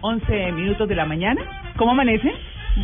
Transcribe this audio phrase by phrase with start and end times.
[0.00, 1.72] 11 minutos de la mañana.
[1.76, 2.32] ¿Cómo amanece?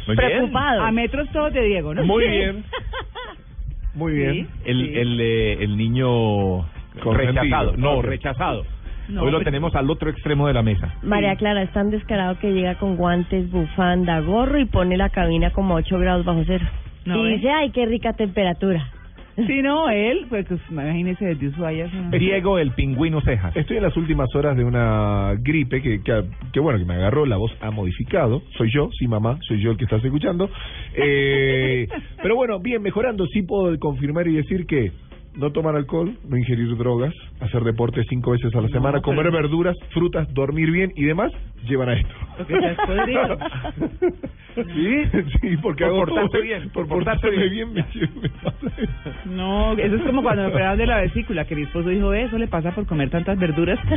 [0.07, 0.17] Muy bien.
[0.17, 0.83] Preocupado.
[0.83, 2.05] A metros todos de Diego, ¿no?
[2.05, 2.65] Muy bien.
[3.95, 4.33] Muy bien.
[4.33, 4.93] Sí, el, sí.
[4.95, 6.67] el, eh, el niño
[7.03, 7.77] rechazado.
[7.77, 8.65] No, rechazado.
[9.09, 10.95] No, Hoy lo tenemos al otro extremo de la mesa.
[11.03, 15.51] María Clara es tan descarado que llega con guantes, bufanda, gorro y pone la cabina
[15.51, 16.67] como a 8 grados bajo cero.
[17.05, 17.37] No, y ¿eh?
[17.37, 18.91] dice, ay, qué rica temperatura.
[19.47, 21.91] Sí, no, él, pues, pues imagínese desde Ushuaia.
[21.91, 22.19] sí.
[22.19, 23.55] Diego el pingüino cejas.
[23.57, 27.27] Estoy en las últimas horas de una gripe que, que, que, bueno, que me agarró,
[27.27, 28.43] la voz ha modificado.
[28.57, 30.49] Soy yo, sí mamá, soy yo el que estás escuchando.
[30.95, 31.87] Eh,
[32.23, 34.93] pero bueno, bien, mejorando, sí puedo confirmar y decir que
[35.37, 39.03] no tomar alcohol, no ingerir drogas, hacer deporte cinco veces a la No, semana, pero-
[39.03, 41.31] comer verduras, frutas, dormir bien y demás,
[41.69, 42.15] llevan a esto.
[44.57, 45.05] ¿Sí?
[45.43, 47.51] Sí, porque Por hago portarse todo- bien, por por portarse bien.
[47.51, 47.85] bien, me,
[48.23, 48.57] me pasa.
[49.27, 52.39] No, eso es como cuando me operaron de la vesícula, que mi esposo dijo, eso
[52.39, 53.79] le pasa por comer tantas verduras.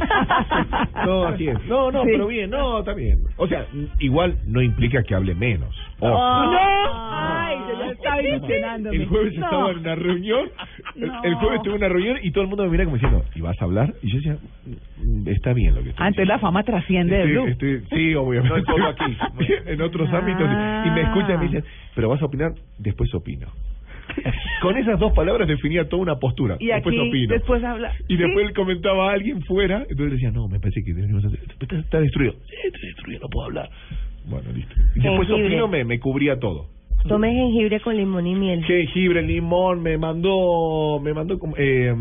[1.05, 1.65] No, así es.
[1.65, 2.09] No, no, Sí.
[2.11, 3.19] pero bien, no, está bien.
[3.37, 3.65] O sea,
[3.99, 5.73] igual no implica que hable menos.
[5.99, 6.11] Ojo.
[6.11, 6.57] ¡No!
[7.11, 8.95] ¡Ay, yo ya estaba ilusionándome!
[8.97, 9.45] El jueves No.
[9.45, 10.49] estaba en una reunión,
[10.95, 11.21] No.
[11.29, 13.55] El jueves tuve una reunión y todo el mundo me mira como diciendo, ¿y vas
[13.61, 13.93] a hablar?
[14.03, 14.37] Y yo decía,
[15.03, 16.41] "Mm, está bien lo que estoy Antes la diciendo".
[16.47, 17.47] fama trasciende de Blue.
[17.47, 18.49] estoy- sí, obviamente.
[18.49, 19.17] No es solo aquí.
[19.67, 20.17] en otros Ah.
[20.17, 20.49] ámbitos.
[20.87, 21.63] Y me escuchan y me dicen,
[21.95, 22.51] ¿pero vas a opinar?
[22.77, 23.47] Después opino.
[24.61, 26.57] Con esas dos palabras definía toda una postura.
[26.59, 27.33] Y después aquí, opino.
[27.33, 27.93] después habla.
[28.07, 28.49] Y después ¿Sí?
[28.49, 31.77] él comentaba a alguien fuera, entonces decía, no, me parece que tenemos que hacer, está,
[31.77, 32.33] está destruido.
[32.49, 33.69] Sí, está destruido, no puedo hablar.
[34.25, 34.73] Bueno, listo.
[34.95, 36.65] Y después opino me, me cubría todo.
[37.07, 38.63] Tome jengibre con limón y miel.
[38.65, 41.95] Jengibre, limón, me mandó, me mandó, eh,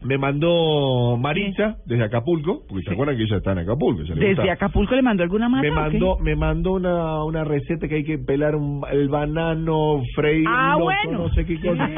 [0.00, 4.02] me mandó Maritza desde Acapulco, porque se acuerdan que ella está en Acapulco.
[4.02, 4.52] ¿Desde gusta.
[4.52, 5.62] Acapulco le mandó alguna mata?
[5.62, 10.50] Me mandó, me mandó una, una receta que hay que pelar un, el banano, freírlo,
[10.54, 11.18] Ah, bueno.
[11.24, 11.88] no sé qué cosa.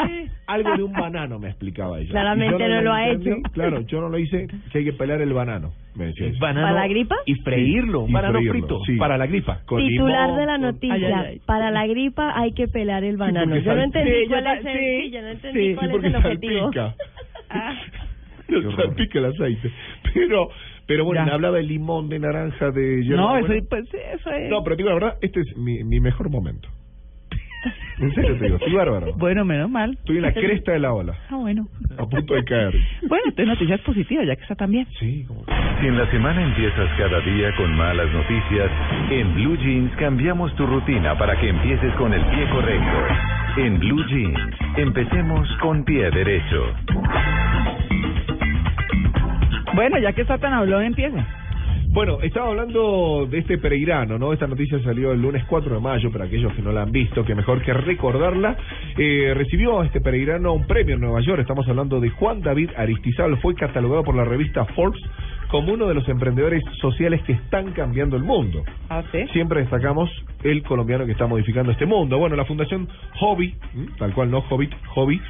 [0.46, 2.10] Algo de un banano me explicaba ella.
[2.10, 3.30] Claramente no lo ha entendí.
[3.40, 3.52] hecho.
[3.52, 6.38] Claro, yo no lo hice, que hay que pelar el banano, me decía ella.
[6.40, 7.16] Banano ¿Para la gripa?
[7.26, 8.78] Y freírlo, un banano freírlo, frito.
[8.86, 8.96] sí.
[8.96, 9.60] Para la gripa.
[9.66, 11.40] Con Titular limón, de la con- noticia, Ay, ay, ay.
[11.46, 13.56] para la gripa hay que pelar el banano.
[13.58, 16.04] yo no entendí Sí, yo cuál es el, yo no entendí sí, cuál Sí, es
[16.04, 16.70] el objetivo.
[17.50, 17.74] Ah.
[18.48, 19.70] Lo salpica el aceite.
[20.12, 20.48] Pero,
[20.86, 24.50] pero bueno, me hablaba de limón, de naranja, de No, eso, pues, eso es...
[24.50, 26.68] No, pero digo la verdad, este es mi, mi mejor momento.
[27.98, 29.12] En serio te digo, estoy bárbaro.
[29.16, 29.92] Bueno, menos mal.
[29.92, 31.68] Estoy en la cresta de la ola, Ah, bueno.
[31.98, 32.74] a punto de caer.
[33.02, 34.86] Bueno, entonces noticias positivas, ya que está también.
[34.98, 35.44] Sí, como.
[35.80, 38.70] Si en la semana empiezas cada día con malas noticias,
[39.10, 42.98] en Blue Jeans cambiamos tu rutina para que empieces con el pie correcto.
[43.58, 44.38] En Blue Jeans,
[44.76, 46.74] empecemos con pie derecho.
[49.74, 51.24] Bueno, ya que está tan hablón, empieza.
[51.92, 54.32] Bueno, estaba hablando de este peregrino, ¿no?
[54.32, 57.24] Esta noticia salió el lunes 4 de mayo, para aquellos que no la han visto,
[57.24, 58.56] que mejor que recordarla.
[58.96, 61.40] Eh, recibió este peregrino un premio en Nueva York.
[61.40, 63.38] Estamos hablando de Juan David Aristizabal.
[63.38, 65.02] Fue catalogado por la revista Forbes
[65.50, 68.62] como uno de los emprendedores sociales que están cambiando el mundo.
[68.88, 69.26] ¿Ah, sí?
[69.32, 70.08] Siempre destacamos
[70.44, 72.18] el colombiano que está modificando este mundo.
[72.18, 73.56] Bueno, la Fundación Hobby,
[73.98, 75.20] tal cual no Hobbit, Hobby,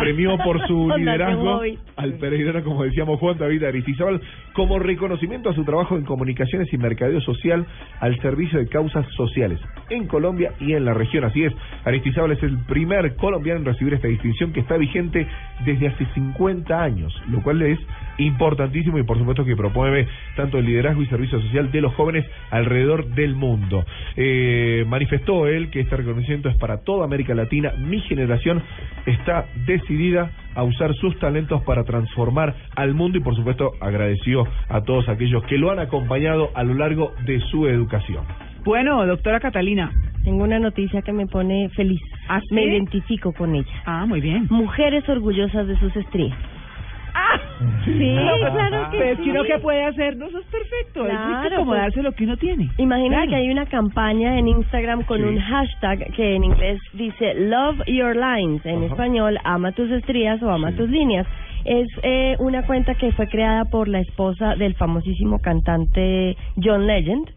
[0.00, 1.62] premió por su liderazgo
[1.96, 4.20] al peregrino, como decíamos, Juan David Aristizábal,
[4.52, 7.66] como reconocimiento a su trabajo en comunicaciones y mercadeo social
[8.00, 11.24] al servicio de causas sociales en Colombia y en la región.
[11.24, 11.52] Así es,
[11.84, 15.26] Aristizábal es el primer colombiano en recibir esta distinción que está vigente
[15.64, 17.78] desde hace 50 años, lo cual es
[18.20, 22.26] importantísimo y por supuesto que promueve tanto el liderazgo y servicio social de los jóvenes
[22.50, 23.84] alrededor del mundo.
[24.16, 27.72] Eh, manifestó él que este reconocimiento es para toda América Latina.
[27.78, 28.62] Mi generación
[29.06, 34.82] está decidida a usar sus talentos para transformar al mundo y por supuesto agradeció a
[34.82, 38.24] todos aquellos que lo han acompañado a lo largo de su educación.
[38.64, 39.90] Bueno, doctora Catalina.
[40.24, 42.00] Tengo una noticia que me pone feliz.
[42.28, 42.54] ¿Ah, sí?
[42.54, 43.82] Me identifico con ella.
[43.86, 44.46] Ah, muy bien.
[44.50, 46.36] Mujeres orgullosas de sus estrías.
[47.14, 47.40] ¡Ah!
[47.84, 48.16] Sí,
[48.52, 49.30] claro que Pero es que sí.
[49.30, 51.04] uno que puede hacer, no, eso es perfecto.
[51.06, 52.68] es Claro, acomodarse lo que uno tiene.
[52.78, 53.30] Imagínate Claro.
[53.30, 55.24] que hay una campaña en Instagram con Sí.
[55.24, 58.86] un hashtag que en inglés dice Love Your Lines, en Ajá.
[58.86, 60.76] español ama tus estrías o ama Sí.
[60.78, 61.26] tus líneas.
[61.64, 67.28] Es eh, una cuenta que fue creada por la esposa del famosísimo cantante John Legend.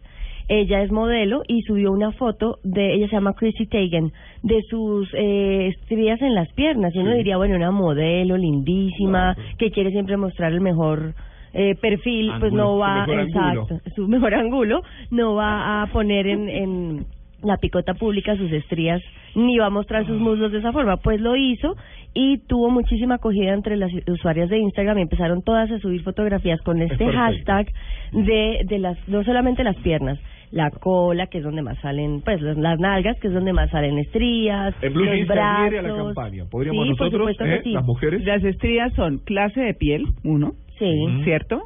[0.48, 4.12] Ella es modelo y subió una foto de, ella se llama Chrissy Teigen,
[4.42, 6.94] de sus eh, estrías en las piernas.
[6.94, 7.16] Y uno Sí.
[7.18, 9.48] diría, bueno, una modelo lindísima, Claro.
[9.58, 11.14] que quiere siempre mostrar el mejor
[11.56, 14.82] eh, perfil, pues no va, exacto, su mejor ángulo,
[15.12, 17.06] no va a poner en, en
[17.44, 19.00] la picota pública sus estrías
[19.36, 20.96] ni va a mostrar sus muslos de esa forma.
[20.96, 21.76] Pues lo hizo
[22.12, 26.60] y tuvo muchísima acogida entre las usuarias de Instagram y empezaron todas a subir fotografías
[26.62, 27.66] con este hashtag
[28.12, 30.18] de, de las, no solamente las piernas,
[30.54, 33.70] la cola, que es donde más salen, pues las, las nalgas, que es donde más
[33.70, 36.06] salen estrías, En Blue los a la brazos.
[36.14, 36.44] campaña.
[36.50, 37.72] Podríamos Sí, por nosotros, eh, sí.
[37.72, 40.90] las mujeres, Las estrías son clase de piel, uno, Sí.
[41.24, 41.60] ¿cierto?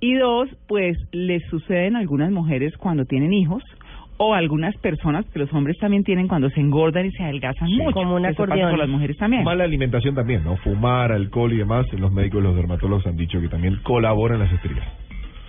[0.00, 3.62] Y dos, pues les suceden a algunas mujeres cuando tienen hijos
[4.16, 7.76] o algunas personas que los hombres también tienen cuando se engordan y se adelgazan Sí.
[7.76, 7.92] mucho.
[7.92, 8.70] Como un Eso pasa acordeón.
[8.70, 9.44] con las mujeres también.
[9.44, 10.56] mala alimentación también, ¿no?
[10.56, 11.86] Fumar, alcohol y demás.
[11.98, 14.86] Los médicos y los dermatólogos han dicho que también colaboran las estrías.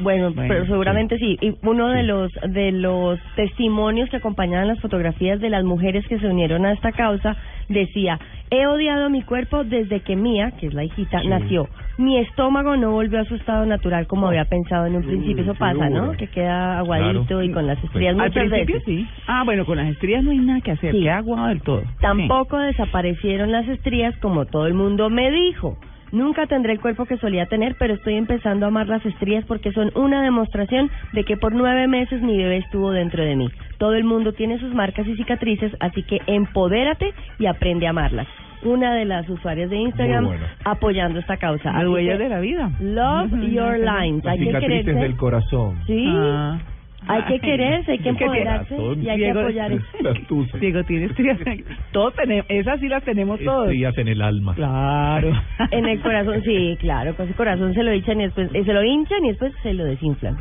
[0.02, 1.38] Bueno, Bueno, pero seguramente sí.
[1.42, 6.20] Y uno de los de los testimonios que acompañaban las fotografías de las mujeres que
[6.20, 7.36] se unieron a esta causa
[7.70, 8.20] decía:
[8.50, 11.28] He odiado mi cuerpo desde que Mía, que es la hijita, Sí.
[11.28, 11.68] nació.
[11.98, 15.44] Mi estómago no volvió a su estado natural como había pensado en un principio.
[15.44, 16.12] Eso qué pasa, ¿no?
[16.14, 17.44] Que queda aguadito Claro.
[17.44, 18.84] y con las estrías Al muchas principio veces.
[18.86, 19.08] sí.
[19.28, 20.92] Ah, bueno, con las estrías no hay nada que hacer.
[20.94, 21.84] Queda aguado del todo.
[22.00, 25.78] Tampoco desaparecieron las estrías como todo el mundo me dijo.
[26.12, 29.72] Nunca tendré el cuerpo que solía tener, pero estoy empezando a amar las estrías porque
[29.72, 33.50] son una demostración de que por nueve meses mi bebé estuvo dentro de mí.
[33.78, 38.28] Todo el mundo tiene sus marcas y cicatrices, así que empodérate y aprende a amarlas.
[38.64, 40.46] Una de las usuarias de Instagram bueno.
[40.64, 41.72] apoyando esta causa.
[41.88, 42.72] Huellas que, de la vida.
[42.80, 44.24] Love your lines.
[44.24, 45.80] Las Hay cicatrices del corazón.
[45.88, 46.06] Sí.
[46.08, 46.60] Ah.
[47.08, 49.72] Hay que quererse, hay que que empoderarse y hay que apoyar.
[50.60, 51.40] Diego, tiene estrías.
[51.92, 53.66] Todos tenemos, esas sí las tenemos todos.
[53.66, 54.54] Estrías en el alma.
[54.56, 55.32] Claro.
[55.72, 58.74] En el corazón, sí, claro, con ese corazón se lo hinchan y después, eh, se
[58.74, 60.38] lo hinchan y después se lo desinflan.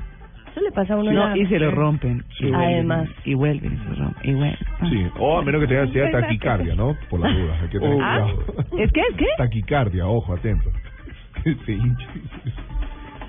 [0.50, 2.24] Eso le pasa a uno No, la- y se lo rompen.
[2.38, 2.50] Sí.
[2.52, 3.08] Además.
[3.24, 4.30] Y vuelven, y se rompen.
[4.30, 4.58] Y vuelven.
[4.90, 6.96] Sí, o a menos que te sea taquicardia, ¿no?
[7.08, 8.84] Por las dudas, hay que tener Ah, cuidado.
[8.84, 9.00] ¿es qué?
[9.00, 9.26] ¿Es qué?
[9.38, 10.68] Taquicardia, ojo, atento.
[11.64, 12.06] Se hincha.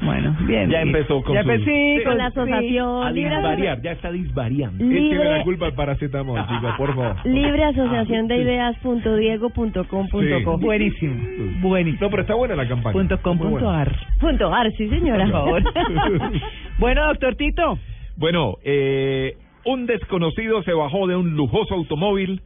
[0.03, 0.69] Bueno, bien.
[0.69, 2.03] Ya empezó con ya Sí.
[2.03, 2.39] con la sí.
[2.39, 4.83] asociación A libre, disvariar, ya está disvariando.
[4.83, 7.15] Es que me la libre, culpa el paracetamol, chicos, por favor.
[7.25, 10.43] libre asociación de ideas punto diego punto com punto Sí.
[10.43, 10.57] co.
[10.57, 11.15] Buenísimo.
[11.61, 12.01] Buenísimo.
[12.05, 12.93] No, pero está buena la campaña.
[12.93, 13.81] Punto com Muy punto buena.
[13.81, 13.95] ar.
[14.19, 15.23] Punto ar, sí señora.
[15.25, 15.63] Por favor.
[16.79, 17.77] bueno, doctor Tito.
[18.17, 22.41] Bueno, eh, un desconocido se bajó de un lujoso automóvil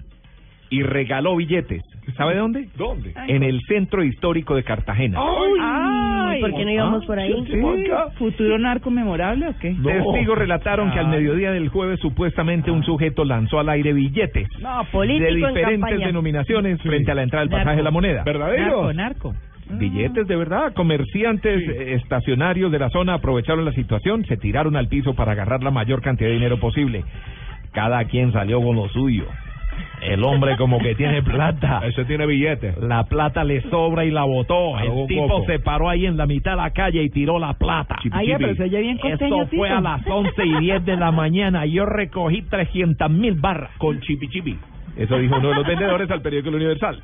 [0.70, 1.84] y regaló billetes.
[2.18, 2.68] ¿Sabe de dónde?
[2.78, 3.14] ¿Dónde?
[3.28, 5.22] En el centro histórico de Cartagena.
[5.24, 6.15] Uy, Ay.
[6.40, 7.34] ¿Por qué no íbamos por ahí?
[7.48, 7.62] Sí.
[8.18, 9.72] ¿Futuro narco memorable o qué?
[9.74, 9.84] No.
[9.90, 11.10] Testigos relataron que al Ah.
[11.10, 16.82] mediodía del jueves supuestamente un sujeto lanzó al aire billetes No, de político diferentes denominaciones
[16.82, 17.64] frente a la entrada del Narco.
[17.64, 18.24] pasaje de la moneda.
[18.24, 18.94] ¿Verdadero?
[18.94, 19.36] Narco, narco.
[19.80, 21.72] Billetes de verdad, comerciantes Sí.
[21.72, 25.72] eh, estacionarios de la zona aprovecharon la situación, se tiraron al piso para agarrar la
[25.72, 27.04] mayor cantidad de dinero posible.
[27.72, 29.26] Cada quien salió con lo suyo.
[30.02, 31.82] El hombre como que tiene plata.
[31.86, 32.78] Ese tiene billetes.
[32.78, 34.76] La plata le sobra y la botó.
[34.76, 35.46] Algo El tipo poco.
[35.46, 37.96] se paró ahí en la mitad de la calle y tiró la plata.
[38.12, 38.44] Ay, ya, chipi.
[38.44, 41.66] pero se oye bien costeño, Eso fue a las 11 y 10 de la mañana.
[41.66, 43.72] Yo recogí 300 mil barras.
[43.78, 44.58] Con chipi chipi.
[44.98, 47.02] Eso dijo uno de los vendedores al periódico El Universal.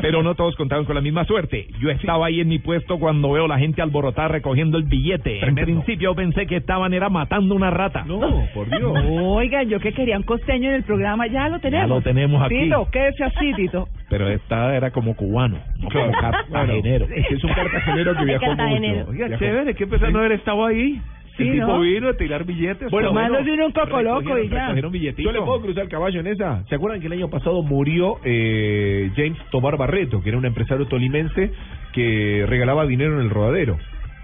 [0.00, 1.68] Pero no todos contaron con la misma suerte.
[1.78, 5.34] Yo estaba ahí en mi puesto cuando veo la gente alborotada recogiendo el billete.
[5.36, 5.82] En Tremendo.
[5.84, 8.04] principio pensé que estaban era matando una rata.
[8.04, 8.20] No,
[8.54, 8.92] por Dios.
[9.08, 11.88] Oigan, yo que quería un costeño en el programa, ya lo tenemos.
[11.88, 12.58] Ya lo tenemos aquí.
[12.64, 13.86] Tito, quédese así, Tito.
[14.10, 16.08] Pero esta era como cubano, no Claro.
[16.10, 17.06] como cartagenero.
[17.06, 19.10] Bueno, es un cartagenero que viajó mucho.
[19.10, 19.44] Oiga, Viajó.
[19.44, 21.00] chévere, qué pesar no haber estado ahí.
[21.36, 21.80] Sí, el tipo ¿no?
[21.80, 22.90] vino a tirar billetes.
[22.90, 24.74] Bueno, pero Tomándose uno un coco loco y ya.
[25.16, 26.64] Yo le puedo cruzar el caballo en esa.
[26.66, 30.86] ¿Se acuerdan que el año pasado murió eh, James Tobar Barreto, que era un empresario
[30.86, 31.50] tolimense
[31.92, 33.78] que regalaba dinero en el rodadero?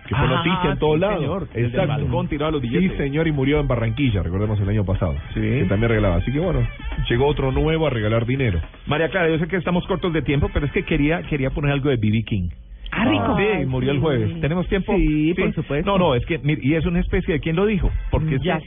[0.06, 1.18] Que fue Ah, noticia en todos sí, lados.
[1.21, 2.92] señor, el balcón tiraba los billetes.
[2.92, 5.14] Sí, señor, y murió en Barranquilla, recordemos el año pasado.
[5.35, 5.40] Sí.
[5.40, 6.16] Que también regalaba.
[6.16, 6.66] Así que bueno,
[7.11, 8.59] llegó otro nuevo a regalar dinero.
[8.87, 11.73] María Clara, yo sé que estamos cortos de tiempo, pero es que quería quería poner
[11.73, 12.23] algo de B.B.
[12.25, 12.49] King.
[12.90, 13.37] Ah, rico.
[13.37, 14.02] Sí, murió el sí.
[14.02, 14.40] jueves.
[14.40, 14.95] ¿Tenemos tiempo?
[14.97, 15.90] Sí, por supuesto.
[15.90, 17.90] No, no, es que, mire, y es una especie de quién lo dijo.
[18.11, 18.59] Porque es que,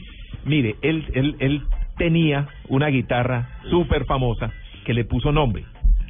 [0.46, 1.62] mire, él, él, él
[1.98, 4.52] tenía una guitarra súper famosa
[4.86, 5.64] que le puso nombre.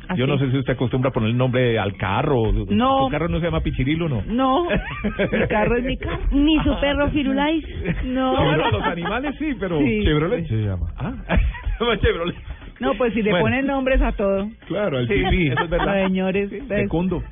[0.09, 0.45] ¿Ah, Yo no sí?
[0.45, 2.51] sé si usted acostumbra a poner el nombre al carro.
[2.69, 3.05] No.
[3.05, 4.21] ¿Su carro no se llama Pichirilo no?
[4.27, 6.19] No, mi carro es mi carro.
[6.31, 7.63] Ni su perro Firulais.
[8.05, 8.33] No.
[8.33, 9.79] No, bueno, los animales sí, pero...
[9.79, 10.01] Sí.
[10.03, 10.87] Chevrolet se llama.
[10.97, 11.13] Ah,
[12.01, 12.35] Chevrolet.
[12.81, 13.45] No, pues si le Bueno.
[13.45, 14.49] ponen nombres a todo.
[14.67, 16.03] Claro, el Sí, eso es verdad.
[16.07, 16.49] Señores.
[16.49, 16.81] Sí, pues.
[16.81, 17.23] Fecundo.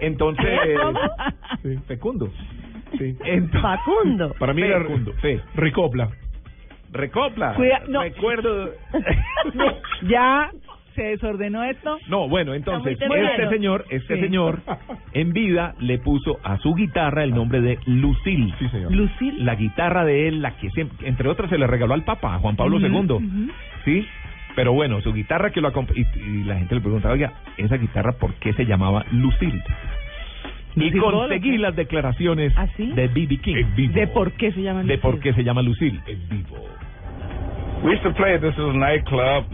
[0.00, 0.58] Entonces...
[0.82, 1.00] ¿Cómo?
[1.62, 1.78] Sí.
[1.86, 2.32] Fecundo.
[2.98, 3.16] Sí.
[3.60, 4.34] Facundo.
[4.38, 5.40] Para mí era Fecundo, fe.
[5.54, 6.08] Ricopla.
[6.92, 7.54] Recopla.
[7.54, 8.02] Cuida- no.
[8.02, 8.70] Recuerdo...
[10.08, 10.50] ya
[10.94, 11.98] se desordenó esto.
[12.08, 13.50] No, bueno, entonces, Está muy este temprano.
[13.52, 14.20] señor, este Sí.
[14.22, 14.60] señor,
[15.12, 18.52] en vida le puso a su guitarra el nombre de Lucille.
[18.58, 18.90] Sí, señor.
[18.92, 19.44] Lucil.
[19.44, 22.38] La guitarra de él, la que siempre, entre otras se le regaló al Papa, a
[22.40, 23.20] Juan Pablo II.
[23.84, 24.04] ¿Sí?
[24.56, 27.76] Pero bueno, su guitarra que lo acompa- y, y la gente le preguntaba, oiga, esa
[27.76, 29.62] guitarra, ¿por qué se llamaba Lucille?
[30.76, 32.92] Y conseguí las declaraciones ¿Ah, sí?
[32.92, 33.38] de B.B.
[33.38, 33.64] King.
[33.92, 35.02] ¿De por qué se llama De Lucille?
[35.02, 36.00] por qué se llama Lucille.
[37.82, 39.44] We used to play at this little nightclub.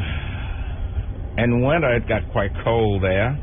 [1.39, 3.37] In winter, it got quite cold there.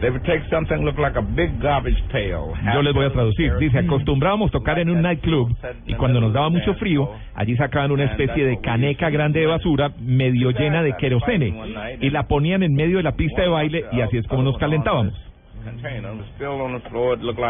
[0.00, 2.52] They would take something look like a big garbage pail.
[2.72, 3.56] Yo les voy a traducir.
[3.58, 8.04] Dice, acostumbrábamos tocar en un nightclub y cuando nos daba mucho frío, allí sacaban una
[8.04, 12.98] especie de caneca grande de basura medio llena de querosene y la ponían en medio
[12.98, 15.27] de la pista de baile y así es como nos calentábamos.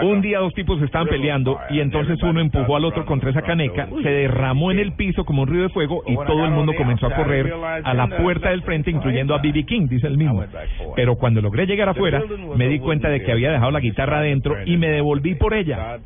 [0.03, 3.89] Un día dos tipos estaban peleando y entonces uno empujó al otro contra esa caneca,
[4.03, 7.07] se derramó en el piso como un río de fuego y todo el mundo comenzó
[7.07, 7.53] a correr
[7.85, 9.65] a la puerta del frente, incluyendo a B.B.
[9.65, 10.45] King, dice el mismo.
[10.97, 12.23] Pero cuando logré llegar afuera,
[12.57, 15.99] me di cuenta de que había dejado la guitarra adentro y me devolví por ella.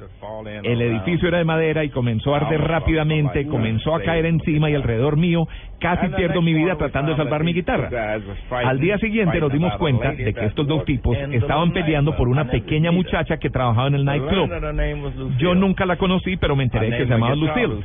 [0.63, 4.75] El edificio era de madera y comenzó a arder rápidamente, comenzó a caer encima y
[4.75, 5.47] alrededor mío
[5.79, 8.19] casi pierdo mi vida tratando de salvar mi guitarra.
[8.51, 12.49] Al día siguiente nos dimos cuenta de que estos dos tipos estaban peleando por una
[12.49, 15.37] pequeña muchacha que trabajaba en el nightclub.
[15.39, 17.77] Yo nunca la conocí, pero me enteré que se llamaba Lucille.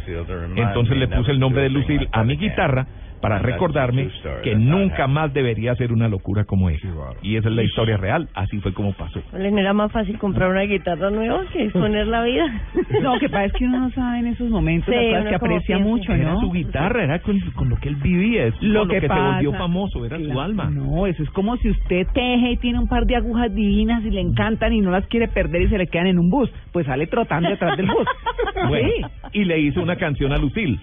[0.56, 2.88] Entonces le puse el nombre de Lucille a mi guitarra
[3.22, 4.10] para recordarme
[4.44, 6.88] que nunca más debería ser una locura como esa.
[7.22, 9.22] Y esa es la historia real, así fue como pasó.
[9.34, 12.46] ¿No era más fácil comprar una guitarra nueva que exponer la vida?
[13.02, 15.76] No, que pasa es que uno no sabe en esos momentos Sí, las que aprecia
[15.78, 15.84] piensa.
[15.90, 16.40] mucho, Era ¿no?
[16.40, 19.54] su guitarra, era con, con lo que él vivía, es Lo que, se pasa, volvió
[19.54, 20.70] famoso, era su alma.
[20.70, 24.10] No, eso es como si usted teje y tiene un par de agujas divinas y
[24.10, 26.86] le encantan y no las quiere perder y se le quedan en un bus, pues
[26.86, 28.08] sale trotando detrás del bus.
[28.68, 29.40] Bueno, Sí.
[29.40, 30.80] y le hizo una canción a Lucille.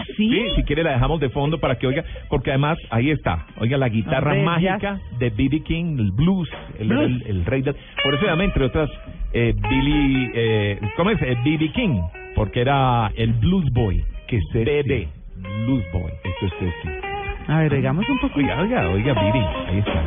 [0.00, 0.14] ¿Así?
[0.16, 3.76] Sí, si quiere la dejamos de fondo para que oiga, porque además ahí está, oiga
[3.78, 5.62] la guitarra Hombre, mágica de B.B.
[5.62, 7.04] King, el blues, el, Blues.
[7.04, 7.74] el, el rey del...
[8.02, 8.90] Por eso llama, entre otras,
[9.32, 11.20] eh, Billy, eh, ¿cómo es?
[11.20, 11.70] B.B.
[11.72, 12.00] King,
[12.34, 14.64] porque era el blues boy, Que sexy.
[14.82, 15.08] BB,
[15.66, 16.10] blues boy.
[16.24, 16.88] Esto es sexy.
[17.48, 18.38] A ver, digamos un poco.
[18.38, 20.02] Oiga, oiga, oiga, Billy, ahí está.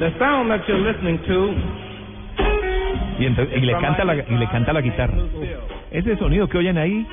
[0.00, 1.54] The sound that you're listening to
[3.18, 5.14] Y, entonces, y le canta la y le canta la guitarra.
[5.90, 7.06] Ese sonido que oyen ahí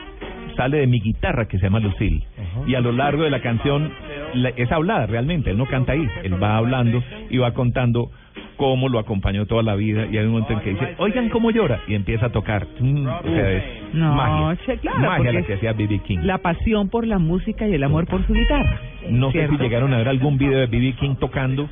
[0.56, 2.24] sale de mi guitarra que se llama Lucille.
[2.66, 3.92] Y a lo largo de la canción
[4.34, 8.10] la- es hablada realmente, él no canta ahí, él va hablando y va contando
[8.56, 11.52] cómo lo acompañó toda la vida y hay un momento en que dice, oigan cómo
[11.52, 12.66] llora y empieza a tocar.
[12.80, 13.64] Mm, o sea, es
[13.94, 16.00] No, magia, che, claro, magia la que hacía B.B.
[16.08, 16.20] King.
[16.24, 18.80] La pasión por la música y el amor por su guitarra.
[19.10, 20.94] No sé si llegaron a ver algún video de B.B.
[21.00, 21.70] King tocando.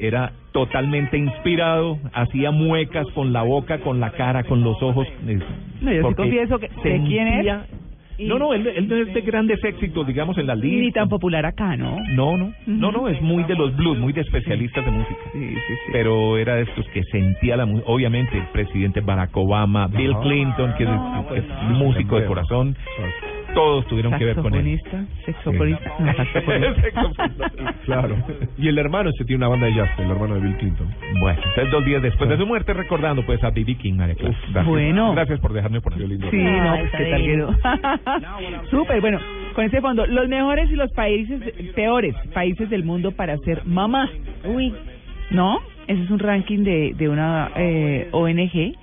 [0.00, 5.06] Era totalmente inspirado, hacía muecas con la boca, con la cara, con los ojos.
[5.82, 7.46] No, yo sí confieso que sé quién es.
[8.18, 10.78] y- No, no, él, él no es de grandes éxitos, digamos, en la lista.
[10.80, 11.96] Ni tan popular acá, ¿no?
[12.14, 15.20] No, no, no, no, es muy de los blues, muy de especialistas de música.
[15.32, 15.90] Sí, sí, sí.
[15.92, 17.90] Pero era de estos que sentía la música.
[17.90, 21.44] Obviamente, el presidente Barack Obama, Bill Clinton, que es, que es pues,
[21.78, 22.76] músico de corazón,
[23.54, 24.80] todos tuvieron que ver con él.
[24.80, 27.74] Saxofonista, sexofonista, no, saxofonista.
[27.84, 28.16] Claro.
[28.58, 30.88] Y el hermano ese tiene una banda de jazz, el hermano de Bill Clinton.
[31.20, 33.76] Bueno, entonces dos días después de su muerte, recordando pues a B.B.
[33.76, 34.34] King, María Clara.
[34.40, 34.66] Gracias.
[34.66, 35.12] Bueno.
[35.12, 36.18] Gracias por dejarme por ahí.
[36.30, 37.54] Sí, no, Ay, pues qué tal quedó.
[38.70, 39.18] Súper, bueno,
[39.54, 41.40] con ese fondo, los mejores y los países
[41.74, 44.08] peores países del mundo para ser mamá.
[44.44, 44.74] Uy,
[45.30, 45.58] ¿No?
[45.86, 48.74] Ese es un ranking de, de una eh, ONG.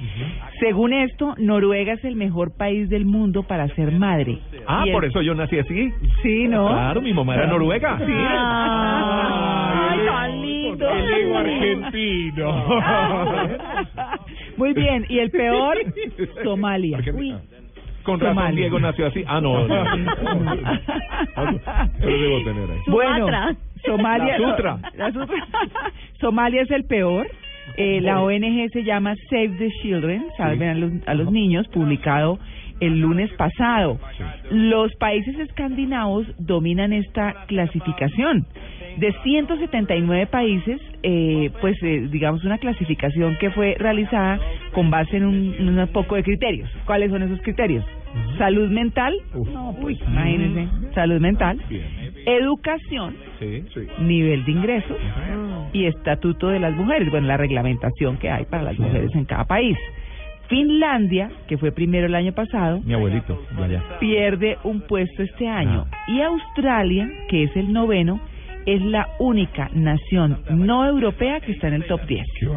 [0.60, 4.40] Según esto, Noruega es el mejor país del mundo para ser madre.
[4.66, 5.92] Ah, Y por el- eso yo nací así.
[6.22, 6.68] Sí, ¿no?
[6.68, 7.98] Claro, mi mamá era noruega.
[8.00, 8.12] Sí.
[8.12, 10.90] Ay, tan lindo.
[10.90, 12.66] El argentino.
[14.58, 15.78] Muy bien, y el peor,
[16.44, 17.00] Somalia.
[17.14, 17.36] Uy.
[18.04, 18.60] Con razón Somalia.
[18.62, 19.24] Diego nació así.
[19.28, 19.68] Ah, no.
[19.68, 19.78] no.
[22.00, 22.80] Pero debo tener ahí.
[22.88, 23.28] Bueno.
[23.86, 24.38] Somalia.
[24.38, 24.80] La Sutra.
[24.96, 25.48] la Sutra.
[26.20, 27.28] Somalia es el peor.
[27.76, 32.40] Eh, la ONG se llama Save the Children, salven a los, a los niños, publicado
[32.80, 34.00] el lunes pasado.
[34.52, 38.46] Los países escandinavos dominan esta clasificación.
[38.98, 44.40] De 179 países, eh, pues eh, digamos una clasificación que fue realizada
[44.74, 46.70] con base en un, en un poco de criterios.
[46.86, 47.86] ¿Cuáles son esos criterios?
[48.38, 49.48] Salud mental, Uf.
[49.50, 51.60] no, pues imagínense, salud mental,
[52.26, 53.64] educación, Sí.
[53.74, 53.82] Sí.
[54.00, 54.98] nivel de ingresos
[55.74, 59.46] y estatuto de las mujeres, bueno, la reglamentación que hay para las mujeres en cada
[59.46, 59.78] país.
[60.48, 63.84] Finlandia, que fue primero el año pasado, Mi abuelito, allá.
[64.00, 65.98] pierde un puesto este año Ah.
[66.08, 68.20] y Australia, que es el noveno,
[68.66, 72.26] es la única nación no europea que está en el top 10.
[72.40, 72.48] Qué.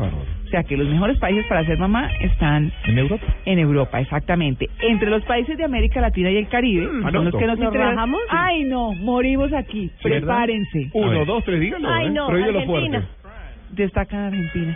[0.51, 3.25] O sea que los mejores países para ser mamá están En Europa.
[3.45, 4.69] en Europa, exactamente.
[4.81, 7.67] Entre los países de América Latina y el Caribe, Mm, son los que nos ¿Nos
[7.69, 7.95] interesan.
[7.95, 8.21] rajamos?
[8.31, 9.93] Ay, no, morimos aquí.
[10.03, 10.19] ¿verdad?
[10.21, 10.91] Prepárense.
[10.93, 11.89] Uno, dos, tres, díganlo.
[11.89, 12.11] Ay, ¿eh?
[12.11, 13.01] no, Prohíbelo Argentina.
[13.01, 13.21] fuerte.
[13.83, 14.75] Destaca Argentina.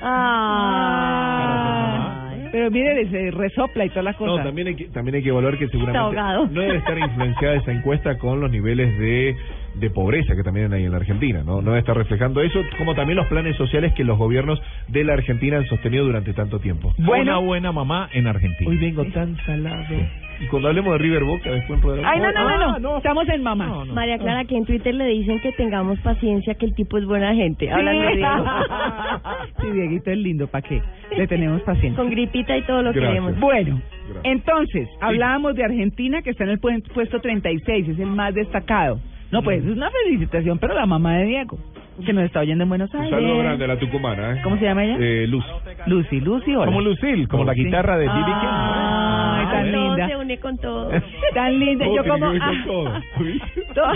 [1.04, 2.31] Ah.
[2.52, 4.45] Pero mire, se resopla y toda la No, cosa.
[4.45, 8.16] también hay que, también hay que evaluar que seguramente no debe estar influenciada esa encuesta
[8.16, 9.35] con los niveles de,
[9.75, 11.61] de pobreza que también hay en la Argentina, ¿no?
[11.61, 15.57] No estar reflejando eso, como también los planes sociales que los gobiernos de la Argentina
[15.59, 16.93] han sostenido durante tanto tiempo.
[16.99, 17.23] Bueno.
[17.38, 18.71] Una buena mamá en Argentina.
[18.71, 19.95] Hoy vengo tan salado.
[20.40, 22.11] Y cuando hablemos de River Boca, después podremos...
[22.12, 23.66] Ay, no, no, no, Ah, no, Estamos en mamá.
[23.66, 23.95] No, no.
[23.95, 27.35] María Clara, que en Twitter le dicen que tengamos paciencia, que el tipo es buena
[27.35, 27.71] gente.
[27.71, 28.45] Hablando de Diego.
[29.61, 30.83] sí, Dieguito es lindo, ¿para qué?
[31.16, 31.97] Le tenemos paciencia.
[32.02, 33.07] Con gripita y todo lo Gracias.
[33.09, 33.38] queremos.
[33.38, 33.81] Bueno,
[34.12, 34.25] Gracias.
[34.25, 38.99] entonces, hablábamos de Argentina, que está en el pu- puesto 36, es el más destacado.
[39.31, 41.59] No, pues es una felicitación, pero la mamá de Diego,
[42.07, 43.19] que nos está oyendo en Buenos Un Aires.
[43.19, 44.40] saludo grande a la tucumana, ¿eh?
[44.45, 44.97] ¿Cómo se llama ella?
[45.00, 45.45] Eh, Luz.
[45.87, 46.66] Lucy, Lucy, hola.
[46.66, 48.25] Como Lucille, como la guitarra de B.B.
[48.25, 48.49] King.
[48.49, 50.09] Ay, tan todo linda.
[50.09, 50.90] se une con todo.
[51.35, 51.85] Tan linda.
[51.85, 52.33] Todo Yo tiene como...
[52.33, 52.85] que ver con ah, todo.
[53.75, 53.93] todo,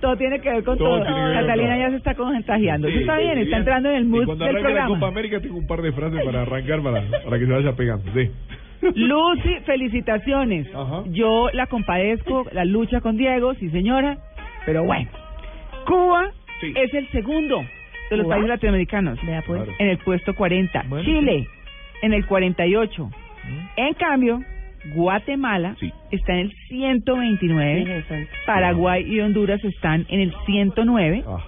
[0.00, 1.04] todo tiene que ver con Todo todo.
[1.04, 1.80] tiene que ver con Catalina todo.
[1.84, 2.88] ya se está contagiando.
[2.88, 5.06] Eso está bien, está entrando en el Y mood cuando del arranque la Copa programa.
[5.08, 8.12] América tengo un par de frases para arrancar para, para que se vaya pegando.
[8.12, 8.30] Sí.
[8.94, 10.66] Lucy, felicitaciones.
[10.74, 11.04] Ajá.
[11.10, 14.18] Yo la compadezco, la lucha con Diego, sí señora,
[14.66, 15.08] pero bueno.
[15.86, 16.72] Cuba Sí.
[16.76, 17.62] es el segundo
[18.10, 18.34] de los ¿Cuba?
[18.36, 19.62] países latinoamericanos, Vea pues.
[19.62, 19.76] Claro.
[19.78, 20.84] en el puesto 40.
[20.88, 21.46] Bueno, Chile,
[22.02, 23.10] en el 48.
[23.76, 24.40] En cambio,
[24.94, 25.92] Guatemala Sí.
[26.10, 27.74] está en el 129.
[27.76, 28.30] Virgen Santa.
[28.46, 31.38] Paraguay y Honduras están en el 109, Ah.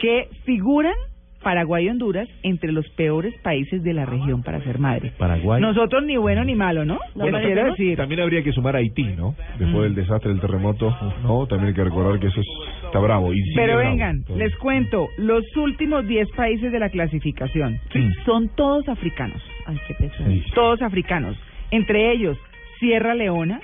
[0.00, 0.94] que figuran
[1.44, 5.12] Paraguay y Honduras entre los peores países de la región para ser madre.
[5.16, 5.60] Paraguay.
[5.62, 6.98] Nosotros ni bueno ni malo, ¿no?
[7.14, 7.96] No, Les no, quiero decir.
[7.96, 9.36] También habría que sumar a Haití, ¿no?
[9.58, 9.82] Después Mm.
[9.82, 11.46] del desastre del terremoto, ¿no?
[11.46, 12.46] También hay que recordar que eso es-
[12.86, 13.32] está bravo.
[13.32, 13.90] Y Pero bravo.
[13.90, 18.08] vengan, Entonces, les cuento, los últimos 10 países de la clasificación Sí.
[18.24, 20.28] son todos africanos, Ay, qué pesado.
[20.30, 20.42] Sí.
[20.54, 21.36] todos africanos.
[21.70, 22.36] Entre ellos,
[22.80, 23.60] Sierra Leona,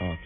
[0.00, 0.18] ah, ok.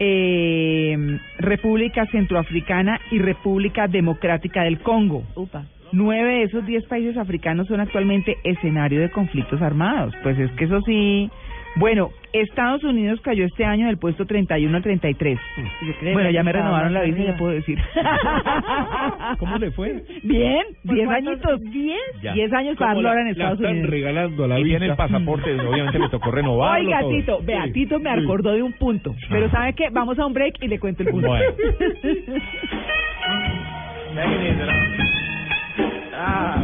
[0.00, 0.96] Eh,
[1.38, 5.22] República Centroafricana y República Democrática del Congo.
[5.36, 5.66] Upa.
[5.92, 10.14] Nueve de esos diez países africanos son actualmente escenario de conflictos armados.
[10.22, 11.30] Pues es que eso sí.
[11.76, 15.38] Bueno, Estados Unidos cayó este año del puesto 31 al 33.
[15.86, 17.78] Yo creo Bueno, ya me renovaron la visa, ya puedo decir.
[19.38, 20.02] ¿Cómo le fue?
[20.24, 21.32] Bien, ¿Por 10 cuántos?
[21.32, 21.60] añitos.
[21.72, 21.98] ¿Diez?
[22.22, 22.32] Ya.
[22.34, 23.90] 10 años para ¿Cómo darlo ahora en Estados la están Unidos.
[23.90, 24.78] regalando a la Y visa.
[24.78, 26.86] tiene el pasaporte, obviamente le tocó renovarlo.
[26.86, 27.10] Oiga, todo.
[27.10, 28.20] Tito, vea, Sí, Tito me sí.
[28.24, 29.14] acordó de un punto.
[29.30, 29.88] Pero ¿sabe qué?
[29.90, 31.28] Vamos a un break y le cuento el punto.
[31.28, 31.44] Bueno.
[36.22, 36.62] Ah.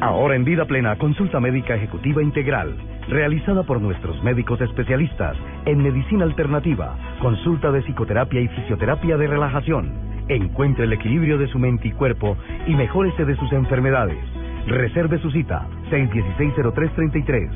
[0.00, 2.76] Ahora en Vida Plena, consulta médica ejecutiva integral,
[3.08, 9.90] realizada por nuestros médicos especialistas en medicina alternativa, consulta de psicoterapia y fisioterapia de relajación.
[10.28, 14.18] Encuentre el equilibrio de su mente y cuerpo y mejórese de sus enfermedades.
[14.66, 17.48] Reserve su cita 616-0333,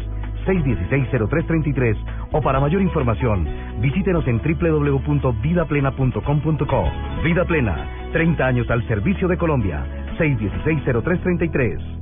[0.47, 1.97] 616-0333
[2.33, 3.47] o para mayor información
[3.83, 6.85] visítenos en www.vidaplena.com.co.
[7.23, 9.85] Vida Plena, 30 años al servicio de Colombia,
[10.19, 12.01] 616-0333.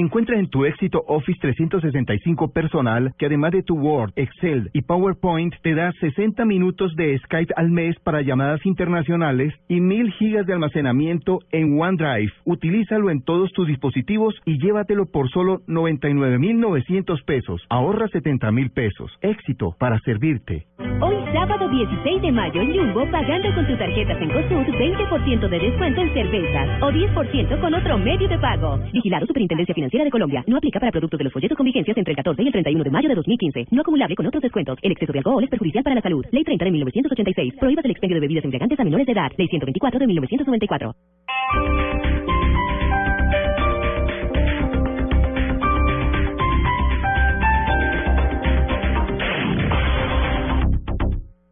[0.00, 5.54] Encuentra en tu éxito Office 365 personal que además de tu Word, Excel y PowerPoint
[5.62, 10.54] te da 60 minutos de Skype al mes para llamadas internacionales y 1000 gigas de
[10.54, 12.32] almacenamiento en OneDrive.
[12.46, 17.60] Utilízalo en todos tus dispositivos y llévatelo por solo 99,900 pesos.
[17.68, 19.12] Ahorra 70,000 pesos.
[19.20, 20.64] Éxito para servirte.
[21.02, 26.00] Hoy sábado 16 de mayo en Jumbo, pagando con tu tarjeta Cencosud, 20% de descuento
[26.00, 28.78] en cervezas o 10% con otro medio de pago.
[28.94, 30.44] Vigilado Superintendencia Financiera de Colombia.
[30.46, 32.84] No aplica para productos de los folletos con vigencias entre el 14 y el 31
[32.84, 33.66] de mayo de 2015.
[33.70, 34.78] No acumulable con otros descuentos.
[34.82, 36.24] El exceso de alcohol es perjudicial para la salud.
[36.30, 37.54] Ley 30 de 1986.
[37.58, 39.32] Prohíbas el expendio de bebidas embriagantes a menores de edad.
[39.36, 40.94] Ley 124 de 1994.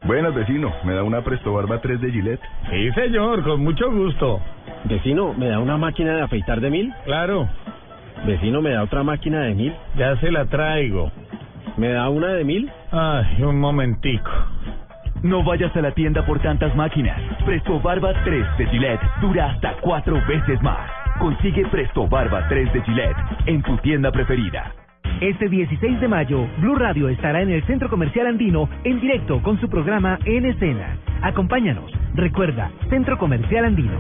[0.07, 0.73] Buenas, vecino.
[0.85, 2.41] ¿Me da una Presto Barba 3 de Gillette?
[2.71, 4.41] Sí, señor, con mucho gusto.
[4.85, 6.95] Vecino, ¿me da una máquina de afeitar de mil?
[7.05, 7.47] Claro,
[8.27, 9.75] Vecino, ¿me da otra máquina de mil?
[9.97, 11.11] ya se la traigo.
[11.77, 12.71] ¿Me da una de mil?
[12.91, 14.31] Ay, un momentico.
[15.23, 17.21] No vayas a la tienda por tantas máquinas.
[17.45, 20.91] Presto Barba 3 de Gillette dura hasta cuatro veces más.
[21.19, 24.73] Consigue Presto Barba 3 de Gillette en tu tienda preferida.
[25.21, 29.61] Este 16 de mayo, Blue Radio estará en el Centro Comercial Andino en directo con
[29.61, 30.97] su programa En Escena.
[31.23, 31.91] Acompáñanos.
[32.15, 33.99] Recuerda, Centro Comercial Andino.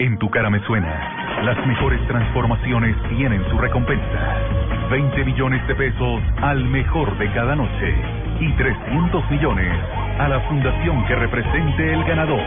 [0.00, 1.42] En tu cara me suena.
[1.42, 4.36] Las mejores transformaciones tienen su recompensa.
[4.90, 7.96] 20 millones de pesos al mejor de cada noche.
[8.38, 9.76] Y 300 millones
[10.20, 12.44] a la fundación que represente el ganador.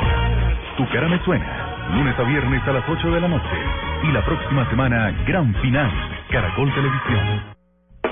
[0.78, 1.90] Tu cara me suena.
[1.94, 3.58] Lunes a viernes a las 8 de la noche.
[4.04, 5.92] Y la próxima semana, gran final.
[6.30, 7.54] Caracol Televisión.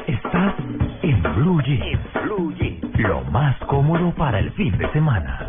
[0.05, 0.53] Estás
[1.01, 2.01] en Blue Jeans.
[2.97, 5.47] Lo más cómodo para el fin de semana.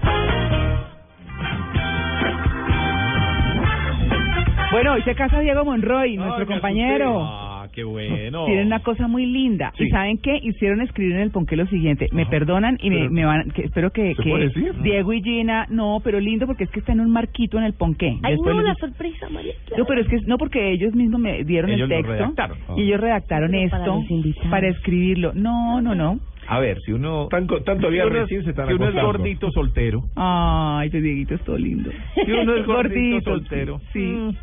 [4.73, 7.23] Bueno, hoy se casa Diego Monroy, nuestro compañero.
[7.25, 8.45] Ah, qué bueno.
[8.47, 9.73] Tienen una cosa muy linda.
[9.77, 9.85] Sí.
[9.85, 10.39] ¿Y saben qué?
[10.41, 12.07] Hicieron escribir en el ponqué lo siguiente.
[12.13, 13.51] Me perdonan y me, Pero- me van...
[13.51, 14.73] Que, espero que, ¿Se que puede decir?
[14.83, 15.67] Diego y Gina...
[15.71, 18.17] No, pero lindo porque es que está en un marquito en el ponqué.
[18.23, 19.55] Ay, Después no, les- la sorpresa, María.
[19.77, 22.59] No, pero es que no porque ellos mismos me dieron Ellos el lo texto redactaron.
[22.77, 24.51] y ellos redactaron Pero para esto los invitados.
[24.51, 25.33] para escribirlo.
[25.35, 26.21] No, no, no.
[26.47, 27.29] A ver, si uno...
[27.29, 29.19] Tan co- tanto si día uno es- recién se están Si uno es acostando.
[29.19, 30.01] gordito soltero.
[30.17, 31.91] Ay, tu Dieguito es todo lindo.
[32.15, 33.81] Si uno es gordito Gordito, soltero.
[33.93, 34.37] Sí.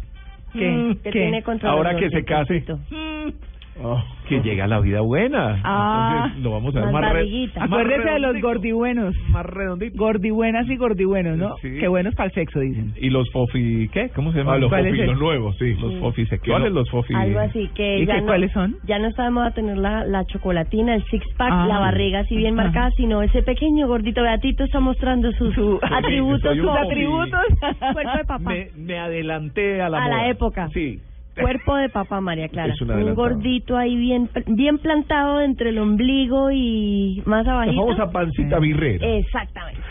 [0.54, 0.70] ¿Qué?
[0.70, 2.66] Mm, ¿Qué tiene contra Ahora los que se case?
[3.84, 4.02] Oh.
[4.28, 5.62] que llega la vida buena.
[5.63, 6.13] Ah.
[6.26, 7.60] Entonces lo vamos a ver Más más, re- barriguita.
[7.62, 9.16] más Acuérdese de los gordibuenos.
[9.30, 9.98] Más redondito.
[9.98, 11.56] Gordibuenas y gordibuenos, ¿no?
[11.62, 11.70] Sí.
[11.80, 12.94] Qué buenos para el sexo, dicen.
[13.00, 14.10] Y los fofi, ¿qué?
[14.16, 14.56] ¿Cómo se llaman?
[14.56, 15.74] Ah, los ¿Cuál es fofi, los nuevos, sí.
[15.76, 17.13] Los fofi sexuales, los fofi...
[17.13, 18.76] Algo así, que ¿Y ya qué, no, cuáles son?
[18.86, 21.66] ya no está de moda tener la, la chocolatina, el six-pack, Ah.
[21.68, 22.63] la barriga así bien Ajá.
[22.70, 26.52] marcada, sino ese pequeño gordito beatito está mostrando sus atributos.
[26.54, 26.86] un como- fofi.
[26.88, 27.42] atributos.
[27.94, 28.50] Cuerpo de papá.
[28.50, 30.30] Me, me adelanté a la A la moda.
[30.30, 30.68] época.
[30.74, 31.00] Sí.
[31.41, 32.73] Cuerpo de papá, María Clara.
[32.73, 37.82] Es un gordito ahí bien bien plantado entre el ombligo y más abajito.
[37.82, 39.08] famosa pancita birrera.
[39.08, 39.82] Exactamente.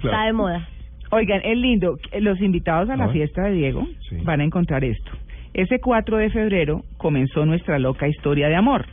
[0.00, 0.16] Claro.
[0.16, 0.68] Está de moda.
[1.10, 1.96] Oigan, es lindo.
[2.20, 4.16] Los invitados a la fiesta de Diego Sí.
[4.24, 5.10] van a encontrar esto.
[5.54, 8.84] Ese 4 de febrero comenzó nuestra loca historia de amor.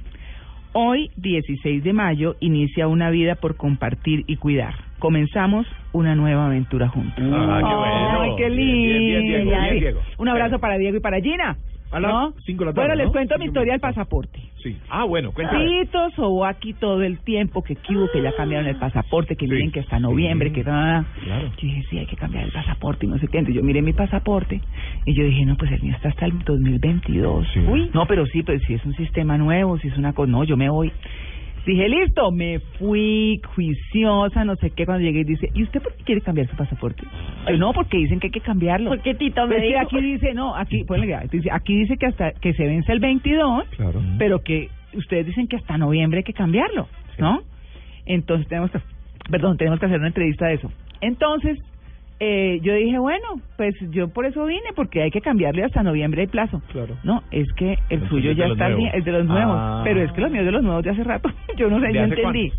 [0.78, 4.74] Hoy, 16 de mayo, inicia una vida por compartir y cuidar.
[5.00, 7.16] Comenzamos una nueva aventura juntos.
[7.18, 8.22] Ah, qué bueno.
[8.22, 9.52] Ay, qué Bien, bien, bien, lindo.
[9.52, 10.00] Diego, bien, Diego.
[10.18, 11.58] Un abrazo para Diego y para Gina.
[11.92, 12.34] A las ¿no?
[12.46, 13.12] cinco de la tarde, Bueno, les ¿no?
[13.12, 14.40] cuento mi historia del pasaporte.
[14.62, 14.76] Sí.
[14.90, 15.66] Ah, bueno, cuéntame.
[15.66, 19.72] Tito sobó aquí todo el tiempo, que hubo, que ya cambiaron el pasaporte, que miren
[19.72, 21.06] que hasta noviembre, que nada.
[21.24, 21.48] Claro.
[21.50, 23.38] Yo dije, sí, hay que cambiar el pasaporte y no sé qué.
[23.38, 24.60] Entonces yo miré mi pasaporte
[25.06, 27.48] y yo dije, no, pues el mío está hasta el 2022.
[27.54, 27.60] Sí.
[27.60, 30.44] Uy, no, pero sí, pero si es un sistema nuevo, si es una cosa, no,
[30.44, 30.92] yo me voy.
[31.66, 35.94] Dije, listo, me fui juiciosa, no sé qué, cuando llegué y dice, ¿y usted por
[35.96, 37.04] qué quiere cambiar su pasaporte?
[37.50, 38.92] Yo, no, porque dicen que hay que cambiarlo.
[38.92, 39.80] Porque Tito me Es que dijo.
[39.80, 44.00] aquí dice, no, aquí, ponle aquí dice que hasta que se vence el 22, Claro.
[44.20, 47.42] pero que ustedes dicen que hasta noviembre hay que cambiarlo, ¿no?
[48.06, 48.80] Entonces tenemos que,
[49.32, 50.72] perdón, tenemos que hacer una entrevista de eso.
[51.02, 51.60] Entonces,
[52.20, 56.24] eh, yo dije, bueno, pues yo por eso vine, porque hay que cambiarle hasta noviembre
[56.24, 56.62] el plazo.
[56.72, 56.96] Claro.
[57.04, 59.82] No, es que el, El suyo ya está es de los nuevos, Ah.
[59.84, 61.30] pero es que los míos de los nuevos de hace rato.
[61.58, 62.52] yo no sé, ¿De yo entendí.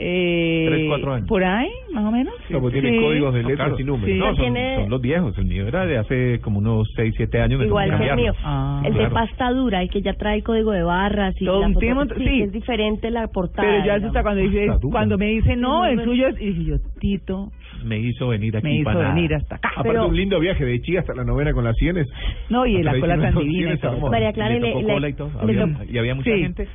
[0.00, 1.26] Eh, Tres, cuatro años.
[1.28, 2.32] Por ahí, más o menos.
[2.50, 3.04] No, porque tiene Sí.
[3.04, 3.80] códigos de No, letras claro.
[3.80, 4.08] y números.
[4.10, 4.14] Sí.
[4.18, 5.38] No, son, Tiene- son los viejos.
[5.38, 7.60] El mío era de hace como unos 6, 7 años.
[7.64, 8.32] Igual que el mío.
[8.44, 9.14] Ah, el de claro.
[9.14, 12.24] pasta dura, el que ya trae código de barras y Todo la foto- tiempo- sí,
[12.26, 12.42] sí.
[12.42, 13.66] es diferente la portada.
[13.68, 16.64] Pero ya hasta cuando dice, cuando me dice no, Sí, el suyo es, y dije
[16.64, 17.48] yo, Tito,
[17.84, 19.68] Me hizo venir aquí me hizo para venir hasta acá.
[19.72, 22.06] Aparte Pero, un lindo viaje de Chía hasta la novena con las sienes.
[22.50, 24.10] no, y la la cola tan 19 divina y todo.
[24.10, 24.68] María Clara Le y le,
[25.00, 25.30] le- y todo.
[25.40, 26.40] Había- y había mucha Sí.
[26.42, 26.68] gente.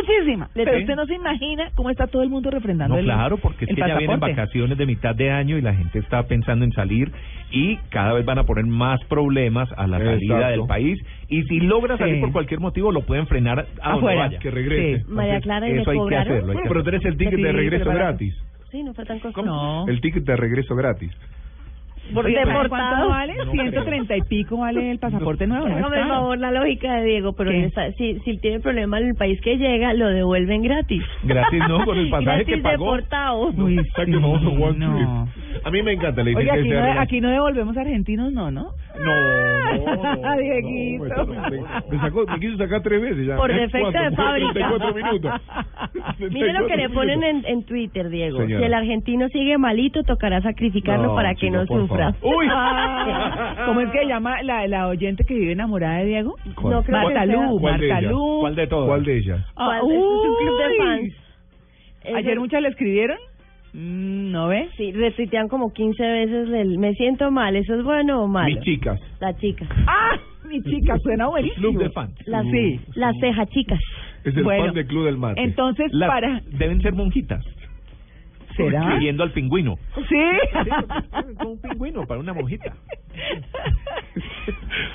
[0.00, 0.48] Muchísima.
[0.54, 3.64] Pero usted no se imagina cómo está todo el mundo refrendando No, el claro, porque
[3.64, 6.64] es el que ya vienen vacaciones de mitad de año y la gente está pensando
[6.64, 7.12] en salir
[7.50, 11.60] y cada vez van a poner más problemas a la salida del país y si
[11.60, 12.20] logra salir Sí.
[12.20, 14.20] por cualquier motivo lo pueden frenar a donde Afuera.
[14.22, 14.38] vaya.
[14.38, 15.04] Que regrese.
[15.04, 15.12] Sí.
[15.12, 16.36] María Clara, ¿y le eso hay que hacerlo.
[16.38, 18.34] hay Bueno, que pero tenés el ticket Sí, de regreso gratis.
[18.70, 19.44] Sí, no fue tan costoso.
[19.46, 19.88] No.
[19.88, 21.10] El ticket de regreso gratis.
[22.12, 23.34] ¿Cuánto vale?
[23.44, 25.68] No 130 y pico vale el pasaporte nuevo.
[25.68, 25.86] ¿no?
[25.88, 26.06] Está.
[26.08, 27.50] favor la lógica de Diego, pero
[27.96, 31.02] si, si tiene problema en el país que llega, lo devuelven gratis.
[31.22, 32.84] Gratis no, por el pasaje gratis que pagó.
[32.84, 33.48] deportado.
[33.56, 35.28] Uy, sí, no.
[35.64, 38.72] A mí me encanta la Oye, aquí no, aquí no devolvemos argentinos, no, ¿no?
[38.98, 39.14] No,
[39.76, 41.26] no, no, Dieguito.
[41.26, 41.26] no,
[41.90, 43.36] me, sacó, me quiso sacar tres veces ya.
[43.36, 44.52] Por defecto cuatro, de fábrica.
[44.52, 45.32] 34 minutos.
[46.30, 48.38] Mire lo que le 34 ponen en, en Twitter, Diego.
[48.38, 48.58] Señora.
[48.60, 51.99] Si el argentino sigue malito, tocará sacrificarlo No, para que no por sufra.
[52.12, 52.36] Favor.
[52.36, 52.46] Uy,
[53.66, 56.36] ¿cómo es que llama la, la oyente que vive enamorada de Diego?
[56.54, 56.74] ¿Cuál?
[56.74, 58.12] No creo Marta Lu, ¿Cuál de Marta ellas?
[58.12, 58.38] Lu.
[58.40, 58.88] ¿Cuál de todas?
[58.88, 59.40] ¿Cuál de ellas?
[59.56, 59.80] Ah, ¿Cuál?
[59.80, 60.76] Club de uy.
[60.78, 61.14] fans.
[62.04, 63.18] Es Ayer el- muchas le escribieron.
[63.72, 64.68] Mm, ¿No ve?
[64.76, 68.52] Sí, retuitean como 15 veces el me siento mal, ¿eso es bueno o malo?
[68.54, 68.98] Mis chicas.
[69.20, 69.64] La chica.
[69.86, 70.18] ¡Ah!
[70.48, 71.68] Mi chica, suena buenísimo.
[71.70, 72.12] Club de fans.
[72.26, 72.80] Las, Sí.
[72.96, 73.78] las ceja chicas.
[74.24, 75.40] Es el Bueno, fan del Club del Mate.
[75.40, 76.40] Entonces, Las- para...
[76.46, 77.44] Deben ser monjitas.
[78.66, 79.22] ¿Será?
[79.22, 79.76] Al pingüino.
[80.08, 80.16] Sí.
[81.38, 82.72] Con un pingüino para una monjita.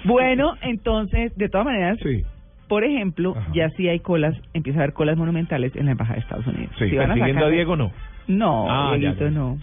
[0.03, 2.23] bueno, entonces, de todas maneras, Sí,
[2.67, 3.51] por ejemplo, Ajá.
[3.53, 6.73] ya sí hay colas, empieza a haber colas monumentales en la Embajada de Estados Unidos.
[6.79, 7.91] Sí, Si van a sacar- a Diego, no.
[8.27, 9.31] No, Ah, ya, Dieguito, ya.
[9.31, 9.57] no.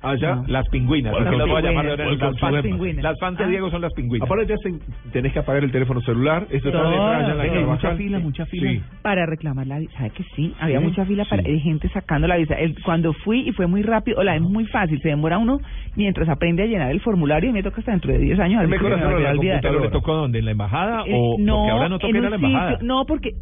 [0.00, 0.42] Allá.
[0.46, 1.12] Las pingüinas.
[1.12, 3.02] Las voy a llamar las pingüinas.
[3.02, 3.48] Las fans de Ah.
[3.48, 4.26] Diego son las pingüinas.
[4.28, 4.80] Aparte te hacen,
[5.12, 6.46] tenés que apagar el teléfono celular.
[6.50, 8.70] Eso está No, allá mucha fila, mucha fila.
[8.70, 8.80] Sí.
[9.02, 10.54] Para reclamar la visa, ¿sabe que sí?
[10.60, 11.50] Había Sí, mucha fila para sí.
[11.50, 12.54] de gente sacando la visa.
[12.54, 15.58] El- cuando fui y fue muy rápido, o la es muy fácil, se demora uno
[15.96, 18.68] mientras aprende a llenar el formulario y me toca hasta dentro de 10 años.
[18.68, 19.60] me olvidar.
[19.62, 20.38] ¿Pero le tocó dónde?
[20.38, 21.02] ¿En la embajada?
[21.06, 22.70] Eh, ¿O no, porque ahora no toca ir a la embajada?
[22.72, 23.32] sitio- no, porque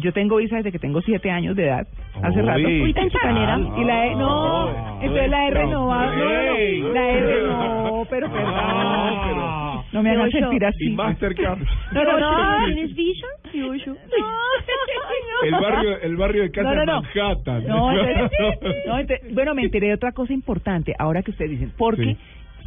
[0.00, 1.86] yo tengo visa desde que tengo siete años de edad,
[2.22, 2.60] hace Uy, rato.
[2.68, 3.58] Uy, tan chicanera.
[3.76, 6.12] Y la he, no, Ah, entonces la he renovado.
[6.14, 8.52] No, no, no, la he renovado, pero perdón.
[8.56, 10.90] Ah, no me hagan Yo- sentir Y así.
[10.90, 11.58] Mastercard.
[11.92, 12.64] No, no, no.
[12.66, 13.26] ¿Tienes visa?
[13.52, 13.94] Sí, yo.
[15.44, 17.02] El barrio, el barrio de casa No, no, de no.
[17.02, 17.66] Manhattan.
[17.66, 18.40] No, entonces-
[18.86, 22.16] no, entonces- bueno, me enteré de otra cosa importante, ahora que ustedes dicen, porque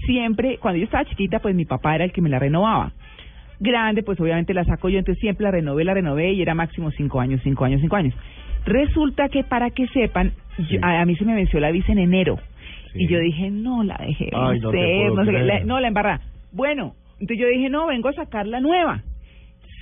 [0.06, 2.92] siempre, cuando yo estaba chiquita, pues mi papá era el que me la renovaba.
[3.64, 6.90] Grande, pues obviamente la saco yo, entonces siempre la renové, la renové y era máximo
[6.92, 8.14] cinco años, cinco años, cinco años.
[8.66, 10.32] Resulta que para que sepan,
[10.70, 12.38] yo- a, a mí se me venció la visa en enero.
[12.92, 13.04] Sí.
[13.04, 14.78] Y yo dije, no, la dejé Ay, no no, sé
[15.32, 16.22] qué, la- no, la.
[16.52, 19.04] Bueno, entonces yo dije, no, vengo a sacar la nueva.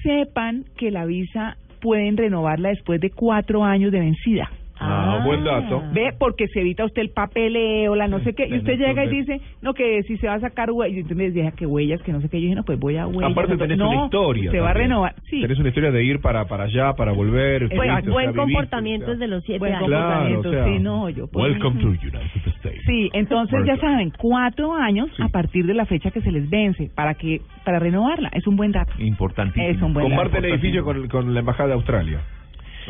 [0.03, 4.49] Sepan que la visa pueden renovarla después de cuatro años de vencida.
[4.81, 5.83] Ah, buen dato.
[5.93, 9.09] Ve, porque se evita usted el papeleo, la no sé qué, y usted llega y
[9.09, 12.01] dice, no, que si se va a sacar huellas, y entonces me decía que huellas,
[12.03, 13.31] que no sé qué, yo dije, no, pues voy a huellas.
[13.31, 14.51] Aparte tenés no, una historia.
[14.51, 15.41] Se va a renovar, sí.
[15.41, 17.67] Tenés una historia de ir para, para allá, para volver.
[17.67, 19.13] Buen- fuiste, o sea, Buen comportamiento o sea.
[19.15, 19.89] desde los siete Buen años.
[19.89, 21.27] comportamiento, Claro, o sea, sí, no, yo.
[21.27, 21.87] pues, Welcome to.
[21.99, 22.81] United States.
[22.85, 25.23] Sí, entonces ya saben, cuatro años Sí.
[25.23, 28.55] a partir de la fecha que se les vence, para que para renovarla, es un
[28.55, 28.91] buen dato.
[28.99, 29.65] Importantísimo.
[29.69, 30.21] Es un buen dato.
[30.21, 32.19] Comparten edificio con, con la Embajada de Australia.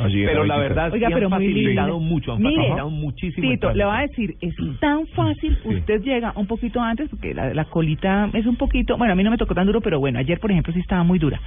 [0.04, 0.70] Allí Pero la 26.
[0.70, 3.50] verdad Oiga, sí pero han facilitado mucho, han Mire, facilitado muchísimo.
[3.50, 7.54] Tito, le voy a decir, es tan fácil, usted llega un poquito antes, porque la,
[7.54, 10.20] la colita es un poquito, bueno, a mí no me tocó tan duro, pero bueno,
[10.20, 11.40] ayer, por ejemplo, sí estaba muy dura.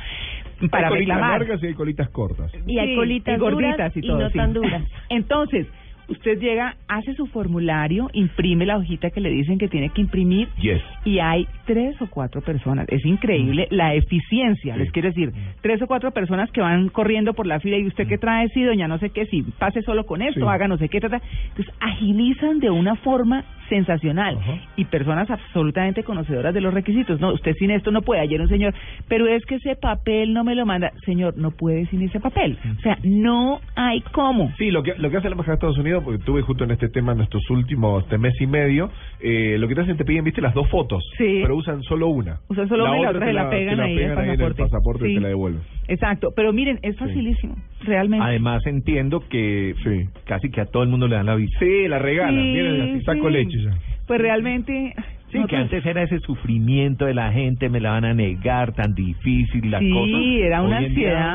[0.71, 1.38] Para hay colitas reclamar.
[1.41, 2.53] largas y hay colitas cortas.
[2.67, 4.38] Y hay Sí, colitas y gorditas duras y y todo, no sí.
[4.38, 4.83] tan duras.
[5.09, 5.67] Entonces,
[6.09, 10.49] usted llega, hace su formulario, imprime la hojita que le dicen que tiene que imprimir
[10.61, 10.83] Yes.
[11.05, 12.87] y hay tres o cuatro personas.
[12.88, 17.47] Es increíble la eficiencia, les quiero decir, tres o cuatro personas que van corriendo por
[17.47, 20.23] la fila y usted qué trae, sí, doña no sé qué, sí, pase solo con
[20.23, 20.47] esto, Sí.
[20.49, 21.21] haga no sé qué, ta, ta.
[21.49, 24.38] entonces agilizan de una forma sensacional
[24.77, 27.19] y personas absolutamente conocedoras de los requisitos.
[27.21, 28.21] No, usted sin esto no puede.
[28.21, 28.75] Ayer un señor,
[29.09, 30.93] pero es que ese papel no me lo manda.
[31.07, 32.59] Señor, no puede sin ese papel.
[32.79, 34.53] O sea, no hay cómo.
[34.59, 36.71] Sí, lo que, lo que hace la Embajada de Estados Unidos, porque tuve justo en
[36.73, 40.05] este tema en nuestros últimos este mes y medio, eh, lo que te hacen te
[40.05, 41.41] piden, viste, las dos fotos, Sí.
[41.43, 42.38] pero usan solo una.
[42.49, 44.55] Usan solo una y la otra se la pegan ahí pegan al ahí en el
[44.55, 45.07] pasaporte.
[45.07, 45.15] y Sí.
[45.17, 45.62] te la devuelven.
[45.88, 48.25] Exacto, pero miren, es facilísimo, realmente.
[48.27, 50.09] Además entiendo que Sí.
[50.25, 51.59] casi que a todo el mundo le dan la visa.
[51.59, 53.33] Sí, la regalan, Sí, miren, así saco sí.
[53.33, 53.71] leche ya.
[54.07, 54.95] Pues realmente...
[55.33, 58.93] Sí, que antes era ese sufrimiento de la gente, me la van a negar, tan
[58.95, 60.19] difícil la Sí, cosa.
[60.47, 60.88] era una día,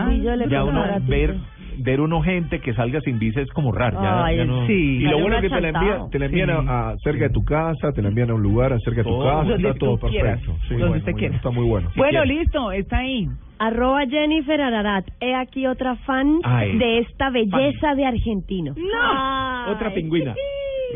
[0.03, 0.09] ansiedad.
[0.11, 1.35] Sí, ya uno ver
[1.79, 4.01] ver uno gente que salga sin visa es como raro.
[4.01, 4.73] Ya, Ay, ya no- sí.
[4.97, 6.55] Y lo bueno es que te la envían, te la envían Sí.
[6.67, 9.19] a, a cerca de tu casa, te la envían a un lugar cerca de tu
[9.19, 10.53] casa, donde está todo tú quieras, perfecto.
[10.63, 11.29] Sí, donde bueno, usted muy quiera.
[11.31, 11.89] bien, Está muy bueno.
[11.95, 12.37] Bueno, quieres.
[12.43, 13.27] listo, está ahí.
[13.59, 15.05] Arroba Jennifer Ararat.
[15.19, 16.77] He aquí otra fan Ay.
[16.77, 18.75] de esta belleza de argentino.
[18.77, 19.71] No.
[19.71, 20.35] Otra pingüina.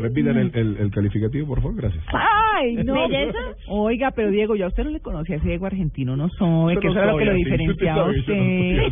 [0.00, 2.02] Repitan el, el, el calificativo, por favor, gracias.
[2.12, 2.94] Ay, no.
[3.08, 3.38] ¿Belleza?
[3.68, 6.86] Oiga, pero Diego, ya usted no le conocía a ese Diego argentino, no soy, que
[6.86, 8.82] no eso era lo que lo diferenciaba a usted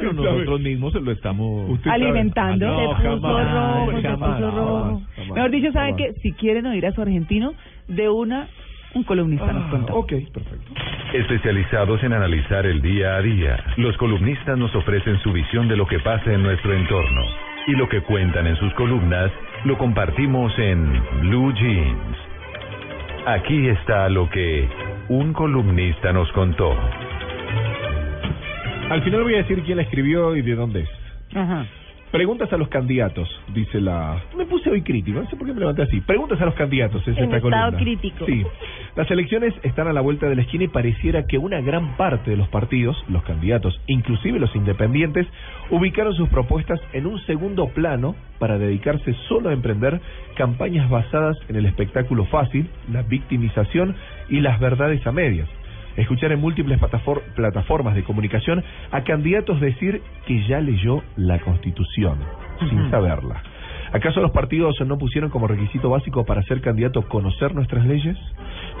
[0.00, 1.78] Pero nosotros mismos se lo estamos.
[1.86, 2.66] Alimentando.
[2.68, 5.02] Ah, no, se puso jamás, rojo, se puso rojo.
[5.34, 6.14] Mejor dicho, ¿saben jamás.
[6.14, 7.54] que Si quieren oír a su argentino,
[7.88, 8.48] de una,
[8.94, 9.94] un columnista nos Ah, contó.
[9.94, 10.72] ok, perfecto.
[11.12, 15.86] Especializados en analizar el día a día, los columnistas nos ofrecen su visión de lo
[15.86, 17.22] que pasa en nuestro entorno.
[17.66, 19.30] Y lo que cuentan en sus columnas
[19.64, 22.16] lo compartimos en Blue Jeans.
[23.26, 24.68] Aquí está lo que
[25.08, 26.76] un columnista nos contó.
[28.90, 30.88] Al final voy a decir quién la escribió y de dónde es.
[31.34, 31.66] Ajá.
[32.14, 34.22] Preguntas a los candidatos, dice la...
[34.36, 36.00] Me puse hoy crítico, no sé por qué me levanté así.
[36.00, 37.76] Preguntas a los candidatos, es En esta estado columna.
[37.76, 38.24] crítico.
[38.24, 38.46] Sí.
[38.94, 42.30] Las elecciones están a la vuelta de la esquina y pareciera que una gran parte
[42.30, 45.26] de los partidos, los candidatos, inclusive los independientes,
[45.70, 50.00] ubicaron sus propuestas en un segundo plano para dedicarse solo a emprender
[50.36, 53.96] campañas basadas en el espectáculo fácil, la victimización
[54.28, 55.48] y las verdades a medias
[55.96, 62.18] escuchar en múltiples platafor- plataformas de comunicación a candidatos decir que ya leyó la Constitución,
[62.68, 63.42] sin saberla.
[63.94, 68.18] ¿Acaso los partidos no pusieron como requisito básico para ser candidato conocer nuestras leyes?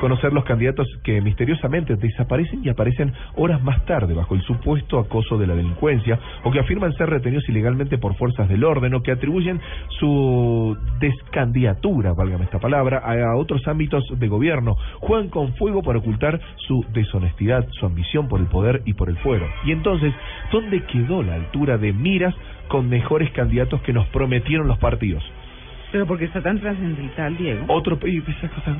[0.00, 5.38] Conocer los candidatos que misteriosamente desaparecen y aparecen horas más tarde bajo el supuesto acoso
[5.38, 9.12] de la delincuencia o que afirman ser retenidos ilegalmente por fuerzas del orden o que
[9.12, 9.60] atribuyen
[10.00, 14.76] su descandidatura, válgame esta palabra, a, otros ámbitos de gobierno.
[14.98, 19.16] Juegan con fuego para ocultar su deshonestidad, su ambición por el poder y por el
[19.18, 19.46] fuero.
[19.64, 20.12] Y entonces,
[20.50, 22.34] ¿dónde quedó la altura de miras
[22.68, 25.22] con mejores candidatos que nos prometieron los partidos?
[25.92, 27.66] Pero porque está tan trascendental, Diego.
[27.68, 28.76] Otro y esa cosa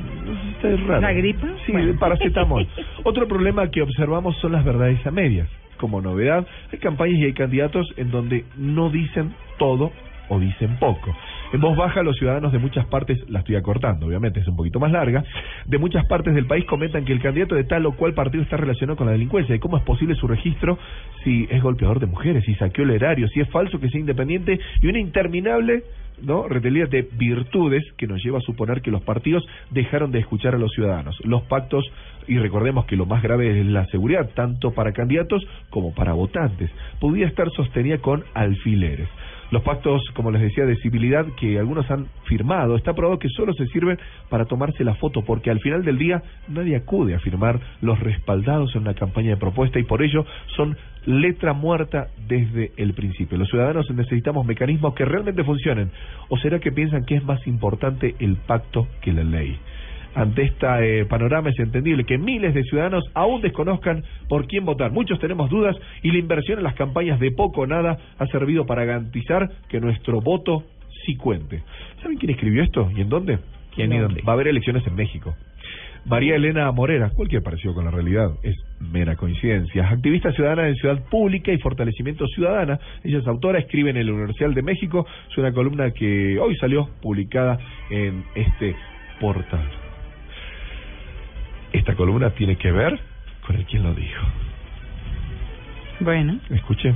[0.65, 1.01] es raro.
[1.01, 1.47] ¿La gripa?
[1.65, 1.97] Sí, Bueno.
[1.99, 2.67] paracetamol.
[3.05, 5.49] Otro problema que observamos son las verdades a medias.
[5.77, 9.93] Como novedad, hay campañas y hay candidatos en donde no dicen todo
[10.29, 11.15] o dicen poco.
[11.53, 14.81] En voz baja, los ciudadanos de muchas partes, la estoy acortando, obviamente es un poquito
[14.81, 15.25] más larga,
[15.67, 18.57] de muchas partes del país comentan que el candidato de tal o cual partido está
[18.57, 20.79] relacionado con la delincuencia y cómo es posible su registro
[21.23, 24.59] si es golpeador de mujeres, si saqueó el erario, si es falso que sea independiente
[24.81, 25.85] y una interminable
[26.23, 26.49] ¿no?
[26.49, 30.59] retelía de virtudes que nos lleva a suponer que los partidos dejaron de escuchar a
[30.59, 31.17] los ciudadanos.
[31.25, 31.85] Los pactos,
[32.27, 36.71] y recordemos que lo más grave es la seguridad, tanto para candidatos como para votantes,
[37.01, 39.09] podía estar sostenida con alfileres.
[39.51, 43.53] Los pactos, como les decía, de civilidad que algunos han firmado, está probado que solo
[43.55, 47.61] se sirven para tomarse la foto, porque al final del día nadie acude a firmar
[47.81, 50.25] los respaldados en una campaña de propuesta y por ello
[50.57, 50.77] son
[51.07, 53.39] letra muerta desde el principio.
[53.39, 55.91] Los ciudadanos necesitamos mecanismos que realmente funcionen,
[56.29, 59.59] o será que piensan que es más importante el pacto que la ley.
[60.15, 64.93] Ante este panorama es entendible que miles de ciudadanos aún desconozcan por quién votar.
[64.93, 68.65] Muchos tenemos dudas y la inversión en las campañas de poco o nada ha servido
[68.65, 70.63] para garantizar que nuestro voto
[71.05, 71.63] sí cuente.
[72.01, 73.39] ¿Saben quién escribió esto y en dónde?
[73.75, 74.23] ¿Quién y dónde?
[74.23, 75.35] Va a haber elecciones en México.
[76.07, 79.89] María Elena Morera, cualquier parecido con la realidad, es mera coincidencia.
[79.89, 82.79] Activista ciudadana de Ciudad Pública y Fortalecimiento Ciudadana.
[83.03, 85.07] Ella es autora, escribe en el Universal de México.
[85.31, 87.59] Es una columna que hoy salió publicada
[87.91, 88.77] en este
[89.19, 89.84] portal.
[91.75, 92.99] Esta columna tiene que ver
[93.45, 94.23] con el quien lo dijo.
[95.99, 96.39] Bueno.
[96.51, 96.95] Escuché.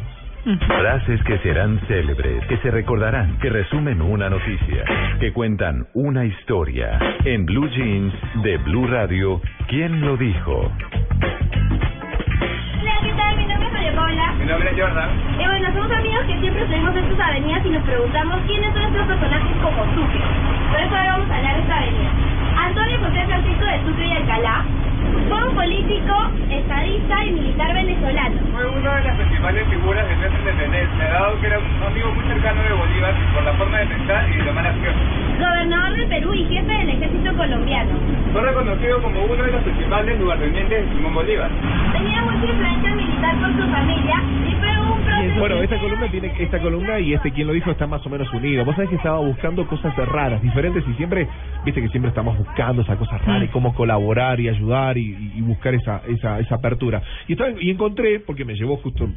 [0.67, 4.85] Frases que serán célebres, que se recordarán, que resumen una noticia,
[5.19, 6.99] que cuentan una historia.
[7.25, 10.73] En Blue Jeans de Blue Radio, ¿quién lo dijo?
[12.81, 13.37] Hola, ¿qué tal?
[13.37, 14.33] Mi nombre es María Paula.
[14.39, 15.11] Mi nombre es Jordan.
[15.35, 18.83] Y bueno, somos amigos que siempre salimos de estas avenidas y nos preguntamos quiénes son
[18.85, 20.21] estos personajes como Sucre.
[20.71, 22.28] Por eso ahora vamos a hablar de esta avenida.
[22.59, 24.65] Antonio José Francisco de Sucre y Alcalá
[25.29, 26.15] fue un político,
[26.51, 28.37] estadista y militar venezolano.
[28.53, 32.25] Fue una de las principales figuras de nuestra independencia, dado que era un amigo muy
[32.25, 34.95] cercano de Bolívar por la forma de pensar y de tomar acción.
[35.39, 37.91] Gobernador del Perú y jefe del ejército colombiano.
[38.33, 41.51] Fue reconocido como uno de los principales lugartenientes de Simón Bolívar.
[41.93, 44.78] Tenía mucha influencia militar por su familia y fue.
[45.39, 48.33] Bueno, esta columna tiene esta columna y este quien lo dijo está más o menos
[48.33, 48.65] unido.
[48.65, 51.29] Vos sabés que estaba buscando cosas raras, diferentes y siempre,
[51.65, 55.41] viste que siempre estamos buscando esas cosas raras y cómo colaborar y ayudar y, y
[55.41, 57.03] buscar esa, esa esa apertura.
[57.27, 59.09] Y estaba, y encontré porque me llevó justo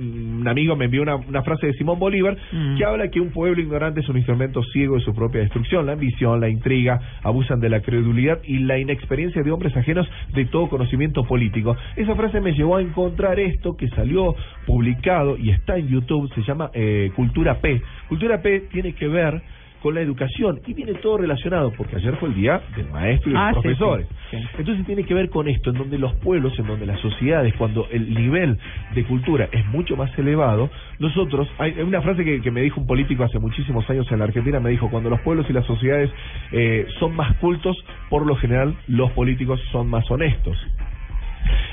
[0.00, 2.36] un amigo me envió una, una frase de Simón Bolívar
[2.76, 5.86] que habla que un pueblo ignorante es un instrumento ciego de su propia destrucción.
[5.86, 10.46] La ambición, la intriga, abusan de la credulidad y la inexperiencia de hombres ajenos de
[10.46, 11.76] todo conocimiento político.
[11.96, 14.34] Esa frase me llevó a encontrar esto que salió
[14.66, 17.82] publicado y está en YouTube, se llama eh, Cultura P.
[18.08, 19.42] Cultura P tiene que ver
[19.82, 23.34] con la educación y viene todo relacionado porque ayer fue el día del maestro y
[23.34, 24.06] de Ah, los sí, profesores.
[24.30, 24.46] sí, sí.
[24.58, 27.86] Entonces tiene que ver con esto, en donde los pueblos, en donde las sociedades, cuando
[27.90, 28.58] el nivel
[28.94, 32.80] de cultura es mucho más elevado, nosotros, hay hay una frase que, que me dijo
[32.80, 35.64] un político hace muchísimos años en la Argentina, me dijo, cuando los pueblos y las
[35.66, 36.10] sociedades
[36.52, 37.76] eh, son más cultos,
[38.08, 40.56] por lo general los políticos son más honestos.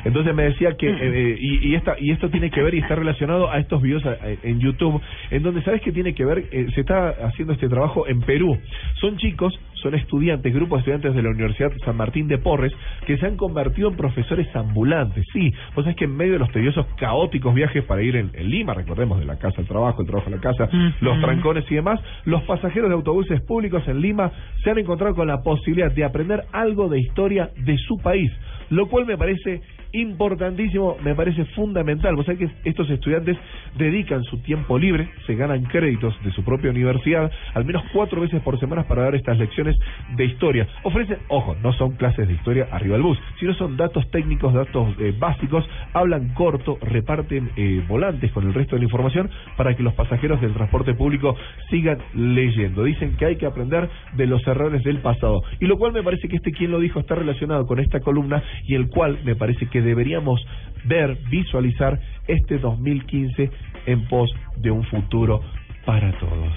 [0.05, 2.95] Entonces me decía que, eh, y, y, esta, y esto tiene que ver y está
[2.95, 4.03] relacionado a estos videos
[4.43, 5.01] en YouTube,
[5.31, 8.57] en donde sabes que tiene que ver, Eh, se está haciendo este trabajo en Perú.
[9.01, 12.73] Son chicos, son estudiantes, grupos de estudiantes de la Universidad San Martín de Porres,
[13.05, 15.25] que se han convertido en profesores ambulantes.
[15.33, 18.49] Sí, vos sabés que en medio de los tediosos, caóticos viajes para ir en, en
[18.49, 20.69] Lima, recordemos, de la casa al trabajo, el trabajo a la casa,
[21.01, 24.31] los trancones y demás, los pasajeros de autobuses públicos en Lima
[24.63, 28.31] se han encontrado con la posibilidad de aprender algo de historia de su país,
[28.69, 32.15] lo cual me parece importantísimo, me parece fundamental.
[32.15, 33.37] Vos sabés que estos estudiantes
[33.77, 38.41] dedican su tiempo libre, se ganan créditos de su propia universidad, al menos cuatro veces
[38.41, 39.75] por semana para dar estas lecciones
[40.15, 40.67] de historia.
[40.83, 44.95] Ofrecen, ojo, no son clases de historia arriba del bus, sino son datos técnicos, datos
[44.99, 49.83] eh, básicos, hablan corto, reparten eh, volantes con el resto de la información para que
[49.83, 51.35] los pasajeros del transporte público
[51.69, 52.83] sigan leyendo.
[52.83, 55.41] Dicen que hay que aprender de los errores del pasado.
[55.59, 58.43] Y lo cual me parece que este quien lo dijo está relacionado con esta columna
[58.65, 60.45] y el cual me parece que deberíamos
[60.85, 63.49] ver, visualizar este 2015
[63.85, 65.41] en pos de un futuro
[65.85, 66.53] para todos.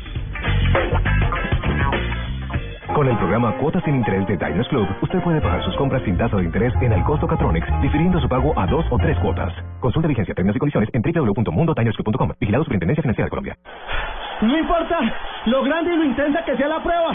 [2.94, 6.18] Con el programa Cuotas sin Interés de Diners Club, usted puede pagar sus compras sin
[6.18, 9.52] tasa de interés en el costo Catronics, difiriendo su pago a dos o tres cuotas.
[9.78, 12.32] Consulta vigencia, términos y condiciones en www.mundotinersclub.com.
[12.40, 13.56] Vigilado Superintendencia Financiera de Colombia.
[14.42, 14.98] No importa
[15.46, 17.14] lo grande y lo intensa que sea la prueba.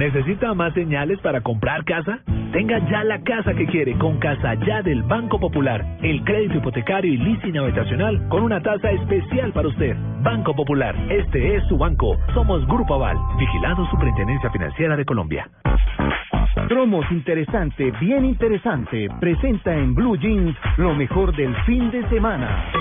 [0.00, 2.20] ¿Necesita más señales para comprar casa?
[2.54, 5.84] Tenga ya la casa que quiere con Casa Ya del Banco Popular.
[6.02, 9.94] El crédito hipotecario y leasing habitacional con una tasa especial para usted.
[10.22, 12.16] Banco Popular, este es su banco.
[12.32, 15.46] Somos Grupo Aval, vigilado Superintendencia Financiera de Colombia.
[16.66, 22.72] Cromos Interesante, bien interesante, presenta en Blue Jeans lo mejor del fin de semana.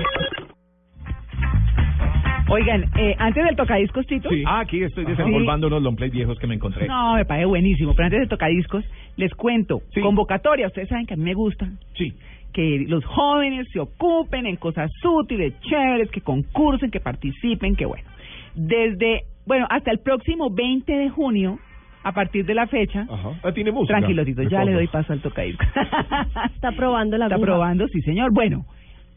[2.49, 4.29] Oigan, eh, antes del tocadiscos, Tito.
[4.45, 6.87] Ah, aquí estoy desempolvando unos long play viejos que me encontré.
[6.87, 7.93] No, me parece buenísimo.
[7.93, 8.83] Pero antes del tocadiscos,
[9.17, 9.81] les cuento.
[10.01, 11.67] Convocatoria, ustedes saben que a mí me gusta.
[11.95, 12.13] Sí.
[12.53, 18.07] Que los jóvenes se ocupen en cosas útiles, chéveres, que concursen, que participen, que bueno.
[18.55, 21.59] Desde, bueno, hasta el próximo 20 de junio,
[22.03, 23.05] a partir de la fecha.
[23.09, 23.29] Ajá.
[23.43, 23.97] Ah, tiene música.
[23.99, 25.67] Tranquilo, Tito, De ya le doy paso al tocadiscos.
[26.55, 27.45] Está probando la Está aguja.
[27.51, 28.31] probando, sí, señor.
[28.33, 28.65] Bueno,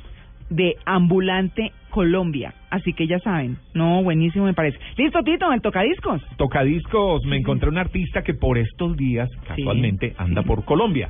[0.50, 2.54] de Ambulante Colombia.
[2.72, 4.80] Así que ya saben, no, buenísimo me parece.
[4.98, 6.22] Listo, Tito, el tocadiscos.
[6.38, 11.10] Tocadiscos, me encontré un artista que por estos días, casualmente, anda por Colombia.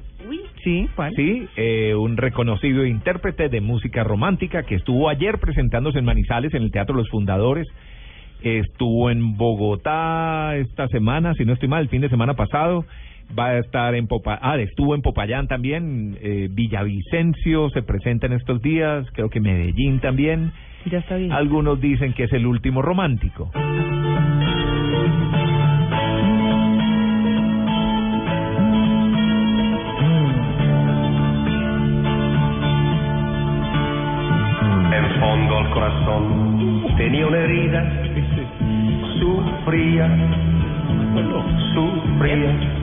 [0.63, 1.13] Sí, ¿cuál?
[1.15, 6.63] Sí, eh, un reconocido intérprete de música romántica que estuvo ayer presentándose en Manizales, en
[6.63, 7.67] el Teatro Los Fundadores.
[8.41, 12.85] Estuvo en Bogotá esta semana, si no estoy mal, el fin de semana pasado.
[13.37, 16.17] Va a estar en Popa ah, estuvo en Popayán también.
[16.21, 19.07] Eh, Villavicencio se presenta en estos días.
[19.13, 20.51] Creo que Medellín también.
[20.85, 21.31] Ya está bien.
[21.31, 23.51] Algunos dicen que es el último romántico.
[34.93, 38.03] En fondo al corazón tenía una herida,
[39.19, 40.09] sufría,
[41.73, 42.80] sufría.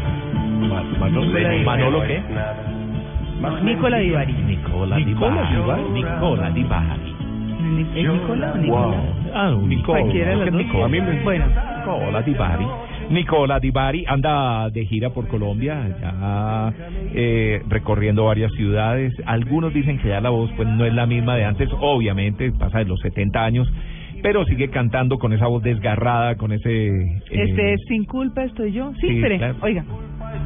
[0.68, 2.16] Manolo, Le dije, ¿Manolo "No qué?
[2.16, 3.60] es nada".
[3.62, 4.32] Nicola Divari.
[4.32, 5.90] Nicola Divari.
[5.92, 7.14] Nicola Divari.
[7.94, 8.96] ¿Es Nicola o Nicola?
[9.34, 10.00] Ah, un Nicola.
[10.00, 10.52] Cualquiera de dos.
[10.54, 10.84] Nicola.
[10.84, 12.66] A mí me- Bueno, Nicola Divari.
[13.10, 16.72] Nicola Divari anda de gira por Colombia, ya
[17.14, 19.14] eh, recorriendo varias ciudades.
[19.24, 22.80] Algunos dicen que ya la voz pues no es la misma de antes, obviamente, pasa
[22.80, 23.72] de los 70 años,
[24.22, 26.88] pero sigue cantando con esa voz desgarrada, con ese...
[26.98, 28.92] eh, Este es Sin Culpa Estoy Yo.
[29.00, 29.54] Sí, sí, espere, claro.
[29.62, 29.84] oiga.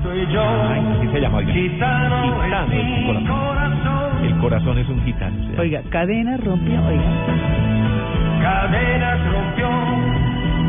[0.04, 1.52] Ay, así se llama, oiga.
[1.52, 4.24] Gitano es mi corazón.
[4.24, 5.36] El corazón es un gitano.
[5.58, 7.02] Oiga, cadena rompió, oiga.
[8.42, 9.68] Cadenas rompió,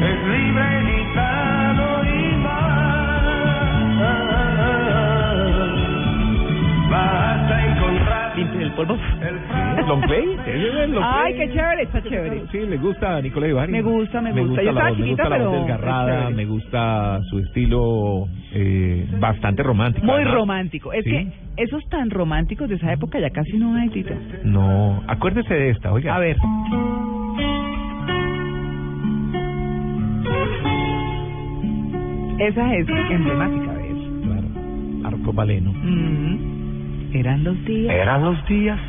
[0.02, 3.24] es libre gitano y más.
[6.90, 8.98] Vas a encontrar Limpie el polvo.
[9.88, 10.38] ¿Long play?
[10.46, 12.42] ¿Ese es el long Ay, qué chévere, está chévere.
[12.52, 13.72] Sí, le gusta a Nicolás Ibarri.
[13.72, 14.62] Me gusta, me gusta.
[14.64, 16.36] Yo estaba me chiquita, gusta pero desgarrada, es chévere.
[16.36, 20.06] me gusta su estilo eh, bastante romántico.
[20.06, 20.94] Muy romántico.
[20.94, 21.28] Es que
[21.58, 24.14] esos tan románticos de esa época ya casi no hay, Tito.
[24.44, 26.16] No, acuérdese de esta, oiga.
[26.16, 26.38] A ver.
[32.40, 34.22] Esa es emblemática de eso.
[34.24, 34.48] Claro.
[35.08, 35.72] Arco Valeno.
[35.74, 37.16] Mm.
[37.16, 37.94] Eran los días.
[37.94, 38.80] Eran los días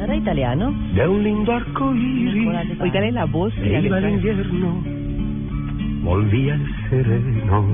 [0.00, 0.74] ¿Era italiano?
[0.94, 2.80] de un lindo arco iris.
[2.80, 4.82] Oígale la voz y la Iba el invierno,
[6.02, 7.64] volvía el sereno.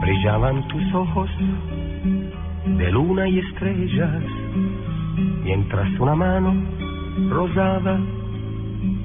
[0.00, 1.30] Brillaban tus ojos
[2.78, 4.22] de luna y estrellas,
[5.44, 6.54] mientras una mano
[7.30, 7.98] rosada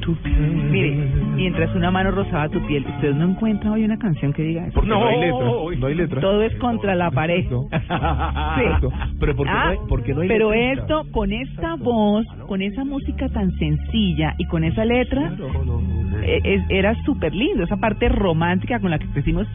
[0.01, 0.35] tu piel.
[0.69, 0.91] Mire,
[1.35, 4.73] mientras una mano rozaba tu piel, usted no encuentra hoy una canción que diga eso.
[4.73, 5.45] Porque no, hay letra,
[5.79, 6.21] no hay letra.
[6.21, 7.45] Todo es contra la pared.
[7.45, 8.87] Sí.
[9.19, 12.83] Pero porque, Ah, no hay, porque no hay pero esto, con esta voz, con esa
[12.83, 15.31] música tan sencilla y con esa letra,
[16.23, 17.63] eh, es- era súper lindo.
[17.63, 19.47] Esa parte romántica con la que crecimos.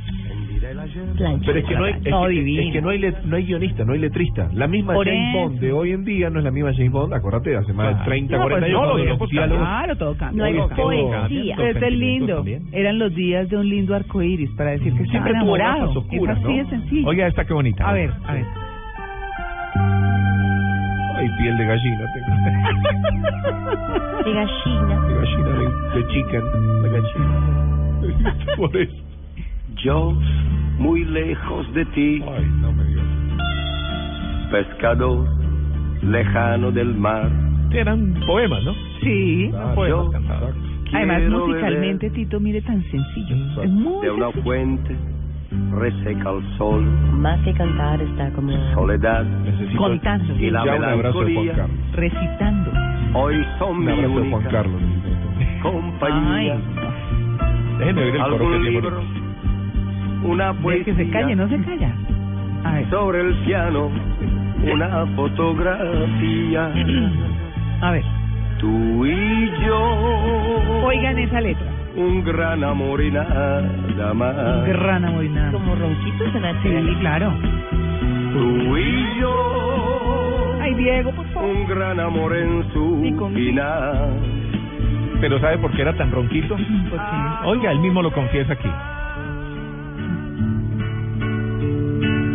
[1.44, 2.62] Pero es que no hay, es No, que, divino.
[2.62, 4.48] es que no hay, let- no hay guionista, no hay letrista.
[4.52, 5.38] La misma Por James eso.
[5.48, 7.98] Bond de hoy en día no es la misma James Bond, acuérdate, de hace más
[7.98, 8.82] de 30, No, 40 pues años.
[8.82, 10.38] no, cuando los Claro, todo cambia.
[10.38, 11.54] No hay poesía.
[11.68, 12.44] es lindo.
[12.72, 15.90] Eran los días de un lindo arco iris para decir que Siempre enamorado.
[15.90, 16.64] oscuras, es así ¿no?
[16.64, 17.08] de sencillo.
[17.08, 17.88] Oiga, esta qué bonita.
[17.88, 18.44] A ver, a ver.
[21.16, 22.26] Ay, piel de gallina tengo.
[24.26, 25.06] De gallina.
[25.06, 25.48] De gallina,
[25.94, 26.42] de, de chicken,
[26.82, 28.34] de gallina.
[28.56, 29.02] Por eso.
[29.82, 30.12] Yo,
[30.78, 32.22] muy lejos de ti,
[34.50, 35.26] pescador
[36.02, 37.30] lejano del mar.
[37.72, 38.74] Eran poemas, ¿no?
[39.00, 39.50] Sí,
[39.88, 40.10] Yo
[40.94, 43.62] Además, quiero musicalmente, Tito, mire, tan sencillo.
[43.62, 44.44] Es muy de una sencillo.
[44.44, 44.96] fuente
[45.72, 46.84] reseca al sol,
[47.18, 48.52] Más que cantar está como...
[48.74, 49.24] soledad
[49.76, 50.34] Contando.
[50.36, 51.66] y la melancolía.
[51.94, 52.70] Recitando.
[53.14, 54.80] Hoy son mi de Juan única Carlos.
[55.62, 56.56] compañía.
[57.78, 59.25] Déjenme oír el coro que tiene.
[60.26, 60.84] Una poesía.
[60.84, 61.92] que se calle, no se calla.
[62.90, 63.90] Sobre el piano,
[64.72, 66.72] una fotografía.
[67.80, 68.04] A ver.
[68.58, 70.84] Tú y yo.
[70.84, 71.66] Oigan esa letra.
[71.96, 73.62] Un gran amor y nada
[74.14, 74.34] más.
[74.66, 75.52] Gran amor y nada.
[75.52, 77.32] Como ronquitos en la Sí, claro.
[78.32, 80.56] Tú y yo.
[80.60, 81.50] Ay, Diego, por favor.
[81.50, 84.10] Un gran amor en su final.
[85.20, 86.56] Pero ¿sabe por qué era tan ronquito?
[87.44, 88.68] Oiga, él mismo lo confiesa aquí.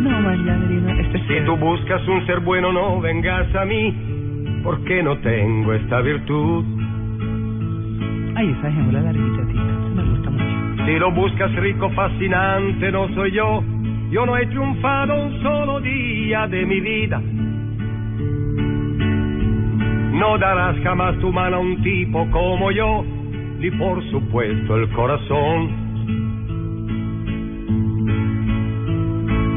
[0.02, 3.94] No, este es Si tú buscas un ser bueno, no vengas a mí,
[4.64, 6.64] porque no tengo esta virtud.
[8.34, 9.64] Ay, esa dejémosla larguita, Tito.
[9.94, 10.84] Me gusta mucho.
[10.84, 13.62] Si lo buscas rico, fascinante, no soy yo.
[14.10, 17.22] Yo no he triunfado un solo día de mi vida.
[20.12, 23.04] No darás jamás tu mano a un tipo como yo,
[23.58, 25.81] ni por supuesto el corazón.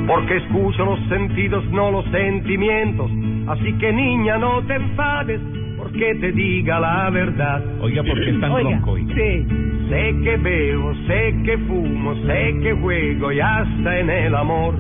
[0.08, 3.10] Porque escucho los sentidos, no los sentimientos.
[3.48, 5.42] Así que niña, no te enfades,
[5.78, 7.64] porque te diga la verdad.
[7.82, 9.16] Oiga, ¿por qué es tan Oiga, oiga?
[9.16, 9.48] sí.
[9.90, 14.76] Sé que bebo, sé que fumo, sé que juego y hasta en el amor.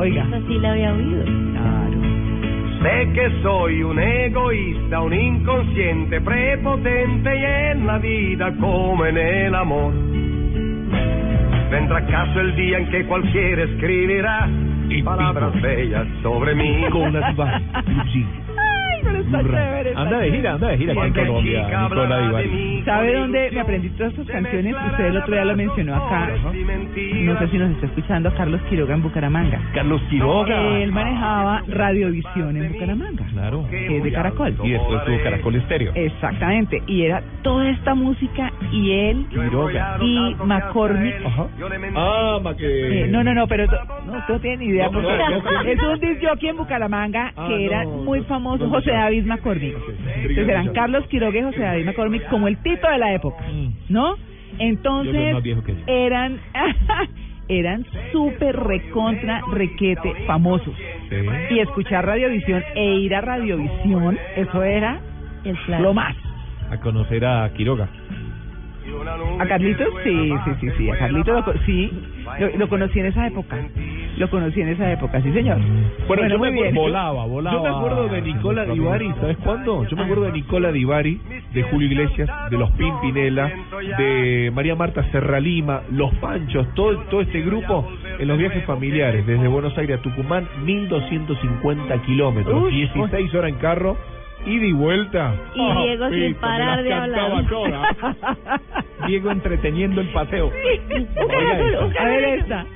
[0.00, 0.24] Oiga.
[0.24, 1.24] Esa sí la había oído.
[1.24, 1.98] Claro.
[2.82, 9.54] Sé que soy un egoísta, un inconsciente, prepotente y en la vida como en el
[9.54, 9.92] amor.
[11.76, 14.48] Vendrá acaso el día en que cualquiera escribirá
[15.04, 16.86] palabras bellas sobre mí.
[16.86, 18.45] Divari, Ay, pero
[19.26, 19.90] está chévere.
[19.90, 22.82] está Anda de gira, anda de gira aquí en Colombia, Nicola Divari.
[22.84, 24.74] ¿Sabe dónde me aprendí todas estas canciones?
[24.90, 26.28] Usted el otro día lo mencionó acá.
[26.44, 29.60] No sé si nos está escuchando a Carlos Quiroga en Bucaramanga.
[29.74, 30.62] Carlos Quiroga.
[30.78, 33.24] Él manejaba Radiovisión en Bucaramanga.
[33.32, 33.66] Claro.
[33.70, 34.54] que es de Caracol.
[34.62, 35.92] Y después tuvo Caracol Estéreo.
[35.94, 36.82] Exactamente.
[36.86, 39.98] Y era toda esta música y él Quiroga.
[40.00, 41.14] y McCormick.
[41.96, 43.02] Ah, ma que.
[43.04, 44.86] Eh, no, no, no, pero no, no tiene ni idea.
[44.86, 48.20] No, porque no, no, es un disc jockey en Bucaramanga Ah, que era no, muy
[48.22, 48.98] famoso, José no.
[49.16, 49.74] David McCormick.
[50.16, 53.44] Entonces eran Carlos Quiroga y José David McCormick como el tito de la época,
[53.88, 54.16] ¿no?
[54.58, 55.36] Entonces
[55.86, 56.38] eran
[57.48, 60.74] eran súper recontra requete famosos.
[61.50, 65.00] Y escuchar Radiovisión e ir a Radiovisión, eso era
[65.44, 65.82] El plan.
[65.82, 66.16] lo más.
[66.70, 67.88] A conocer a Quiroga.
[69.38, 69.88] ¿A Carlitos?
[70.04, 70.90] Sí, sí, sí, sí.
[70.90, 71.90] A Carlitos sí,
[72.38, 73.56] lo, lo conocí en esa época.
[74.16, 75.58] Lo conocí en esa época, sí, señor.
[76.08, 76.80] Bueno, yo me acuerdo-.
[76.80, 77.56] Volaba, volaba.
[77.56, 79.84] Yo me acuerdo de Nicola Divari, ¿sabes cuándo?
[79.86, 81.20] Yo me acuerdo de Nicola Divari,
[81.52, 83.52] de Julio Iglesias, de los Pimpinela,
[83.98, 87.86] de María Marta Serralima, Los Panchos, todo, todo este grupo
[88.18, 93.58] en los viajes familiares, desde Buenos Aires a Tucumán, 1250 kilómetros, Uy, 16 horas en
[93.58, 93.96] carro,
[94.46, 95.34] ida y vuelta.
[95.54, 97.46] Y Diego sin Pito, me parar de hablar.
[97.48, 97.96] todas.
[99.06, 100.50] Diego entreteniendo el paseo.
[100.90, 101.26] Esta.
[101.26, 101.94] caracol.
[101.98, 102.66] A ver esta.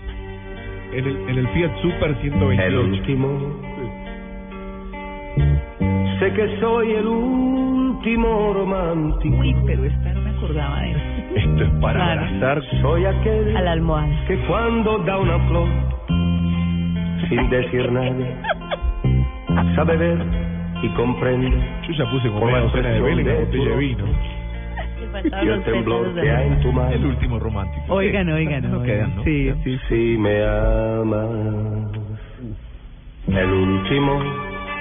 [0.93, 2.81] En el, en el Fiat Super El 128.
[2.81, 3.61] último.
[6.18, 9.37] Sé que soy el último romántico.
[9.39, 11.01] Uy, pero esta no me acordaba de eso.
[11.37, 12.21] Esto es para Claro.
[12.23, 12.62] abrazar.
[12.83, 14.25] Soy aquel A la almohada.
[14.27, 15.68] que cuando da una flor,
[17.29, 18.12] sin decir nada,
[19.77, 20.18] sabe ver
[20.83, 21.51] y comprende
[21.87, 24.05] Yo ya puse como media docena de vela y una botella de vino.
[25.43, 26.91] y el temblor que hay en tu mano.
[26.93, 27.85] El último romántico.
[27.95, 29.16] Oigan, oigan, No oigan.
[29.16, 29.24] ¿no?
[29.24, 29.78] Sí, sí.
[29.89, 31.28] Si me amas,
[33.28, 34.20] el último.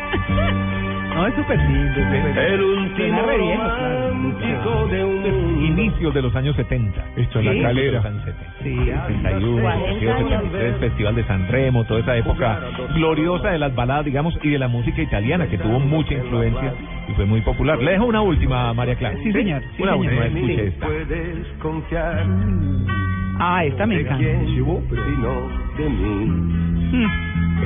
[1.20, 2.00] No, es súper lindo.
[2.40, 7.04] El último romántico de un Inicios de los años 70.
[7.18, 7.92] Esto en la calera.
[7.92, 8.54] De los años 70.
[8.64, 12.62] Sí, 61, 62, 73, Festival de San Remo, toda esa época
[12.96, 16.74] gloriosa de las baladas, digamos, y de la música italiana, que tuvo mucha influencia
[17.10, 17.80] y fue muy popular.
[17.80, 19.18] Le dejo una última, María Clara.
[19.22, 19.62] Sí, señor.
[19.78, 20.86] Una última, escuche esta.
[20.86, 22.26] puedes confiar
[23.40, 24.24] Ah, esta me de encanta.
[25.78, 27.08] de mí.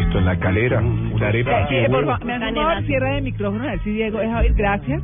[0.01, 1.61] Esto en la calera, una arepa.
[1.61, 4.39] Eh, eh, de por favor, me favor, cierra el micrófono, a ver si Diego deja
[4.39, 4.53] oír.
[4.53, 5.01] Gracias.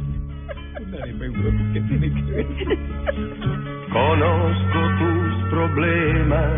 [3.91, 6.51] Conozco tus problemas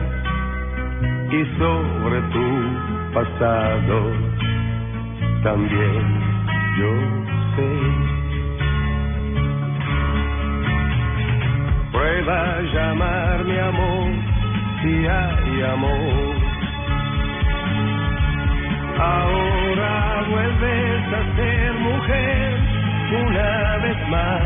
[1.32, 4.12] y sobre tu pasado
[5.43, 6.20] también
[6.78, 6.91] yo
[7.55, 8.11] sé.
[11.91, 14.11] Prueba a llamar mi amor
[14.81, 16.35] si hay amor.
[18.97, 22.59] Ahora vuelves a ser mujer
[23.23, 24.41] una vez más.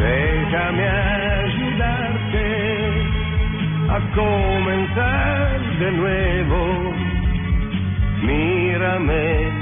[0.00, 0.88] Déjame
[1.44, 2.46] ayudarte
[3.90, 6.92] a comenzar de nuevo.
[8.22, 9.52] Mírame,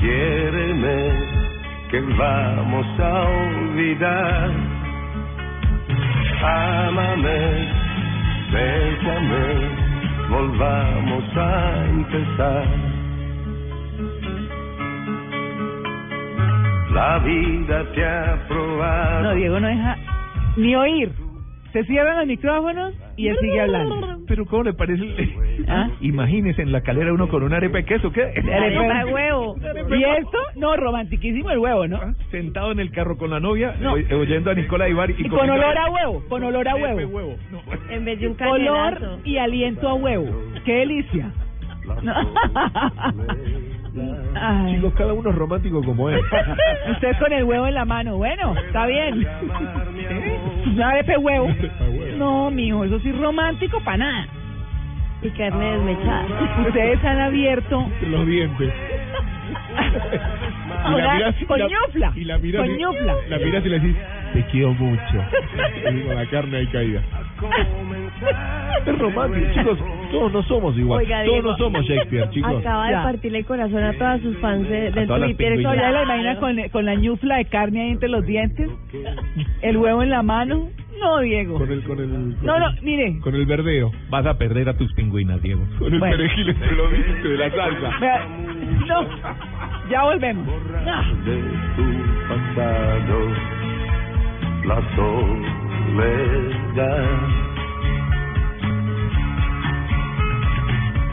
[0.00, 0.96] quiéreme,
[1.90, 4.83] que vamos a olvidar.
[6.44, 7.68] Ámame,
[8.52, 9.46] déjame,
[10.28, 12.66] volvamos a empezar.
[16.92, 19.22] La vida te ha probado.
[19.22, 19.96] No, Diego no deja
[20.56, 21.23] ni oír.
[21.74, 24.18] Se cierran los micrófonos y él sigue hablando.
[24.28, 25.02] Pero ¿cómo le parece?
[25.68, 25.90] ¿Ah?
[26.00, 28.22] Imagínese en la calera uno con una arepa de queso, ¿qué?
[28.22, 29.56] Arepa de huevo.
[29.90, 30.38] ¿Y esto?
[30.56, 31.98] No, romantiquísimo el huevo, ¿no?
[32.30, 33.92] Sentado en el carro con la novia, No.
[33.94, 37.36] oy- oyendo a Nicola Ibar y, Y con olor a huevo, con olor a huevo.
[37.50, 37.60] No.
[37.90, 39.20] En vez de un Olor canelazo.
[39.24, 40.26] y aliento a huevo.
[40.64, 41.32] ¡Qué delicia!
[44.34, 44.74] Ay.
[44.76, 46.20] Chicos, cada uno es romántico como es.
[46.92, 48.16] Usted con el huevo en la mano.
[48.16, 49.26] Bueno, está bien.
[50.66, 51.48] Una de huevo.
[52.16, 54.26] No, mijo, eso sí es romántico para nada.
[55.22, 56.26] Y carne desmechada.
[56.66, 58.72] Ustedes han abierto Los dientes.
[60.84, 63.14] Ahora, y con la- ñufla, Y la mirás con y- ñufla.
[63.28, 63.96] La y le decís,
[64.32, 65.24] te quiero mucho.
[65.94, 67.00] Y con la carne ahí caída.
[68.86, 69.78] Es romántico, chicos.
[70.10, 71.00] Todos no somos igual.
[71.00, 72.56] Oiga, todos Diego, no somos Shakespeare, chicos.
[72.60, 75.36] Acaba de partirle el corazón a todas sus fans de- las Twitter.
[75.54, 75.76] pingüinas.
[75.76, 78.70] ¿Ya la imagina con, con la ñufla de carne ahí entre los dientes?
[79.62, 80.68] ¿El huevo en la mano?
[81.00, 81.58] No, Diego.
[81.58, 83.18] Con el, con el, con No, no, mire.
[83.20, 83.90] con el verdeo.
[84.10, 85.62] Vas a perder a tus pingüinas, Diego.
[85.78, 86.16] Con el Bueno.
[86.16, 87.98] perejil entre los dientes de la salsa.
[88.00, 88.26] Vea,
[88.86, 89.08] No,
[89.90, 90.46] ya volvemos.
[90.46, 91.24] No.
[91.24, 91.42] de
[91.76, 93.18] tu pasado,
[94.66, 94.96] la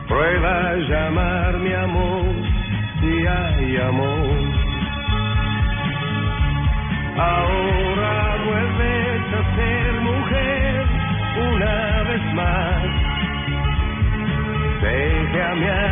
[0.08, 2.26] Prueba a llamar mi amor
[3.00, 4.38] si hay amor.
[7.16, 10.86] Ahora vuelves a ser mujer
[11.54, 12.84] una vez más.
[14.82, 15.91] Déjame ayudarte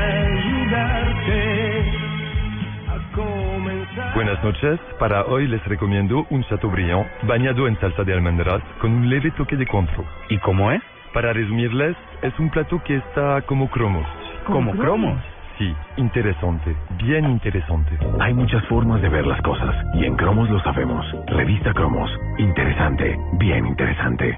[4.19, 4.77] Buenas noches.
[4.99, 9.55] Para hoy les recomiendo un Chateaubriand bañado en salsa de almendras con un leve toque
[9.55, 10.03] de contro.
[10.27, 10.81] ¿Y cómo es?
[11.13, 14.05] Para resumirles, es un plato que está como cromos.
[14.45, 15.17] ¿Como cromos?
[15.57, 17.97] Sí, interesante, bien interesante.
[18.19, 21.05] Hay muchas formas de ver las cosas y en Cromos lo sabemos.
[21.27, 22.11] Revista Cromos.
[22.39, 24.37] Interesante, bien interesante.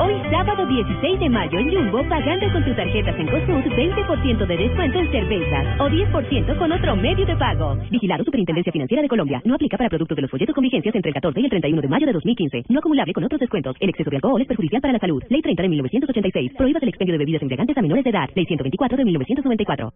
[0.00, 4.56] Hoy sábado 16 de mayo en Jumbo, pagando con tus tarjetas en Cosud, 20% de
[4.56, 7.76] descuento en cervezas o 10% con otro medio de pago.
[7.90, 9.40] Vigilado Superintendencia Financiera de Colombia.
[9.44, 11.82] No aplica para productos de los folletos con vigencias entre el 14 y el 31
[11.82, 12.64] de mayo de 2015.
[12.68, 13.76] No acumulable con otros descuentos.
[13.80, 15.22] El exceso de alcohol es perjudicial para la salud.
[15.28, 16.52] Ley 30 de 1986.
[16.56, 18.28] Prohíbas el expendio de bebidas embriagantes a menores de edad.
[18.34, 19.92] Ley 124 de 1994.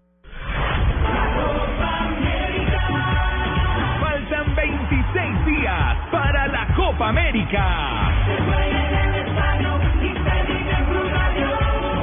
[4.00, 8.21] Faltan 26 días para la Copa América.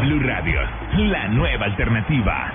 [0.02, 0.60] Blue Radio,
[0.98, 2.54] la nueva alternativa.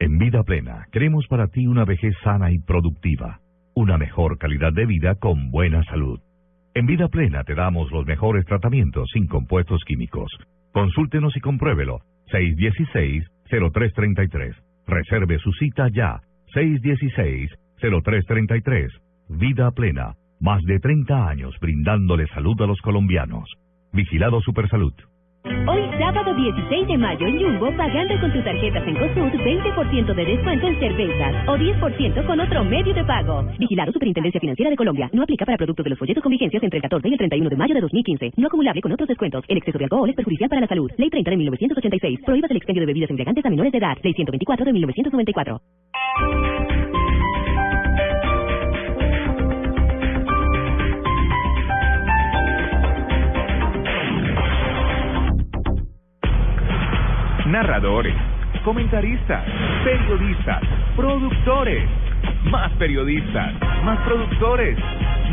[0.00, 3.38] En Vida Plena, queremos para ti una vejez sana y productiva,
[3.74, 6.18] una mejor calidad de vida con buena salud.
[6.74, 10.28] En Vida Plena te damos los mejores tratamientos sin compuestos químicos.
[10.72, 12.00] Consúltenos y compruébelo.
[12.32, 14.56] 616-0333.
[14.88, 16.20] Reserve su cita ya.
[16.54, 18.90] 616-0333.
[19.28, 20.16] Vida plena.
[20.40, 23.48] Más de 30 años brindándole salud a los colombianos.
[23.92, 24.94] Vigilado Supersalud.
[25.44, 30.24] Hoy sábado 16 de mayo en Jumbo, pagando con tus tarjetas en COSUD, 20% de
[30.24, 33.44] descuento en cervezas o 10% con otro medio de pago.
[33.58, 35.08] Vigilado Superintendencia Financiera de Colombia.
[35.12, 37.50] No aplica para productos de los folletos con vigencias entre el 14 y el 31
[37.50, 38.32] de mayo de 2015.
[38.36, 39.44] No acumulable con otros descuentos.
[39.48, 40.90] El exceso de alcohol es perjudicial para la salud.
[40.96, 42.20] Ley 30 de 1986.
[42.24, 43.96] Prohíbas el expendio de bebidas embriagantes a menores de edad.
[44.02, 45.60] Ley 124 de 1994.
[57.48, 58.14] Narradores,
[58.62, 59.42] comentaristas,
[59.82, 60.60] periodistas,
[60.94, 61.82] productores,
[62.44, 64.78] más periodistas, más productores,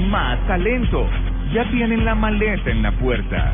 [0.07, 1.05] más talento.
[1.53, 3.53] Ya tienen la maleta en la puerta.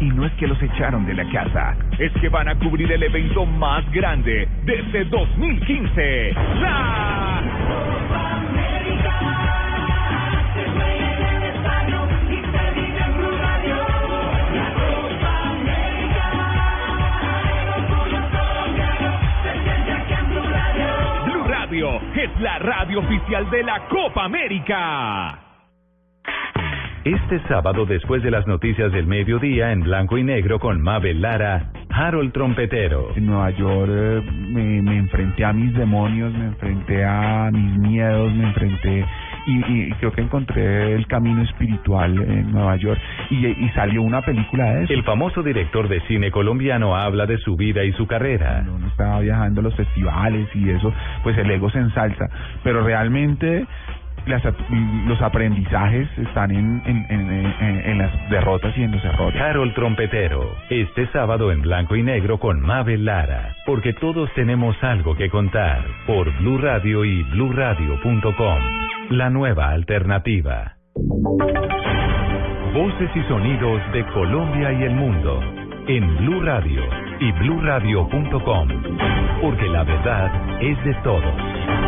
[0.00, 3.02] Y no es que los echaron de la casa, es que van a cubrir el
[3.02, 6.32] evento más grande desde 2015.
[6.62, 7.42] ¡La
[21.68, 25.38] Radio es la radio oficial de la Copa América.
[27.04, 31.70] Este sábado, después de las noticias del mediodía, en blanco y negro con Mabel Lara,
[31.90, 33.14] Harold Trompetero.
[33.14, 38.32] En Nueva York eh, me, me enfrenté a mis demonios, me enfrenté a mis miedos,
[38.32, 39.04] me enfrenté
[39.48, 44.20] y, y creo que encontré el camino espiritual en Nueva York y, y salió una
[44.22, 44.92] película de eso.
[44.92, 48.64] El famoso director de cine colombiano habla de su vida y su carrera.
[48.68, 50.92] Uno estaba viajando a los festivales y eso,
[51.22, 52.26] pues el ego se ensalza,
[52.62, 53.66] pero realmente
[54.26, 59.40] los aprendizajes están en, en, en, en, las derrotas y en los errores.
[59.40, 65.14] Harold Trompetero, este sábado en blanco y negro con Mabel Lara, porque todos tenemos algo
[65.16, 68.58] que contar por Blue Radio y bluradio.com.
[69.10, 70.74] La nueva alternativa.
[72.74, 75.40] Voces y sonidos de Colombia y el mundo
[75.88, 76.82] en Blue Radio
[77.18, 78.68] y bluradio.com,
[79.40, 81.87] porque la verdad es de todos.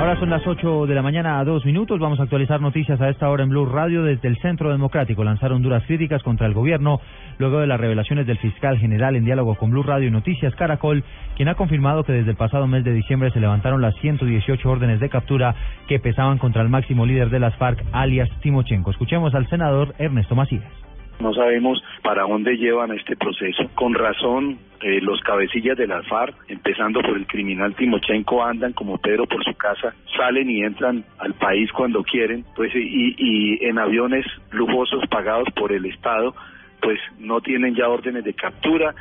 [0.00, 2.00] Ahora son las 8 de la mañana a dos minutos.
[2.00, 4.02] Vamos a actualizar noticias a esta hora en Blue Radio.
[4.02, 7.02] Desde el Centro Democrático lanzaron duras críticas contra el gobierno
[7.36, 11.04] luego de las revelaciones del fiscal general en diálogo con Blue Radio y Noticias Caracol,
[11.36, 15.00] quien ha confirmado que desde el pasado mes de diciembre se levantaron las 118 órdenes
[15.00, 15.54] de captura
[15.86, 18.92] que pesaban contra el máximo líder de las FARC, alias Timochenko.
[18.92, 20.89] Escuchemos al senador Ernesto Macías.
[21.20, 23.70] No sabemos para dónde llevan este proceso.
[23.74, 28.98] Con razón, eh, los cabecillas de la FARC, empezando por el criminal Timochenko, andan como
[28.98, 33.78] Pedro por su casa, salen y entran al país cuando quieren, pues y, y en
[33.78, 36.34] aviones lujosos pagados por el Estado,
[36.80, 38.94] pues no tienen ya órdenes de captura.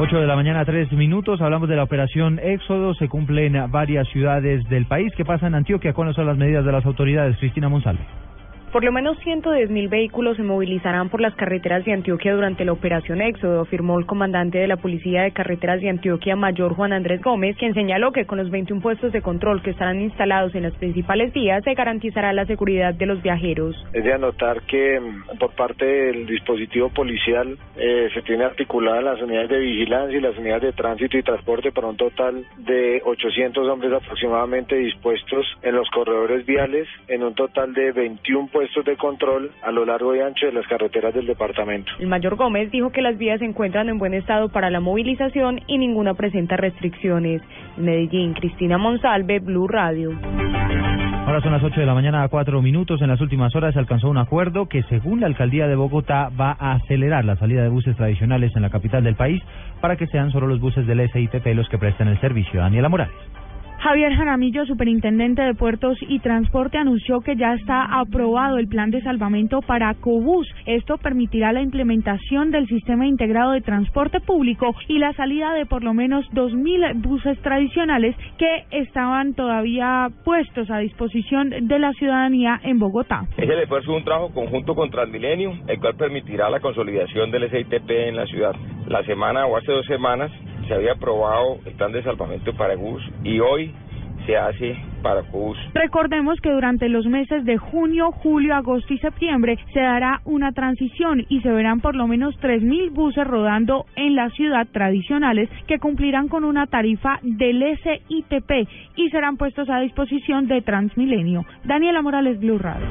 [0.00, 1.40] 8 de la mañana, tres minutos.
[1.40, 2.94] Hablamos de la operación Éxodo.
[2.94, 5.12] Se cumple en varias ciudades del país.
[5.16, 5.92] ¿Qué pasa en Antioquia?
[5.92, 7.36] ¿Cuáles son las medidas de las autoridades?
[7.38, 8.27] Cristina Monsalve.
[8.72, 12.72] Por lo menos 110 mil vehículos se movilizarán por las carreteras de Antioquia durante la
[12.72, 17.22] operación Éxodo, afirmó el comandante de la Policía de Carreteras de Antioquia, Mayor Juan Andrés
[17.22, 20.74] Gómez, quien señaló que con los 21 puestos de control que estarán instalados en las
[20.74, 23.74] principales vías se garantizará la seguridad de los viajeros.
[23.94, 29.22] Es de anotar que mm, por parte del dispositivo policial eh, se tiene articuladas las
[29.22, 33.66] unidades de vigilancia y las unidades de tránsito y transporte para un total de 800
[33.66, 39.52] hombres aproximadamente dispuestos en los corredores viales, en un total de 21 puestos de control
[39.62, 41.92] a lo largo y ancho de las carreteras del departamento.
[41.98, 45.60] El mayor Gómez dijo que las vías se encuentran en buen estado para la movilización
[45.66, 47.40] y ninguna presenta restricciones.
[47.76, 50.10] En Medellín, Cristina Monsalve, Blue Radio.
[51.26, 53.02] Ahora son las 8 de la mañana a 4 minutos.
[53.02, 56.56] En las últimas horas se alcanzó un acuerdo que, según la alcaldía de Bogotá, va
[56.58, 59.42] a acelerar la salida de buses tradicionales en la capital del país
[59.80, 62.60] para que sean solo los buses del SITP los que presten el servicio.
[62.60, 63.37] Daniela Morales.
[63.80, 69.00] Javier Jaramillo, superintendente de Puertos y Transporte, anunció que ya está aprobado el plan de
[69.02, 70.48] salvamento para Cobús.
[70.66, 75.84] Esto permitirá la implementación del sistema integrado de transporte público y la salida de por
[75.84, 82.80] lo menos 2.000 buses tradicionales que estaban todavía puestos a disposición de la ciudadanía en
[82.80, 83.26] Bogotá.
[83.36, 87.48] Es el esfuerzo de un trabajo conjunto con Transmilenio, el cual permitirá la consolidación del
[87.48, 88.56] SITP en la ciudad.
[88.88, 90.32] La semana o hace dos semanas
[90.68, 93.74] se había aprobado el plan de salvamento para Cobús y hoy
[94.26, 95.56] se hace para Cobús.
[95.72, 101.24] Recordemos que durante los meses de junio, julio, agosto y septiembre se dará una transición
[101.28, 106.28] y se verán por lo menos 3.000 buses rodando en la ciudad tradicionales que cumplirán
[106.28, 111.46] con una tarifa del SITP y serán puestos a disposición de Transmilenio.
[111.64, 112.86] Daniela Morales, Blue Radio.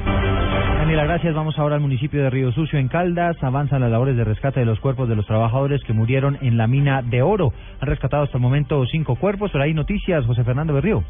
[0.90, 1.34] Gracias.
[1.34, 3.36] Vamos ahora al municipio de Río Sucio, en Caldas.
[3.42, 6.66] Avanzan las labores de rescate de los cuerpos de los trabajadores que murieron en la
[6.66, 7.52] mina de oro.
[7.80, 11.02] Han rescatado hasta el momento cinco cuerpos, pero hay noticias, José Fernando Berrío.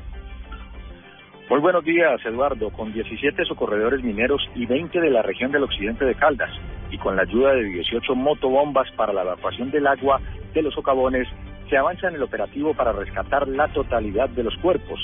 [1.51, 2.71] Muy buenos días, Eduardo.
[2.71, 6.51] Con 17 socorredores mineros y 20 de la región del occidente de Caldas,
[6.91, 10.21] y con la ayuda de 18 motobombas para la evacuación del agua
[10.55, 11.29] de los socavones,
[11.69, 15.01] se avanza en el operativo para rescatar la totalidad de los cuerpos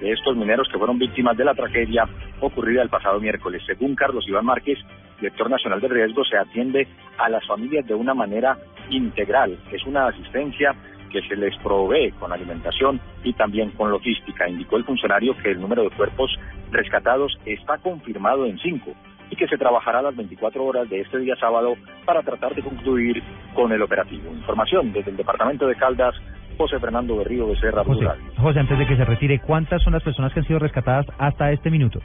[0.00, 2.08] de estos mineros que fueron víctimas de la tragedia
[2.40, 3.62] ocurrida el pasado miércoles.
[3.66, 4.78] Según Carlos Iván Márquez,
[5.18, 6.86] director nacional de riesgo, se atiende
[7.18, 8.58] a las familias de una manera
[8.90, 9.58] integral.
[9.72, 10.74] Es una asistencia
[11.10, 14.48] que se les provee con alimentación y también con logística.
[14.48, 16.30] Indicó el funcionario que el número de cuerpos
[16.70, 18.92] rescatados está confirmado en cinco
[19.30, 21.74] y que se trabajará las 24 horas de este día sábado
[22.04, 23.22] para tratar de concluir
[23.54, 24.32] con el operativo.
[24.32, 26.14] Información desde el departamento de Caldas,
[26.56, 28.06] José Fernando Berrío Becerra, José.
[28.36, 31.52] José, antes de que se retire, ¿cuántas son las personas que han sido rescatadas hasta
[31.52, 32.00] este minuto?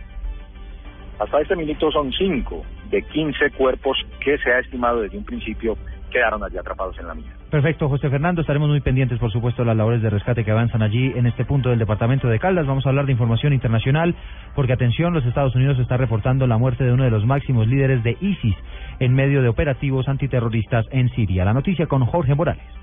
[1.20, 5.78] Hasta este minuto son cinco de 15 cuerpos que se ha estimado desde un principio
[6.12, 7.34] quedaron allí atrapados en la mina.
[7.50, 8.42] Perfecto, José Fernando.
[8.42, 11.46] Estaremos muy pendientes, por supuesto, de las labores de rescate que avanzan allí en este
[11.46, 12.68] punto del departamento de Caldas.
[12.68, 14.14] Vamos a hablar de información internacional,
[14.54, 18.04] porque atención, los Estados Unidos está reportando la muerte de uno de los máximos líderes
[18.04, 18.56] de ISIS
[19.00, 21.46] en medio de operativos antiterroristas en Siria.
[21.46, 22.81] La noticia con Jorge Morales.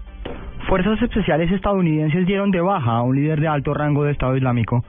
[0.68, 4.84] Fuerzas especiales estadounidenses dieron de baja a un líder de alto rango de Estado Islámico.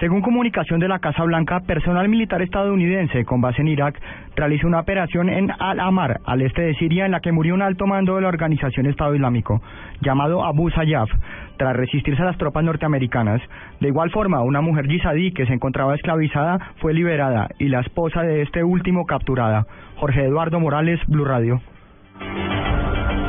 [0.00, 4.00] Según comunicación de la Casa Blanca, personal militar estadounidense con base en Irak
[4.34, 7.86] realizó una operación en Al-Amar, al este de Siria, en la que murió un alto
[7.86, 9.60] mando de la organización Estado Islámico,
[10.00, 11.10] llamado Abu Sayyaf,
[11.58, 13.42] tras resistirse a las tropas norteamericanas.
[13.80, 18.22] De igual forma, una mujer yizadí que se encontraba esclavizada fue liberada y la esposa
[18.22, 19.66] de este último capturada.
[19.96, 21.60] Jorge Eduardo Morales, Blue Radio.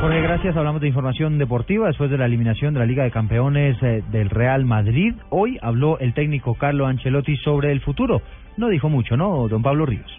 [0.02, 0.56] Jorge, gracias.
[0.56, 4.30] Hablamos de información deportiva después de la eliminación de la Liga de Campeones eh, del
[4.30, 5.14] Real Madrid.
[5.30, 8.20] Hoy habló el técnico Carlo Ancelotti sobre el futuro.
[8.56, 10.10] No dijo mucho, ¿no, don Pablo Ríos?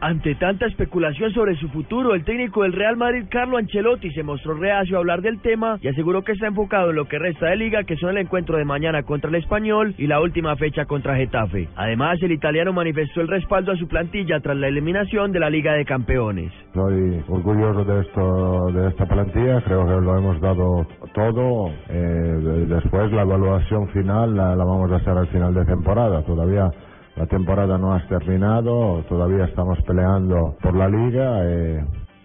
[0.00, 4.54] Ante tanta especulación sobre su futuro, el técnico del Real Madrid, Carlo Ancelotti, se mostró
[4.54, 7.56] reacio a hablar del tema y aseguró que está enfocado en lo que resta de
[7.56, 11.16] liga, que son el encuentro de mañana contra el Español y la última fecha contra
[11.16, 11.68] Getafe.
[11.74, 15.72] Además, el italiano manifestó el respaldo a su plantilla tras la eliminación de la Liga
[15.72, 16.52] de Campeones.
[16.66, 19.60] Estoy orgulloso de esta plantilla.
[19.62, 21.70] Creo que lo hemos dado todo.
[21.88, 26.22] Eh, de- después la evaluación final la, la vamos a hacer al final de temporada.
[26.22, 26.70] Todavía
[27.18, 29.02] la temporada no ha terminado.
[29.08, 31.40] Todavía estamos peleando por la liga.
[31.44, 31.84] Eh,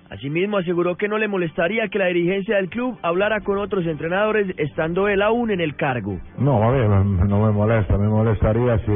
[0.10, 4.54] Asimismo, aseguró que no le molestaría que la dirigencia del club hablara con otros entrenadores
[4.58, 6.20] estando él aún en el cargo.
[6.38, 7.98] no, a me- no me molesta.
[7.98, 8.92] Me molestaría si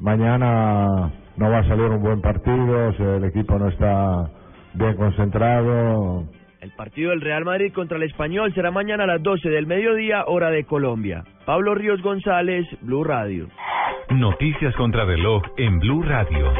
[0.00, 4.30] mañana no va a salir un buen partido, si el equipo no está
[4.74, 6.24] bien concentrado.
[6.64, 10.24] El partido del Real Madrid contra el Español será mañana a las 12 del mediodía,
[10.26, 11.22] hora de Colombia.
[11.44, 13.48] Pablo Ríos González, Blue Radio.
[14.08, 16.50] Noticias contra reloj en Blue Radio.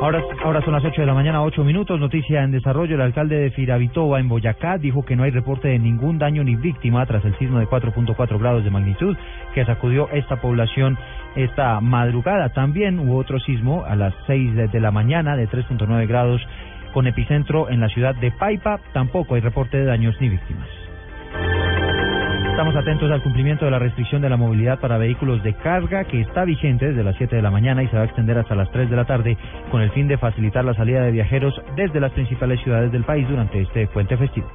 [0.00, 2.00] Ahora, ahora son las 8 de la mañana, 8 minutos.
[2.00, 2.94] Noticia en desarrollo.
[2.94, 6.56] El alcalde de Firavitoa, en Boyacá, dijo que no hay reporte de ningún daño ni
[6.56, 9.14] víctima tras el sismo de 4.4 grados de magnitud
[9.54, 10.96] que sacudió esta población
[11.36, 12.48] esta madrugada.
[12.54, 16.40] También hubo otro sismo a las 6 de, de la mañana de 3.9 grados
[16.92, 18.80] con epicentro en la ciudad de Paipa.
[18.92, 20.68] Tampoco hay reporte de daños ni víctimas.
[22.52, 26.20] Estamos atentos al cumplimiento de la restricción de la movilidad para vehículos de carga que
[26.20, 28.70] está vigente desde las 7 de la mañana y se va a extender hasta las
[28.70, 29.38] 3 de la tarde
[29.70, 33.26] con el fin de facilitar la salida de viajeros desde las principales ciudades del país
[33.26, 34.48] durante este puente festivo.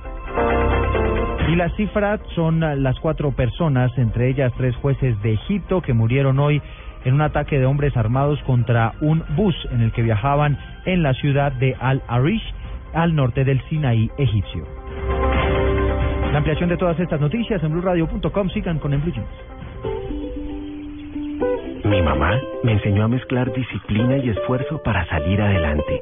[1.48, 6.40] Y las cifras son las cuatro personas, entre ellas tres jueces de Egipto, que murieron
[6.40, 6.62] hoy
[7.06, 11.14] en un ataque de hombres armados contra un bus en el que viajaban en la
[11.14, 12.44] ciudad de Al-Arish,
[12.94, 14.66] al norte del Sinaí egipcio.
[16.32, 18.50] La ampliación de todas estas noticias en blueradio.com.
[18.50, 18.92] Sigan con.
[21.86, 26.02] Mi mamá me enseñó a mezclar disciplina y esfuerzo para salir adelante,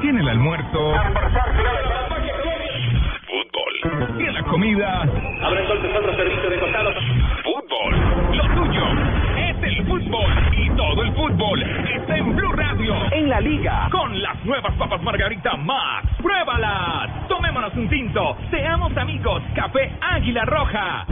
[0.00, 0.94] Tiene la almuerzo.
[3.26, 4.20] Fútbol.
[4.20, 5.02] En la comida.
[5.42, 6.94] Abre entonces otro servicio de costados.
[7.42, 8.36] Fútbol.
[8.36, 8.84] Lo tuyo
[9.36, 10.32] es el fútbol.
[10.56, 12.94] Y todo el fútbol está en Blue Radio.
[13.10, 13.88] En la liga.
[13.90, 16.08] Con las nuevas papas Margarita Max.
[16.22, 17.28] ¡Pruébalas!
[17.28, 18.36] Tomémonos un tinto.
[18.50, 19.42] Seamos amigos.
[19.54, 21.06] Café Águila Roja.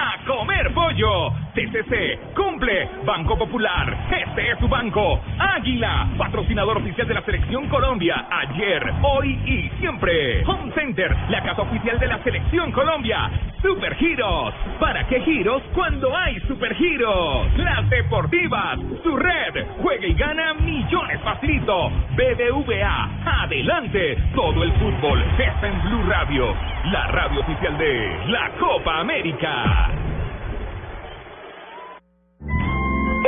[0.00, 1.32] A comer pollo.
[1.54, 2.32] TCC.
[2.32, 2.88] Cumple.
[3.04, 4.06] Banco Popular.
[4.12, 5.20] Este es su banco.
[5.40, 6.08] Águila.
[6.16, 8.28] Patrocinador oficial de la Selección Colombia.
[8.30, 10.44] Ayer, hoy y siempre.
[10.46, 11.16] Home Center.
[11.30, 13.28] La casa oficial de la Selección Colombia.
[13.60, 14.54] Super Giros.
[14.78, 17.58] ¿Para qué giros cuando hay Super Giros?
[17.58, 18.78] Las Deportivas.
[19.02, 19.66] Su red.
[19.82, 21.90] Juega y gana millones facilito.
[22.14, 23.42] BBVA.
[23.42, 24.16] Adelante.
[24.32, 26.77] Todo el fútbol está en Blue Radio.
[26.92, 29.90] La radio oficial de la Copa América.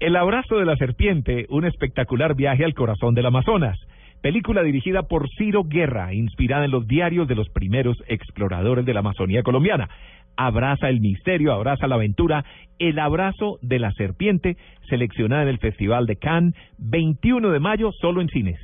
[0.00, 3.78] El abrazo de la serpiente, un espectacular viaje al corazón del Amazonas.
[4.22, 9.00] Película dirigida por Ciro Guerra, inspirada en los diarios de los primeros exploradores de la
[9.00, 9.88] Amazonía colombiana.
[10.36, 12.44] Abraza el misterio, abraza la aventura.
[12.78, 14.58] El abrazo de la serpiente,
[14.90, 18.60] seleccionada en el Festival de Cannes, 21 de mayo, solo en cines.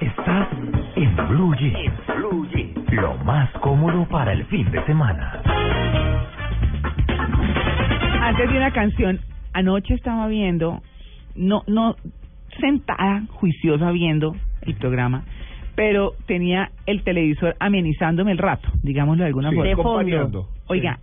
[0.00, 0.48] Estás
[0.96, 1.94] en Blue Jeans.
[2.92, 5.40] Lo más cómodo para el fin de semana.
[8.20, 9.20] Antes de una canción,
[9.54, 10.82] anoche estaba viendo,
[11.34, 11.96] no, no
[12.60, 14.36] sentada, juiciosa viendo
[14.66, 15.24] el programa,
[15.74, 19.72] pero tenía el televisor amenizándome el rato, digámoslo de alguna Sí, forma.
[19.72, 20.48] acompañando.
[20.68, 20.98] Oiga,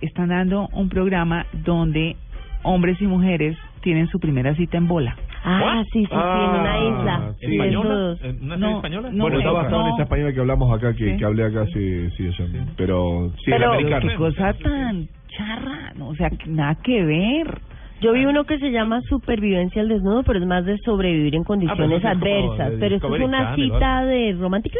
[0.00, 2.16] están dando un programa donde
[2.62, 5.16] hombres y mujeres tienen su primera cita en bola.
[5.44, 7.34] Ah, sí, sí, sí, en una isla.
[7.40, 7.56] sí.
[7.58, 8.20] Desnudos.
[8.42, 9.10] ¿Una No, española?
[9.12, 11.16] no, bueno, está no, basado en esa española que hablamos acá, que, Sí.
[11.16, 12.44] que hablé acá, sí, sí, eso.
[12.76, 14.06] Pero, sí, Pero la americana.
[14.08, 17.60] qué cosa tan charra, no, o sea, que nada que ver.
[18.02, 21.44] Yo vi uno que se llama Supervivencia al Desnudo, pero es más de sobrevivir en
[21.44, 22.72] condiciones es como adversas.
[22.80, 24.78] Pero esto es una Channel, ¿o cita de romántica.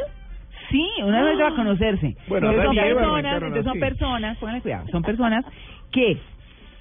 [0.70, 2.16] Sí, una vez va a conocerse.
[2.26, 5.44] Bueno, entonces son personas, entonces son personas, pónganle cuidado, son personas
[5.92, 6.18] que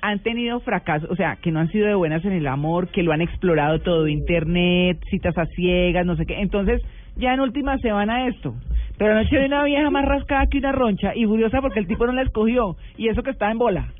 [0.01, 3.03] han tenido fracaso, o sea, que no han sido de buenas en el amor, que
[3.03, 6.41] lo han explorado todo, internet, citas a ciegas, no sé qué.
[6.41, 6.81] Entonces,
[7.17, 8.55] ya en última se van a esto.
[8.97, 12.07] Pero anoche vi una vieja más rascada que una roncha y furiosa porque el tipo
[12.07, 13.93] no la escogió y eso que está en bola.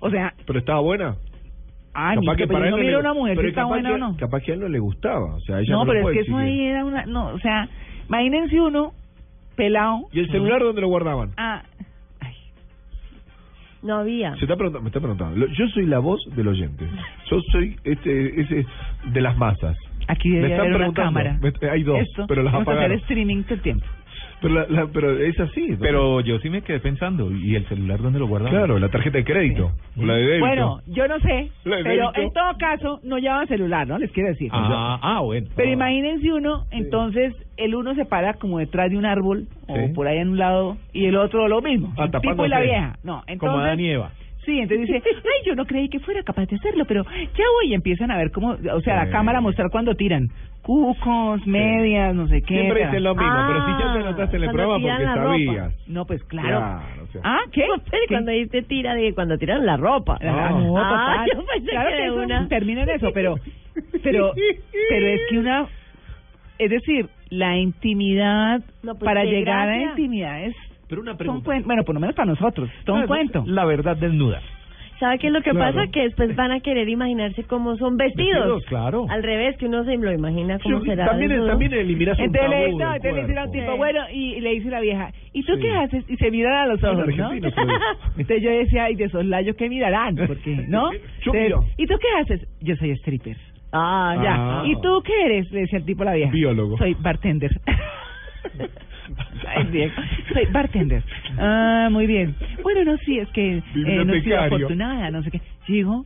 [0.00, 1.16] O sea, Pero estaba buena.
[1.98, 3.98] Ay, pero yo no él miro le- una mujer pero está capaz buena que- o
[3.98, 4.16] no.
[4.16, 5.34] Capaz que a él no le gustaba.
[5.34, 7.68] O sea, ella No, no, pero es que eso ahí era una, no, o sea,
[8.08, 8.92] imagínense uno
[9.56, 10.02] pelado.
[10.12, 11.30] ¿Y el celular dónde lo guardaban?
[11.36, 11.62] Ah,
[13.80, 14.34] No había.
[14.34, 15.46] Se está preguntando, me está preguntando.
[15.46, 16.84] Yo soy la voz del oyente.
[17.30, 18.66] Yo soy este ese
[19.04, 19.76] de las masas.
[20.08, 21.38] Aquí me están haber una cámara.
[21.70, 23.86] Hay dos, Esto, pero las vamos a hacer streaming todo el tiempo.
[24.40, 25.68] Pero, la- la- pero es así.
[25.70, 25.78] ¿no?
[25.80, 28.50] Pero yo sí me quedé pensando, ¿y el celular dónde lo guardaba?
[28.50, 29.72] Claro, la tarjeta de crédito.
[29.96, 30.46] o La de débito.
[30.46, 33.98] Bueno, yo no sé, pero en todo caso no llevan celular, ¿no?
[33.98, 34.48] Les quiero decir.
[34.52, 35.48] Ah, ah, bueno.
[35.56, 39.92] Pero imagínense uno, entonces el uno se para como detrás de un árbol o Sí.
[39.94, 41.92] por ahí en un lado y el otro lo mismo.
[41.98, 42.96] Ah, el tipo y la vieja.
[43.02, 44.12] No, entonces Como Adán y Eva.
[44.48, 47.70] Sí, entonces dice, ay, yo no creí que fuera capaz de hacerlo, pero ya voy
[47.70, 50.28] y empiezan a ver cómo, o sea, la cámara a mostrar cuando tiran.
[50.62, 52.54] Cucos, medias, no sé qué.
[52.54, 55.04] Siempre dicen lo mismo, pero si ya te notaste en el cuando programa tiran porque
[55.04, 55.28] la ropa.
[55.68, 55.88] sabías.
[55.88, 56.48] No, pues claro.
[56.48, 57.20] Claro, o sea.
[57.24, 57.64] ¿Ah, qué?
[57.90, 60.18] Pero cuando dice tira de cuando tiran la ropa.
[60.22, 61.28] Ah, no, Ah, total.
[61.34, 62.48] yo pensé claro que que de eso una.
[62.48, 63.34] termina en eso, pero,
[64.02, 64.32] pero,
[64.90, 65.66] pero es que una,
[66.58, 69.90] es decir, la intimidad No, pues para qué llegar a gracia.
[69.90, 70.56] intimidad es
[70.88, 73.44] Pero una son cuen- bueno, por lo menos para nosotros, todo un cuento.
[73.46, 74.40] La verdad desnuda.
[74.98, 75.76] ¿Sabe qué es lo que Claro.
[75.76, 75.90] pasa?
[75.92, 78.34] Que después van a querer imaginarse cómo son vestidos.
[78.34, 79.06] Vestidos, claro.
[79.08, 81.06] Al revés, que uno se lo imagina cómo Yo- será.
[81.06, 81.50] también, desnudo.
[81.50, 84.80] también eliminás un Entonces le, no, entonces le dice tipo, bueno, y le dice la
[84.80, 85.60] vieja, ¿y tú Sí.
[85.60, 86.04] qué haces?
[86.10, 87.30] Y se miran a los ojos, ¿no?
[87.30, 87.46] dice.
[88.18, 90.90] Entonces yo decía, ay, de soslayos que mirarán, porque, ¿no?
[91.22, 91.54] Entonces.
[91.76, 92.48] ¿Y tú qué haces?
[92.60, 93.36] Yo soy stripper.
[93.70, 94.34] Ah, Ya.
[94.34, 94.62] Ah.
[94.66, 95.48] ¿Y tú qué eres?
[95.52, 96.32] Le decía el tipo a la vieja.
[96.32, 96.76] Biólogo.
[96.76, 97.52] Soy bartender.
[99.46, 99.92] Ay, Diego.
[100.32, 101.02] Soy bartender.
[101.38, 102.34] Ah, muy bien.
[102.62, 104.46] Bueno, no, sí, es que eh, no Bibliotecario.
[104.56, 105.40] afortunada, no sé qué.
[105.66, 106.04] Llego,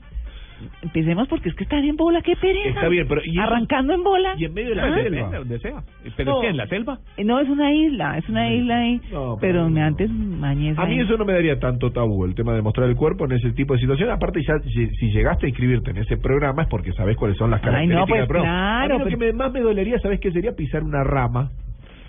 [0.80, 2.68] Empecemos porque es que están en bola, qué pereza.
[2.68, 3.36] Está bien, pero ¿y?
[3.36, 4.34] Arrancando en bola.
[4.38, 4.94] Y en medio de la Ah.
[4.94, 5.38] selva.
[5.38, 5.82] Donde sea.
[6.16, 6.40] ¿Pero No.
[6.40, 6.48] qué?
[6.50, 6.98] ¿En la selva?
[7.16, 9.00] Eh, No, es una isla, es una isla ahí.
[9.10, 11.00] No, pero pero- me antes mañez A mí ahí.
[11.00, 13.74] eso no me daría tanto tabú, el tema de mostrar el cuerpo en ese tipo
[13.74, 14.14] de situaciones.
[14.14, 17.50] Aparte, ya si, si llegaste a inscribirte en ese programa es porque sabes cuáles son
[17.50, 18.56] las Ay, características no, pues del programa.
[18.78, 20.52] claro, A mí lo pero- que me- más me dolería, ¿sabes qué sería?
[20.54, 21.50] Pisar una rama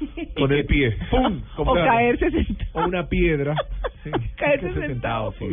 [0.37, 0.95] con el pie.
[1.11, 1.41] ¡Pum!
[1.57, 2.69] O caerse sentado.
[2.73, 3.55] O una piedra.
[4.03, 5.31] Caerse Caerse sentado.
[5.39, 5.45] sí.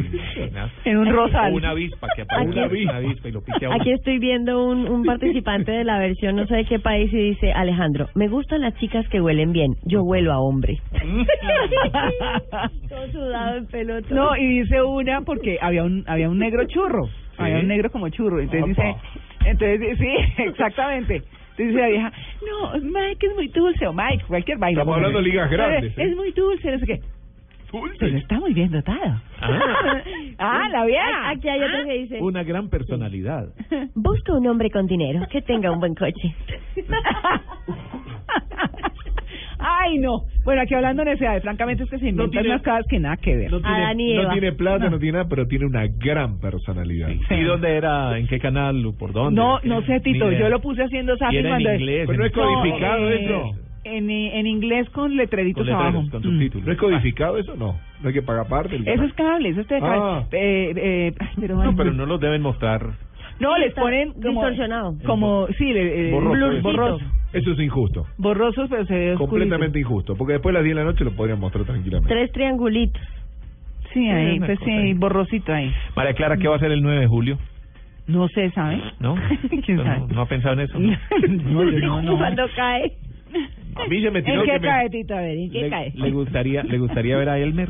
[0.85, 1.53] En un rosal.
[1.53, 3.79] O una avispa que aparece Aquí- una avispa y lo pique a uno.
[3.81, 7.17] Aquí estoy viendo un, un participante de la versión no sé de qué país y
[7.17, 10.81] dice, Alejandro, me gustan las chicas que huelen bien, yo huelo a hombre.
[12.89, 14.07] Todo sudado en pelota.
[14.15, 18.09] No, y dice una porque había un había un negro churro, había un negro como
[18.09, 18.95] churro, entonces dice,
[19.47, 21.23] entonces sí, exactamente.
[21.67, 22.13] Dice la vieja,
[22.49, 24.81] no, Mike es muy dulce, o Mike, cualquier vaina.
[24.81, 26.15] Estamos hablando de ligas grandes, Es ¿eh?
[26.15, 27.01] muy dulce, no sé qué.
[28.01, 29.21] Pero está muy bien dotado.
[29.41, 30.03] Ah.
[30.43, 31.29] Ah, la vieja.
[31.31, 33.49] Aquí hay otro que dice, Una gran personalidad.
[33.95, 36.35] busca un hombre con dinero que tenga un buen coche.
[39.61, 40.25] Ay, no.
[40.45, 43.17] Bueno, aquí hablando de necesidades, francamente es que se inventan tiene- unas cosas que nada
[43.19, 43.51] que ver.
[43.51, 44.99] No tiene, no tiene plata, no.
[44.99, 47.11] tiene nada, pero tiene una gran personalidad.
[47.31, 48.19] ¿Y dónde era?
[48.19, 48.83] ¿En qué canal?
[48.99, 49.41] ¿Por dónde?
[49.41, 51.75] No, no sé, Tito, yo lo puse haciendo zapping era en cuando...
[51.75, 52.05] inglés.
[52.07, 53.51] Pero no es codificado eh, eso.
[53.83, 56.11] En, en inglés con letreritos Con letreros, abajo.
[56.11, 56.25] con Mm.
[56.25, 56.67] subtítulos.
[56.67, 57.57] ¿No es codificado eso?
[57.57, 57.79] No.
[58.03, 58.77] No hay que pagar parte.
[58.77, 59.99] Eso es cable, eso es de cable.
[60.03, 60.25] Ah.
[60.33, 62.83] Eh, eh, pero, No, pero no los deben mostrar.
[63.41, 64.29] No, les ponen como...
[64.31, 64.95] distorsionado.
[65.05, 66.63] Como, sí, le- eh, Borroso, eso.
[66.63, 67.05] borroso.
[67.33, 68.07] Eso es injusto.
[68.19, 69.31] Borrosos, pero se ve oscurito.
[69.31, 70.15] Completamente injusto.
[70.17, 72.09] Porque después a las 10 de la noche lo podrían mostrar tranquilamente.
[72.15, 73.03] Tres triangulitos.
[73.95, 74.93] Sí, ahí, pues sí, ahí.
[74.95, 75.73] borrosito ahí.
[75.97, 77.39] María Clara, ¿qué va a hacer el 9 de julio?
[78.07, 78.81] No sé, ¿sabe?
[79.01, 79.15] ¿No?
[79.65, 80.15] ¿Quién ¿No, sabe?
[80.15, 80.79] no ha pensado en eso?
[81.29, 82.17] No, no, no.
[82.19, 82.93] Cuando cae.
[83.77, 85.15] A mí se me tiró ¿En que qué me- cae, Tito?
[85.15, 85.93] A ver, ¿en qué le, cae?
[85.95, 87.69] le gustaría, ¿Le gustaría ver a Elmer?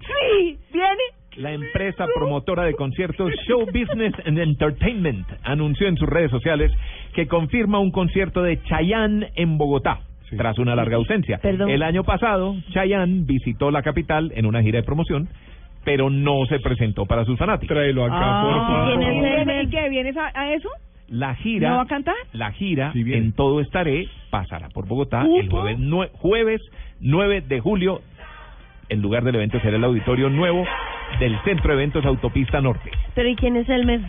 [0.00, 1.02] Sí, viene.
[1.38, 6.72] La empresa promotora de conciertos Show Business and Entertainment anunció en sus redes sociales
[7.14, 10.00] que confirma un concierto de Chayanne en Bogotá.
[10.36, 11.38] Tras una larga ausencia.
[11.38, 11.70] Perdón.
[11.70, 15.26] El año pasado, Chayanne visitó la capital en una gira de promoción,
[15.84, 17.74] pero no se presentó para sus fanáticos.
[17.74, 18.88] Tráelo acá, Ah, por favor.
[18.98, 19.64] ¿quién es ¿Y viene- Elmer?
[19.64, 19.88] ¿Y qué?
[19.88, 20.68] ¿Vienes a, a eso?
[21.08, 22.14] La gira, ¿No va a cantar?
[22.34, 26.60] la gira Sí, en todo estaré pasará por Bogotá el jueves, nue- jueves
[27.00, 28.00] 9 de julio.
[28.88, 30.64] El lugar del evento será el auditorio nuevo
[31.20, 32.90] del Centro de Eventos Autopista Norte.
[33.14, 34.00] Pero ¿y quién es Elmer?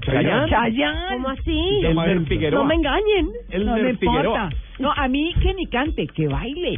[0.00, 0.50] Chayanne.
[0.50, 1.16] Chayanne.
[1.16, 1.80] ¿Cómo así?
[1.84, 2.24] Elmer.
[2.26, 2.62] Figueroa.
[2.62, 3.26] No me engañen.
[3.26, 4.10] No Elmer me importa.
[4.10, 4.50] Figueroa.
[4.78, 6.76] No, a mí que ni cante, que baile.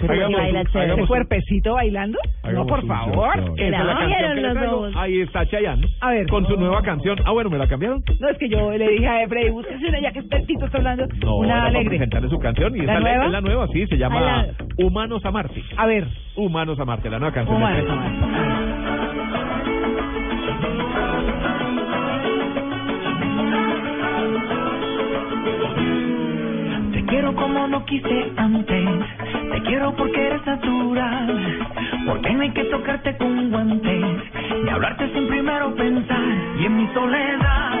[0.00, 0.68] Pero Hagamos baila un- chévere.
[0.68, 2.18] ¿Ese hagamos un- cuerpecito bailando?
[2.52, 3.36] No, por un favor.
[3.44, 4.00] show, Esa es la no.
[4.00, 4.88] canción que le traigo.
[4.94, 5.86] Ahí está Chayanne.
[6.00, 6.26] A ver.
[6.28, 7.18] Con su nueva canción.
[7.24, 8.02] Ah, bueno, ¿me la cambiaron?
[8.20, 10.78] No, es que yo le dije a Efraín, búsquese una ya que este Tito está
[10.78, 11.06] hablando.
[11.22, 11.88] No, una era para alegre.
[11.90, 12.74] presentarle su canción.
[12.76, 13.26] Y ¿La esa nueva?
[13.26, 14.46] es la nueva, sí, se llama Ah,
[14.78, 15.62] Humanos a Marte.
[15.76, 16.06] A ver.
[16.36, 17.54] Humanos a Marte, la nueva canción.
[17.56, 17.86] ¿cómo de es?
[27.12, 28.88] Te quiero como no quise antes,
[29.52, 31.58] te quiero porque eres natural,
[32.06, 34.02] porque no hay que tocarte con guantes,
[34.64, 36.22] ni hablarte sin primero pensar,
[36.58, 37.80] y en mi soledad,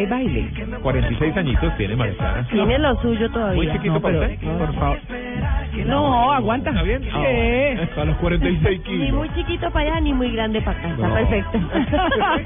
[0.00, 0.50] y baile.
[0.82, 2.46] 46 añitos tiene María Clara.
[2.50, 3.54] Tiene lo suyo todavía.
[3.56, 4.58] Muy chiquito No, para pero, usted.
[4.58, 4.98] por favor.
[5.86, 6.70] No, aguanta.
[6.70, 7.02] ¿Está bien?
[7.02, 8.00] Sí.
[8.00, 9.12] A los 46 Ni kilos.
[9.12, 10.88] muy chiquito para allá, ni muy grande para acá.
[10.90, 11.14] Está No.
[11.14, 11.58] perfecto.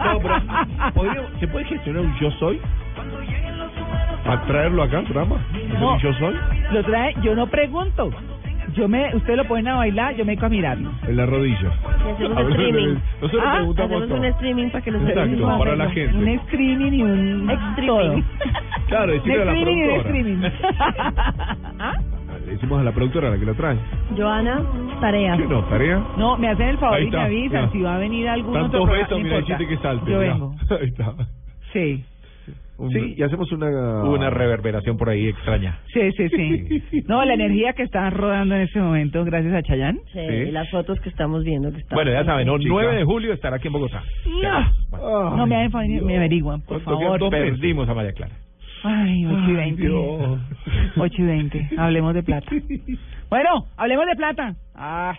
[0.05, 2.61] No, pero ¿podría- ¿se puede gestionar un yo soy?
[4.25, 4.99] ¿Para traerlo acá?
[5.01, 5.17] ¿Hacer
[5.81, 5.93] No.
[5.93, 6.35] un yo soy?
[6.71, 8.11] Lo trae, yo no pregunto.
[8.73, 10.91] Yo me, usted lo ponen a bailar, yo me dedico a mirarlo.
[11.07, 11.59] En la rodilla.
[11.59, 12.95] Y hacemos Hablando de- streaming.
[13.21, 14.19] Nosotros Ah, preguntamos Hacemos todo.
[14.19, 16.17] un streaming para que los Exacto, para la gente.
[16.17, 17.53] Un streaming y un
[17.87, 18.15] todo.
[18.89, 20.19] Claro, Un decirle a la streaming y un productora.
[20.19, 20.51] streaming.
[21.79, 21.95] ¿Ah?
[22.47, 23.77] Le decimos a la productora a la que lo trae.
[24.17, 24.63] Joana,
[25.01, 25.37] tarea.
[25.37, 25.65] ¿Qué no?
[25.65, 26.03] ¿Tarea?
[26.19, 27.73] No, me hacen el favor Ahí y me está, avisan ya.
[27.73, 29.55] si va a venir algún otro Tantos programa, no mira, importa.
[29.57, 30.11] dijiste que salte.
[30.11, 30.33] Yo mirá.
[30.35, 30.55] vengo.
[30.81, 31.15] Ahí está.
[31.73, 32.05] Sí.
[32.93, 34.03] Sí, y hacemos una...
[34.05, 35.79] Una reverberación por ahí extraña.
[35.93, 37.03] Sí, sí, sí.
[37.09, 39.99] No, la energía que está rodando en este momento, gracias a Chayán.
[40.13, 41.97] Sí, y las fotos que estamos viendo que están.
[41.97, 42.47] Bueno, ya saben.
[42.59, 42.69] Chica.
[42.69, 44.03] 9 de julio estará aquí en Bogotá.
[44.93, 47.31] No, no me, me averiguan, por favor.
[47.31, 48.35] Perdimos a María Clara.
[48.87, 49.89] Ay, 8 y 20.
[50.99, 51.71] 8 y 20.
[51.79, 52.51] Hablemos de plata.
[53.31, 54.55] Bueno, hablemos de plata.
[54.75, 55.17] Ay,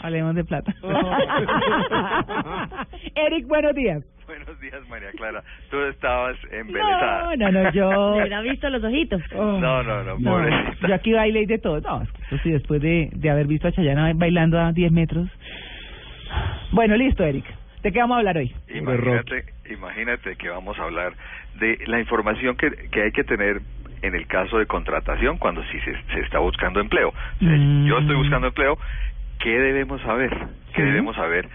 [0.00, 0.74] hablemos de plata.
[3.14, 4.02] Eric, buenos días.
[4.32, 5.42] Buenos días, María Clara.
[5.70, 7.34] Tú estabas embelesada.
[7.36, 7.90] No, no, no, yo...
[8.16, 9.20] ¿Me habrá visto los ojitos?
[9.30, 10.88] No, no, no, No, pobrecita.
[10.88, 11.80] yo aquí bailé y de todo.
[11.82, 15.28] No, eso sí, después de, de haber visto a Chayana bailando a 10 metros.
[16.70, 17.44] Bueno, listo, Eric.
[17.82, 18.54] ¿De qué vamos a hablar hoy?
[18.74, 21.12] Imagínate, imagínate que vamos a hablar
[21.60, 23.60] de la información que, que hay que tener
[24.00, 27.10] en el caso de contratación cuando sí se, se está buscando empleo.
[27.10, 27.86] O sea, Mm.
[27.86, 28.78] Yo estoy buscando empleo,
[29.40, 30.34] ¿qué debemos saber?
[30.74, 31.48] ¿Qué debemos saber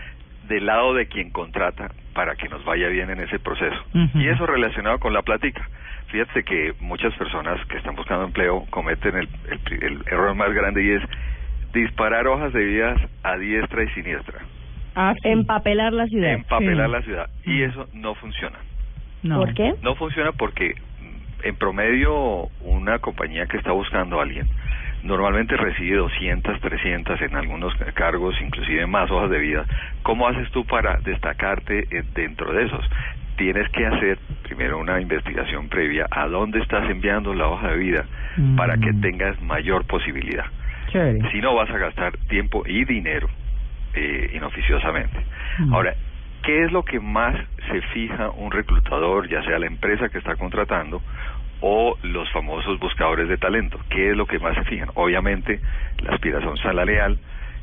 [0.48, 3.78] del lado de quien contrata para que nos vaya bien en ese proceso?
[4.16, 5.62] Y eso relacionado con la plática.
[6.08, 10.52] Fíjate que muchas personas que están buscando empleo cometen el, el pri- el error más
[10.52, 11.04] grande y es
[11.74, 14.40] disparar hojas de vidas a diestra y siniestra.
[14.96, 16.32] Ah, Empapelar la ciudad.
[16.34, 17.30] Empapelar la ciudad.
[17.46, 18.58] Y eso no funciona.
[19.22, 19.38] No.
[19.38, 19.76] ¿Por qué?
[19.84, 24.48] No funciona porque mm, en promedio una compañía que está buscando a alguien
[25.04, 29.66] normalmente recibe 200, 300 en algunos cargos, inclusive más hojas de vida.
[30.04, 32.86] ¿Cómo haces tú para destacarte eh, dentro de esos?
[33.38, 38.06] Tienes que hacer primero una investigación previa a dónde estás enviando la hoja de vida
[38.56, 40.46] para que tengas mayor posibilidad.
[40.92, 41.32] Chévere.
[41.32, 43.28] Si no vas a gastar tiempo y dinero
[43.94, 45.18] eh, inoficiosamente.
[45.60, 45.74] Mm.
[45.74, 45.96] Ahora,
[46.44, 47.36] ¿qué es lo que más
[47.72, 51.02] se fija un reclutador, ya sea la empresa que está contratando
[51.62, 53.80] o los famosos buscadores de talento?
[53.90, 54.90] ¿Qué es lo que más se fijan?
[54.96, 55.60] Obviamente,
[56.04, 57.18] la aspiración salarial,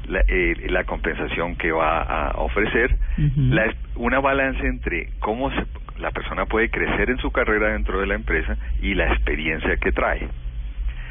[0.09, 2.97] la, eh, la compensación que va a ofrecer,
[3.55, 5.67] la una balance entre cómo se-
[5.99, 9.93] la persona puede crecer en su carrera dentro de la empresa y la experiencia que
[9.93, 10.29] trae.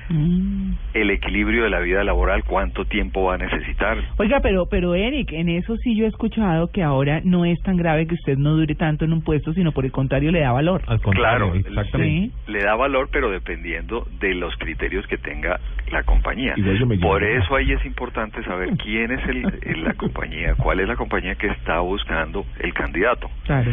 [0.09, 0.73] Mm.
[0.93, 5.31] El equilibrio de la vida laboral, cuánto tiempo va a necesitar, Oiga, pero, pero Eric,
[5.31, 8.51] en eso sí yo he escuchado que ahora no es tan grave que usted no
[8.55, 10.81] dure tanto en un puesto, sino por el contrario le da valor.
[11.11, 12.35] Claro, exactamente.
[12.45, 15.59] sí, le da valor, pero dependiendo de los criterios que tenga
[15.91, 16.55] la compañía.
[17.01, 20.95] Por eso ahí es importante saber quién es el, el- la compañía, cuál es la
[20.95, 23.71] compañía que está buscando el candidato Claro.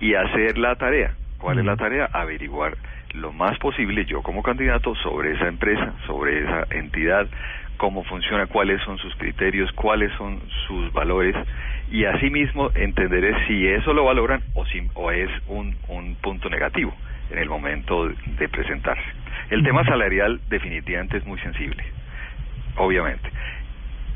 [0.00, 1.12] y hacer la tarea.
[1.38, 2.08] ¿Cuál es la tarea?
[2.12, 2.74] Averiguar
[3.14, 7.26] lo más posible yo como candidato sobre esa empresa, sobre esa entidad,
[7.76, 11.34] cómo funciona, cuáles son sus criterios, cuáles son sus valores
[11.90, 16.94] y asimismo entenderé si eso lo valoran o, si, o es un, un punto negativo
[17.30, 19.04] en el momento de, de presentarse.
[19.50, 21.84] El tema salarial definitivamente es muy sensible,
[22.76, 23.28] obviamente.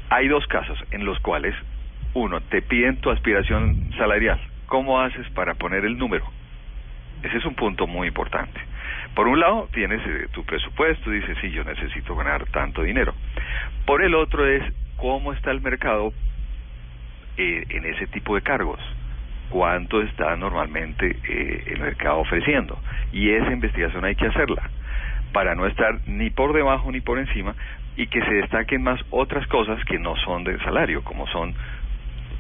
[0.09, 1.55] Hay dos casos en los cuales,
[2.14, 4.40] uno, te piden tu aspiración salarial.
[4.66, 6.24] ¿Cómo haces para poner el número?
[7.23, 8.60] Ese es un punto muy importante.
[9.16, 13.14] Por un lado, tienes eh, tu presupuesto, dices, sí, yo necesito ganar tanto dinero.
[13.86, 14.62] Por el otro es,
[14.98, 16.12] ¿cómo está el mercado
[17.38, 18.78] eh, en ese tipo de cargos?
[19.48, 22.78] ¿Cuánto está normalmente eh, el mercado ofreciendo?
[23.10, 24.68] Y esa investigación hay que hacerla
[25.32, 27.55] para no estar ni por debajo ni por encima
[27.97, 31.55] y que se destaquen más otras cosas que no son del salario, como son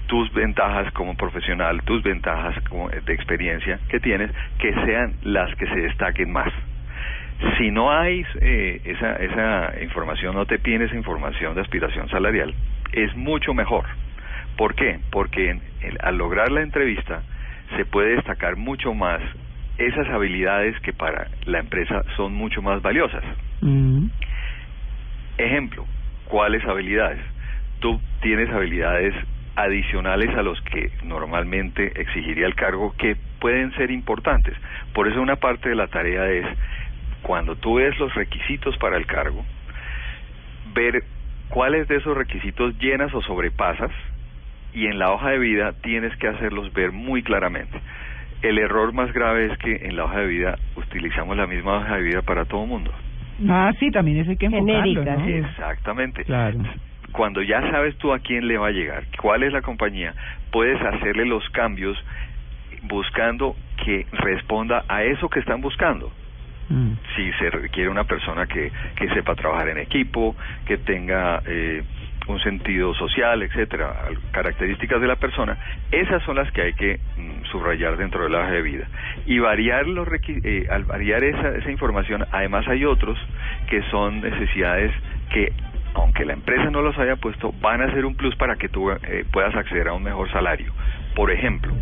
[0.06, 5.66] tus ventajas como profesional, tus ventajas como de experiencia que tienes, que sean las que
[5.66, 6.52] se destaquen más.
[7.58, 12.54] Si no hay eh, esa, esa información, no te piden esa información de aspiración salarial,
[12.92, 13.84] es mucho mejor.
[14.56, 15.00] ¿Por qué?
[15.10, 17.22] Porque en- en- al lograr la entrevista
[17.76, 19.20] se puede destacar mucho más
[19.76, 23.22] esas habilidades que para la empresa son mucho más valiosas.
[25.36, 25.84] Ejemplo,
[26.24, 27.20] ¿cuáles habilidades?
[27.80, 29.14] Tú tienes habilidades
[29.56, 34.54] adicionales a los que normalmente exigiría el cargo que pueden ser importantes.
[34.92, 36.46] Por eso una parte de la tarea es,
[37.22, 39.44] cuando tú ves los requisitos para el cargo,
[40.74, 41.02] ver
[41.48, 43.90] cuáles de esos requisitos llenas o sobrepasas
[44.74, 47.80] y en la hoja de vida tienes que hacerlos ver muy claramente.
[48.42, 51.96] El error más grave es que en la hoja de vida utilizamos la misma hoja
[51.96, 52.92] de vida para todo el mundo.
[53.48, 55.26] Ah, sí, también eso hay que enfocarlo, Genérica, ¿no?
[55.26, 55.32] sí.
[55.32, 56.24] Exactamente.
[56.24, 56.58] Claro.
[57.16, 60.12] Cuando ya sabes tú a quién le va a llegar, cuál es la compañía,
[60.52, 61.96] puedes hacerle los cambios
[62.82, 66.12] buscando que responda a eso que están buscando.
[67.14, 70.34] Si se requiere una persona que, que sepa trabajar en equipo,
[70.66, 71.82] que tenga eh,
[72.26, 75.56] un sentido social, etcétera, características de la persona,
[75.92, 78.88] esas son las que hay que mm, subrayar dentro de la hoja de vida.
[79.26, 83.16] Y variar los eh, al variar esa, esa información, además hay otros
[83.70, 84.92] que son necesidades
[85.32, 85.52] que
[85.96, 88.90] aunque la empresa no los haya puesto, van a ser un plus para que tú
[88.90, 90.72] eh, puedas acceder a un mejor salario.
[91.14, 91.72] Por ejemplo,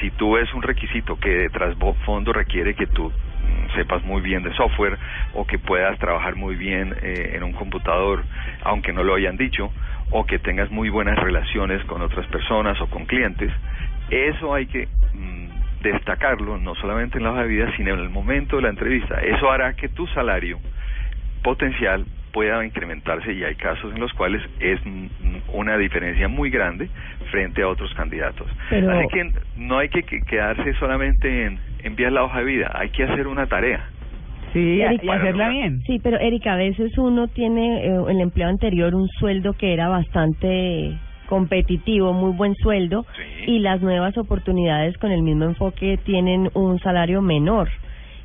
[0.00, 4.42] si tú ves un requisito que de trasfondo requiere que tú mm, sepas muy bien
[4.42, 4.96] de software
[5.34, 8.24] o que puedas trabajar muy bien eh, en un computador,
[8.62, 9.70] aunque no lo hayan dicho,
[10.10, 13.52] o que tengas muy buenas relaciones con otras personas o con clientes,
[14.08, 18.08] eso hay que mm, destacarlo no solamente en la hoja de vida, sino en el
[18.08, 19.20] momento de la entrevista.
[19.20, 20.58] Eso hará que tu salario
[21.42, 22.06] potencial
[22.38, 24.78] pueda incrementarse y hay casos en los cuales es
[25.52, 26.88] una diferencia muy grande
[27.32, 28.46] frente a otros candidatos.
[28.70, 32.70] Pero- Así que no hay que que quedarse solamente en enviar la hoja de vida,
[32.76, 33.84] hay que hacer una tarea.
[34.52, 35.82] Sí, Erika, y hacerla bien.
[35.84, 39.88] Sí, pero Erika, a veces uno tiene eh, el empleo anterior un sueldo que era
[39.88, 40.92] bastante
[41.28, 43.04] competitivo, muy buen sueldo,
[43.48, 47.68] y las nuevas oportunidades con el mismo enfoque tienen un salario menor.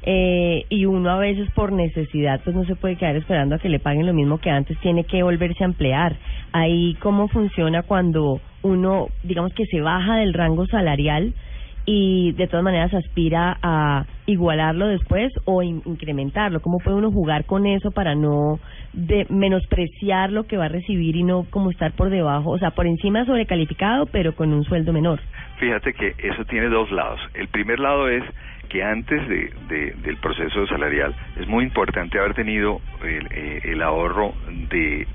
[0.06, 3.70] Eh, y uno a veces por necesidad pues no se puede quedar esperando a que
[3.70, 6.18] le paguen lo mismo que antes, tiene que volverse a emplear.
[6.52, 11.34] Ahí cómo funciona cuando uno, digamos que se baja del rango salarial
[11.86, 16.62] y de todas maneras aspira a igualarlo después o in- incrementarlo.
[16.62, 18.60] ¿Cómo puede uno jugar con eso para no
[18.94, 22.72] de menospreciar lo que va a recibir y no como estar por debajo, o sea,
[22.72, 25.20] por encima sobrecalificado, pero con un sueldo menor?
[25.58, 27.20] Fíjate que eso tiene dos lados.
[27.34, 28.24] El primer lado es
[28.74, 34.34] que antes de, de- del proceso salarial es muy importante haber tenido el, eh, ahorro
[34.48, 35.06] de,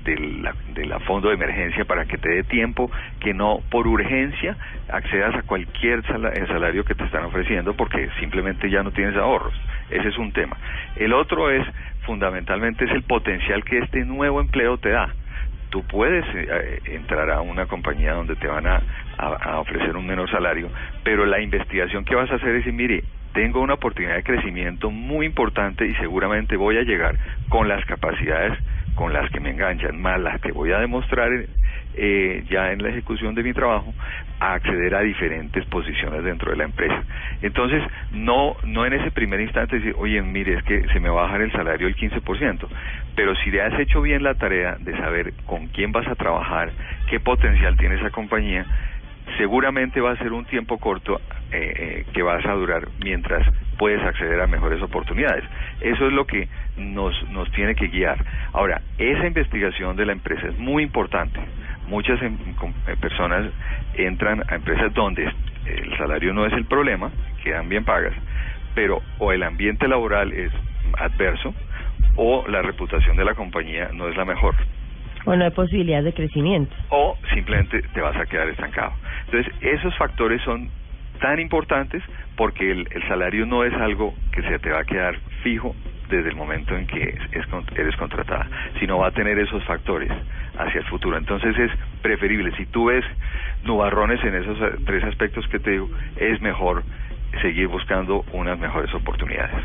[0.85, 4.57] la, fondo de emergencia para que te dé tiempo que no por urgencia
[4.87, 9.17] accedas a cualquier sala- eh, salario que te están ofreciendo porque simplemente ya no tienes
[9.17, 9.53] ahorros.
[9.89, 10.55] Ese es un tema.
[10.95, 11.67] El otro es
[12.05, 15.13] fundamentalmente es el potencial que este nuevo empleo te da
[15.69, 18.81] tú puedes eh, entrar a una compañía donde te van a,
[19.17, 20.71] a- a ofrecer un menor salario,
[21.03, 23.03] pero la investigación que vas a hacer es decir, mire,
[23.33, 27.17] tengo una oportunidad de crecimiento muy importante y seguramente voy a llegar
[27.49, 28.57] con las capacidades
[28.95, 31.29] con las que me enganchan, más las que voy a demostrar
[31.95, 33.93] eh, ya en la ejecución de mi trabajo,
[34.41, 37.03] a acceder a diferentes posiciones dentro de la empresa.
[37.41, 37.81] Entonces,
[38.11, 41.23] no, no en ese primer instante decir, oye, mire, es que se me va a
[41.23, 42.67] bajar el salario el 15%,
[43.15, 46.71] pero si le has hecho bien la tarea de saber con quién vas a trabajar,
[47.09, 48.65] qué potencial tiene esa compañía,
[49.37, 51.19] seguramente va a ser un tiempo corto
[51.51, 53.45] eh, eh, que vas a durar mientras
[53.77, 55.43] puedes acceder a mejores oportunidades.
[55.81, 56.47] Eso es lo que
[56.77, 58.23] nos, nos tiene que guiar.
[58.53, 61.39] Ahora, esa investigación de la empresa es muy importante.
[61.87, 62.37] Muchas em-
[62.87, 63.51] eh, personas
[63.95, 65.31] entran a empresas donde
[65.65, 67.11] el salario no es el problema,
[67.43, 68.13] quedan bien pagas,
[68.75, 70.51] pero o el ambiente laboral es
[70.97, 71.53] adverso
[72.15, 74.55] o la reputación de la compañía no es la mejor
[75.25, 76.75] O no hay posibilidades de crecimiento.
[76.89, 78.93] o simplemente te vas a quedar estancado.
[79.25, 80.69] Entonces, esos factores son
[81.19, 82.01] tan importantes
[82.35, 85.75] porque el, salario no es algo que se te va a quedar fijo
[86.09, 88.47] desde el momento en que es- es eres contratada,
[88.79, 90.09] sino va a tener esos factores
[90.57, 91.17] hacia el futuro.
[91.17, 91.71] Entonces es
[92.01, 93.05] preferible, si tú ves
[93.63, 96.83] nubarrones en esos tres aspectos que te digo, es mejor
[97.41, 99.55] seguir buscando unas mejores oportunidades.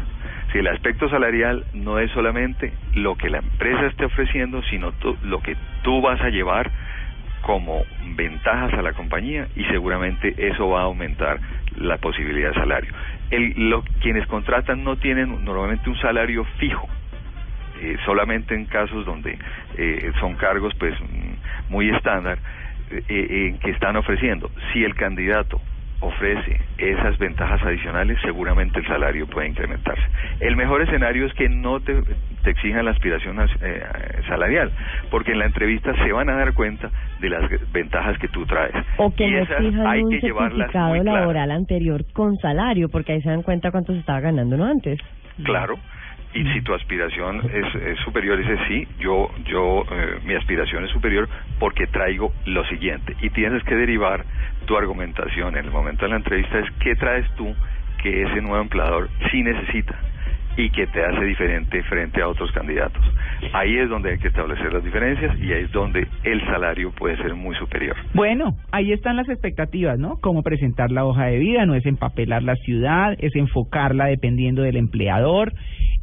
[0.54, 5.56] El aspecto salarial no es solamente lo que la empresa esté ofreciendo, sino lo que
[5.82, 6.70] tú vas a llevar
[7.42, 7.84] como
[8.16, 11.40] ventajas a la compañía y seguramente eso va a aumentar
[11.76, 12.92] la posibilidad de salario.
[14.00, 16.88] Quienes contratan no tienen normalmente un salario fijo,
[17.82, 19.36] eh, solamente en casos donde
[19.76, 20.94] eh, son cargos pues
[21.68, 22.38] muy estándar
[22.90, 24.52] eh, eh, que están ofreciendo.
[24.72, 25.60] Si el candidato
[26.04, 30.02] ofrece esas ventajas adicionales, seguramente el salario puede incrementarse.
[30.40, 32.02] El mejor escenario es que no te,
[32.42, 33.82] te exijan la aspiración eh,
[34.28, 34.70] salarial,
[35.10, 36.90] porque en la entrevista se van a dar cuenta
[37.20, 38.74] de las ventajas que tú traes.
[38.98, 43.12] O que y no esas exijan hay un que certificado laboral anterior con salario, porque
[43.12, 44.98] ahí se dan cuenta cuánto se estaba ganando no antes.
[45.42, 45.78] Claro.
[46.34, 50.90] Y si tu aspiración es, es superior, dices sí, yo, yo, eh, mi aspiración es
[50.90, 51.28] superior
[51.60, 53.14] porque traigo lo siguiente.
[53.22, 54.24] Y tienes que derivar
[54.64, 57.54] tu argumentación en el momento de la entrevista es qué traes tú
[58.02, 59.98] que ese nuevo empleador sí necesita
[60.56, 63.02] y que te hace diferente frente a otros candidatos.
[63.52, 67.16] Ahí es donde hay que establecer las diferencias y ahí es donde el salario puede
[67.16, 67.96] ser muy superior.
[68.14, 70.18] Bueno, ahí están las expectativas, ¿no?
[70.20, 74.76] Cómo presentar la hoja de vida, no es empapelar la ciudad, es enfocarla dependiendo del
[74.76, 75.52] empleador,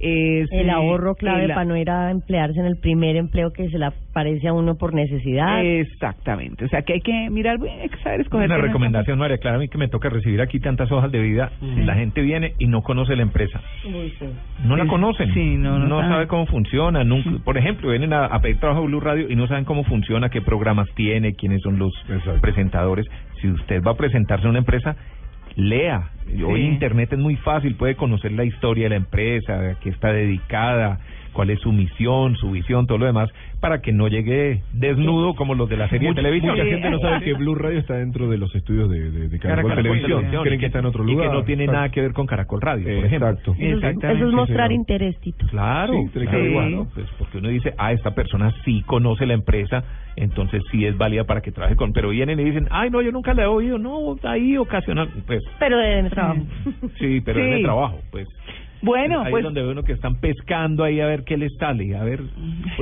[0.01, 3.51] es El eh, ahorro clave el- para no ir a emplearse en el primer empleo
[3.53, 5.63] que se le aparece a uno por necesidad.
[5.63, 8.45] Exactamente, o sea que hay que mirar, bien, hay que saber escoger.
[8.47, 11.51] Una recomendación, María Clara, a mí que me toca recibir aquí tantas hojas de vida,
[11.59, 11.83] Sí.
[11.83, 13.61] la gente viene y no conoce la empresa.
[13.85, 14.25] Uy, sí.
[14.65, 16.11] No la conocen, sí, no, no saben.
[16.11, 17.03] sabe cómo funciona.
[17.03, 19.83] Nunca, por ejemplo, vienen a, a pedir trabajo a Blue Radio y no saben cómo
[19.83, 21.91] funciona, qué programas tiene, quiénes son los
[22.41, 23.05] presentadores.
[23.41, 24.95] Si usted va a presentarse a una empresa,
[25.55, 26.09] lea.
[26.45, 26.67] Hoy Sí.
[26.67, 30.99] Internet es muy fácil, puede conocer la historia de la empresa, a qué está dedicada,
[31.33, 33.29] cuál es su misión, su visión, todo lo demás,
[33.59, 36.51] para que no llegue desnudo como los de la serie de Mucha- televisión.
[36.55, 39.39] Mucha gente no sabe que Blue Radio está dentro de los estudios de, de, de
[39.39, 40.09] Caracol, Caracol Televisión.
[40.19, 41.27] Televisión, Creen y que está en otro y lugar.
[41.29, 41.77] que no tiene Exacto.
[41.79, 43.29] nada que ver con Caracol Radio, por ejemplo.
[43.29, 43.55] Exacto.
[43.59, 45.45] Eso, es- eso es mostrar interés, Tito.
[45.47, 49.33] Claro, Sí, que claro, claro, pues porque uno dice, ah, esta persona sí conoce la
[49.33, 49.83] empresa,
[50.15, 53.11] entonces sí es válida para que trabaje con, pero vienen y dicen, ay, no, yo
[53.11, 56.41] nunca la he oído, no, ahí ocasional, pues Pero de trabajo.
[56.99, 57.57] sí, pero es Sí.
[57.57, 58.27] de trabajo, pues.
[58.81, 61.53] Bueno, ahí pues es donde ve uno que están pescando ahí a ver qué les
[61.57, 62.21] sale, a ver.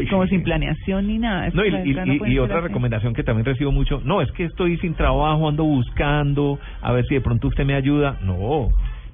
[0.09, 1.49] como sin planeación ni nada.
[1.53, 1.93] No, y, y-
[2.37, 6.59] no otra recomendación que también recibo mucho, no, es que estoy sin trabajo, ando buscando,
[6.81, 8.17] a ver si de pronto usted me ayuda.
[8.23, 8.69] No,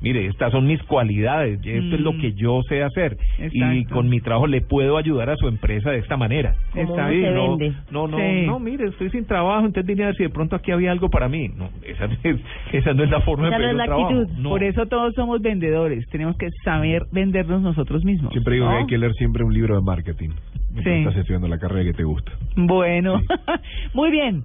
[0.06, 2.22] mire, estas son mis cualidades, y esto es lo Mm.
[2.22, 3.18] que yo sé hacer.
[3.52, 6.53] Y con mi trabajo le puedo ayudar a su empresa de esta manera.
[6.73, 7.57] Sí, se no.
[7.91, 8.45] No, no, Sí.
[8.45, 11.10] no, mire, estoy sin trabajo, entonces vine a ver si de pronto aquí había algo
[11.10, 11.49] para mí.
[11.49, 12.40] No, esa, no es-
[12.72, 14.27] esa no es la forma Esa de no es pedir la actitud.
[14.44, 14.49] No.
[14.49, 18.32] Por eso todos somos vendedores, tenemos que saber vendernos nosotros mismos.
[18.32, 18.72] Siempre digo ¿no?
[18.73, 20.30] que hay que leer siempre un libro de marketing.
[20.72, 20.99] mientras Sí.
[21.02, 22.32] Estás estudiando la carrera que te gusta.
[22.57, 23.22] Bueno,
[23.95, 24.44] muy bien.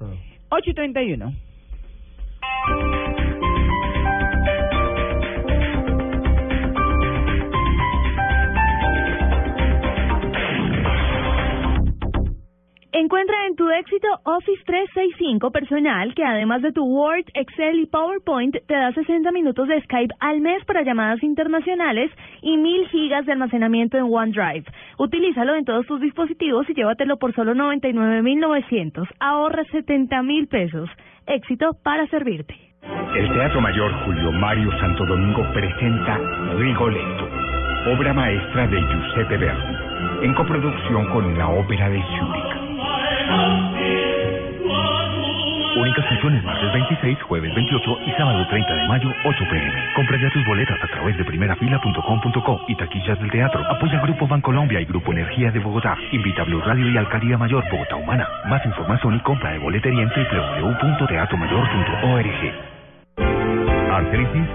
[0.51, 1.32] 8 y 31.
[12.92, 18.56] Encuentra en tu éxito Office 365 personal que además de tu Word, Excel y PowerPoint
[18.66, 22.10] te da 60 minutos de Skype al mes para llamadas internacionales
[22.42, 24.64] y 1000 gigas de almacenamiento en OneDrive.
[24.98, 29.06] Utilízalo en todos tus dispositivos y llévatelo por solo 99.900.
[29.20, 30.90] Ahorra 70.000 pesos.
[31.28, 32.56] Éxito para servirte.
[33.14, 36.18] El Teatro Mayor Julio Mario Santo Domingo presenta
[36.56, 37.28] Rigoletto,
[37.86, 42.69] obra maestra de Giuseppe Verdi, en coproducción con la Ópera de Zúrich.
[45.77, 49.93] Únicas funciones martes 26, jueves 28 y sábado 30 de mayo, 8 pm.
[49.94, 53.65] Compra ya tus boletas a través de primerafila.com.co y taquillas del teatro.
[53.66, 55.97] Apoya Grupo Bancolombia y Grupo Energía de Bogotá.
[56.12, 58.28] Invita a Blue Radio y Alcaldía Mayor Bogotá Humana.
[58.47, 62.52] Más información y compra de boletería en www.teatromayor.org.
[63.93, 64.48] Artritis,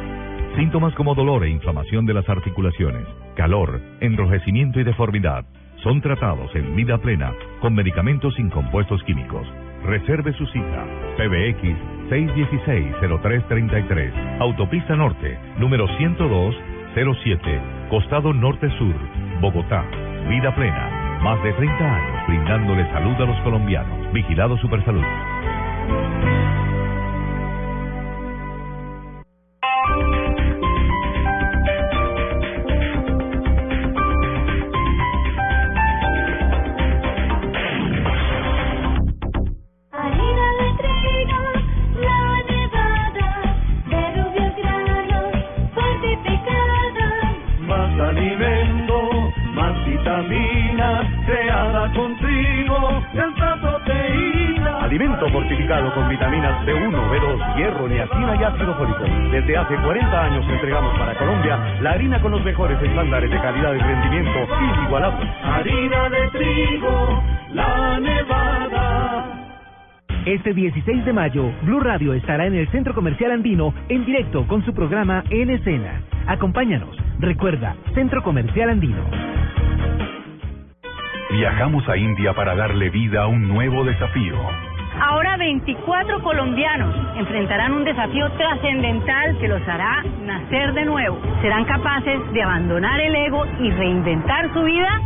[0.55, 5.45] síntomas como dolor e inflamación de las articulaciones, calor, enrojecimiento y deformidad
[5.85, 7.31] son tratados en vida plena
[7.61, 9.47] con medicamentos sin compuestos químicos.
[9.83, 10.83] Reserve su cita.
[11.15, 11.61] PBX
[12.09, 14.41] 616-0333.
[14.41, 18.95] Autopista Norte, número 10207, Costado Norte Sur,
[19.41, 19.85] Bogotá.
[20.27, 21.19] Vida plena.
[21.21, 24.11] Más de 30 años brindándole salud a los colombianos.
[24.11, 25.05] Vigilado Supersalud.
[54.95, 59.03] Alimento fortificado con vitaminas B1, B2, hierro, niacina y ácido fólico.
[59.29, 63.73] Desde hace 40 años entregamos para Colombia la harina con los mejores estándares de calidad
[63.73, 64.47] y rendimiento
[64.79, 65.29] inigualables.
[65.43, 69.25] Harina de trigo, la nevada.
[70.25, 74.63] Este 16 de mayo, Blue Radio estará en el Centro Comercial Andino en directo con
[74.63, 76.03] su programa En Escena.
[76.25, 76.95] Acompáñanos.
[77.19, 79.03] Recuerda, Centro Comercial Andino.
[81.31, 84.35] Viajamos a India para darle vida a un nuevo desafío.
[85.01, 91.19] Ahora 24 colombianos enfrentarán un desafío trascendental que los hará nacer de nuevo.
[91.41, 95.01] ¿Serán capaces de abandonar el ego y reinventar su vida?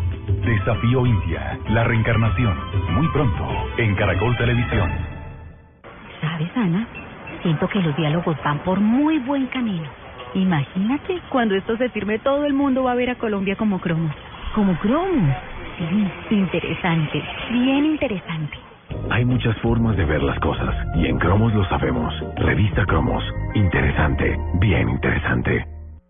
[0.46, 2.56] Desafío India, la reencarnación.
[2.92, 3.48] Muy pronto,
[3.78, 4.92] en Caracol Televisión.
[6.22, 6.86] ¿Sabes, Ana?
[7.42, 9.88] Siento que los diálogos van por muy buen camino.
[10.36, 14.14] Imagínate, cuando esto se firme, todo el mundo va a ver a Colombia como cromos.
[14.54, 15.36] ¿Como cromos?
[16.30, 18.69] Sí, interesante, bien interesante.
[19.10, 22.14] Hay muchas formas de ver las cosas y en Cromos lo sabemos.
[22.38, 23.24] Revista Cromos.
[23.56, 25.66] Interesante, bien interesante.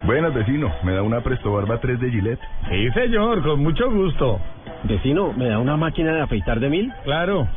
[0.05, 0.71] Buenas, vecino.
[0.83, 2.39] ¿Me da una Presto Barba 3 de Gillette?
[2.69, 4.39] Sí, señor, con mucho gusto.
[4.83, 6.91] Vecino, ¿me da una máquina de afeitar de mil?
[7.03, 7.47] Claro.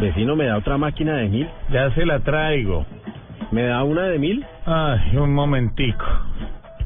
[0.00, 1.48] Vecino, ¿me da otra máquina de mil?
[1.70, 2.86] Ya se la traigo.
[3.50, 4.44] ¿Me da una de mil?
[4.66, 6.04] Ay, un momentico.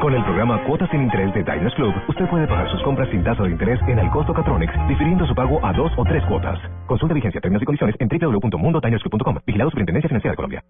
[0.00, 3.24] Con el programa Cuotas sin Interés de Diners Club, usted puede pagar sus compras sin
[3.24, 6.58] tasa de interés en el costo Catronics, difiriendo su pago a dos o tres cuotas.
[6.86, 9.38] Consulta vigencia, términos y condiciones en www.mundotinersclub.com.
[9.46, 10.62] Vigilado Superintendencia Financiera de Colombia.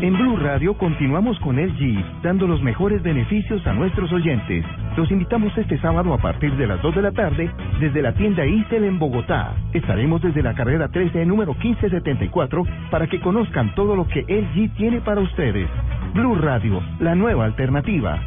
[0.00, 4.64] En Blue Radio continuamos con LG, dando los mejores beneficios a nuestros oyentes.
[4.96, 7.50] Los invitamos este sábado a partir de las 2 de la tarde
[7.80, 9.56] desde la tienda Isel en Bogotá.
[9.72, 12.62] Estaremos desde la carrera 13, número 1574,
[12.92, 15.68] para que conozcan todo lo que LG tiene para ustedes.
[16.14, 18.20] Blue Radio, la nueva alternativa.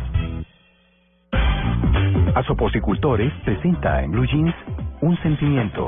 [2.35, 4.55] Asoposicultores presenta en Blue Jeans
[5.01, 5.87] un sentimiento.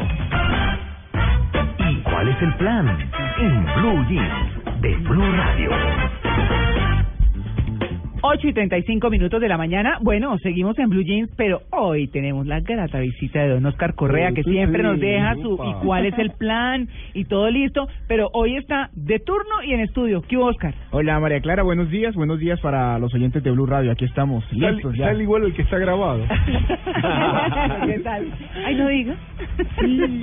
[1.90, 3.12] ¿Y cuál es el plan?
[3.40, 5.70] En Blue Jeans de Blue Radio.
[8.34, 10.00] 8 y 35 minutos de la mañana.
[10.02, 14.32] Bueno, seguimos en Blue Jeans, pero hoy tenemos la grata visita de don Oscar Correa,
[14.32, 18.56] que siempre nos deja su y cuál es el plan y todo listo, pero hoy
[18.56, 20.24] está de turno y en estudio.
[20.24, 20.74] ¿Qué hubo, Oscar?
[20.90, 24.44] Hola María Clara, buenos días, buenos días para los oyentes de Blue Radio, aquí estamos,
[24.52, 25.10] listos ya.
[25.10, 26.26] Sale igual el que está grabado.
[27.86, 28.34] ¿Qué tal?
[28.66, 29.16] Ay, no diga.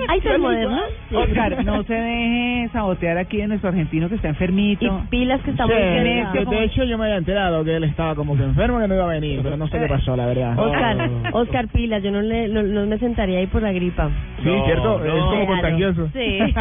[0.07, 0.79] Ay, tan moderno.
[1.13, 4.85] Oscar, no se deje sabotear aquí de nuestro argentino que está enfermito.
[4.85, 6.49] Y pilas que está Sí, muy de, bien.
[6.49, 9.03] de hecho yo me había enterado que él estaba como que enfermo, que no iba
[9.05, 10.57] a venir, pero no sé qué pasó, la verdad.
[10.57, 14.09] Oscar, Oscar Pilas, yo no, le, no, no me sentaría ahí por la gripa.
[14.43, 15.03] Sí, ¿cierto?
[15.05, 16.09] es como contagioso.
[16.13, 16.39] Sí.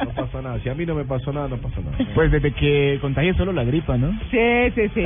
[0.00, 0.58] No pasa nada.
[0.62, 1.96] Si a mí no me pasó nada, no pasa nada.
[2.14, 4.10] Pues desde que contagia solo la gripa, ¿no?
[4.30, 5.04] Sí, sí, sí.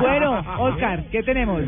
[0.00, 1.62] bueno, Oscar, ¿qué tenemos?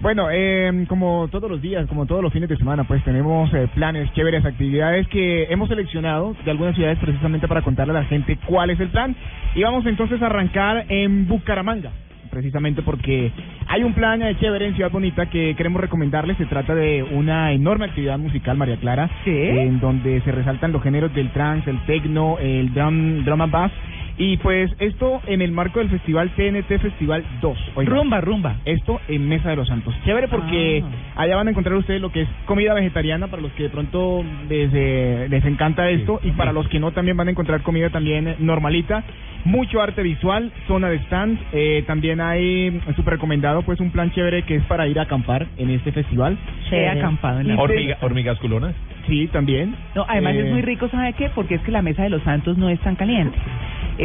[0.00, 3.68] Bueno, eh, como todos los días, como todos los fines de semana, pues tenemos eh,
[3.74, 8.38] planes, chéveres, actividades que hemos seleccionado de algunas ciudades precisamente para contarle a la gente
[8.46, 9.14] cuál es el plan.
[9.54, 11.90] Y vamos entonces a arrancar en Bucaramanga.
[12.30, 13.32] Precisamente porque
[13.66, 16.36] hay un plan eh, chévere en Ciudad Bonita que queremos recomendarles.
[16.36, 21.14] Se trata de una enorme actividad musical, María Clara, en donde se resaltan los géneros
[21.14, 23.72] del trance, el techno, el drum, drum and bass.
[24.18, 27.58] Y pues esto en el marco del festival TNT Festival 2.
[27.74, 28.56] Oiga, Rumba, rumba.
[28.64, 29.94] Esto en Mesa de los Santos.
[30.06, 31.22] Chévere porque Ah.
[31.22, 34.24] allá van a encontrar ustedes lo que es comida vegetariana para los que de pronto
[34.48, 37.90] les, eh, les encanta esto y para los que no también van a encontrar comida
[37.90, 39.04] también eh, normalita.
[39.44, 41.38] Mucho arte visual, zona de stand.
[41.52, 45.46] eh, también hay súper recomendado pues un plan chévere que es para ir a acampar
[45.58, 46.36] en este festival.
[46.72, 48.74] He acampado en la Hormiga- hormigas culonas.
[49.06, 49.76] Sí, también.
[49.94, 51.28] No, además Eh, es muy rico, ¿sabe qué?
[51.34, 53.38] Porque es que la mesa de los santos no es tan caliente,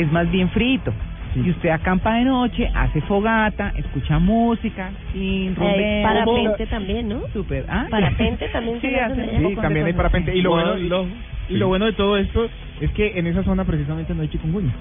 [0.01, 0.93] es más bien frito.
[1.33, 7.21] Y usted acampa de noche, hace fogata, escucha música, sin Eh, parapente también, ¿no?
[7.31, 7.85] Súper, ¿ah?
[7.89, 10.35] Parapente también se Sí, hace- Sí, también hay parapente.
[10.35, 11.07] Y lo bueno, y, Bueno,
[11.51, 12.47] y lo bueno de todo esto
[12.79, 14.73] es que en esa zona precisamente no hay chikungunya.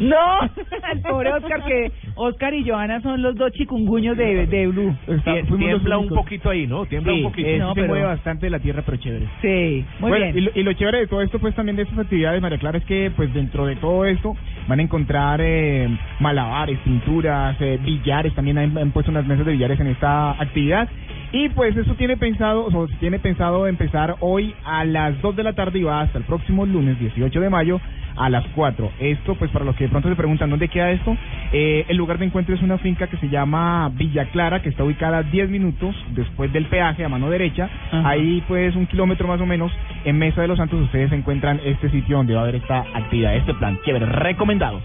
[0.00, 0.16] No,
[0.92, 4.94] el pobre Oscar, que Oscar y Joana son los dos chikunguños de, de Blue.
[5.08, 6.86] Está- Tiembla un poquito ahí, ¿no?
[6.86, 7.48] Tiembla Sí, un poquito.
[7.48, 9.26] eh, No, sí se pero- mueve bastante la tierra, pero chévere.
[9.42, 10.38] Sí, muy Bueno, bien.
[10.38, 12.78] Y lo, y lo chévere de todo esto, pues también de estas actividades, María Clara,
[12.78, 14.34] es que pues dentro de todo esto
[14.68, 15.88] van a encontrar eh,
[16.20, 20.88] malabares, pinturas, eh, billares, también han, han puesto unas mesas de billares en esta actividad.
[21.32, 25.42] Y pues eso tiene pensado, o sea, tiene pensado empezar hoy a las 2 de
[25.42, 27.80] la tarde y va hasta el próximo lunes 18 de mayo
[28.16, 28.90] a las 4.
[28.98, 31.16] Esto, pues para los que de pronto se preguntan dónde queda esto,
[31.52, 34.84] eh, el lugar de encuentro es una finca que se llama Villa Clara, que está
[34.84, 37.68] ubicada a 10 minutos después del peaje a mano derecha.
[37.92, 38.08] Ajá.
[38.08, 39.72] Ahí pues un kilómetro más o menos
[40.04, 43.36] en Mesa de los Santos ustedes encuentran este sitio donde va a haber esta actividad,
[43.36, 43.78] este plan.
[43.84, 44.80] Chévere, recomendado.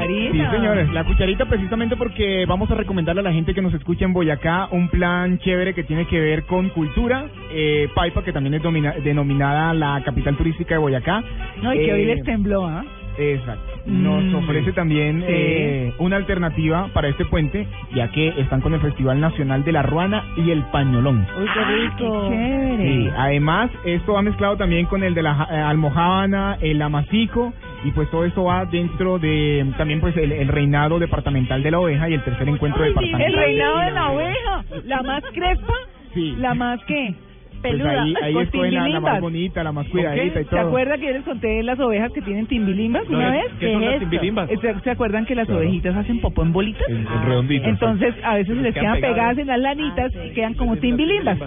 [0.00, 0.50] Cucharita.
[0.50, 4.04] Sí, señores, la cucharita precisamente porque vamos a recomendarle a la gente que nos escucha
[4.04, 7.26] en Boyacá un plan chévere que tiene que ver con cultura.
[7.52, 11.22] Eh, Paipa, que también es domina- denominada la capital turística de Boyacá.
[11.62, 12.84] No, y que hoy Eh, les tembló, ¿ah?
[13.18, 13.72] Exacto.
[13.86, 14.34] Nos Mm.
[14.34, 15.26] ofrece también Sí.
[15.26, 19.80] eh, una alternativa para este puente, ya que están con el Festival Nacional de la
[19.82, 21.26] Ruana y el Pañolón.
[21.38, 22.28] Uy, qué rico.
[22.28, 22.76] Chévere.
[22.86, 27.54] Sí, además esto va mezclado también con el de la eh, almojábana, el amacico
[27.86, 31.78] y pues todo esto va dentro de también pues el, el reinado departamental de la
[31.78, 33.22] oveja y el tercer encuentro departamental.
[33.22, 35.74] El reinado de la oveja, la más crespa,
[36.12, 36.34] Sí.
[36.38, 37.14] la más que
[37.62, 40.50] Pues peluda, ahí, ahí con escogen la, la más bonita, la más cuidadita y ¿Se
[40.50, 40.60] todo.
[40.60, 43.52] acuerda que yo les conté las ovejas que tienen timbilimbas No, una ¿qué- vez?
[43.58, 44.10] qué son las es esto?
[44.10, 44.48] timbilimbas?
[44.60, 45.60] ¿Se, se acuerdan que las Claro.
[45.62, 46.88] ovejitas hacen popó en bolitas?
[46.88, 47.68] En, en redonditos.
[47.68, 49.10] Entonces a veces se les Quedan pegadas.
[49.14, 51.38] pegadas en las lanitas y quedan como timbilimbas.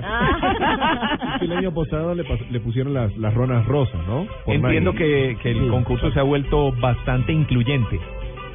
[1.40, 4.26] Que el año pasado le, pas- le pusieron las, las ronas rosas, ¿no?
[4.46, 5.68] Por Entiendo que, que el Sí.
[5.70, 8.00] concurso se ha vuelto bastante incluyente.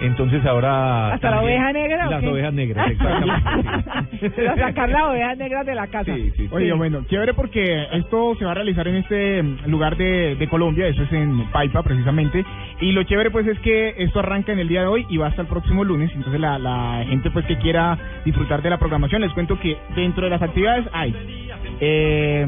[0.00, 1.12] Entonces ahora...
[1.14, 2.28] ¿Hasta la oveja negra o Las qué?
[2.28, 4.30] ovejas negras, exactamente.
[4.36, 6.12] Pero sacar las ovejas negras de la casa.
[6.50, 10.48] Oye, bueno, chévere porque esto se va a realizar en este mm, lugar de, de
[10.48, 12.44] Colombia, eso es en Paipa precisamente,
[12.80, 15.28] y lo chévere pues es que esto arranca en el día de hoy y va
[15.28, 19.22] hasta el próximo lunes, entonces la, la gente pues que quiera disfrutar de la programación,
[19.22, 21.14] les cuento que dentro de las actividades hay...
[21.80, 22.46] Eh,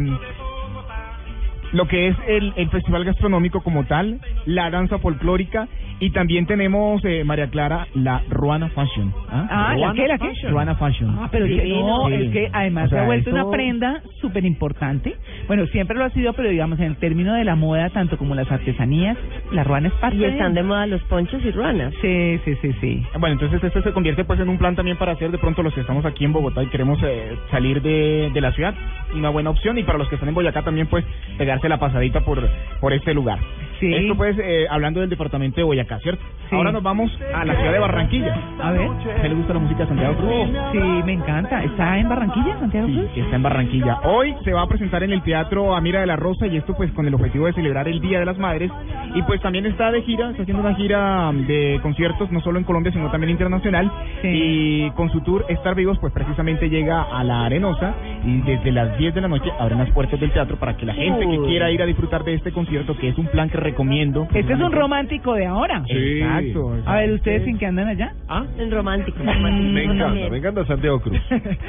[1.73, 5.69] lo que es el, el festival gastronómico como tal, la danza folclórica
[6.01, 9.13] y también tenemos, eh, María Clara, la Ruana Fashion.
[9.31, 10.29] Ah, ¿la Ruana qué, la qué?
[10.29, 10.53] Fashion.
[10.53, 11.19] Ruana Fashion.
[11.19, 12.15] Ah, pero es que no, Sí.
[12.15, 15.15] es que además O sea, se ha vuelto una prenda súper importante.
[15.47, 18.35] Bueno, siempre lo ha sido, pero digamos, en el término de la moda, tanto como
[18.35, 19.17] las artesanías,
[19.53, 21.95] la ruana es parte Y están de moda los ponchos y ruanas.
[22.03, 23.03] Sí, sí, sí, sí.
[23.19, 25.73] Bueno, entonces este se convierte pues en un plan también para hacer de pronto los
[25.75, 28.75] que estamos aquí en Bogotá y queremos eh, salir de, de la ciudad,
[29.15, 31.05] una buena opción y para los que están en Boyacá también pues
[31.39, 32.47] pegarse la pasadita por,
[32.81, 33.39] por este lugar.
[33.81, 33.93] Sí.
[33.95, 36.25] Esto pues eh, hablando del departamento de Boyacá, ¿cierto?
[36.51, 38.35] Ahora nos vamos a la ciudad de Barranquilla.
[38.63, 38.87] A ver.
[38.87, 40.49] ¿A usted le gusta la música de Santiago Cruz?
[40.73, 41.63] Sí, me encanta.
[41.65, 43.11] ¿Está en Barranquilla, Santiago Cruz?
[43.15, 44.01] Sí, está en Barranquilla.
[44.05, 46.91] Hoy se va a presentar en el Teatro Amira de la Rosa y esto pues
[46.93, 48.71] con el objetivo de celebrar el Día de las Madres
[49.15, 52.65] y pues también está de gira, está haciendo una gira de conciertos no solo en
[52.65, 53.91] Colombia sino también internacional
[54.23, 57.95] y con su tour Estar Vivos pues precisamente llega a la Arenosa
[58.25, 60.95] y desde las 10 de la noche abren las puertas del teatro para que la
[60.95, 64.27] gente que quiera ir a disfrutar de este concierto que es un plan que recomiendo.
[64.33, 65.76] Este es un romántico de ahora.
[65.87, 66.19] Sí.
[66.21, 68.13] Exacto, A ver, ¿ustedes en qué andan allá?
[68.29, 68.45] ¿Ah?
[68.59, 69.19] En romántico.
[69.23, 71.19] Me encanta, me encanta Santiago Cruz.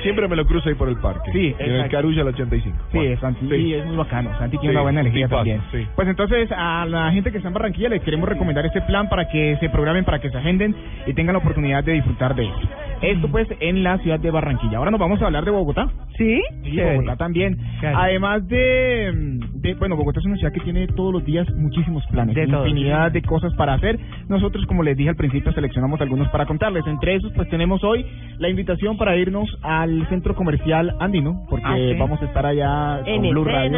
[0.04, 1.32] Siempre me lo cruzo ahí por el parque.
[1.32, 1.90] Sí, En el.
[1.90, 2.78] Carulla al 85.
[2.92, 3.74] Sí, Bueno, Santi sí.
[3.74, 4.30] es muy bacano.
[4.38, 5.62] Santi tiene Sí, una buena energía tipazo, también.
[5.72, 5.88] sí.
[5.96, 9.28] Pues entonces a la gente que está en Barranquilla les queremos recomendar este plan para
[9.30, 10.76] que se programen, para que se agenden
[11.06, 12.60] y tengan la oportunidad de disfrutar de esto.
[13.02, 14.78] Esto pues en la ciudad de Barranquilla.
[14.80, 15.88] Ahora nos vamos a hablar de Bogotá.
[16.18, 16.42] ¿Sí?
[16.64, 16.96] Sí, Chévere.
[16.96, 17.58] Bogotá también.
[17.96, 22.04] Además de, mm, de, bueno, Bogotá es una ciudad que tiene todos los días muchísimos
[22.08, 22.66] planes, De todo.
[22.66, 24.00] infinidad de cosas para hacer.
[24.30, 26.88] Nosotros, como les dije al principio, seleccionamos algunos para contarles.
[26.88, 28.04] Entre esos, pues tenemos hoy
[28.40, 31.96] la invitación para irnos al centro comercial andino, porque Ah, sí.
[32.00, 33.76] vamos a estar allá En con Blue Radio en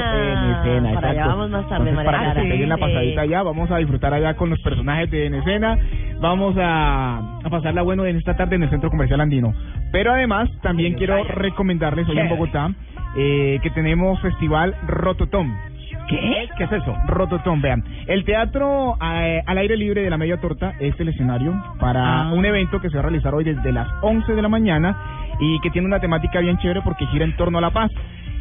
[0.55, 0.93] escena.
[0.93, 2.81] Para allá vamos más tarde, Entonces, para que se peguen la Sí.
[2.81, 5.77] pasadita allá, vamos a disfrutar allá con los personajes de en escena.
[6.21, 9.53] Vamos a, a pasarla bueno en esta tarde en el centro comercial andino.
[9.91, 12.29] Pero además, también quiero recomendarles hoy en.
[12.29, 12.69] Bogotá
[13.17, 15.51] eh, que tenemos festival Rototom.
[16.07, 16.47] ¿Qué?
[16.57, 16.95] ¿Qué es eso?
[17.07, 17.83] Rototom, vean.
[18.07, 22.33] El teatro eh, al aire libre de la Media Torta es el escenario para Ah.
[22.33, 24.95] un evento que se va a realizar hoy desde las 11 de la mañana
[25.39, 27.91] y que tiene una temática bien chévere porque gira en torno a la paz.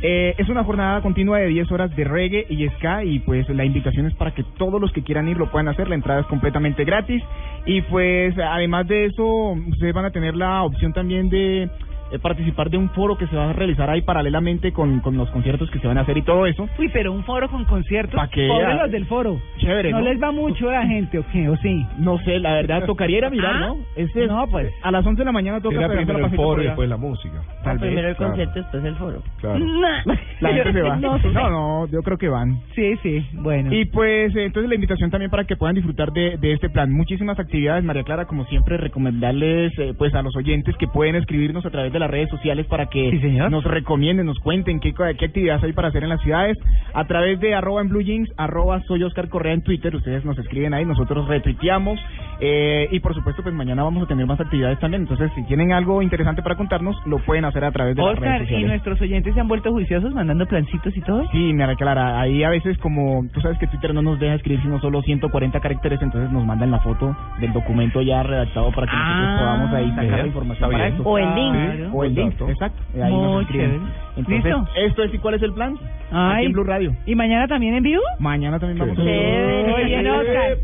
[0.01, 3.65] Eh, es una jornada continua de 10 horas de reggae y ska y pues la
[3.65, 5.89] invitación es para que todos los que quieran ir lo puedan hacer.
[5.89, 7.23] La entrada es completamente gratis
[7.67, 11.69] y pues además de eso ustedes van a tener la opción también de
[12.13, 15.31] eh, participar de un foro que se va a realizar ahí paralelamente con, con los
[15.31, 16.69] conciertos que se van a hacer y todo eso.
[16.79, 18.15] Uy, pero un foro con conciertos.
[18.15, 19.41] Pa' que Pobres los del foro.
[19.59, 20.05] Chévere, ¿No, ¿no?
[20.05, 21.49] les va mucho la gente o qué?
[21.49, 21.85] ¿O sí?
[21.99, 23.77] No sé, la verdad tocaría ir a mirar, Ah, ¿no?
[23.97, 24.73] Ese es- no, pues.
[24.83, 27.43] a las 11 de la mañana toca Era primero el foro y después la música.
[27.65, 28.33] Tal vez, Primero el claro.
[28.33, 29.23] concierto, después el foro.
[29.41, 29.59] Claro.
[30.41, 30.97] La gente se va.
[30.97, 31.19] No
[31.51, 32.61] no, yo creo que van.
[32.75, 33.73] Sí, sí, bueno.
[33.75, 36.93] Y pues eh, entonces la invitación también para que puedan disfrutar de, de este plan.
[36.93, 41.65] Muchísimas actividades, María Clara, como siempre, recomendarles eh, pues a los oyentes que pueden escribirnos
[41.67, 45.25] a través de las redes sociales para que Sí, nos recomienden, nos cuenten qué, qué
[45.25, 46.57] actividades hay para hacer en las ciudades.
[46.95, 50.39] A través de arroba en Blue Jeans, arroba soy Oscar Correa en Twitter, ustedes nos
[50.39, 51.99] escriben ahí, nosotros retuiteamos.
[52.41, 55.03] Eh, y por supuesto, pues mañana vamos a tener más actividades también.
[55.03, 58.43] Entonces, si tienen algo interesante para contarnos, lo pueden hacer a través de las redes
[58.43, 61.25] Oscar, ¿y nuestros oyentes se han vuelto juiciosos mandando plancitos y todo?
[61.33, 64.63] Sí, María Clara, ahí a veces como tú sabes que Twitter no nos deja escribir
[64.63, 68.97] sino solo 140 caracteres, entonces nos mandan la foto del documento ya redactado para que
[68.97, 70.81] nosotros Ah, podamos ahí sacar la información bien.
[70.81, 71.03] para eso.
[71.05, 71.55] O el link.
[71.77, 72.49] Sí, o el link, Exacto.
[72.51, 72.83] exacto.
[73.05, 73.81] Ahí Muy chévere.
[74.17, 74.69] Entonces, ¿Listo?
[74.77, 75.75] esto es y cuál es el plan?
[75.75, 75.83] Aquí
[76.13, 76.47] Ay.
[76.47, 76.95] en Blue Radio.
[77.07, 78.03] ¿Y mañana también en vivo?
[78.19, 79.71] Mañana también vamos a Chévere.
[79.73, 80.57] Muy bien, Oscar.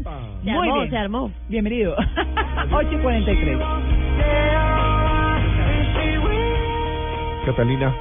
[0.45, 0.91] Se Muy armó, bien.
[0.91, 1.31] se armó.
[1.49, 1.95] Bienvenido.
[2.73, 3.59] 8 y 43.
[7.47, 7.95] Catalina,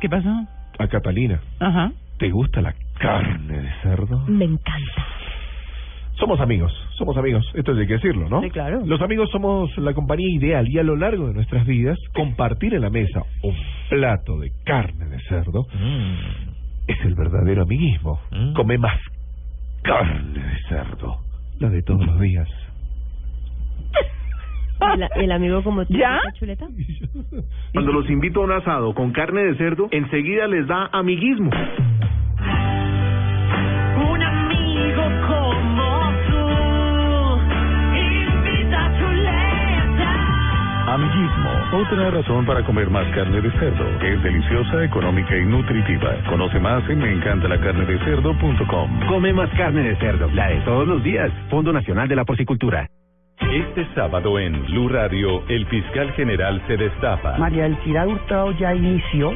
[0.00, 0.28] ¿Qué pasó?
[0.78, 1.90] a Catalina, Ajá.
[2.18, 4.20] ¿te gusta la carne de cerdo?
[4.28, 5.06] Me encanta.
[6.20, 8.42] Somos amigos, somos amigos, esto hay que decirlo, ¿no?
[8.42, 8.82] Sí, claro.
[8.84, 12.82] Los amigos somos la compañía ideal y a lo largo de nuestras vidas, compartir en
[12.82, 13.56] la mesa un
[13.88, 15.66] plato de carne de cerdo
[16.86, 18.20] es el verdadero amiguismo.
[18.54, 18.98] Come más
[19.82, 21.16] carne de cerdo,
[21.58, 22.48] la de todos los días.
[24.94, 26.20] ¿El, el amigo como tú, ¿Ya?
[26.38, 26.66] chuleta?
[27.72, 31.50] Cuando los invito a un asado con carne de cerdo, enseguida les da amiguismo.
[34.10, 36.09] Un amigo como
[40.90, 43.88] Amiguismo, otra razón para comer más carne de cerdo.
[44.02, 46.16] Es deliciosa, económica y nutritiva.
[46.28, 49.06] Conoce más en meencantalacarnedecerdo.com.
[49.06, 51.30] Come más carne de cerdo, la de todos los días.
[51.48, 52.88] Fondo Nacional de la Porcicultura.
[53.38, 57.38] Este sábado en Blue Radio, el fiscal general se destapa.
[57.38, 59.32] María del Hurtado ya inició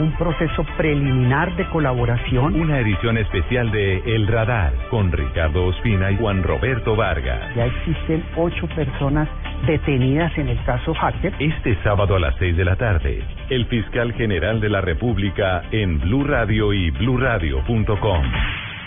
[0.00, 2.54] un proceso preliminar de colaboración.
[2.54, 7.54] Una edición especial de El Radar con Ricardo Ospina y Juan Roberto Vargas.
[7.54, 9.28] Ya existen ocho personas
[9.66, 11.34] detenidas en el caso Hacker.
[11.38, 16.00] Este sábado a las seis de la tarde, el fiscal general de la República en
[16.00, 18.22] Blue Radio y bluradio.com.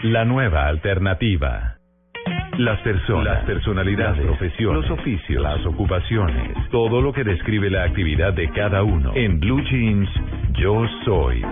[0.03, 1.75] La nueva alternativa.
[2.57, 7.83] Las personas, las personalidades, las profesiones, los oficios, las ocupaciones, todo lo que describe la
[7.83, 9.11] actividad de cada uno.
[9.15, 10.09] En Blue Jeans,
[10.53, 11.43] yo soy.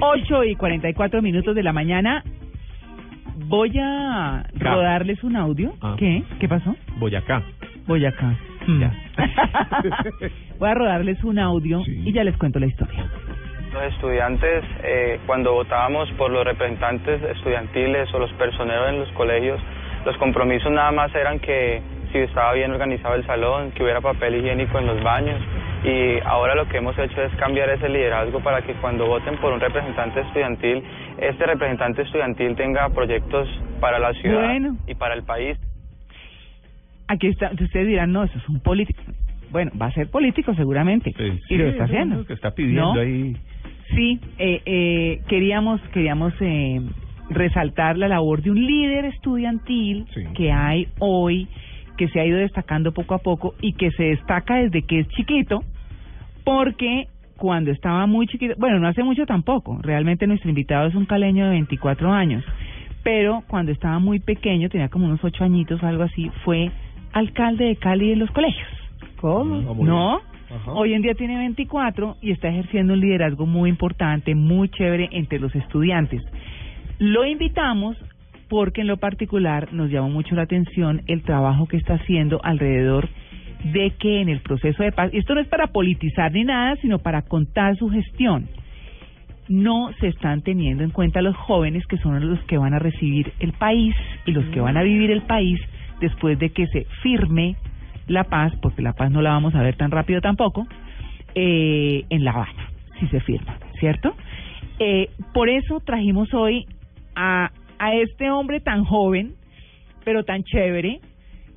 [0.00, 2.24] Ocho y cuarenta y cuatro minutos de la mañana.
[3.50, 4.74] Voy a Ca.
[4.74, 5.72] rodarles un audio.
[5.82, 5.96] Ah.
[5.98, 6.22] ¿Qué?
[6.38, 6.76] ¿Qué pasó?
[6.98, 7.42] Boyacá.
[7.84, 8.36] Boyacá.
[8.78, 8.92] Ya.
[10.60, 13.10] Voy a rodarles un audio y ya les cuento la historia.
[13.72, 19.60] Los estudiantes, eh, cuando votábamos por los representantes estudiantiles o los personeros en los colegios,
[20.06, 21.82] los compromisos nada más eran que
[22.12, 25.40] si estaba bien organizado el salón, que hubiera papel higiénico en los baños.
[25.82, 29.52] Y ahora lo que hemos hecho es cambiar ese liderazgo para que cuando voten por
[29.52, 30.82] un representante estudiantil,
[31.18, 33.48] este representante estudiantil tenga proyectos
[33.80, 34.76] para la ciudad Bueno.
[34.86, 35.56] y para el país.
[37.08, 39.00] Aquí está, ustedes dirán, no, eso es un político.
[39.50, 41.12] Bueno, va a ser político seguramente.
[41.48, 42.16] y lo está haciendo.
[42.16, 43.00] lo que está pidiendo ¿No?
[43.00, 43.36] ahí.
[43.96, 46.80] Sí, eh, eh, queríamos, queríamos eh,
[47.30, 51.48] resaltar la labor de un líder estudiantil que hay hoy,
[52.00, 55.08] que se ha ido destacando poco a poco y que se destaca desde que es
[55.08, 55.60] chiquito,
[56.44, 61.04] porque cuando estaba muy chiquito, bueno, no hace mucho tampoco, realmente nuestro invitado es un
[61.04, 62.42] caleño de 24 años,
[63.02, 66.70] pero cuando estaba muy pequeño, tenía como unos 8 añitos o algo así, fue
[67.12, 68.68] alcalde de Cali en los colegios.
[69.20, 69.74] ¿Cómo?
[69.84, 70.22] ¿No?
[70.68, 75.38] Hoy en día tiene 24 y está ejerciendo un liderazgo muy importante, muy chévere entre
[75.38, 76.22] los estudiantes.
[76.98, 77.98] Lo invitamos
[78.50, 83.08] porque en lo particular nos llamó mucho la atención el trabajo que está haciendo alrededor
[83.64, 86.98] de que en el proceso de paz, esto no es para politizar ni nada, sino
[86.98, 88.48] para contar su gestión,
[89.48, 93.32] no se están teniendo en cuenta los jóvenes que son los que van a recibir
[93.38, 93.94] el país
[94.26, 95.60] y los que van a vivir el país
[96.00, 97.56] después de que se firme
[98.08, 100.66] la paz, porque la paz no la vamos a ver tan rápido tampoco,
[101.36, 102.68] eh, en La Habana,
[102.98, 104.12] si se firma, ¿cierto?
[104.80, 106.66] Eh, por eso trajimos hoy
[107.14, 107.50] a,
[107.80, 109.34] a este hombre tan joven,
[110.04, 111.00] pero tan chévere,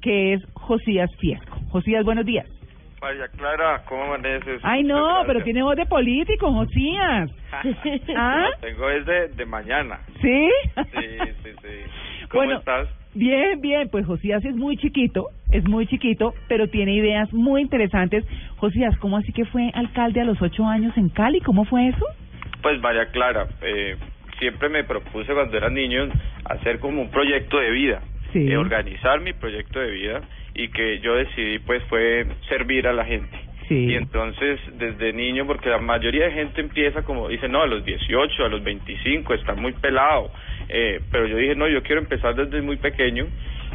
[0.01, 1.59] que es Josías Fiesco.
[1.69, 2.47] Josías, buenos días.
[3.01, 4.61] María Clara, ¿cómo amaneces?
[4.63, 7.29] Ay, no, pero tiene voz de político, Josías.
[8.15, 8.47] ¿Ah?
[8.61, 9.99] Tengo desde de mañana.
[10.21, 10.49] ¿Sí?
[10.75, 11.07] Sí,
[11.43, 11.67] sí, sí.
[12.29, 12.87] ¿Cómo Bueno, estás?
[13.13, 18.25] Bien, bien, pues Josías es muy chiquito, es muy chiquito, pero tiene ideas muy interesantes.
[18.55, 21.41] Josías, ¿cómo así que fue alcalde a los ocho años en Cali?
[21.41, 22.05] ¿Cómo fue eso?
[22.61, 23.97] Pues María Clara, eh,
[24.43, 26.09] siempre me propuse cuando era niño
[26.45, 28.01] hacer como un proyecto de vida,
[28.33, 28.51] Sí.
[28.51, 30.21] eh, organizar mi proyecto de vida
[30.53, 33.37] y que yo decidí pues fue servir a la gente.
[33.69, 33.85] Sí.
[33.91, 37.85] Y entonces desde niño, porque la mayoría de gente empieza como dice, no, a los
[37.85, 40.29] 18, a los 25, está muy pelado.
[40.67, 43.25] Eh, pero yo dije, no, yo quiero empezar desde muy pequeño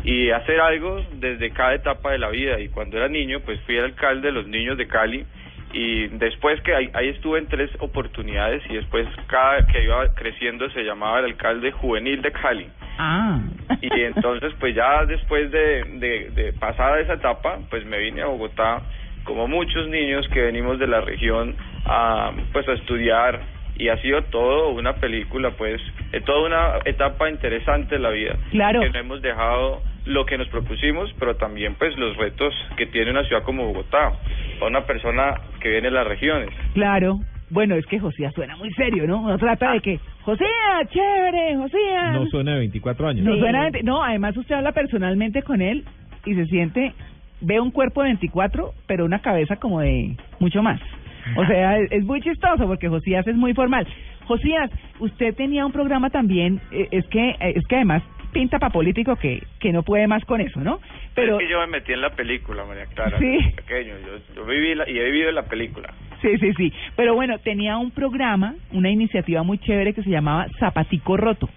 [0.05, 2.61] y hacer algo desde cada etapa de la vida.
[2.61, 5.25] Y cuando era niño, pues fui el alcalde de los niños de Cali
[5.73, 10.71] y después que ahí, ahí estuve en tres oportunidades y después cada que iba creciendo
[10.71, 12.67] se llamaba el alcalde juvenil de Cali.
[12.99, 13.41] Ah.
[13.81, 18.27] Y entonces, pues ya después de, de, de pasada esa etapa, pues me vine a
[18.27, 18.83] Bogotá,
[19.25, 21.55] como muchos niños que venimos de la región,
[21.85, 23.41] a, pues a estudiar.
[23.77, 25.81] Y ha sido todo una película, pues,
[26.13, 28.37] eh, toda una etapa interesante de la vida.
[28.51, 28.81] Claro.
[28.81, 33.11] Que no hemos dejado lo que nos propusimos, pero también, pues, los retos que tiene
[33.11, 34.13] una ciudad como Bogotá,
[34.59, 36.51] para una persona que viene de las regiones.
[36.75, 37.21] Claro.
[37.51, 39.21] Bueno, es que Josías suena muy serio, ¿no?
[39.21, 40.51] Uno trata de que, Josías,
[40.91, 42.13] chévere, Josías.
[42.13, 43.25] No suena de 24 años.
[43.25, 45.85] No suena, no, además usted habla personalmente con él
[46.27, 46.93] y se siente,
[47.41, 50.81] ve un cuerpo de 24, pero una cabeza como de mucho más.
[51.37, 53.87] O sea, es, es muy chistoso porque Josías es muy formal.
[54.27, 54.71] Josías,
[55.01, 58.03] usted tenía un programa también, eh, es que eh, es que además
[58.39, 60.79] pinta para político que que no puede más con eso, ¿no?
[61.17, 63.37] Pero es que yo me metí en la película, María Clara, Sí.
[63.57, 63.95] pequeño.
[64.07, 65.93] Yo, yo viví la- y he vivido en la película.
[66.23, 66.73] Sí, sí, sí.
[66.95, 71.49] Pero bueno, tenía un programa, una iniciativa muy chévere que se llamaba Zapatico Roto,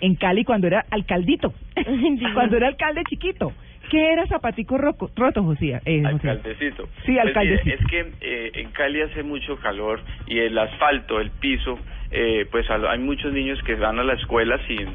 [0.00, 1.52] en Cali cuando era alcaldito,
[2.34, 3.52] cuando era alcalde chiquito.
[3.90, 5.82] ¿Qué era Zapatico Roco- Roto, Josía?
[5.84, 6.36] Eh, Josías?
[6.36, 6.84] Alcaldecito.
[6.84, 7.74] Sí, Pues mire, alcaldecito.
[7.74, 11.76] es que eh, en Cali hace mucho calor y el asfalto, el piso,
[12.12, 14.86] eh, pues al- hay muchos niños que van a la escuela sin,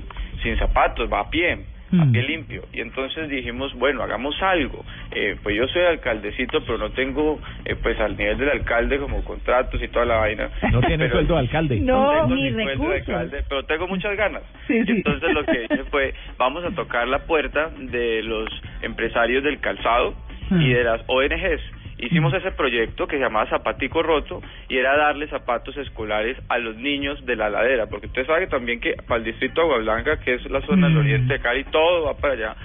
[0.46, 1.58] sin zapatos, va a pie.
[1.98, 2.64] a pie limpio.
[2.74, 4.84] Y entonces dijimos, bueno, hagamos algo.
[5.12, 9.24] Eh, pues yo soy alcaldecito, pero no tengo, eh, pues al nivel del alcalde como
[9.24, 10.50] contratos y toda la vaina.
[10.74, 11.80] No tiene Pero- sueldo de alcalde.
[11.80, 13.08] no No, tengo ni ni sueldo de recursos.
[13.10, 14.42] alcalde, pero tengo muchas ganas.
[14.68, 14.92] Sí, sí.
[14.92, 18.50] Entonces lo que hice fue, vamos a tocar la puerta de los
[18.82, 20.16] empresarios del calzado
[20.52, 21.62] y de las ONGs.
[21.98, 26.76] Hicimos ese proyecto que se llamaba Zapatico Roto y era darle zapatos escolares a los
[26.76, 30.20] niños de la ladera, porque usted sabe también que para el distrito de Agua Blanca,
[30.20, 32.56] que es la zona del oriente de Cali, todo va para allá.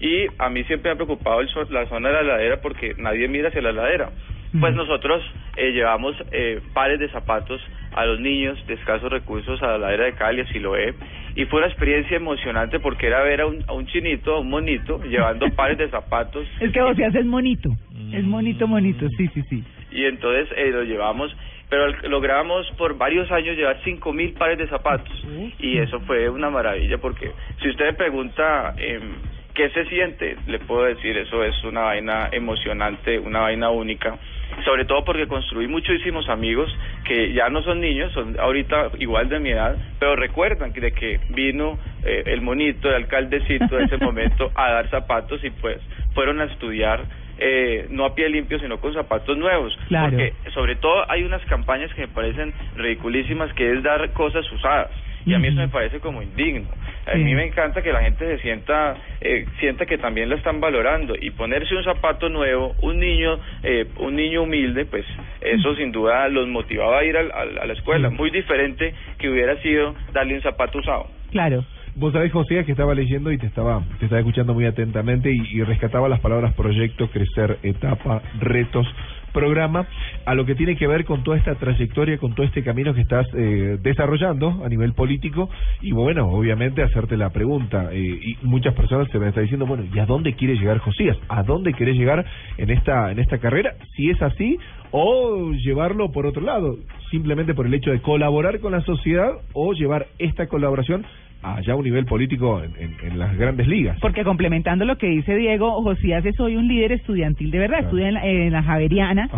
[0.00, 3.28] Y a mí siempre me ha preocupado el la zona de la ladera porque nadie
[3.28, 4.10] mira hacia la ladera.
[4.58, 5.22] Pues nosotros
[5.56, 7.60] eh, llevamos eh, pares de zapatos
[7.92, 10.94] a los niños de escasos recursos a la ladera de Cali, a Siloé,
[11.36, 14.50] y fue una experiencia emocionante porque era ver a un, a un chinito, a un
[14.50, 16.48] monito, llevando pares de zapatos.
[16.60, 17.70] Es que Josías es monito.
[18.12, 19.64] Es monito, monito, sí, sí, sí.
[19.92, 21.34] Y entonces eh, lo llevamos,
[21.68, 25.12] pero logramos por varios años llevar cinco mil pares de zapatos.
[25.60, 27.30] Y eso fue una maravilla porque
[27.62, 29.14] si usted me pregunta em,
[29.60, 34.16] qué se siente, le puedo decir, eso es una vaina emocionante, una vaina única.
[34.64, 36.74] Sobre todo porque construí muchísimos amigos
[37.04, 40.92] que ya no son niños, son ahorita igual de mi edad, pero recuerdan que de
[40.92, 45.78] que vino eh, el monito, el alcaldecito de ese momento a dar zapatos y pues
[46.14, 47.04] fueron a estudiar
[47.38, 49.78] eh, no a pie limpio, sino con zapatos nuevos.
[49.88, 50.10] Claro.
[50.10, 54.90] Porque sobre todo hay unas campañas que me parecen ridiculísimas, que es dar cosas usadas.
[55.26, 56.66] Y a mí eso me parece como indigno.
[57.06, 60.60] A mí me encanta que la gente se sienta, eh, sienta que también la están
[60.60, 65.04] valorando y ponerse un zapato nuevo, un niño, eh, un niño humilde, pues
[65.40, 68.10] eso sin duda los motivaba a ir al- al- a la escuela.
[68.10, 71.06] Muy diferente que hubiera sido darle un zapato usado.
[71.32, 71.64] Claro.
[71.96, 75.40] Vos sabés, José, que estaba leyendo y te estaba, te estaba escuchando muy atentamente y,
[75.58, 78.86] y rescataba las palabras proyecto, crecer, etapa, retos,
[79.32, 79.86] programa,
[80.24, 83.00] a lo que tiene que ver con toda esta trayectoria, con todo este camino que
[83.00, 85.48] estás eh, desarrollando a nivel político
[85.80, 89.84] y bueno, obviamente hacerte la pregunta eh, y muchas personas se me están diciendo, bueno,
[89.92, 91.16] ¿y a dónde quiere llegar Josías?
[91.28, 92.24] ¿A dónde querés llegar
[92.56, 93.74] en esta, en esta carrera?
[93.96, 94.58] Si es así,
[94.90, 96.76] o llevarlo por otro lado,
[97.10, 101.04] simplemente por el hecho de colaborar con la sociedad o llevar esta colaboración
[101.42, 103.98] allá a un nivel político en, en- en las grandes ligas.
[104.00, 108.08] Porque complementando lo que dice Diego, Josías es hoy un líder estudiantil de verdad, estudia
[108.08, 109.28] en la, en la Javeriana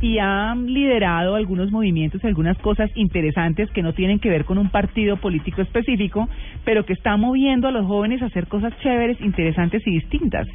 [0.00, 4.70] y ha liderado algunos movimientos, algunas cosas interesantes que no tienen que ver con un
[4.70, 6.28] partido político específico,
[6.64, 10.46] pero que está moviendo a los jóvenes a hacer cosas chéveres, interesantes y distintas.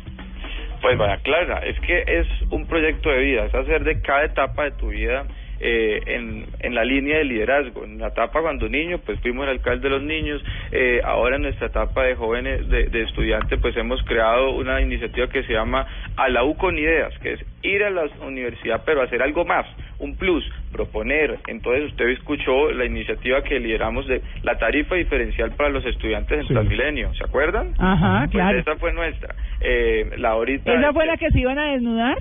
[0.81, 4.65] Pues vaya, Clara, es que es un proyecto de vida, es hacer de cada etapa
[4.65, 5.23] de tu vida
[5.59, 7.83] eh, en, en la línea de liderazgo.
[7.85, 10.43] En la etapa cuando niño, pues fuimos el alcalde de los niños.
[10.71, 15.27] Eh, ahora en nuestra etapa de jóvenes, de, de estudiantes, pues hemos creado una iniciativa
[15.27, 15.85] que se llama
[16.17, 19.65] A la U con Ideas, que es ir a la universidad, pero hacer algo más,
[19.99, 21.37] un plus, proponer.
[21.47, 26.47] Entonces usted escuchó la iniciativa que lideramos de la tarifa diferencial para los estudiantes en
[26.47, 27.73] Transmilenio, ¿se acuerdan?
[27.79, 28.59] Ajá, Pues claro.
[28.59, 29.33] esa fue nuestra.
[29.61, 30.73] Eh, la ahorita...
[30.73, 32.17] ¿Esa fue la que se iban a desnudar?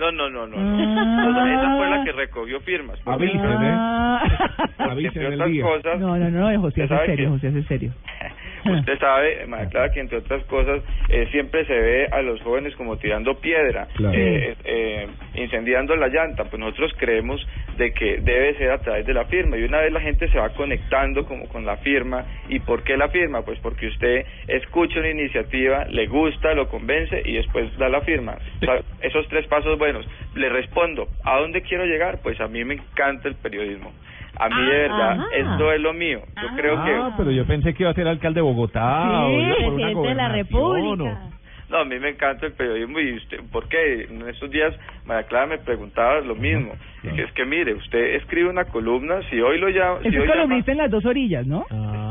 [0.00, 0.56] No, no, no, no.
[0.56, 1.24] Ah.
[1.26, 1.34] no.
[1.34, 2.98] Sea, esa fue la que recogió firmas.
[3.04, 4.22] Avisen, Ah.
[4.96, 7.92] Entre otras cosas, No, no, no, ¿Usted es serio, Josías es serio.
[8.64, 12.74] Usted sabe, María Clara, que entre otras cosas eh, siempre se ve a los jóvenes
[12.76, 14.14] como tirando piedra, Claro.
[14.16, 16.44] eh, eh, incendiando la llanta.
[16.44, 17.46] Pues nosotros creemos
[17.76, 19.56] de que debe ser a través de la firma.
[19.56, 22.24] Y una vez la gente se va conectando como con la firma.
[22.48, 23.42] ¿Y por qué la firma?
[23.42, 28.36] Pues porque usted escucha una iniciativa, le gusta, lo convence y después da la firma.
[28.60, 30.06] O sea, esos tres pasos buenos.
[30.34, 32.18] Le respondo, ¿a dónde quiero llegar?
[32.22, 33.92] Pues a mí me encanta el periodismo.
[34.36, 35.26] A mí de verdad, ajá.
[35.32, 36.20] esto es lo mío.
[36.40, 36.90] Yo creo que...
[36.92, 39.74] Ah, pero yo pensé que iba a ser alcalde de Bogotá o iba por una
[39.74, 41.20] presidente de la República.
[41.68, 44.06] No, a mí me encanta el periodismo y usted, ¿por qué?
[44.10, 44.74] En estos días
[45.04, 46.74] María Clara me preguntaba lo mismo.
[47.04, 50.00] Es que mire, usted escribe una columna, si hoy lo llama...
[50.02, 51.64] Si hoy llama- columnista en las dos orillas, ¿no?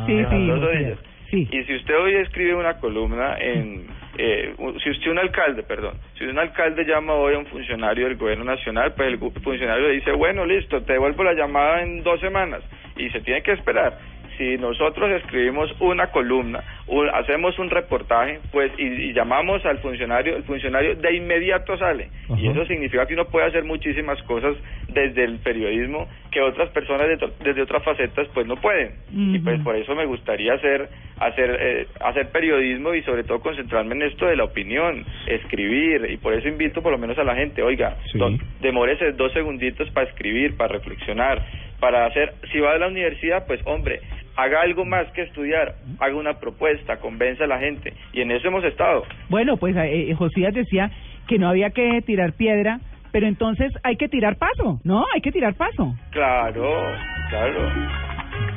[0.05, 0.99] sí, en las sí, dos orillas.
[1.31, 3.87] Y si usted hoy escribe una columna en...
[4.17, 8.17] Eh, si usted un alcalde, perdón, si un alcalde llama hoy a un funcionario del
[8.17, 12.19] gobierno nacional, pues el funcionario le dice, bueno, listo, te devuelvo la llamada en dos
[12.19, 12.61] semanas
[12.97, 13.97] y se tiene que esperar.
[14.39, 20.37] Si nosotros escribimos una columna, un- hacemos un reportaje, pues y, y llamamos al funcionario,
[20.37, 22.07] el funcionario de inmediato sale.
[22.37, 24.55] Y eso significa que uno puede hacer muchísimas cosas
[24.87, 28.93] desde el periodismo que otras personas de desde otras facetas pues no pueden.
[29.35, 30.87] Y pues por eso me gustaría hacer
[31.19, 36.07] hacer eh, hacer periodismo y sobre todo concentrarme en esto de la opinión, escribir.
[36.09, 39.89] Y por eso invito por lo menos a la gente, oiga, do- demórese dos segunditos
[39.91, 41.41] para escribir, para reflexionar,
[41.79, 44.01] para hacer, si va a la universidad, pues hombre,
[44.35, 48.47] haga algo más que estudiar, haga una propuesta, convenza a la gente y en eso
[48.47, 49.03] hemos estado.
[49.29, 50.91] Bueno, pues eh, eh, Josías decía
[51.27, 52.79] que no había que tirar piedra,
[53.11, 55.05] pero entonces hay que tirar paso, ¿no?
[55.13, 55.93] Hay que tirar paso.
[56.11, 56.83] Claro,
[57.29, 57.71] claro.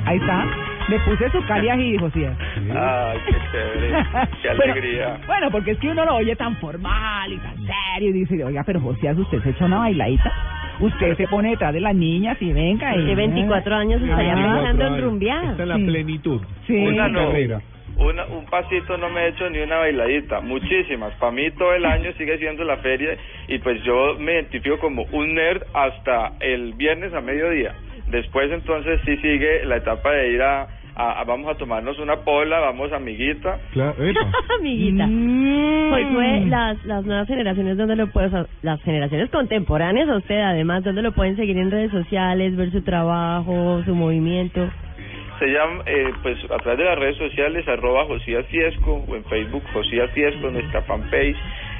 [0.05, 0.45] Ahí está.
[0.89, 2.37] Le puse su cali ají, Josías.
[2.75, 4.03] Ay, qué chévere.
[4.41, 5.19] Qué Bueno, alegría.
[5.25, 8.63] Bueno, porque es que uno lo oye tan formal y tan serio y dice, oiga,
[8.65, 10.31] pero Josías, ¿usted se echa una bailadita?
[10.79, 12.93] Usted se pone detrás de las niñas y venga.
[12.93, 15.45] Que 24 años estaría pensando en rumbear.
[15.51, 15.85] Está en la Sí.
[15.85, 16.41] plenitud.
[16.67, 16.75] Sí.
[16.75, 17.61] Una carrera.
[17.95, 21.13] Una, un pasito no me he hecho ni una bailadita, muchísimas.
[21.15, 23.15] Para mí todo el año sigue siendo la feria
[23.47, 27.75] y pues yo me identifico como un nerd hasta el viernes a mediodía.
[28.09, 32.17] Después entonces sí sigue la etapa de ir a, a- a- vamos a tomarnos una
[32.17, 33.59] pola, vamos amiguita.
[33.71, 33.95] Claro.
[34.59, 35.05] Amiguita.
[35.07, 35.89] Mm.
[35.89, 40.83] Pues fue las, las nuevas generaciones donde lo puedes, las generaciones contemporáneas a usted además,
[40.83, 44.69] donde lo pueden seguir en redes sociales, ver su trabajo, su movimiento.
[45.39, 49.23] Se llama, eh, pues a través de las redes sociales, arroba Josías Fiesco o en
[49.25, 51.35] Facebook Josías Fiesco, nuestra fanpage.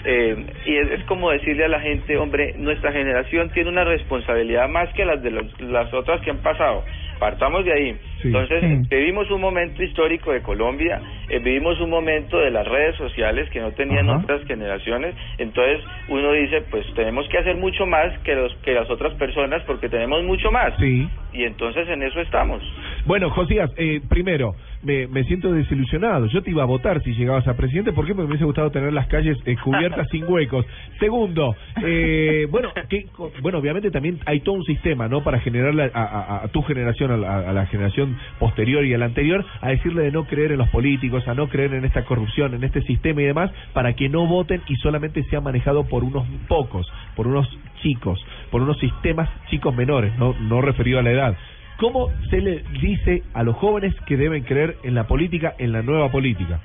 [0.05, 4.67] Eh, y es, es como decirle a la gente, hombre, nuestra generación tiene una responsabilidad
[4.67, 6.83] más que las de los- las otras que han pasado.
[7.19, 7.95] Partamos de ahí.
[8.23, 8.27] Sí.
[8.29, 8.95] Entonces, Sí.
[8.95, 13.59] vivimos un momento histórico de Colombia, eh, vivimos un momento de las redes sociales que
[13.61, 14.19] no tenían Ajá.
[14.23, 15.13] otras generaciones.
[15.37, 19.61] Entonces, uno dice, pues tenemos que hacer mucho más que, los, que las otras personas
[19.67, 20.73] porque tenemos mucho más.
[20.79, 21.07] Sí.
[21.33, 22.61] Y entonces en eso estamos.
[23.05, 26.27] Bueno, Josías, eh, primero, me, me siento desilusionado.
[26.27, 27.91] Yo te iba a votar si llegabas a presidente.
[27.91, 30.65] Porque me hubiese gustado tener las calles eh, cubiertas sin huecos.
[30.99, 33.05] Segundo, eh, bueno, que,
[33.41, 35.23] bueno, obviamente también hay todo un sistema, ¿no?
[35.23, 38.97] Para generarle a, a- a tu generación, a la, a la generación posterior y a
[38.97, 42.05] la anterior, a decirle de no creer en los políticos, a no creer en esta
[42.05, 46.03] corrupción, en este sistema y demás, para que no voten y solamente sea manejado por
[46.03, 47.47] unos pocos, por unos
[47.81, 51.37] chicos, por unos sistemas chicos menores, no, no referido a la edad.
[51.77, 55.81] ¿Cómo se le dice a los jóvenes que deben creer en la política, en la
[55.81, 56.61] nueva política?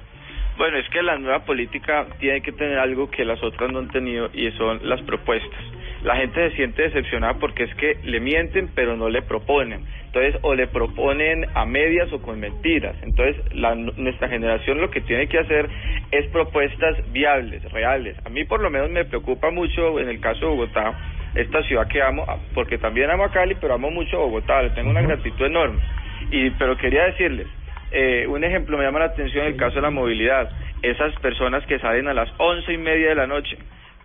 [0.58, 3.88] Bueno, es que la nueva política tiene que tener algo que las otras no han
[3.90, 5.60] tenido y son las propuestas.
[6.02, 9.86] La gente se siente decepcionada porque es que le mienten pero no le proponen.
[10.06, 12.96] Entonces, o le proponen a medias o con mentiras.
[13.02, 15.68] Entonces, la, nuestra generación lo que tiene que hacer
[16.10, 18.16] es propuestas viables, reales.
[18.26, 20.92] A mí por lo menos me preocupa mucho en el caso de Bogotá,
[21.36, 24.70] esta ciudad que amo, porque también amo a Cali, pero amo mucho a Bogotá, le
[24.70, 25.78] tengo una gratitud enorme.
[26.32, 27.46] Y, pero quería decirles,
[27.90, 30.50] eh, un ejemplo me llama la atención el caso de la movilidad.
[30.82, 33.58] Esas personas que salen a las once y media de la noche.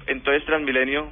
[0.08, 1.08] Entonces Transmilenio,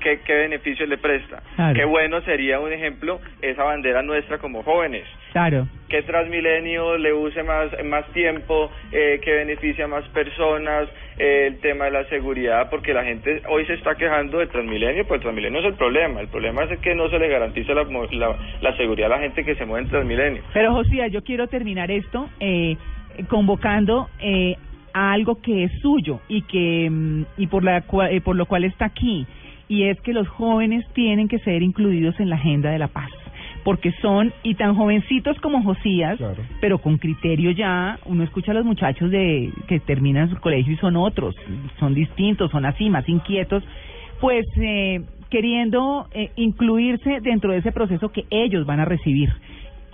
[0.00, 1.42] ¿qué, qué beneficio le presta?
[1.56, 1.74] Claro.
[1.74, 5.04] Qué bueno sería un ejemplo esa bandera nuestra como jóvenes.
[5.34, 5.66] Claro.
[5.88, 10.88] Que Transmilenio le use más, más tiempo, eh, que beneficia a más personas,
[11.18, 15.04] eh, el tema de la seguridad, porque la gente hoy se está quejando de Transmilenio,
[15.08, 16.20] pues Transmilenio es el problema.
[16.20, 17.82] El problema es que no se le garantiza la,
[18.12, 20.42] la, la seguridad a la gente que se mueve en Transmilenio.
[20.52, 22.76] Pero Josías, yo quiero terminar esto eh,
[23.28, 24.54] convocando eh,
[24.92, 28.62] a algo que es suyo y que mm, y por la eh, por lo cual
[28.62, 29.26] está aquí
[29.66, 33.10] y es que los jóvenes tienen que ser incluidos en la agenda de la paz
[33.64, 36.18] porque son y tan jovencitos como Josías,
[36.60, 40.76] pero con criterio ya, uno escucha a los muchachos de que terminan su colegio y
[40.76, 41.34] son otros,
[41.80, 43.64] son distintos, son así, más inquietos,
[44.20, 45.00] pues eh,
[45.30, 49.30] queriendo eh, incluirse dentro de ese proceso que ellos van a recibir.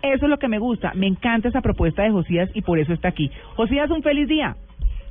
[0.02, 2.92] Eso es lo que me gusta, me encanta esa propuesta de Josías y por eso
[2.92, 3.30] está aquí.
[3.54, 4.56] Josías, un feliz día.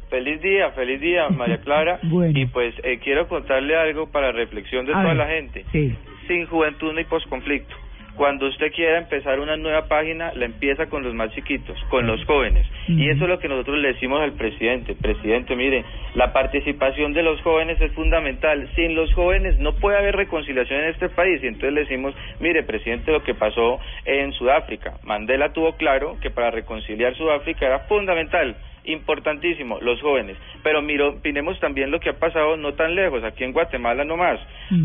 [0.09, 1.99] Feliz día, feliz día, María Clara.
[2.33, 5.17] Y pues eh, quiero contarle algo para reflexión de A toda ver.
[5.17, 5.65] la gente.
[5.71, 5.95] Sí.
[6.27, 7.75] Sin juventud hay posconflicto.
[8.19, 12.21] Cuando usted quiera empezar una nueva página, la empieza con los más chiquitos, con los
[12.25, 12.67] jóvenes.
[12.89, 14.93] Y eso es lo que nosotros le decimos al presidente.
[14.93, 15.85] Presidente, mire,
[16.15, 18.69] la participación de los jóvenes es fundamental.
[18.75, 21.41] Sin los jóvenes no puede haber reconciliación en este país.
[21.41, 24.95] Y entonces le decimos, mire, presidente, lo que pasó en Sudáfrica.
[25.03, 28.57] Mandela tuvo claro que para reconciliar Sudáfrica era fundamental
[28.91, 30.37] importantísimo, los jóvenes.
[30.63, 34.39] Pero miro, miremos también lo que ha pasado no tan lejos, aquí en Guatemala nomás.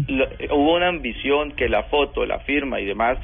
[0.09, 3.18] Lo- eh, hubo una ambición que la foto, la firma y demás.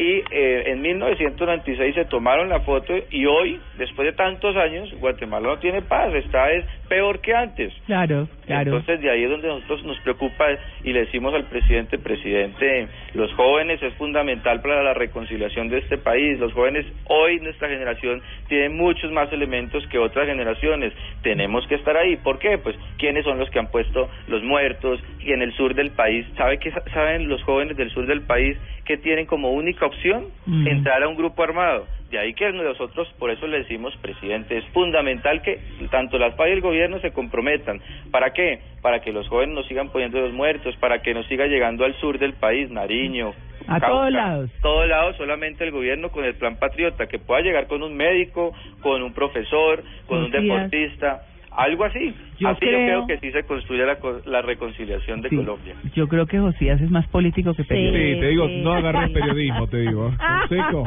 [0.00, 5.48] Y eh, en 1996 se tomaron la foto y hoy, después de tantos años, Guatemala
[5.48, 7.70] no tiene paz, está es peor que antes.
[7.84, 8.76] Claro, claro.
[8.76, 10.46] Entonces de ahí es donde nosotros nos preocupa
[10.84, 15.98] y le decimos al presidente, presidente, los jóvenes es fundamental para la reconciliación de este
[15.98, 16.38] país.
[16.40, 20.94] Los jóvenes hoy, nuestra generación, tiene muchos más elementos que otras generaciones.
[21.22, 22.16] Tenemos que estar ahí.
[22.16, 22.56] ¿Por qué?
[22.56, 26.24] Pues quiénes son los que han puesto los muertos y en el sur del país.
[26.38, 28.56] ¿Sabe sa- saben los jóvenes del sur del país
[28.86, 30.66] que tienen como única opción Mm.
[30.66, 31.86] entrar a un grupo armado?
[32.10, 35.60] De ahí que nosotros, por eso le decimos, presidente, es fundamental que
[35.90, 37.80] tanto las FARC y el gobierno se comprometan.
[38.10, 38.58] ¿Para qué?
[38.82, 41.94] Para que los jóvenes nos sigan poniendo los muertos, para que nos siga llegando al
[42.00, 43.32] sur del país, Nariño.
[43.68, 44.50] A Cauca, todos lados.
[44.60, 48.52] Todos lados, solamente el gobierno con el plan patriota, que pueda llegar con un médico,
[48.82, 51.22] con un profesor, con un deportista,
[51.52, 52.14] algo así.
[52.38, 55.36] Yo así yo creo- creo que sí se construye la, co- la reconciliación de Sí.
[55.36, 55.74] Colombia.
[55.94, 57.98] Yo creo que Josías es más político que periodista.
[58.14, 60.10] Sí, te digo, no agarres periodismo, te digo.
[60.48, 60.84] Consejo,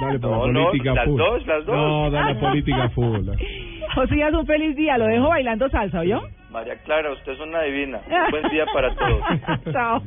[0.00, 1.18] dale por No, la no, política las full.
[1.18, 1.76] dos, las dos.
[1.76, 3.28] No, dale la política full.
[3.94, 4.98] Josías, un feliz día.
[4.98, 6.20] Lo dejo bailando salsa, ¿oyó?
[6.50, 8.00] María Clara, usted es una divina.
[8.06, 9.20] Un buen día para todos.
[9.72, 10.02] Chao.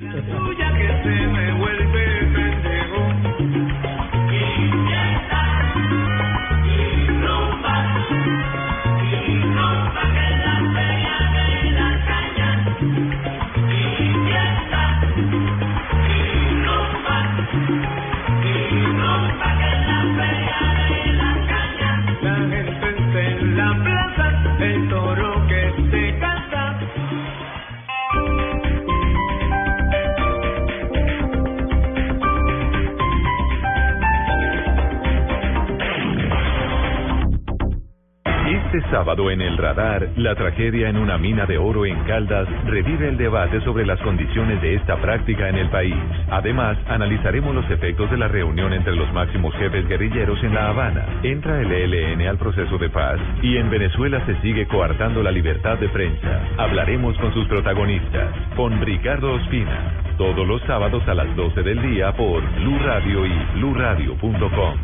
[38.73, 43.09] Este sábado en el radar, la tragedia en una mina de oro en Caldas revive
[43.09, 45.97] el debate sobre las condiciones de esta práctica en el país.
[46.29, 51.05] Además, analizaremos los efectos de la reunión entre los máximos jefes guerrilleros en La Habana.
[51.21, 55.77] Entra el ELN al proceso de paz y en Venezuela se sigue coartando la libertad
[55.77, 56.41] de prensa.
[56.57, 60.15] Hablaremos con sus protagonistas, con Ricardo Ospina.
[60.17, 64.75] Todos los sábados a las 12 del día por Blue Radio y bluradio.com.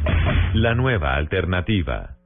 [0.56, 2.17] La nueva alternativa.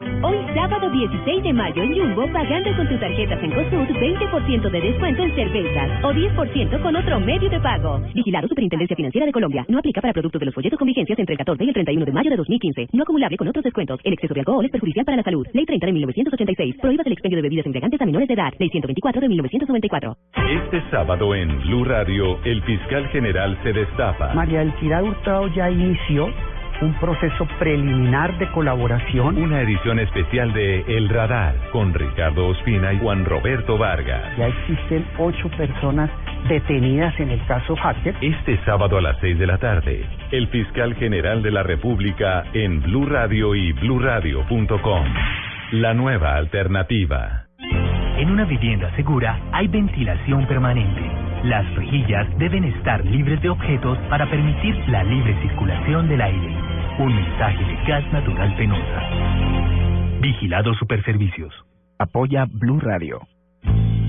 [0.00, 4.80] Hoy sábado 16 de mayo en Jumbo, pagando con tus tarjetas en Cosud, 20% de
[4.80, 8.00] descuento en cervezas o 10% con otro medio de pago.
[8.14, 9.64] Vigilado Superintendencia Financiera de Colombia.
[9.68, 12.06] No aplica para productos de los folletos con vigencias entre el 14 y el 31
[12.06, 12.88] de mayo de 2015.
[12.92, 13.98] No acumulable con otros descuentos.
[14.04, 15.44] El exceso de alcohol es perjudicial para la salud.
[15.52, 16.76] Ley 30 de 1986.
[16.80, 18.52] Prohíbas el expendio de bebidas embriagantes a menores de edad.
[18.56, 20.16] Ley 124 de 1994.
[20.62, 24.32] Este sábado en Blue Radio, el fiscal general se destapa.
[24.34, 24.72] María del
[25.02, 26.32] Hurtado ya inició
[26.80, 29.36] un proceso preliminar de colaboración.
[29.38, 34.36] Una edición especial de El Radar con Ricardo Ospina y Juan Roberto Vargas.
[34.36, 36.10] Ya existen ocho personas
[36.48, 38.14] detenidas en el caso Hacker.
[38.20, 42.82] Este sábado a las 6 de la tarde, el fiscal general de la República en
[42.82, 45.04] Blue Radio y bluradio.com.
[45.72, 47.47] La nueva alternativa.
[48.18, 51.02] En una vivienda segura hay ventilación permanente.
[51.44, 56.56] Las rejillas deben estar libres de objetos para permitir la libre circulación del aire.
[56.98, 59.02] Un mensaje de Gas Natural Penosa.
[60.20, 61.54] Vigilado Superservicios.
[62.00, 63.20] Apoya Blue Radio.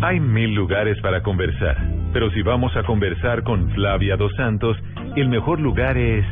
[0.02, 1.78] Hay mil lugares para conversar,
[2.12, 4.76] pero si vamos a conversar con Flavia Dos Santos,
[5.18, 6.26] el mejor lugar es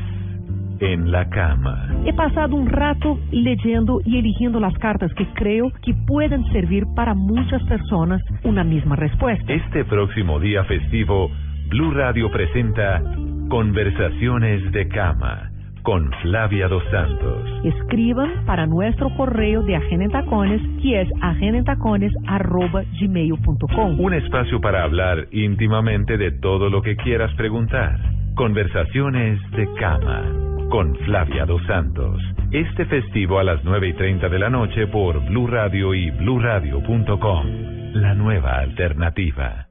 [0.80, 1.90] en la cama.
[2.06, 7.14] He pasado un rato leyendo y eligiendo las cartas que creo que pueden servir para
[7.14, 9.54] muchas personas una misma respuesta.
[9.54, 11.32] Este próximo día festivo,
[11.70, 13.02] Blue Radio presenta
[13.50, 15.52] Conversaciones de Cama
[15.84, 17.50] con Flavia Dos Santos.
[17.64, 24.00] Escriban para nuestro correo de Agenda Tacones, que es agendatacones.gmail.com.
[24.00, 27.98] Un espacio para hablar íntimamente de todo lo que quieras preguntar.
[28.36, 32.22] Conversaciones de Cama con Flavia Dos Santos.
[32.52, 37.46] Este festivo a las 9 y 30 de la noche por Blue Radio y bluradio.com.
[37.94, 39.68] La nueva alternativa.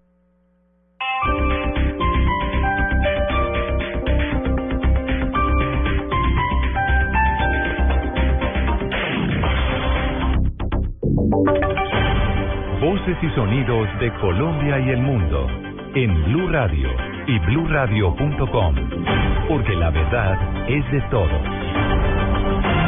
[12.81, 15.47] Voces y sonidos de Colombia y el mundo
[15.95, 18.75] en Blue Radio y bluradio.com,
[19.49, 21.41] porque la verdad es de todos.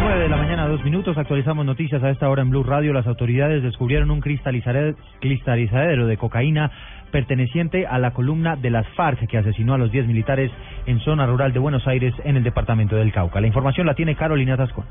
[0.01, 1.19] 9 de la mañana, dos minutos.
[1.19, 2.93] Actualizamos noticias a esta hora en Blue Radio.
[2.93, 6.71] Las autoridades descubrieron un cristalizadero de cocaína
[7.11, 10.51] perteneciente a la columna de las FARC que asesinó a los 10 militares
[10.87, 13.41] en zona rural de Buenos Aires en el departamento del Cauca.
[13.41, 14.85] La información la tiene Carolina Tascón.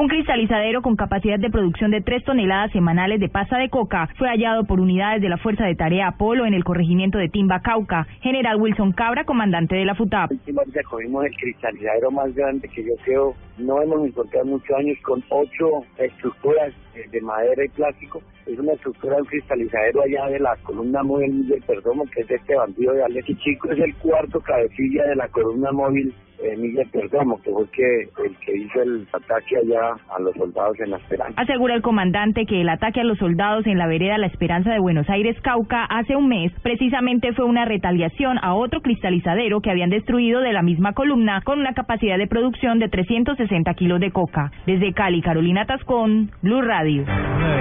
[0.00, 4.28] Un cristalizadero con capacidad de producción de 3 toneladas semanales de pasta de coca fue
[4.30, 8.06] hallado por unidades de la Fuerza de Tarea Apolo en el corregimiento de Timba, Cauca.
[8.22, 10.30] General Wilson Cabra, comandante de la FUTAP.
[10.30, 14.96] Últimamente cogimos el cristalizadero más grande que yo creo no hemos encontrado en muchos años
[15.02, 18.22] con ocho estructuras de madera y plástico.
[18.46, 22.30] Es una estructura de un cristalizadero allá de la columna móvil del Perdomo, que es
[22.30, 23.26] este bandido de Alex.
[23.38, 27.68] Chico es el cuarto cabecilla de la columna móvil eh, Miguel Perdomo, que fue el
[27.68, 31.40] que, el que hizo el ataque allá a los soldados en la Esperanza.
[31.40, 34.78] Asegura el comandante que el ataque a los soldados en la vereda La Esperanza de
[34.78, 39.90] Buenos Aires, Cauca, hace un mes, precisamente fue una retaliación a otro cristalizadero que habían
[39.90, 44.50] destruido de la misma columna con una capacidad de producción de 360 kilos de coca.
[44.66, 46.79] Desde Cali, Carolina Tascón, Blue Radio.
[46.82, 47.04] 9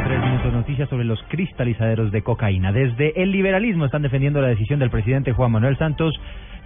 [0.06, 2.72] tres minutos noticias sobre los cristalizaderos de cocaína.
[2.72, 6.18] Desde el liberalismo están defendiendo la decisión del presidente Juan Manuel Santos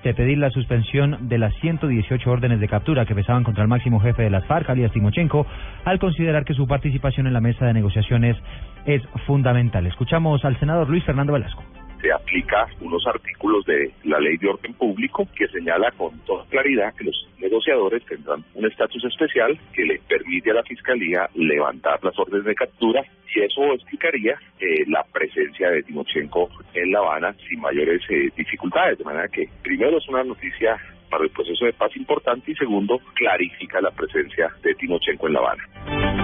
[0.03, 3.99] de pedir la suspensión de las 118 órdenes de captura que pesaban contra el máximo
[3.99, 5.47] jefe de las FARC, alias Timochenko,
[5.85, 8.37] al considerar que su participación en la mesa de negociaciones
[8.85, 9.87] es fundamental.
[9.87, 11.63] Escuchamos al senador Luis Fernando Velasco.
[12.03, 16.93] Se aplica unos artículos de la ley de orden público que señala con toda claridad
[16.95, 22.17] que los negociadores tendrán un estatus especial que le permite a la Fiscalía levantar las
[22.19, 23.01] órdenes de captura
[23.33, 28.97] y eso explicaría eh, la presencia de Timochenko en La Habana sin mayores eh, dificultades.
[28.97, 30.77] De manera que, primero, es una noticia
[31.09, 35.39] para el proceso de paz importante y segundo, clarifica la presencia de Timochenko en La
[35.39, 36.22] Habana.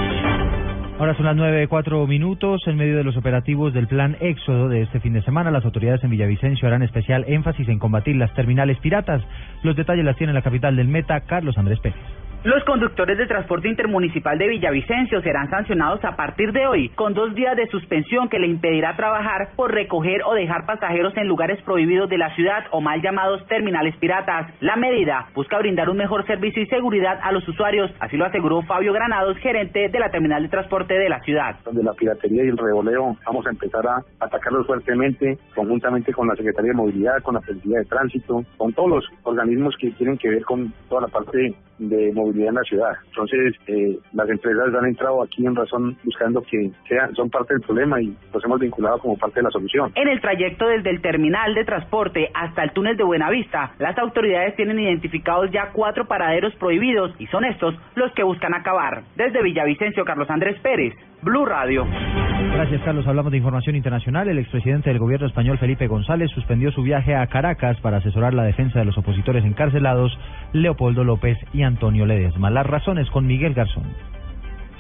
[0.99, 2.61] Ahora son las nueve cuatro minutos.
[2.67, 6.03] En medio de los operativos del plan Éxodo de este fin de semana, las autoridades
[6.03, 9.23] en Villavicencio harán especial énfasis en combatir las terminales piratas.
[9.63, 11.95] Los detalles las tiene la capital del Meta, Carlos Andrés Pérez.
[12.45, 17.35] Los conductores de transporte intermunicipal de Villavicencio serán sancionados a partir de hoy con dos
[17.35, 22.09] días de suspensión que le impedirá trabajar por recoger o dejar pasajeros en lugares prohibidos
[22.09, 24.53] de la ciudad o mal llamados terminales piratas.
[24.61, 28.61] La medida busca brindar un mejor servicio y seguridad a los usuarios, así lo aseguró
[28.61, 31.57] Fabio Granados, gerente de la terminal de transporte de la ciudad.
[31.65, 36.37] Donde la piratería y el revoleo vamos a empezar a atacarlos fuertemente, conjuntamente con la
[36.37, 40.29] Secretaría de Movilidad, con la Policía de Tránsito, con todos los organismos que tienen que
[40.29, 42.91] ver con toda la parte de movilidad en la ciudad.
[43.07, 47.61] Entonces, eh, las empresas han entrado aquí en razón buscando que sean, son parte del
[47.61, 49.91] problema y los hemos vinculado como parte de la solución.
[49.95, 54.55] En el trayecto desde el terminal de transporte hasta el túnel de Buenavista, las autoridades
[54.55, 59.03] tienen identificados ya cuatro paraderos prohibidos y son estos los que buscan acabar.
[59.15, 61.85] Desde Villavicencio, Carlos Andrés Pérez, Blue Radio.
[62.53, 63.05] Gracias, Carlos.
[63.05, 64.29] Hablamos de información internacional.
[64.29, 68.43] El expresidente del gobierno español, Felipe González, suspendió su viaje a Caracas para asesorar la
[68.43, 70.17] defensa de los opositores encarcelados,
[70.53, 72.49] Leopoldo López y Antonio Ledesma.
[72.49, 73.83] Las razones con Miguel Garzón.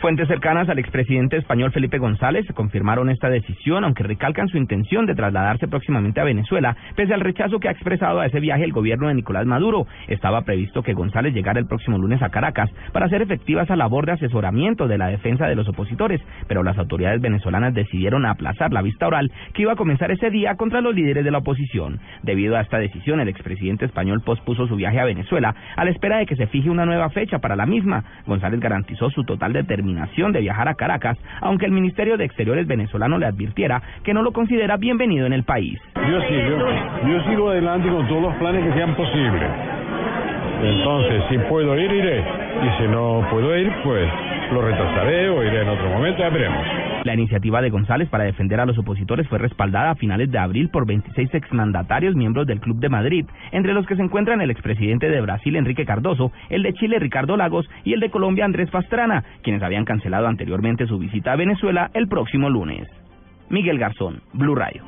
[0.01, 5.13] Fuentes cercanas al expresidente español Felipe González confirmaron esta decisión, aunque recalcan su intención de
[5.13, 9.09] trasladarse próximamente a Venezuela, pese al rechazo que ha expresado a ese viaje el gobierno
[9.09, 9.87] de Nicolás Maduro.
[10.07, 14.05] Estaba previsto que González llegara el próximo lunes a Caracas para hacer efectiva esa labor
[14.05, 18.81] de asesoramiento de la defensa de los opositores, pero las autoridades venezolanas decidieron aplazar la
[18.81, 21.99] vista oral que iba a comenzar ese día contra los líderes de la oposición.
[22.23, 26.19] Debido a esta decisión, el expresidente español pospuso su viaje a Venezuela a la espera
[26.19, 28.05] de que se fije una nueva fecha para la misma.
[28.25, 33.17] González garantizó su total determinación de viajar a Caracas, aunque el Ministerio de Exteriores venezolano
[33.17, 35.79] le advirtiera que no lo considera bienvenido en el país.
[35.95, 36.57] Yo sigo,
[37.07, 39.49] yo sigo adelante con todos los planes que sean posibles.
[40.61, 42.19] Entonces, si puedo ir, iré.
[42.19, 44.09] Y si no puedo ir, pues
[44.51, 46.65] lo retrasaré o iré en otro momento, ya veremos.
[47.03, 50.69] La iniciativa de González para defender a los opositores fue respaldada a finales de abril
[50.69, 55.09] por 26 exmandatarios miembros del Club de Madrid, entre los que se encuentran el expresidente
[55.09, 59.23] de Brasil Enrique Cardoso, el de Chile Ricardo Lagos y el de Colombia Andrés Pastrana,
[59.43, 62.87] quienes habían cancelado anteriormente su visita a Venezuela el próximo lunes.
[63.49, 64.83] Miguel Garzón, Blue Radio.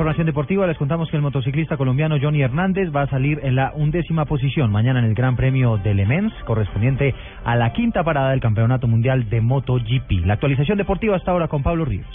[0.00, 3.72] Información deportiva les contamos que el motociclista colombiano Johnny Hernández va a salir en la
[3.74, 7.14] undécima posición mañana en el Gran Premio de Le Mans, correspondiente
[7.44, 10.24] a la quinta parada del Campeonato Mundial de MotoGP.
[10.24, 12.06] La actualización deportiva hasta ahora con Pablo Ríos.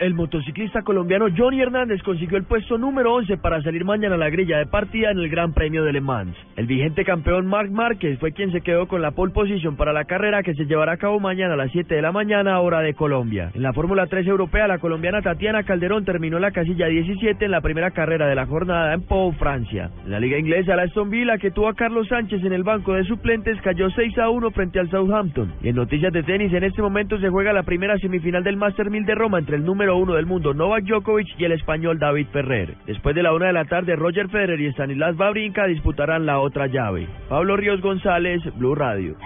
[0.00, 4.30] El motociclista colombiano Johnny Hernández consiguió el puesto número 11 para salir mañana a la
[4.30, 6.34] grilla de partida en el Gran Premio de Le Mans.
[6.56, 10.06] El vigente campeón Marc Márquez fue quien se quedó con la pole position para la
[10.06, 12.94] carrera que se llevará a cabo mañana a las 7 de la mañana hora de
[12.94, 13.50] Colombia.
[13.52, 17.60] En la Fórmula 3 europea, la colombiana Tatiana Calderón terminó la casilla 17 en la
[17.60, 19.90] primera carrera de la jornada en Pau, Francia.
[20.06, 22.94] En la liga inglesa, la Aston Villa, que tuvo a Carlos Sánchez en el banco
[22.94, 25.52] de suplentes, cayó 6 a 1 frente al Southampton.
[25.62, 28.88] Y en noticias de tenis, en este momento se juega la primera semifinal del Master
[28.88, 32.26] 1000 de Roma entre el número uno del mundo Novak Djokovic y el español David
[32.32, 32.74] Ferrer.
[32.86, 36.66] Después de la una de la tarde, Roger Federer y Stanislas Babrinka disputarán la otra
[36.66, 37.08] llave.
[37.28, 39.16] Pablo Ríos González, Blue Radio.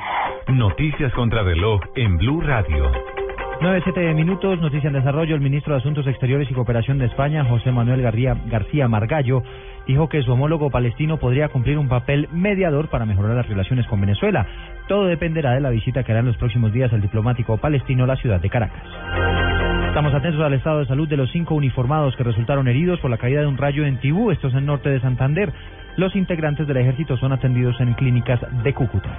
[0.49, 2.91] Noticias contra reloj en Blue Radio.
[3.61, 5.35] 9-7 minutos, noticia en desarrollo.
[5.35, 9.43] El ministro de Asuntos Exteriores y Cooperación de España, José Manuel García, García Margallo,
[9.87, 14.01] dijo que su homólogo palestino podría cumplir un papel mediador para mejorar las relaciones con
[14.01, 14.47] Venezuela.
[14.89, 18.09] Todo dependerá de la visita que hará en los próximos días el diplomático palestino a
[18.09, 18.83] la ciudad de Caracas.
[19.95, 23.17] Estamos atentos al estado de salud de los cinco uniformados que resultaron heridos por la
[23.17, 25.53] caída de un rayo en Tibú, esto es en norte de Santander.
[25.97, 29.17] Los integrantes del ejército son atendidos en clínicas de Cúcuta.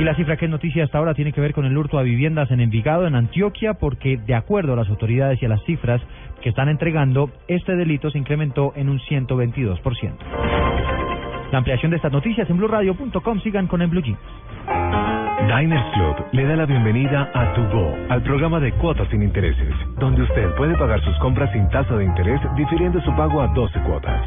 [0.00, 2.02] Y la cifra que es noticia hasta ahora tiene que ver con el hurto a
[2.02, 6.02] viviendas en Envigado, en Antioquia, porque de acuerdo a las autoridades y a las cifras
[6.42, 10.16] que están entregando, este delito se incrementó en un 122%.
[11.52, 13.40] La ampliación de estas noticias en blueradio.com.
[13.42, 15.11] Sigan con el Blue Jeans.
[15.48, 19.74] Diners Club le da la bienvenida a Tu Go, al programa de cuotas sin intereses,
[19.98, 23.80] donde usted puede pagar sus compras sin tasa de interés difiriendo su pago a 12
[23.80, 24.22] cuotas.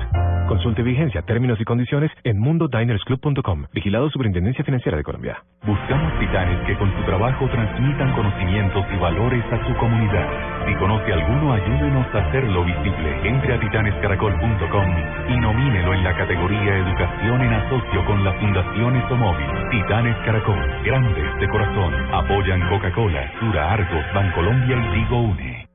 [0.48, 3.66] Consulte vigencia, términos y condiciones en mundodinersclub.com.
[3.74, 5.44] Vigilado Superintendencia Financiera de Colombia.
[5.66, 10.30] Buscamos titanes que con su trabajo transmitan conocimientos y valores a su comunidad.
[10.68, 13.28] Si conoce alguno, ayúdenos a hacerlo visible.
[13.28, 14.88] Entre a titanescaracol.com
[15.30, 19.48] y nomínelo en la categoría Educación en asocio con la Fundación Estomóvil.
[19.72, 20.62] Titanes Caracol,
[21.06, 21.94] grandes de corazón.
[22.14, 25.68] Apoyan Coca-Cola, Sura Argos, Bancolombia y Digo Une.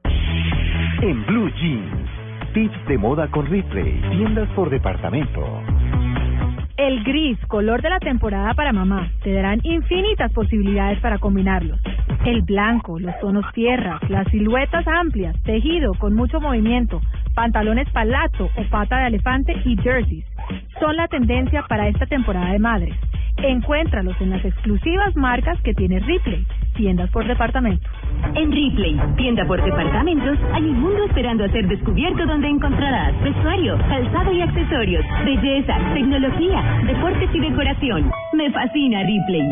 [1.03, 2.11] En Blue Jeans.
[2.53, 4.01] Tips de moda con Ripley.
[4.11, 5.63] Tiendas por departamento.
[6.77, 11.79] El gris, color de la temporada para mamá, te darán infinitas posibilidades para combinarlos.
[12.25, 17.03] El blanco, los tonos tierras, las siluetas amplias, tejido con mucho movimiento,
[17.35, 20.25] pantalones palazo o pata de elefante y jerseys
[20.81, 22.97] son la tendencia para esta temporada de madres.
[23.39, 27.89] Encuéntralos en las exclusivas marcas que tiene Ripley, tiendas por departamento.
[28.35, 33.79] En Ripley, tienda por departamentos, hay un mundo esperando a ser descubierto donde encontrarás vestuario,
[33.89, 38.11] calzado y accesorios, belleza, tecnología, deportes y decoración.
[38.35, 39.43] Me fascina Ripley.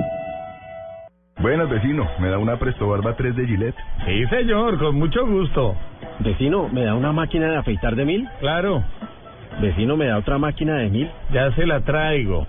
[1.41, 2.05] Buenas, vecino.
[2.19, 3.77] ¿Me da una Presto Barba 3 de Gillette?
[4.05, 5.77] Sí, señor, con mucho gusto.
[6.19, 8.29] Vecino, ¿me da una máquina de afeitar de mil?
[8.41, 8.83] Claro.
[9.61, 11.09] Vecino, ¿me da otra máquina de mil?
[11.33, 12.47] Ya se la traigo.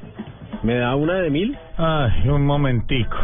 [0.61, 1.57] ¿Me da una de mil?
[1.77, 3.15] Ay, un momentico.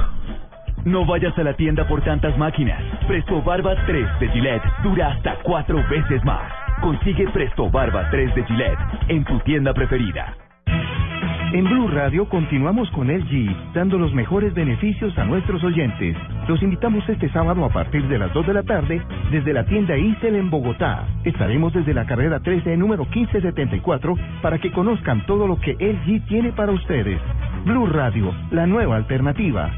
[0.85, 2.81] No vayas a la tienda por tantas máquinas.
[3.07, 6.49] Presto Barba 3 de Gillette dura hasta cuatro veces más.
[6.81, 8.79] Consigue Presto Barba 3 de Gillette
[9.09, 10.44] en tu tienda preferida.
[11.53, 16.17] En Blue Radio continuamos con LG, dando los mejores beneficios a nuestros oyentes.
[16.47, 19.97] Los invitamos este sábado a partir de las 2 de la tarde desde la tienda
[19.97, 21.07] Isel en Bogotá.
[21.23, 26.51] Estaremos desde la carrera 13, número 1574, para que conozcan todo lo que LG tiene
[26.51, 27.21] para ustedes.
[27.65, 29.71] Blue Radio, la nueva alternativa.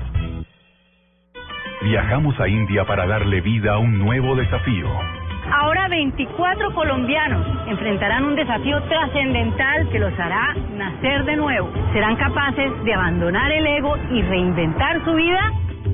[1.84, 4.90] Viajamos a India para darle vida a un nuevo desafío.
[5.52, 11.70] Ahora 24 colombianos enfrentarán un desafío trascendental que los hará nacer de nuevo.
[11.94, 15.52] ¿Serán capaces de abandonar el ego y reinventar su vida?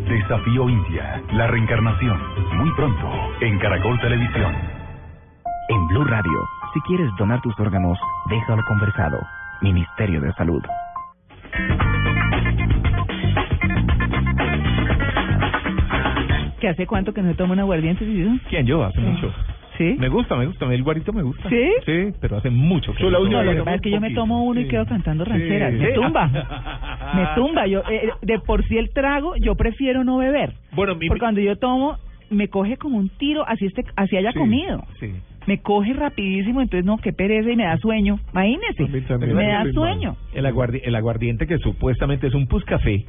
[0.07, 2.19] Desafío India, la reencarnación.
[2.57, 3.09] Muy pronto,
[3.41, 4.55] en Caracol Televisión.
[5.69, 7.97] En Blue Radio, si quieres donar tus órganos,
[8.30, 9.19] déjalo conversado.
[9.61, 10.63] Ministerio de Salud.
[16.64, 18.31] ¿Que hace cuánto que no tomo un aguardiente, Cido?
[18.49, 18.65] ¿Quién?
[18.65, 19.30] Yo, hace mucho.
[19.77, 19.98] ¿Sí?
[19.99, 20.73] Me gusta, me gusta.
[20.73, 21.49] El guarito me gusta.
[21.49, 21.69] ¿Sí?
[21.85, 23.99] Sí, pero hace mucho que Yo no la última lo que pasa es que yo
[23.99, 25.73] me tomo uno y quedo cantando rancheras.
[25.73, 25.94] Me Sí.
[25.94, 26.27] tumba.
[27.15, 27.68] Me tumba.
[27.68, 30.53] Yo, eh, de por sí el trago, yo prefiero no beber.
[30.72, 31.98] Bueno, mi- Porque cuando yo tomo,
[32.30, 34.85] me coge como un tiro, así este, así haya Sí, comido.
[35.02, 35.11] Sí.
[35.45, 38.19] Me coge rapidísimo, entonces no, qué pereza y me da sueño.
[38.31, 38.88] Imagínese.
[38.88, 40.15] Me da sueño.
[40.34, 43.03] El, aguardi- el aguardiente que supuestamente es un puscafé.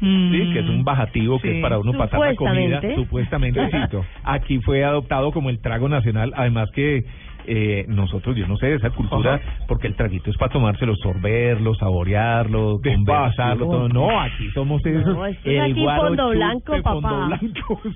[0.00, 1.56] Sí, que es un bajativo que Mm.
[1.56, 2.94] Es para uno pasar la comida, Supuestamente.
[2.96, 3.70] supuestamente.
[3.70, 4.04] cito.
[4.24, 7.04] Aquí fue adoptado como el trago nacional, además que
[7.46, 12.80] eh, nosotros, yo no sé, esa cultura, porque el traguito es para tomárselo, sorberlo, saborearlo,
[12.82, 13.88] conversarlo, todo.
[13.88, 17.38] No, aquí somos No, esto es aquí fondo blanco, papá.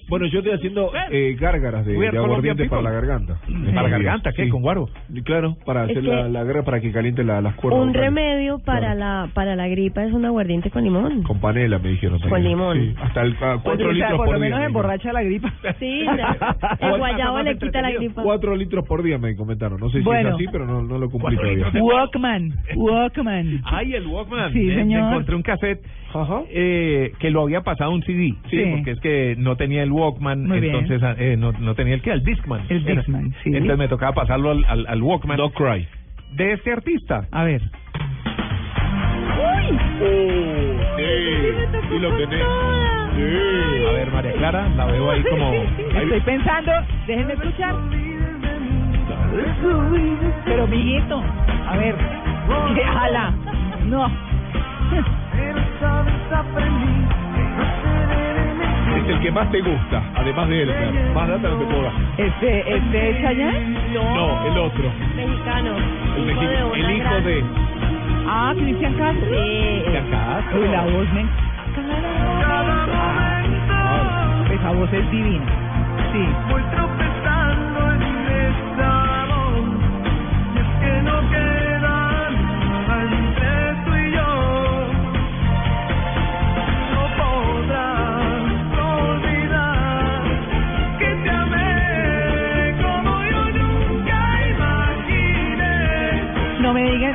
[0.08, 3.38] Bueno, yo estoy haciendo eh, gárgaras de, de aguardiente para la garganta.
[3.74, 4.32] ¿Para la garganta?
[4.32, 4.48] ¿Qué?
[4.48, 4.88] ¿Con guaro?
[5.24, 7.80] Claro, para Es hacer que la, la guerra para que caliente la- las cuerdas.
[7.80, 8.06] Un vocales.
[8.14, 11.22] remedio para la para la gripa es un aguardiente con limón.
[11.22, 12.18] Con panela, me dijeron.
[12.20, 12.42] también.
[12.44, 12.76] limón.
[12.78, 14.44] Sí, hasta el, a cuatro o sea, litros por por, lo día.
[14.44, 15.52] menos me emborracha la gripa.
[15.78, 16.04] Sí,
[16.80, 18.22] el guayabo le quita la gripa.
[18.22, 19.80] Cuatro litros por día me comentaron.
[19.80, 20.28] No sé si Bueno.
[20.28, 21.70] es así, pero no, no lo cumplí todavía.
[21.82, 23.60] Walkman, Walkman.
[23.64, 24.52] Ay, el Walkman.
[24.52, 25.08] Sí, Me- me señor.
[25.10, 25.80] encontré un cassette
[26.50, 28.34] eh, que lo había pasado a un CD.
[28.50, 28.64] Sí, Sí.
[28.70, 30.74] porque es que no tenía el Walkman, Muy bien.
[30.76, 32.62] entonces eh, no, no tenía el que, el Discman.
[32.68, 32.96] El Era.
[32.96, 33.50] Discman, sí.
[33.50, 35.36] Entonces me tocaba pasarlo al, al, al Walkman.
[35.36, 35.86] Don't Cry.
[36.36, 37.26] De este artista.
[37.32, 37.62] A ver.
[40.96, 42.44] Sí, y lo tenés.
[43.16, 43.86] Sí.
[43.88, 45.52] A ver, María Clara, la veo ahí como...
[46.02, 46.72] Estoy pensando,
[47.06, 47.74] déjenme escuchar.
[50.44, 51.22] Pero, amiguito,
[51.68, 51.94] a ver,
[52.74, 53.32] déjala.
[53.86, 54.06] No.
[58.96, 60.74] Es el que más te gusta, además de él.
[61.14, 61.92] Más data no te puedo dar.
[62.18, 63.76] ¿Este, este es Chayanne?
[63.94, 64.84] No, el otro.
[65.16, 65.70] Mexicano.
[66.16, 67.44] El, hijo mexi- el de...
[68.28, 69.26] Ah, Cristian Castro.
[69.26, 69.80] Sí.
[69.82, 70.60] Cristian Castro.
[70.60, 71.24] Uy, la voz me...
[73.72, 75.46] Ah, Esa voz es divina.
[76.12, 76.28] Sí.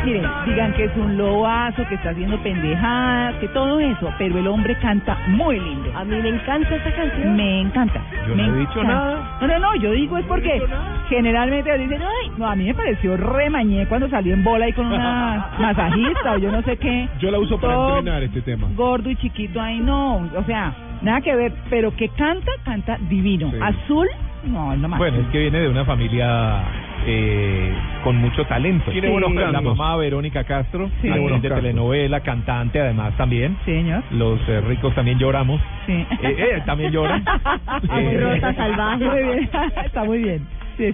[0.06, 4.48] Miren, digan que es un lobazo, que está haciendo pendejadas, que todo eso, pero el
[4.48, 5.92] hombre canta muy lindo.
[5.96, 7.36] A mí me encanta esta canción.
[7.36, 8.02] Me encanta.
[8.28, 8.94] Yo me no he dicho encanta.
[8.94, 9.38] nada.
[9.42, 10.62] No, no, no, yo digo es porque
[11.10, 14.86] generalmente dicen, ay, no, a mí me pareció remañé cuando salió en bola ahí con
[14.88, 17.08] una masajista o yo no sé qué.
[17.20, 18.68] Yo la uso para Todo entrenar este tema.
[18.76, 23.50] Gordo y chiquito ahí, no, o sea, nada que ver, pero que canta, canta divino.
[23.52, 23.58] Sí.
[23.62, 24.08] Azul,
[24.46, 25.00] no, es lo más.
[25.00, 26.62] Bueno, es que viene de una familia
[27.06, 27.72] eh,
[28.04, 28.92] con mucho talento.
[28.92, 31.10] Tiene buenos La mamá Verónica Castro, Sí.
[31.10, 31.62] actriz de cantos.
[31.62, 33.58] telenovela, cantante además también.
[33.66, 34.04] Señor.
[34.12, 35.62] Los eh, ricos también lloramos.
[35.86, 35.94] Sí.
[35.94, 37.24] Eh, eh, también lloran.
[37.90, 39.06] Muy Eh, rota salvaje.
[39.06, 39.50] Muy bien,
[39.86, 40.48] está muy bien.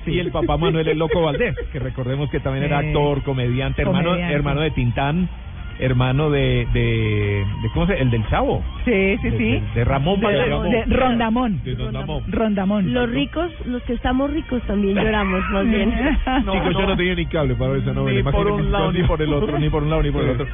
[0.05, 2.87] y el papá Manuel el Loco Valdés, que recordemos que también era Sí.
[2.87, 4.35] actor, comediante, hermano, Comediante.
[4.35, 5.27] hermano de Tintán,
[5.81, 8.63] hermano de, de, de ¿cómo se El del Chavo.
[8.85, 9.43] Sí, sí, De- sí.
[9.51, 10.87] de- de Ramón de, Valdés.
[10.87, 11.63] de Rondamón.
[11.63, 12.23] De Don Ramón.
[12.27, 12.93] Rondamón.
[12.93, 15.91] Los ricos, los que estamos ricos también lloramos más bien.
[16.51, 18.17] Chicos, yo no tenía ni cable para ver esa novela.
[18.17, 20.27] Ni por un lado ni por el otro, ni por un lado ni por el
[20.29, 20.33] Sí.
[20.35, 20.47] otro.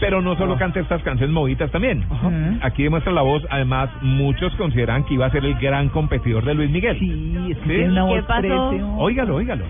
[0.00, 2.04] Pero no solo canta estas canciones movidas también.
[2.62, 6.54] Aquí demuestra la voz, además muchos consideran que iba a ser el gran competidor de
[6.54, 6.96] Luis Miguel.
[7.00, 8.86] Sí, es que tiene una voz preciosa.
[8.96, 9.64] Óigalo, óigalo.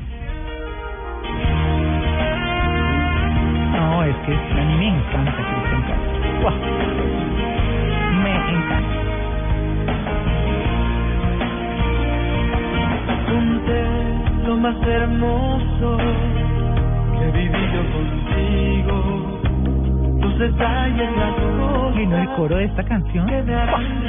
[3.78, 6.42] No, es que a mí me encanta Cristian Castro.
[6.42, 6.56] ¡Buah!
[8.22, 8.98] Me encanta.
[13.28, 13.84] Conté
[14.46, 15.96] lo más hermoso
[17.18, 18.96] que he vivido contigo.
[20.22, 23.26] Tus detalles, las cosas Y no el coro de esta canción.
[23.26, 24.06] que me harán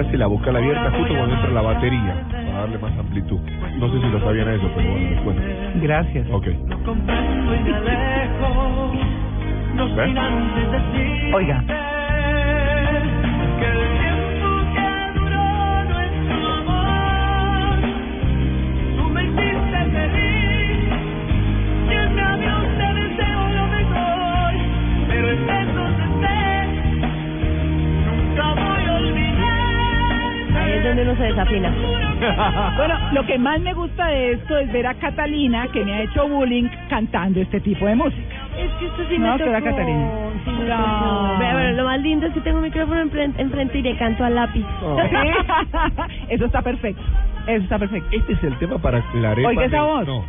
[0.00, 3.40] así la boca la abierta justo cuando entra la batería, para darle más amplitud.
[3.78, 5.42] No sé si lo sabían eso, pero bueno, les cuento.
[5.80, 6.26] Gracias.
[6.30, 6.46] Ok.
[6.84, 7.30] Comprendo
[30.80, 31.72] es donde uno se desafina.
[32.76, 36.02] Bueno, lo que más me gusta de esto es ver a Catalina, que me ha
[36.02, 38.22] hecho bullying, cantando este tipo de música.
[38.58, 39.64] Es que esto sí No, me era tocó.
[39.70, 40.10] Catalina.
[40.44, 41.36] Sí me No.
[41.38, 44.34] bueno, lo más lindo es que tengo un micrófono enfrente, enfrente y le canto al
[44.34, 44.64] lápiz.
[46.28, 47.02] Eso está perfecto.
[47.46, 48.08] Eso está perfecto.
[48.12, 50.06] Este es el tema para la arepa Oiga esa voz.
[50.06, 50.24] No, ok.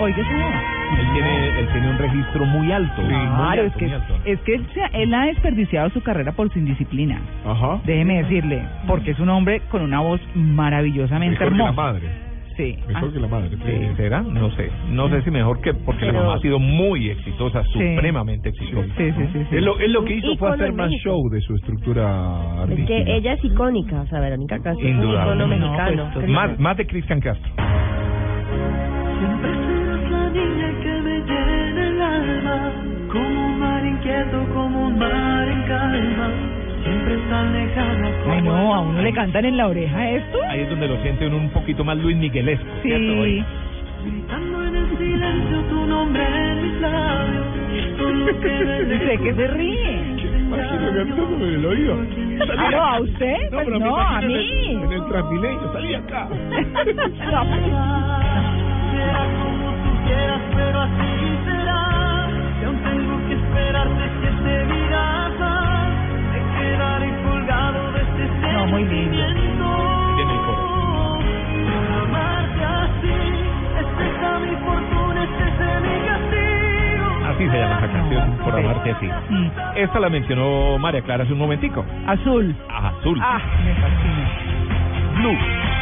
[0.00, 0.98] Oiga voz.
[1.00, 3.02] Él tiene, él tiene un registro muy alto.
[3.02, 4.14] Claro, alto, es que, muy alto.
[4.24, 7.20] es que él, se- él ha desperdiciado su carrera por su indisciplina.
[7.44, 7.80] Ajá.
[7.84, 11.82] Déjeme decirle, porque es un hombre con una voz maravillosamente Mejor que la hermosa.
[11.92, 12.08] madre.
[12.56, 12.76] Sí.
[12.88, 13.50] Mejor Ah, que la madre.
[13.50, 14.20] Sí, ¿Será?
[14.22, 14.68] No sé.
[14.90, 18.88] No sé si mejor que porque la Pero- mamá ha sido muy exitosa, supremamente exitosa.
[18.96, 19.46] Sí, sí, sí.
[19.50, 19.56] sí.
[19.56, 21.10] Él lo, él lo que hizo fue hacer más México.
[21.10, 22.86] show de su estructura Es artística.
[23.04, 25.34] que ella es icónica, o sea, Verónica Castro es un Indudable.
[25.34, 26.10] icono No, mexicano.
[26.12, 26.34] pues, Creo.
[26.34, 27.52] Más, más de Cristian Castro.
[29.18, 29.57] Siempre
[31.18, 32.72] me llena el alma,
[33.10, 36.28] como un mar inquieto, como un mar en calma.
[36.84, 40.38] Siempre tan lejana como Ay, no, a uno le cantan en la oreja esto.
[40.48, 42.64] Ahí es donde lo siente uno un poquito más Luis Miguelesco.
[42.82, 42.88] Sí.
[42.88, 43.20] ¿cierto?
[43.20, 43.44] Oye,
[44.04, 47.46] Gritando en el silencio tu nombre en mis labios.
[47.98, 49.98] Solo que me Sé que se ríe.
[50.38, 50.88] Imagino
[51.44, 51.96] el oído.
[52.56, 53.50] Ah, no, ¿a usted?
[53.50, 54.24] No, Pues no, a mí.
[54.24, 56.28] En el, en el Transmilenio, salí acá.
[57.30, 57.44] No,
[60.08, 62.28] Será como tú quieras, pero así será.
[62.60, 65.88] Y aún tengo que esperarte siete vidas más.
[66.32, 69.16] Me quedaré colgado de este No, muy lindo.
[69.16, 69.68] sentimiento.
[70.16, 71.18] Tiene el coro.
[71.68, 73.16] Por amarte así,
[73.78, 77.06] es esa mi fortuna, este es mi castigo.
[77.28, 78.60] Así se llama esa canción, por Sí.
[78.60, 79.08] amarte así.
[79.30, 79.50] Mm.
[79.76, 81.84] Esta la mencionó María Clara hace un momentico.
[82.06, 82.54] Azul.
[82.68, 83.20] Azul.
[83.22, 84.28] Ah, me fascina.
[85.18, 85.36] Blue.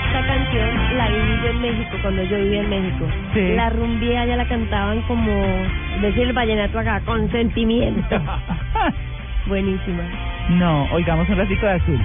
[0.07, 3.07] Esta canción la viví yo en México, cuando yo vivía en México.
[3.35, 3.53] Sí.
[3.55, 5.31] La rumbía ya la cantaban como,
[6.01, 8.21] decir el vallenato acá, con sentimiento.
[9.47, 10.03] Buenísima.
[10.51, 12.01] No, oigamos un ratico de azul.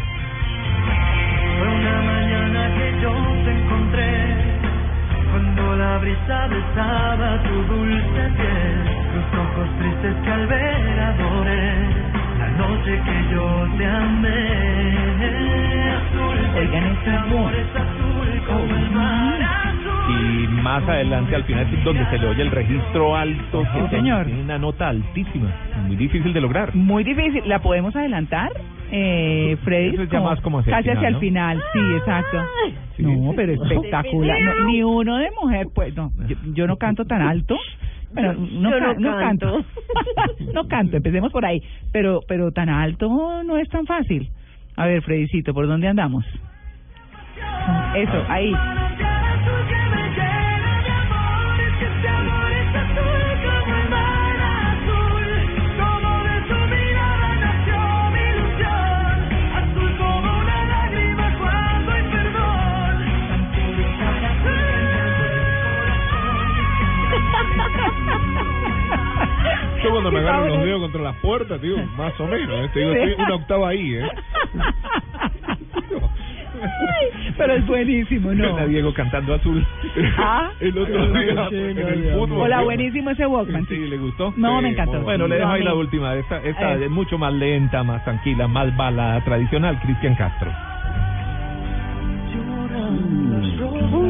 [1.58, 3.14] Fue una mañana que yo
[3.46, 4.12] te encontré
[5.32, 8.82] Cuando la brisa besaba tu dulce piel
[9.14, 11.74] Tus ojos tristes que al ver adoré
[12.40, 14.48] La noche que yo te amé
[15.98, 17.91] Azul, Oigan este amor voz.
[20.80, 23.64] Más adelante, al final, donde se le oye el registro alto.
[23.74, 24.26] que Sí, señor.
[24.26, 25.50] Tiene una nota altísima.
[25.88, 26.74] Muy difícil de lograr.
[26.76, 27.44] Muy difícil.
[27.46, 28.52] ¿La podemos adelantar,
[28.92, 29.94] eh, Freddy?
[29.96, 31.20] Eso es ya más como hacia el Casi final, hacia el ¿no?
[31.20, 32.38] final, sí, exacto.
[33.00, 34.40] No, pero espectacular.
[34.42, 36.12] No, ni uno de mujer, pues no.
[36.28, 37.58] Yo, yo no canto tan alto.
[38.14, 39.48] Pero no, Yo ca- no no canto.
[39.48, 39.66] canto.
[40.54, 41.62] no canto, empecemos por ahí.
[41.94, 44.30] Pero pero tan alto no es tan fácil.
[44.76, 46.26] A ver, Fredicito, ¿por dónde andamos?
[47.96, 48.54] Eso, ahí.
[69.84, 72.70] Yo cuando me agarro los dedos contra las puertas, digo, más o menos, ¿eh?
[72.74, 74.08] te digo, estoy una octava ahí, ¿eh?
[77.38, 78.46] Pero es buenísimo, ¿no?
[78.46, 79.66] Está Diego cantando azul.
[80.18, 80.52] Ah.
[80.60, 82.42] El otro día en el fútbol.
[82.42, 83.66] Hola, buenísimo ese Walkman.
[83.68, 84.34] Sí, ¿le gustó?
[84.38, 85.02] No, Sí, me encantó.
[85.02, 86.14] Bueno, le dejo ahí la última.
[86.16, 89.80] Esta, esta es mucho más lenta, más tranquila, más balada tradicional.
[89.82, 90.52] Cristian Castro.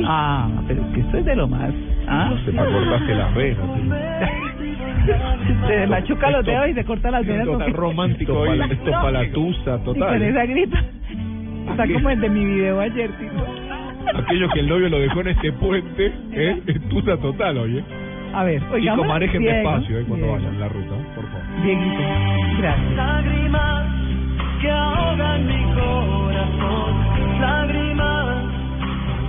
[0.06, 1.72] Ah, pero es que esto es de lo más.
[2.08, 4.42] Ah, Se me cortaste las venas.
[5.68, 7.46] se machuca los dedos y se corta las venas.
[7.46, 8.46] Total romántico.
[8.46, 10.22] Esto para, esto para la tusa, Y con total.
[10.22, 10.84] esa gripa.
[11.72, 13.46] Está como el de mi video ayer, tipo.
[14.16, 16.62] Aquello que el novio lo dejó en este puente, ¿eh?
[16.68, 17.84] Es tusa total, oye.
[18.34, 19.08] A ver, Chicos, oigamos.
[19.08, 20.06] manejen Diego, despacio, ¿eh?
[20.08, 20.40] Cuando Diego.
[20.42, 21.64] vayan en la ruta, por favor.
[21.64, 22.02] Dieguito,
[22.60, 22.96] gracias.
[22.96, 23.86] Lágrimas
[24.62, 28.44] que ahogan mi corazón, lágrimas,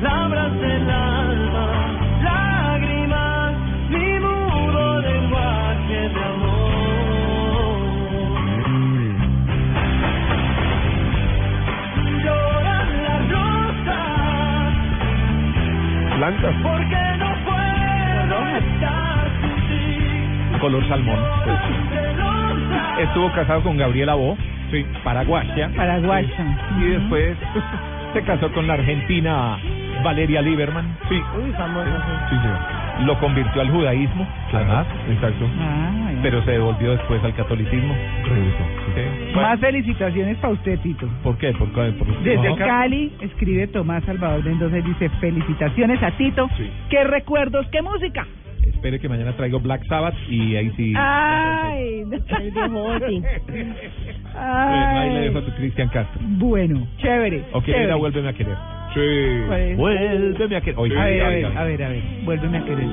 [0.02, 1.91] labras del alma,
[16.22, 16.54] Blancas.
[16.62, 20.58] porque no puedo estar sin ti.
[20.60, 21.18] Color salmón.
[21.90, 23.00] Celosa.
[23.00, 24.36] Estuvo casado con Gabriela Bo,
[24.70, 25.68] sí, paraguaya.
[25.74, 26.28] Paraguaya.
[26.78, 27.36] Y después
[28.12, 29.58] se casó con la argentina
[30.04, 30.96] Valeria Lieberman.
[31.08, 31.20] Sí.
[31.42, 31.90] Uy, famoso.
[32.30, 32.58] Sí, señor.
[33.06, 34.86] Lo convirtió al judaísmo, además.
[35.10, 35.48] Exacto.
[35.60, 36.10] Ah.
[36.22, 37.94] Pero se devolvió después al catolicismo.
[38.24, 39.34] Regresó.
[39.34, 41.08] Más felicitaciones para usted, Tito.
[41.22, 41.52] ¿Por qué?
[41.52, 41.92] ¿Por qué?
[41.98, 42.56] Por- Desde Ajá.
[42.64, 46.48] Cali escribe Tomás Salvador Mendoza y dice felicitaciones a Tito.
[46.56, 46.70] Sí.
[46.90, 47.66] ¿Qué recuerdos?
[47.72, 48.26] ¿Qué música?
[48.66, 50.92] Espere que mañana traigo Black Sabbath y ahí sí.
[50.96, 52.16] Ay, no.
[52.38, 53.22] El viejo Ozzy.
[53.46, 53.66] Pues,
[54.36, 55.24] ahí le Ay.
[55.24, 56.20] dejo a tu Cristian Castro.
[56.24, 57.44] Bueno, chévere.
[57.52, 57.92] O quiere ir chévere.
[57.92, 58.56] a Vuélveme a querer.
[59.46, 59.76] ¿Cuál es?
[59.76, 60.78] Vuélveme a querer.
[60.78, 62.02] Oye, a ver, a ver, a ver, a ver.
[62.24, 62.86] Vuélveme a querer.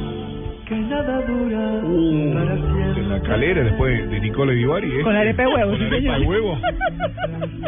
[0.65, 3.01] que nada dura Uh, para siempre.
[3.03, 4.91] en la calera después de Nicole Divari.
[4.99, 5.01] ¿eh?
[5.03, 6.19] Con arepa de huevo, Con sí, arepa señor.
[6.19, 6.57] de huevo.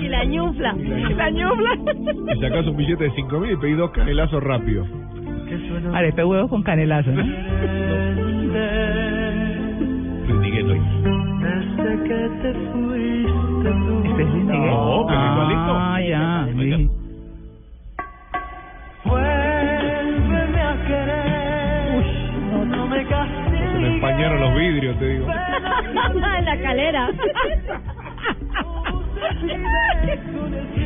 [0.01, 0.75] Y la ñufla.
[1.17, 1.69] La ñubla.
[2.35, 4.85] Y sacas un billete de 5 mil y pedís dos canelazos rápido.
[5.93, 7.23] Arepa de huevo con canelazo, ¿no?
[10.27, 12.93] Desde que te fuiste tú.
[12.93, 14.71] Este es Luis Miguel.
[14.71, 15.71] No, pero igualito.
[15.73, 16.47] Ah, ya.
[16.57, 16.77] Oiga.
[19.17, 20.21] Dije.
[20.29, 22.05] Vuélveme a querer.
[22.67, 23.93] no, me Se me castigues.
[23.93, 25.27] empañaron los vidrios, te digo.
[25.27, 27.09] en la calera.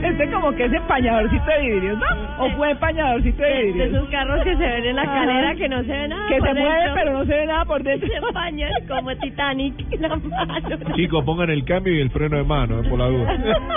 [0.03, 2.45] Este como que es empañadorcito de vidrios, ¿no?
[2.45, 3.87] O fue empañadorcito de De vidrios.
[3.93, 6.47] esos carros que se ven en la calera que no se ve nada Que por
[6.47, 8.07] se mueve, pero no se ve nada por dentro.
[8.09, 10.95] Se empañan como Titanic en la mano.
[10.95, 13.35] Chicos, pongan el cambio y el freno de mano, eh, por la duda.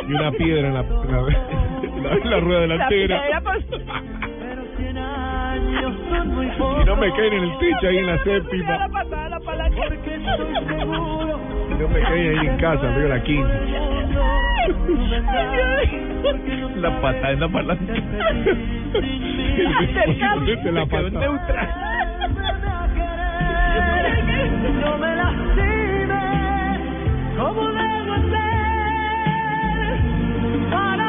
[0.09, 1.19] Y una piedra en la, en la,
[1.83, 3.23] en la- en la rueda delantera.
[3.31, 3.41] La
[6.81, 8.89] Y no me caen en el techo ahí en la séptima.
[11.69, 13.53] Y no me caen ahí en casa, veo la 15.
[16.79, 17.85] La patada en la palanca.
[20.35, 21.11] Ponete la patada.
[21.11, 21.69] neutral.
[24.83, 26.81] No me lastimes
[27.37, 28.39] como debo hacer
[30.71, 31.08] para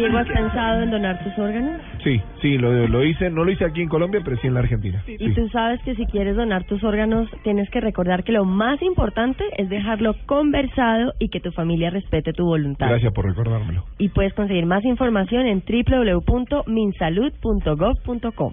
[0.00, 1.78] Diego, ¿has pensado en donar tus órganos?
[2.02, 4.60] Sí, sí, lo, lo hice, no lo hice aquí en Colombia, pero sí en la
[4.60, 5.04] Argentina.
[5.06, 8.80] Y tú sabes que si quieres donar tus órganos, tienes que recordar que lo más
[8.80, 12.88] importante es dejarlo conversado y que tu familia respete tu voluntad.
[12.88, 13.84] Gracias por recordármelo.
[13.98, 18.52] Y puedes conseguir más información en www.minsalud.gov.co.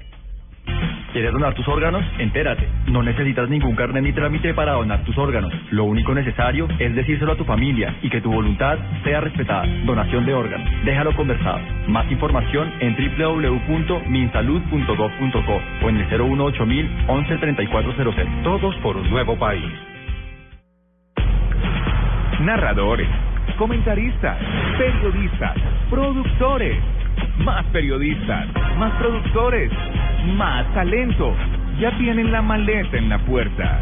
[1.13, 2.03] ¿Quieres donar tus órganos?
[2.19, 2.67] Entérate.
[2.87, 5.51] No necesitas ningún carnet ni trámite para donar tus órganos.
[5.71, 9.65] Lo único necesario es decírselo a tu familia y que tu voluntad sea respetada.
[9.85, 10.69] Donación de órganos.
[10.83, 11.59] Déjalo conversado.
[11.87, 16.65] Más información en www.minsalud.gov.co o en el 018
[17.07, 18.43] 11 3400.
[18.43, 19.63] Todos por un nuevo país.
[22.41, 23.07] Narradores,
[23.57, 24.37] comentaristas,
[24.77, 25.55] periodistas,
[25.89, 26.77] productores,
[27.39, 28.45] más periodistas,
[28.77, 29.71] más productores,
[30.35, 31.33] más talento.
[31.79, 33.81] Ya tienen la maleta en la puerta.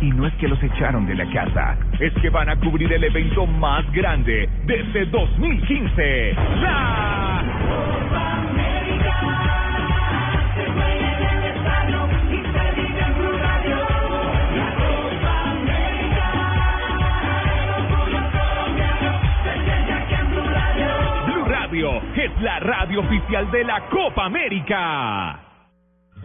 [0.00, 3.04] Y no es que los echaron de la casa, es que van a cubrir el
[3.04, 6.34] evento más grande desde 2015.
[6.60, 7.42] ¡La
[21.26, 25.43] Blue Radio es la radio oficial de la Copa América.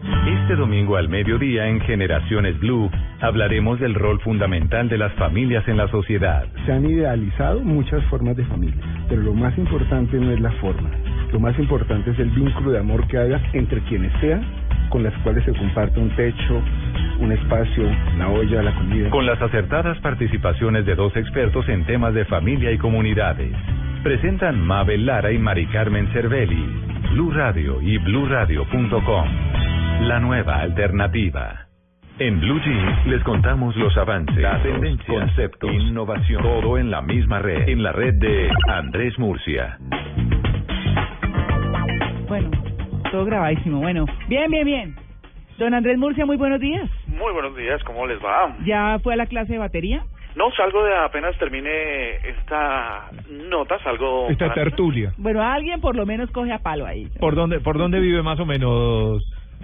[0.02, 2.90] Este domingo al mediodía en Generaciones Blue
[3.20, 6.46] hablaremos del rol fundamental de las familias en la sociedad.
[6.64, 10.90] Se han idealizado muchas formas de familia, pero lo más importante no es la forma.
[11.32, 14.42] Lo más importante es el vínculo de amor que haya entre quienes sean,
[14.88, 16.62] con las cuales se comparte un techo,
[17.18, 17.84] un espacio,
[18.16, 19.10] la olla, la comida.
[19.10, 23.52] Con las acertadas participaciones de dos expertos en temas de familia y comunidades.
[24.02, 26.64] Presentan Mabel Lara y Mari Carmen Cervelli.
[27.12, 29.69] Blue Radio y bluradio.com.
[30.00, 31.66] la nueva alternativa.
[32.18, 37.38] En Blue Jeans les contamos los avances, las tendencias, conceptos, innovación, todo en la misma
[37.38, 39.78] red, en la red de Andrés Murcia.
[42.28, 42.50] Bueno,
[43.10, 43.80] todo grabadísimo.
[43.80, 44.96] Bueno, bien, bien, bien.
[45.58, 46.88] Don Andrés Murcia, muy buenos días.
[47.06, 48.56] Muy buenos días, ¿cómo les va?
[48.64, 50.02] ¿Ya fue a la clase de batería?
[50.34, 53.10] No, salgo de apenas termine esta
[53.48, 54.28] nota, salgo...
[54.28, 55.12] Esta tertulia.
[55.18, 57.08] Bueno, alguien por lo menos coge a palo ahí.
[57.18, 59.22] ¿Por dónde, por dónde vive más o menos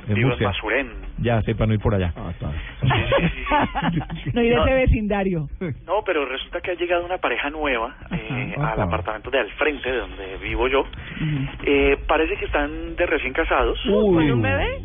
[0.08, 0.46] en Vivo en Murcia?
[0.48, 0.88] Basurén.
[1.18, 2.12] Ya sé, para no ir por allá.
[4.34, 5.48] no ir a ese vecindario.
[5.86, 9.90] No, pero resulta que ha llegado una pareja nueva eh, al apartamento de al frente,
[9.90, 10.84] de donde vivo yo.
[11.64, 13.78] Eh, parece que están de recién casados.
[13.86, 14.32] Uy,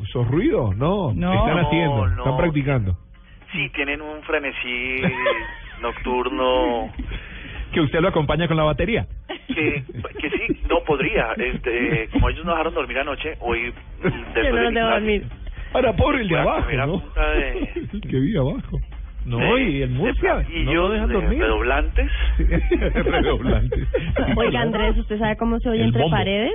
[0.04, 0.76] ¿Esos ruidos?
[0.78, 1.34] No, No.
[1.34, 2.98] están haciendo, No, están practicando.
[3.52, 5.02] Sí, tienen un frenesí
[5.82, 6.90] nocturno
[7.74, 9.06] Que usted lo acompaña con la batería.
[9.48, 9.84] que,
[10.20, 11.34] que sí, no podría.
[11.38, 13.74] Este, como ellos no dejaron dormir anoche, hoy
[14.04, 14.10] Yo
[14.52, 15.24] no de dormir.
[15.74, 16.98] Ahora, pobre el de abajo, ¿no?
[17.16, 18.80] de- El que vive abajo.
[19.26, 21.40] No, de- y en Murcia, de no platillos, lo dejan de dormir.
[21.42, 22.12] redoblantes.
[23.06, 23.88] Redoblantes.
[24.36, 26.18] Oiga, Andrés, ¿usted sabe cómo se oye El entre bombo.
[26.18, 26.52] paredes?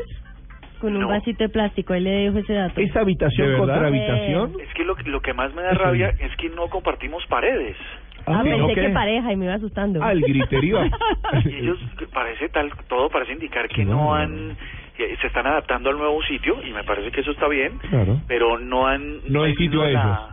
[0.81, 1.09] Con un No.
[1.09, 2.79] vasito de plástico, él le dejo ese dato.
[2.81, 4.53] ¿Esa habitación contra habitación?
[4.61, 7.77] Es que lo, lo que más me da rabia es que no compartimos paredes.
[8.27, 8.89] Ah, sí, pensé ¿no que qué?
[8.91, 10.01] pareja y me iba asustando.
[10.03, 10.79] Ah, el griterío.
[11.45, 11.79] Y ellos
[12.13, 14.57] parece tal, todo parece indicar que no han,
[14.97, 18.21] se están adaptando al nuevo sitio y me parece que eso está bien, Claro.
[18.29, 20.33] pero no han No hay sitio a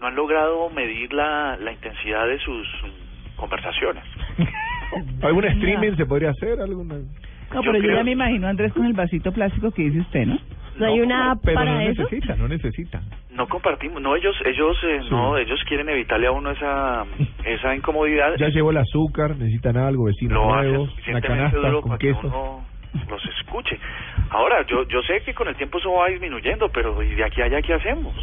[0.00, 2.66] no han logrado medir la, la intensidad de sus
[3.36, 4.02] conversaciones.
[5.22, 6.60] ¿Algún streaming se podría hacer?
[6.60, 6.96] ¿Alguna?
[7.54, 10.26] No, pero yo ya me imagino a Andrés con el vasito plástico que dice usted,
[10.26, 10.38] ¿no?
[10.78, 12.02] ¿No hay una app Pero para no eso?
[12.02, 13.02] necesita, no necesita.
[13.32, 17.04] No compartimos, no ellos, ellos, eh, no, ellos quieren evitarle a uno esa,
[17.44, 18.36] esa incomodidad.
[18.38, 21.98] Ya llevó el azúcar, necesitan algo, vecinos hace nuevos, una suficientemente canasta duro con para
[21.98, 22.20] que queso.
[22.28, 22.64] uno
[23.08, 23.78] los escuche.
[24.30, 27.40] Ahora, yo yo sé que con el tiempo eso va disminuyendo, pero ¿y de aquí
[27.42, 28.14] a allá qué hacemos?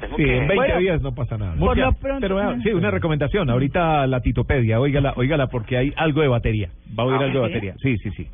[0.00, 0.32] Tengo Sí, que...
[0.38, 1.52] en 20 Bueno, días no pasa nada.
[1.52, 3.48] Por Murcia, lo pronto- pero ah, sí, una recomendación.
[3.48, 6.68] Ahorita la titopedia, óigala, óigala porque hay algo de batería.
[6.98, 7.52] Va a oír Ah, algo de ¿sí?
[7.54, 7.74] batería.
[7.82, 8.28] Sí, sí, sí.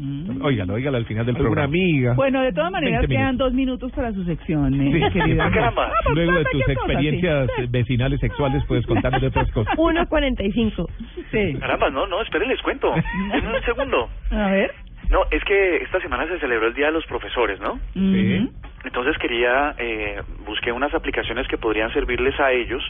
[0.00, 0.42] Mm.
[0.42, 1.68] Óigala, óigala al final del ¿Alguna programa.
[1.74, 2.14] amiga?
[2.14, 3.46] Bueno, de todas maneras 20 quedan minutos.
[3.48, 5.12] dos minutos para su sección, eh, Sí.
[5.18, 5.46] querida.
[5.46, 5.90] Ah, caramba.
[6.14, 6.72] Luego de tus cosa, sí.
[6.72, 9.74] experiencias vecinales sexuales puedes contarnos de otras cosas.
[9.76, 10.88] 1.45.
[11.32, 11.54] Sí.
[11.58, 12.94] Caramba, no, no, esperen, les cuento.
[12.94, 14.08] En un segundo.
[14.30, 14.72] A ver.
[15.10, 17.80] No, es que esta semana se celebró el Día de los Profesores, ¿no?
[17.94, 18.48] Mm.
[18.84, 22.82] Entonces quería, eh, busqué unas aplicaciones que podrían servirles a ellos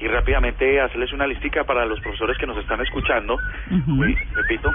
[0.00, 3.36] y rápidamente hacerles una listica para los profesores que nos están escuchando.
[3.70, 4.02] Ujú.
[4.02, 4.70] Uy, repito.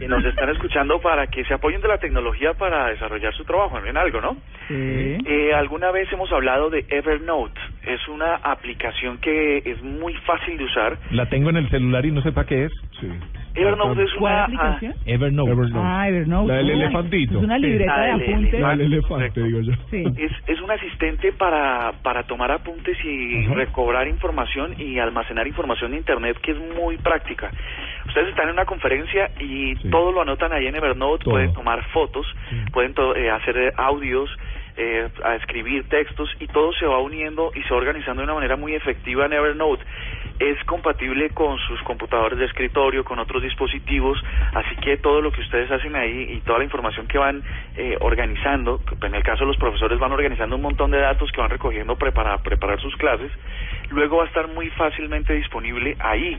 [0.00, 3.78] Y nos están escuchando para que se apoyen de la tecnología para desarrollar su trabajo
[3.84, 4.36] en algo, ¿no?
[4.66, 5.18] Sí.
[5.26, 7.60] Eh, alguna vez hemos hablado de Evernote.
[7.84, 10.98] Es una aplicación que es muy fácil de usar.
[11.10, 12.72] La tengo en el celular y no sé para qué es.
[12.98, 13.08] Sí.
[13.54, 14.44] Evernote es ¿Cuál una...
[14.44, 14.94] aplicación?
[15.04, 15.52] Evernote.
[15.74, 16.48] Ah, Evernote.
[16.48, 17.38] La del elefantito.
[17.38, 18.60] Es una libreta Ah, de apuntes.
[18.60, 19.72] No, el elefante, digo yo.
[19.90, 20.04] Sí.
[20.16, 23.54] Es, es un asistente para, para tomar apuntes y Ajá.
[23.54, 27.50] recobrar información y almacenar información de Internet que es muy práctica.
[28.06, 29.90] Ustedes están en una conferencia y Sí.
[29.90, 31.34] todo lo anotan ahí en Evernote, Todo.
[31.34, 32.26] pueden tomar fotos,
[32.72, 34.30] pueden to- eh, hacer eh, audios,
[34.76, 38.34] eh, a escribir textos y todo se va uniendo y se va organizando de una
[38.34, 39.82] manera muy efectiva en Evernote.
[40.40, 44.18] Es compatible con sus computadores de escritorio, con otros dispositivos,
[44.54, 47.42] así que todo lo que ustedes hacen ahí y toda la información que van
[47.76, 51.42] eh, organizando, en el caso de los profesores van organizando un montón de datos que
[51.42, 53.30] van recogiendo para preparar sus clases,
[53.90, 56.38] luego va a estar muy fácilmente disponible ahí.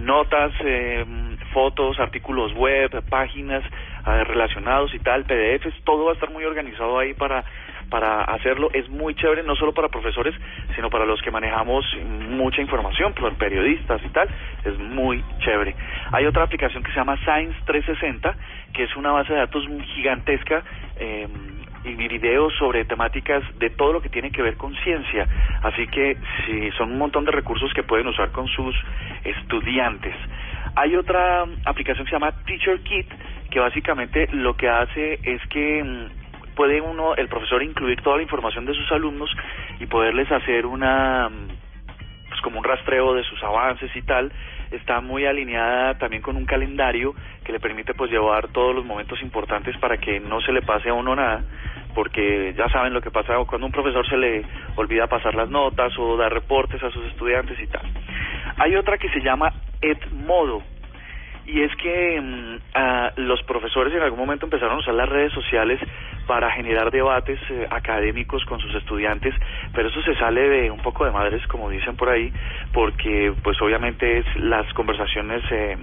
[0.00, 1.04] Notas, eh,
[1.52, 3.62] fotos, artículos web, páginas
[4.04, 7.44] relacionados y tal, PDFs, todo va a estar muy organizado ahí para
[7.92, 8.70] para hacerlo.
[8.72, 10.34] Es muy chévere no solo para profesores
[10.74, 11.84] sino para los que manejamos
[12.30, 14.28] mucha información por periodistas y tal.
[14.64, 15.74] Es muy chévere.
[16.12, 18.34] Hay otra aplicación que se llama Science 360
[18.72, 20.62] que es una base de datos gigantesca
[20.96, 21.28] eh,
[21.84, 25.26] y videos sobre temáticas de todo lo que tiene que ver con ciencia.
[25.62, 26.16] Así que
[26.46, 28.74] sí, son un montón de recursos que pueden usar con sus
[29.24, 30.14] estudiantes.
[30.76, 33.06] Hay otra aplicación que se llama Teacher Kit
[33.52, 38.22] que básicamente lo que hace es que mm, puede uno, el profesor, incluir toda la
[38.22, 39.30] información de sus alumnos
[39.78, 41.48] y poderles hacer una, mm,
[42.28, 44.32] pues como un rastreo de sus avances y tal.
[44.70, 47.14] Está muy alineada también con un calendario
[47.44, 50.88] que le permite pues llevar todos los momentos importantes para que no se le pase
[50.88, 51.44] a uno nada,
[51.94, 55.92] porque ya saben lo que pasa cuando un profesor se le olvida pasar las notas
[55.98, 57.82] o dar reportes a sus estudiantes y tal.
[58.56, 60.62] Hay otra que se llama Edmodo,
[61.46, 62.58] y es que mm,
[63.16, 65.80] los profesores en algún momento empezaron a usar las redes sociales
[66.26, 69.34] para generar debates eh, académicos con sus estudiantes,
[69.72, 72.32] pero eso se sale de un poco de madres, como dicen por ahí,
[72.72, 75.76] porque pues obviamente es- las conversaciones eh,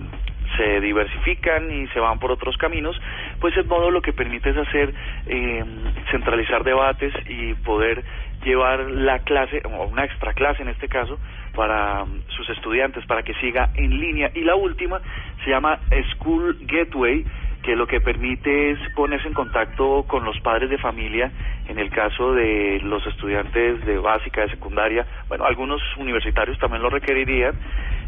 [0.57, 2.99] se diversifican y se van por otros caminos,
[3.39, 4.93] pues el modo lo que permite es hacer,
[5.27, 5.63] eh,
[6.11, 8.03] centralizar debates y poder
[8.43, 11.19] llevar la clase, o una extra clase en este caso,
[11.55, 14.31] para mm, sus estudiantes, para que siga en línea.
[14.33, 15.01] Y la última
[15.43, 15.79] se llama
[16.13, 17.25] School Gateway,
[17.63, 21.31] que lo que permite es ponerse en contacto con los padres de familia,
[21.67, 26.89] en el caso de los estudiantes de básica, de secundaria, bueno, algunos universitarios también lo
[26.89, 27.53] requerirían,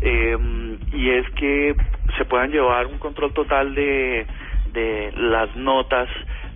[0.02, 0.38] eh,
[0.94, 1.76] y es que
[2.18, 4.26] se puedan llevar un control total de,
[4.74, 6.08] de las notas,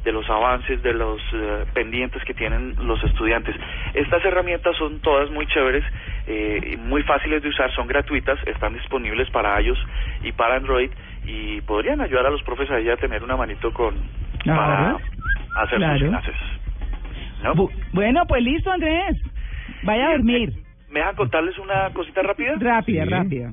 [0.06, 3.56] de los avances, de los eh, pendientes que tienen los estudiantes.
[3.93, 5.84] Estas herramientas son todas muy chéveres,
[6.27, 9.80] eh, muy fáciles de usar, son gratuitas, están disponibles para iOS
[10.24, 10.92] y para Android
[11.25, 13.95] y podrían ayudar a los profes ahí a tener una manito con
[14.45, 14.92] para
[15.64, 16.35] hacer sus clases.
[17.56, 19.17] Bu- Bueno, pues listo, Andrés.
[19.84, 20.50] Vaya a dormir.
[20.90, 22.53] ¿Me dejan contarles una cosita rápida?
[22.59, 23.09] Rápida, Sí.
[23.09, 23.51] rápida.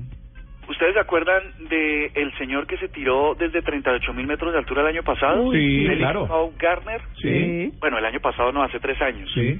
[0.67, 4.81] ¿Ustedes se acuerdan de el señor que se tiró desde 38 mil metros de altura
[4.81, 5.43] el año pasado?
[5.43, 6.27] Uy, sí, claro.
[6.27, 7.01] Paul Garner.
[7.21, 7.73] Sí.
[7.79, 9.29] Bueno, el año pasado no, hace tres años.
[9.33, 9.59] Sí.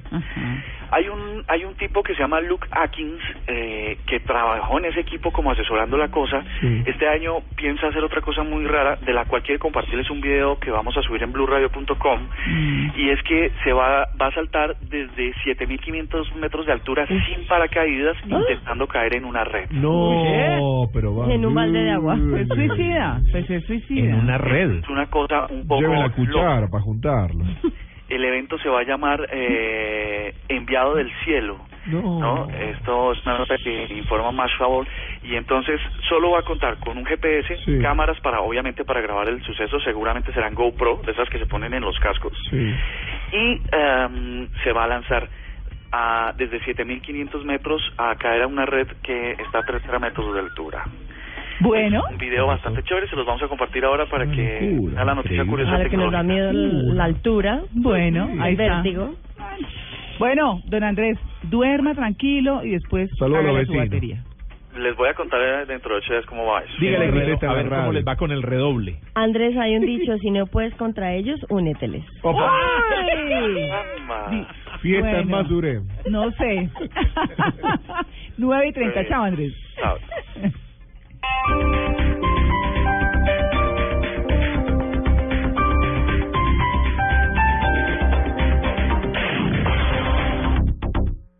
[0.91, 5.01] Hay un hay un tipo que se llama Luke Atkins eh, que trabajó en ese
[5.01, 6.43] equipo como asesorando la cosa.
[6.61, 6.83] Sí.
[6.85, 10.59] Este año piensa hacer otra cosa muy rara de la cual quiere compartirles un video
[10.59, 12.27] que vamos a subir en blueradio.com
[12.95, 18.15] y es que se va va a saltar desde 7500 metros de altura sin paracaídas
[18.25, 19.69] intentando caer en una red.
[19.71, 21.33] No, pero va.
[21.33, 22.15] En un balde de agua.
[22.15, 24.37] Es suicida, pues es suicida.
[24.37, 24.71] red.
[24.79, 26.15] Es una cosa un poco Lleve la loca.
[26.15, 27.43] cuchara para juntarlo.
[28.09, 31.57] El evento se va a llamar eh, Enviado del Cielo.
[31.87, 32.47] No.
[32.49, 34.85] Esto es una nota que informa más favor
[35.23, 37.79] y entonces solo va a contar con un GPS, Sí.
[37.81, 41.73] cámaras para obviamente para grabar el suceso, seguramente serán GoPro, de esas que se ponen
[41.73, 42.73] en los cascos Sí.
[43.33, 45.27] y em, se va a lanzar
[45.93, 50.39] a, desde 7.500 metros a caer a una red que está a 3 metros de
[50.39, 50.83] altura.
[51.59, 52.03] Bueno.
[52.09, 55.45] Un video bastante chévere, se los vamos a compartir ahora para que a la noticia
[55.45, 57.61] curiosa Ahora que nos da miedo la altura.
[57.71, 58.81] Bueno, ahí está.
[58.81, 59.15] vértigo.
[60.17, 64.23] Bueno, don Andrés, duerma tranquilo y después Saludos a los hágale su batería.
[64.77, 66.73] Les voy a contar eh, dentro de ocho días cómo va eso.
[66.79, 68.97] Dígale, Rebeca, a ver cómo les va con el redoble.
[69.13, 72.03] Andrés, hay un dicho, si no puedes contra ellos, úneteles.
[74.83, 75.37] Fiesta en Bueno.
[75.37, 75.81] más dure.
[76.09, 76.69] No sé.
[78.37, 79.53] 9 y 30, chao Andrés.
[79.79, 79.97] Chao.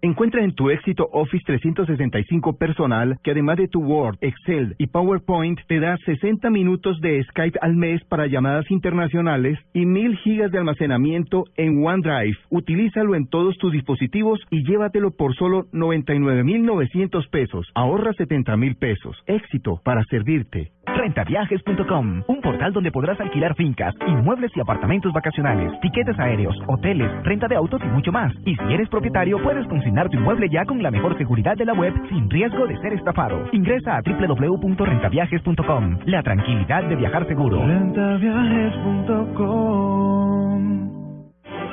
[0.06, 5.58] Encuentra en tu éxito Office 365 personal que además de tu Word, Excel y PowerPoint
[5.70, 10.58] te da 60 minutos de Skype al mes para llamadas internacionales y 1000 gigas de
[10.58, 12.38] almacenamiento en OneDrive.
[12.50, 17.72] Utilízalo en todos tus dispositivos y llévatelo por solo 99,900 pesos.
[17.74, 19.16] Ahorra 70,000 pesos.
[19.26, 20.74] Éxito para servirte.
[20.86, 27.48] Rentaviajes.com, un portal donde podrás alquilar fincas, inmuebles y apartamentos vacacionales, tiquetes aéreos, hoteles, renta
[27.48, 28.34] de autos y mucho más.
[28.46, 31.74] Y si eres propietario, puedes consignar tu inmueble ya con la mejor seguridad de la
[31.74, 33.48] web sin riesgo de ser estafado.
[33.52, 36.00] Ingresa a www.rentaviajes.com.
[36.06, 37.64] La tranquilidad de viajar seguro.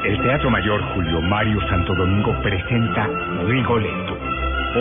[0.04, 3.06] El Teatro Mayor Julio Mario Santo Domingo presenta
[3.46, 4.16] Rigoletto,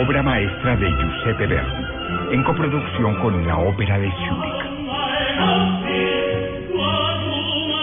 [0.02, 1.99] obra maestra de Giuseppe Verdi,
[2.30, 4.70] en coproducción con la Ópera de Zúrich.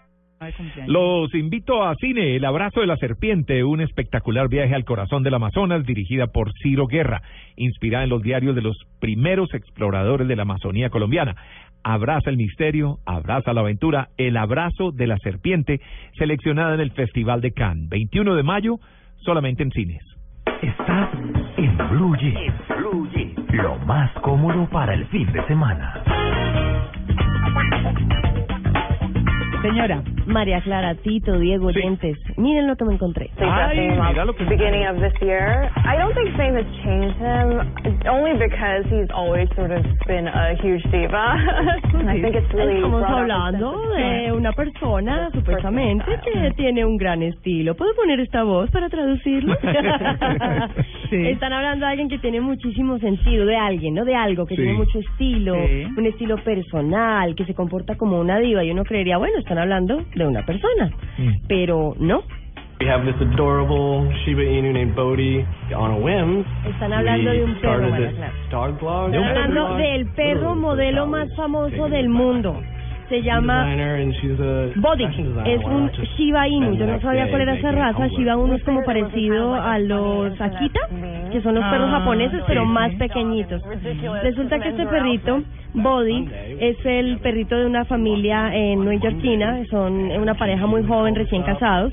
[0.87, 5.35] Los invito a Cine, El Abrazo de la Serpiente, un espectacular viaje al corazón del
[5.35, 7.21] Amazonas dirigida por Ciro Guerra,
[7.57, 11.35] inspirada en los diarios de los primeros exploradores de la Amazonía colombiana.
[11.83, 15.79] Abraza el misterio, abraza la aventura, El Abrazo de la Serpiente,
[16.17, 18.79] seleccionada en el Festival de Cannes, 21 de mayo,
[19.17, 20.03] solamente en cines.
[20.63, 21.09] Estás
[21.57, 22.53] en Blue Jeans.
[23.51, 26.20] Lo más cómodo para el fin de semana.
[29.61, 30.03] Señora.
[30.25, 32.17] María Clara, Tito, Diego, oyentes.
[32.37, 33.29] Miren lo que me encontré.
[33.39, 35.69] Ay, mira lo que beginning of this year.
[35.85, 40.55] I don't think fame has changed him, only because he's always sort of been a
[40.61, 41.35] huge diva.
[42.07, 47.75] I think it's really Estamos hablando de una persona, supuestamente, que tiene un gran estilo.
[47.75, 49.55] ¿Puedo poner esta voz para traducirlo?
[51.11, 54.05] Están hablando de alguien que tiene muchísimo sentido, de alguien, ¿no?
[54.05, 54.61] De algo, que Sí.
[54.61, 55.85] tiene mucho estilo, Sí.
[55.97, 58.63] un estilo personal, que se comporta como una diva.
[58.63, 60.91] Y uno creería, bueno, están hablando de una persona.
[61.47, 62.23] Pero no,
[62.79, 65.45] We have this adorable Shiba Inu named Bodhi.
[65.75, 67.89] On a whim, están hablando de un perro,
[68.49, 69.13] dog blog.
[69.13, 72.59] Están hablando del perro modelo más famoso del mundo.
[73.11, 73.65] Se llama
[74.77, 75.03] Body.
[75.45, 76.75] Es un Shiba Inu.
[76.75, 78.07] Yo no sabía cuál era esa raza.
[78.07, 80.79] Shiba Inu es como parecido a los Akita,
[81.29, 83.61] que son los perros Ah, japoneses, pero más pequeñitos.
[84.23, 86.25] Resulta que este perrito, Body,
[86.61, 89.65] es el perrito de una familia en neoyorquina.
[89.69, 91.91] Son una pareja muy joven, recién casados.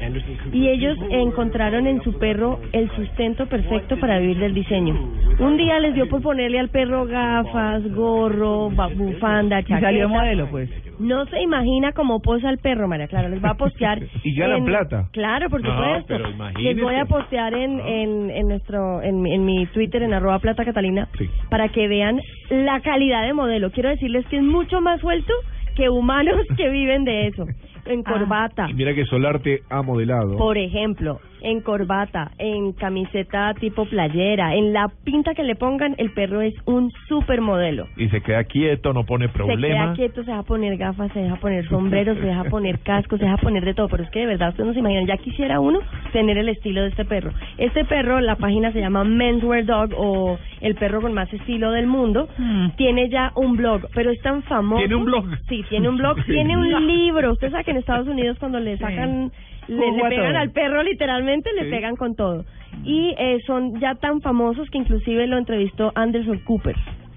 [0.53, 4.95] Y ellos encontraron en su perro el sustento perfecto para vivir del diseño.
[5.41, 9.81] Un día les dio por ponerle al perro gafas, gorro, bufanda, Y chaqueta.
[9.81, 10.71] salió modelo, pues.
[10.99, 13.29] No se imagina cómo posa el perro, María Clara.
[13.29, 14.01] Les va a postear.
[14.25, 15.09] Y ganan en- plata.
[15.13, 16.07] Claro, por No, supuesto.
[16.09, 16.75] pero imagínese.
[16.75, 20.39] Les voy a postear en, en, en nuestro en, mi- en mi Twitter, en arroba
[20.41, 21.09] plata catalina,
[21.51, 22.21] para que vean
[22.51, 23.71] la calidad de modelo.
[23.71, 25.33] Quiero decirles que es mucho más suelto
[25.77, 27.47] que humanos que viven de eso.
[27.89, 28.69] En corbata.
[28.71, 30.37] Y mira que Solarte ha modelado.
[30.37, 36.13] Por ejemplo, en corbata, en camiseta tipo playera, en la pinta que le pongan, el
[36.13, 37.87] perro es un supermodelo.
[37.97, 41.37] Y se queda quieto, no pone Se queda quieto, se deja poner gafas, se deja
[41.37, 43.89] poner sombreros, se deja poner cascos, se deja poner de todo.
[43.89, 45.81] Pero es que de verdad ustedes no se imaginan, ya quisiera uno
[46.13, 47.33] tener el estilo de este perro.
[47.57, 51.87] Este perro, la página se llama Menswear Dog o el perro con más estilo del
[51.87, 52.29] mundo.
[52.77, 54.81] Tiene ya un blog, pero es tan famoso.
[54.81, 55.25] ¿Tiene un blog?
[55.49, 57.33] Sí, tiene un blog, tiene un libro.
[57.33, 59.31] Usted sabe que en Estados Unidos cuando le sacan,
[59.69, 61.71] le, le a pegan al perro literalmente, le Sí.
[61.71, 62.45] pegan con todo.
[62.85, 66.77] Y eh, son ya tan famosos que inclusive lo entrevistó Anderson Cooper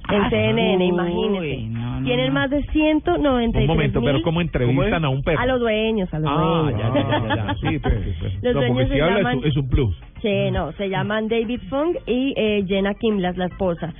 [0.10, 1.68] en Ah, CNN, imagínense.
[1.70, 2.34] no, no, Tienen no.
[2.34, 5.40] más de 193 Un momento, pero ¿cómo entrevistan a un perro?
[5.40, 6.82] A los dueños, a los Ah, dueños.
[6.94, 7.56] ya, ya, ya.
[7.62, 8.44] Sí, pues, sí, pues.
[8.44, 9.96] Los dueños si se es llaman- es un plus.
[10.22, 13.94] Sí, no, se llaman David Fung y eh, Jenna Kimlas, la esposa.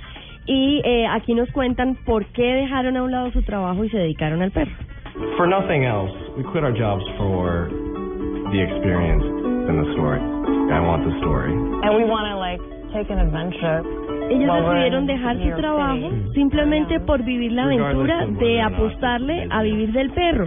[0.46, 3.98] Y eh, aquí nos cuentan por qué dejaron a un lado su trabajo y se
[3.98, 4.72] dedicaron al perro.
[5.12, 10.20] For nothing else, we quit our jobs for the experience and the story.
[10.72, 11.52] I want the story.
[11.52, 12.81] And we want to like.
[14.30, 20.10] Ellos decidieron dejar su trabajo simplemente por vivir la aventura de apostarle a vivir del
[20.10, 20.46] perro.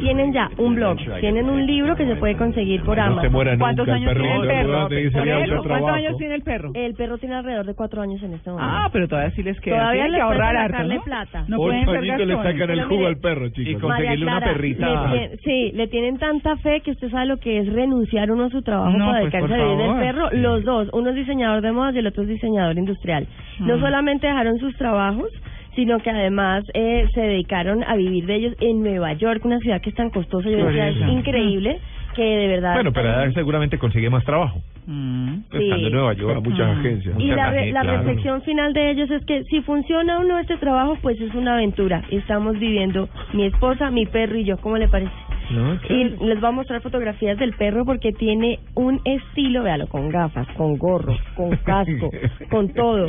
[0.00, 3.32] Tienen ya un blog, tienen un libro que se puede conseguir por Amazon.
[3.58, 4.22] ¿Cuántos nunca años perro.
[4.22, 4.62] tiene el perro?
[4.62, 5.94] Seguramente dice, Por "Ya, eso, otro ¿Cuántos trabajo".
[5.94, 6.70] años tiene el perro?
[6.74, 8.72] El perro tiene alrededor de cuatro años en este momento.
[8.74, 9.78] Ah, pero todavía sí les queda.
[9.78, 11.02] Todavía les que ahorrar harto, ¿no?
[11.02, 11.44] plata.
[11.48, 13.72] No Ocho pueden ser le sacan el jugo al perro, chicos.
[13.72, 15.12] y conseguirle una perrita.
[15.14, 18.50] le sí, le tienen tanta fe que usted sabe lo que es renunciar uno a
[18.50, 20.30] su trabajo No, para pues, dedicarse a vivir del perro.
[20.32, 23.26] Los dos, uno es diseñador de modas y el otro es diseñador industrial.
[23.60, 23.80] No Mm.
[23.80, 25.28] solamente dejaron sus trabajos,
[25.74, 29.80] sino que además eh, se dedicaron a vivir de ellos en Nueva York, una ciudad
[29.80, 30.48] que es tan costosa.
[30.50, 31.78] Yo decía, es increíble
[32.14, 32.74] que de verdad...
[32.74, 34.60] Bueno, pero él seguramente consigue más trabajo.
[34.84, 35.40] Sí.
[35.50, 36.42] Estando en Nueva York.
[36.44, 36.80] muchas Mm.
[36.80, 37.14] agencias.
[37.18, 37.98] Y Muchas la, re- la claro.
[37.98, 41.54] reflexión final de ellos es que si funciona o no este trabajo, pues es una
[41.54, 42.02] aventura.
[42.10, 44.58] Estamos viviendo mi esposa, mi perro y yo.
[44.58, 45.12] ¿Cómo le parece?
[45.50, 50.08] No, Y les voy a mostrar fotografías del perro porque tiene un estilo, véalo, con
[50.08, 52.10] gafas, con gorro, con casco,
[52.50, 53.08] con todo.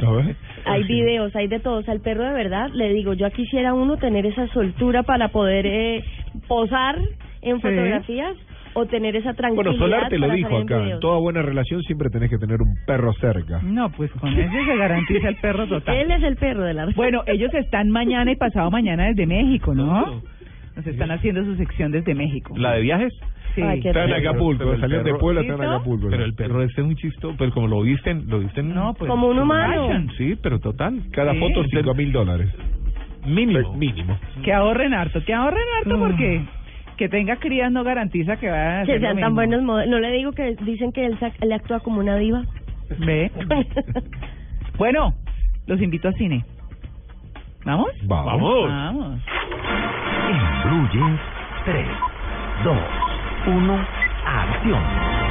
[0.66, 1.78] Hay videos, hay de todo.
[1.80, 5.30] O sea, el perro de verdad, le digo, yo quisiera uno tener esa soltura para
[5.30, 6.04] poder eh,
[6.48, 6.98] posar
[7.42, 7.62] en Sí.
[7.62, 8.36] fotografías
[8.76, 9.72] o tener esa tranquilidad.
[9.72, 10.84] Bueno, Solar te lo dijo acá.
[10.90, 13.60] En toda buena relación siempre tenés que tener un perro cerca.
[13.62, 15.96] No, pues con ese se garantiza el perro total.
[16.00, 19.76] Él es el perro de la Bueno, ellos están mañana y pasado mañana desde México,
[19.76, 20.22] ¿no?
[20.76, 22.54] Nos están haciendo su sección desde México.
[22.58, 23.14] ¿La de viajes?
[23.56, 23.62] Sí.
[23.62, 24.14] Ay, qué Está en.
[24.14, 25.70] Acapulco, Pero el salieron de perro- Puebla, están en.
[25.70, 26.08] Acapulco.
[26.10, 29.10] Pero el perro este es un chisto, pero como lo visten, lo visten No, pues,
[29.10, 29.88] Como un humano.
[29.88, 30.12] fashion.
[30.18, 31.02] Sí, pero total.
[31.12, 31.40] Cada Sí.
[31.40, 32.50] foto cinco mil dólares.
[33.28, 33.74] Mínimo.
[33.76, 34.18] Mínimo.
[34.44, 36.42] Que ahorren harto, que ahorren harto porque
[36.98, 38.86] que tenga crías no garantiza que vayan a Mm.
[38.88, 39.90] que sean tan buenos modelos.
[39.92, 42.44] No le digo que dicen que él, él actúa como una diva.
[43.00, 43.32] Ve.
[44.78, 45.14] Bueno,
[45.68, 46.44] los invito a cine.
[47.64, 47.92] ¿Vamos?
[48.06, 48.68] Vamos.
[48.68, 49.22] Vamos.
[50.92, 51.20] Jeans,
[51.66, 51.86] 3,
[52.64, 52.78] 2,
[53.46, 53.88] 1,
[54.26, 55.23] acción.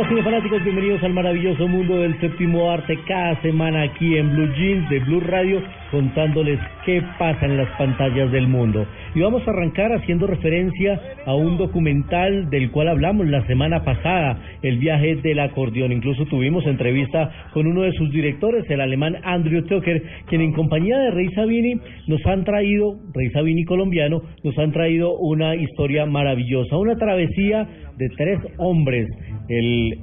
[0.00, 4.88] Hola cinefanáticos, bienvenidos al maravilloso mundo del séptimo arte cada semana aquí en Blue Jeans
[4.88, 8.86] de Blue Radio contándoles qué pasa en las pantallas del mundo.
[9.14, 14.38] Y vamos a arrancar haciendo referencia a un documental del cual hablamos la semana pasada,
[14.62, 15.92] El viaje del acordeón.
[15.92, 20.98] Incluso tuvimos entrevista con uno de sus directores, el alemán Andrew Tucker, quien en compañía
[20.98, 21.74] de Rey Sabini
[22.06, 28.08] nos han traído, Rey Sabini colombiano, nos han traído una historia maravillosa, una travesía de
[28.16, 29.06] tres hombres,
[29.50, 29.98] el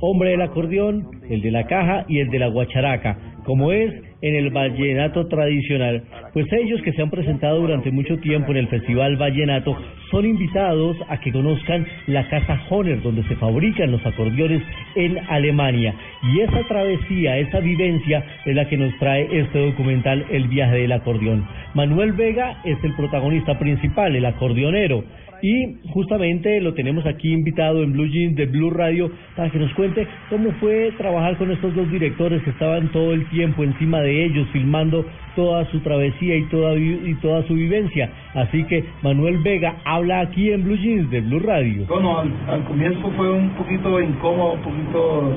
[0.00, 4.34] hombre del acordeón, el de la caja y el de la guacharaca, como es en
[4.34, 6.02] el vallenato tradicional.
[6.32, 9.76] Pues ellos que se han presentado durante mucho tiempo en el Festival Vallenato
[10.10, 14.62] son invitados a que conozcan la casa Honer, donde se fabrican los acordeones
[14.94, 15.94] en Alemania.
[16.22, 20.92] Y esa travesía, esa vivencia es la que nos trae este documental El viaje del
[20.92, 21.46] acordeón.
[21.74, 25.04] Manuel Vega es el protagonista principal, el acordeonero
[25.42, 29.72] y justamente lo tenemos aquí invitado en Blue Jeans de Blue Radio para que nos
[29.74, 34.26] cuente cómo fue trabajar con estos dos directores que estaban todo el tiempo encima de
[34.26, 38.10] ellos filmando toda su travesía y toda y toda su vivencia.
[38.34, 41.86] Así que Manuel Vega habla aquí en Blue Jeans de Blue Radio.
[41.88, 45.36] Bueno, al, comienzo fue un poquito incómodo, un poquito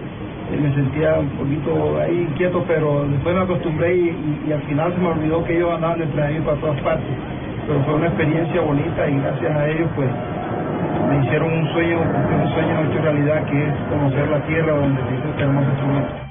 [0.52, 5.00] eh, me sentía un poquito ahí inquieto, pero después me acostumbré y, al final se
[5.00, 7.10] me olvidó que ellos andaban entre ellos para todas partes
[7.68, 10.10] pero fue una experiencia bonita y gracias a ellos pues
[11.10, 15.16] me hicieron un sueño, un sueño hecho realidad que es conocer la tierra donde se
[15.16, 15.68] hizo este hermoso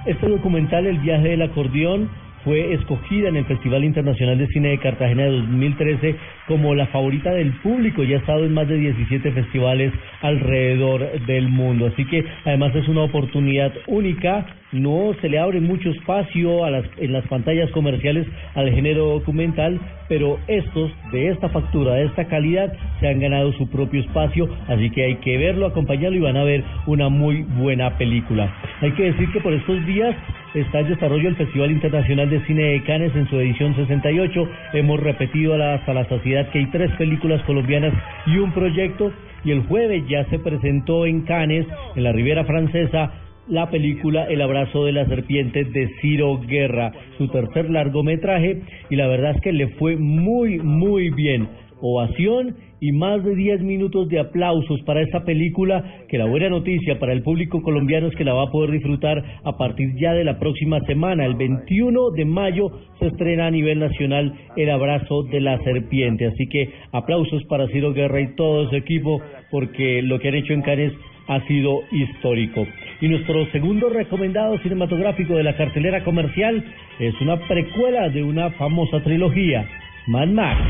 [0.06, 2.08] Este documental, El viaje del acordeón,
[2.44, 6.16] fue escogida en el Festival Internacional de Cine de Cartagena de 2013
[6.48, 11.48] como la favorita del público y ha estado en más de 17 festivales alrededor del
[11.48, 11.86] mundo.
[11.86, 16.84] Así que además es una oportunidad única no se le abre mucho espacio a las,
[16.96, 22.72] en las pantallas comerciales al género documental, pero estos de esta factura, de esta calidad,
[22.98, 26.44] se han ganado su propio espacio, así que hay que verlo, acompañarlo y van a
[26.44, 28.50] ver una muy buena película.
[28.80, 30.16] Hay que decir que por estos días
[30.54, 34.48] está en desarrollo el Festival Internacional de Cine de Cannes en su edición 68.
[34.74, 37.94] Hemos repetido hasta la saciedad que hay tres películas colombianas
[38.26, 39.12] y un proyecto
[39.44, 41.66] y el jueves ya se presentó en Cannes,
[41.96, 43.12] en la Riviera Francesa,
[43.48, 49.08] la película El abrazo de la serpiente de Ciro Guerra, su tercer largometraje, y la
[49.08, 51.48] verdad es que le fue muy, muy bien.
[51.80, 56.98] Ovación y más de 10 minutos de aplausos para esta película, que la buena noticia
[56.98, 60.24] para el público colombiano es que la va a poder disfrutar a partir ya de
[60.24, 61.24] la próxima semana.
[61.24, 66.26] El 21 de mayo se estrena a nivel nacional El abrazo de la serpiente.
[66.26, 70.52] Así que aplausos para Ciro Guerra y todo su equipo, porque lo que han hecho
[70.52, 70.92] en Cannes
[71.28, 72.66] ha sido histórico.
[73.00, 76.64] Y nuestro segundo recomendado cinematográfico de la cartelera comercial
[76.98, 79.68] es una precuela de una famosa trilogía,
[80.08, 80.60] Mad Max.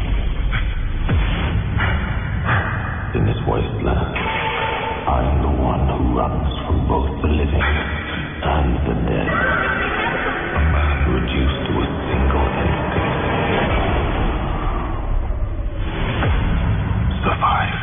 [3.15, 4.17] In this wasteland,
[5.05, 9.29] I'm the one who runs from both the living and the dead,
[11.13, 12.53] reduced to a single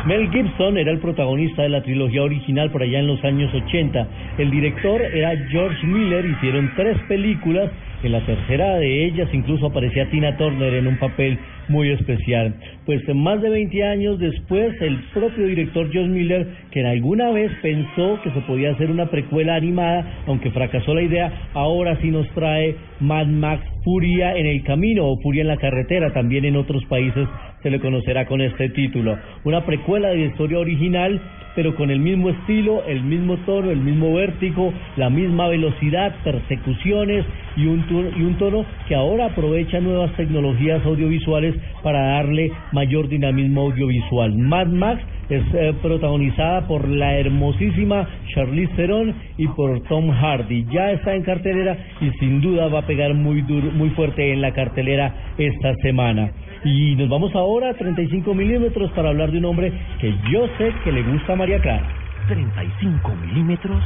[0.06, 4.08] Mel Gibson era el protagonista de la trilogía original por allá en los años 80.
[4.38, 7.70] El director era George Miller, hicieron tres películas,
[8.02, 11.38] en la tercera de ellas incluso aparecía Tina Turner en un papel
[11.68, 12.54] muy especial.
[12.84, 17.52] Pues más de 20 años después, el propio director George Miller, que en alguna vez
[17.62, 22.28] pensó que se podía hacer una precuela animada, aunque fracasó la idea, ahora sí nos
[22.30, 26.84] trae Mad Max Furia en el camino o Furia en la carretera, también en otros
[26.86, 27.28] países
[27.62, 29.18] se le conocerá con este título.
[29.44, 31.20] Una precuela de historia original,
[31.54, 37.24] pero con el mismo estilo, el mismo tono, el mismo vértigo, la misma velocidad, persecuciones
[37.56, 43.08] y un, tono, y un tono que ahora aprovecha nuevas tecnologías audiovisuales para darle mayor
[43.08, 44.36] dinamismo audiovisual.
[44.36, 50.66] Mad Max es eh, protagonizada por la hermosísima Charlize Theron y por Tom Hardy.
[50.72, 54.40] Ya está en cartelera y sin duda va a pegar muy duro, muy fuerte en
[54.40, 56.32] la cartelera esta semana.
[56.62, 60.72] Y nos vamos ahora a 35 milímetros para hablar de un hombre que yo sé
[60.84, 61.88] que le gusta a María Clara.
[62.28, 63.82] 35 milímetros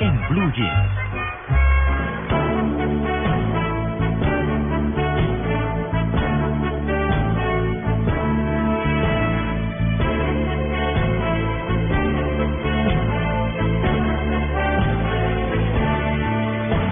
[0.00, 1.16] en Blue Jeans.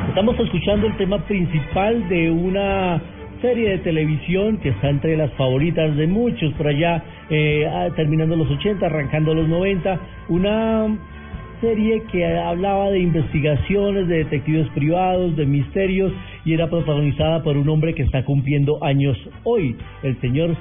[0.08, 3.02] Estamos escuchando el tema principal de una
[3.44, 8.36] serie de televisión que está entre las favoritas de muchos por allá, eh, ah, terminando
[8.36, 10.00] los 80, arrancando los 90,
[10.30, 10.96] una
[11.60, 16.10] serie que hablaba de investigaciones, de detectives privados, de misterios
[16.46, 20.56] y era protagonizada por un hombre que está cumpliendo años hoy, el señor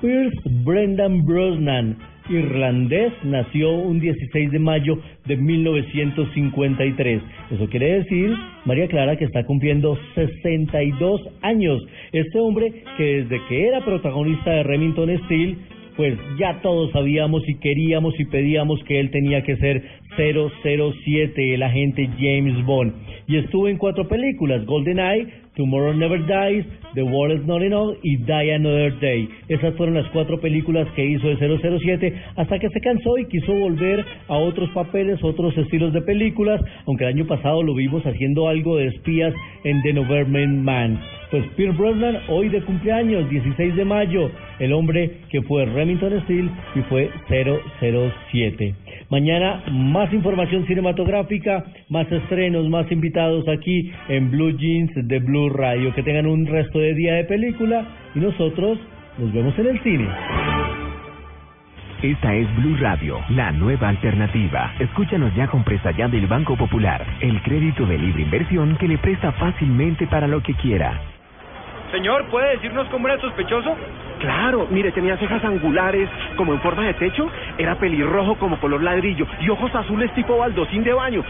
[0.00, 1.96] Pierce Brendan Brosnan.
[2.28, 7.22] Irlandés, nació un 16 de mayo de 1953.
[7.50, 11.82] Eso quiere decir, María Clara, que está cumpliendo 62 años.
[12.12, 15.58] Este hombre que desde que era protagonista de Remington Steel,
[15.96, 19.82] pues ya todos sabíamos y queríamos y pedíamos que él tenía que ser
[20.16, 22.92] 007, el agente James Bond.
[23.26, 28.16] Y estuvo en cuatro películas, GoldenEye, Tomorrow Never Dies, The World Is Not Enough y
[28.16, 29.28] Die Another Day.
[29.48, 33.52] Esas fueron las cuatro películas que hizo de 007 hasta que se cansó y quiso
[33.52, 38.48] volver a otros papeles, otros estilos de películas, aunque el año pasado lo vimos haciendo
[38.48, 39.34] algo de espías
[39.64, 41.00] en The November Man.
[41.30, 46.50] Pues Pierce Brosnan hoy de cumpleaños, 16 de mayo, el hombre que fue Remington Steel
[46.76, 48.74] y fue 007.
[49.10, 55.94] Mañana más información cinematográfica, más estrenos, más invitados aquí en Blue Jeans de Blue Radio.
[55.94, 58.78] Que tengan un resto de día de película y nosotros
[59.18, 60.08] nos vemos en el cine.
[62.02, 64.74] Esta es Blue Radio, la nueva alternativa.
[64.78, 68.98] Escúchanos ya con presta ya del Banco Popular, el crédito de libre inversión que le
[68.98, 71.13] presta fácilmente para lo que quiera.
[71.94, 73.72] Señor, ¿puede decirnos cómo era el sospechoso?
[74.18, 79.28] Claro, mire, tenía cejas angulares como en forma de techo, era pelirrojo como color ladrillo
[79.40, 81.22] y ojos azules tipo baldocín de baño.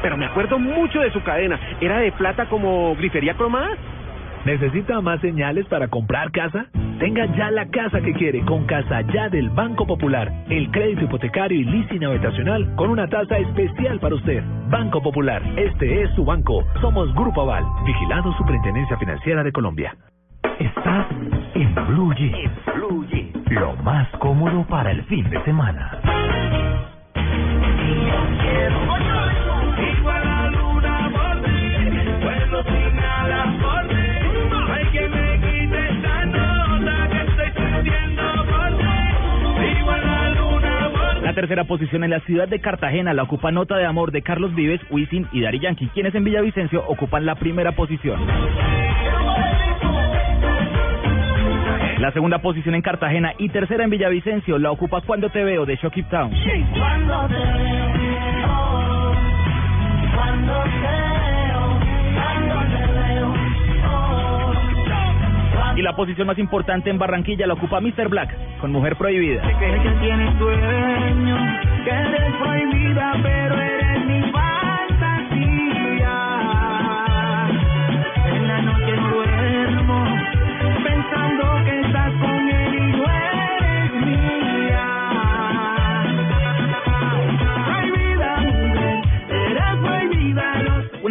[0.00, 3.70] Pero me acuerdo mucho de su cadena, era de plata como grifería cromada.
[4.44, 6.66] ¿Necesita más señales para comprar casa?
[7.00, 10.32] Tenga ya la casa que quiere con Casa Ya del Banco Popular.
[10.48, 14.40] El crédito hipotecario y leasing habitacional con una tasa especial para usted.
[14.68, 16.64] Banco Popular, este es su banco.
[16.80, 19.96] Somos Grupo Aval, vigilado Superintendencia Financiera de Colombia.
[20.58, 21.06] Estás
[21.54, 22.52] en Blue Jeans.
[23.50, 26.00] Lo más cómodo para el fin de semana.
[41.22, 44.54] La tercera posición en la ciudad de Cartagena la ocupa Nota de Amor de Carlos
[44.54, 48.20] Vives, Wisin y Dari Yankee, quienes en Villavicencio ocupan la primera posición.
[52.02, 55.76] La segunda posición en Cartagena y tercera en Villavicencio la ocupa Cuando te veo de
[55.76, 56.32] Shocky Town.
[56.76, 58.42] Cuando te veo,
[60.12, 61.78] cuando te veo,
[62.16, 63.34] cuando te veo,
[63.86, 64.52] oh.
[65.76, 68.08] Y la posición más importante en Barranquilla la ocupa Mr.
[68.08, 69.44] Black con Mujer Prohibida.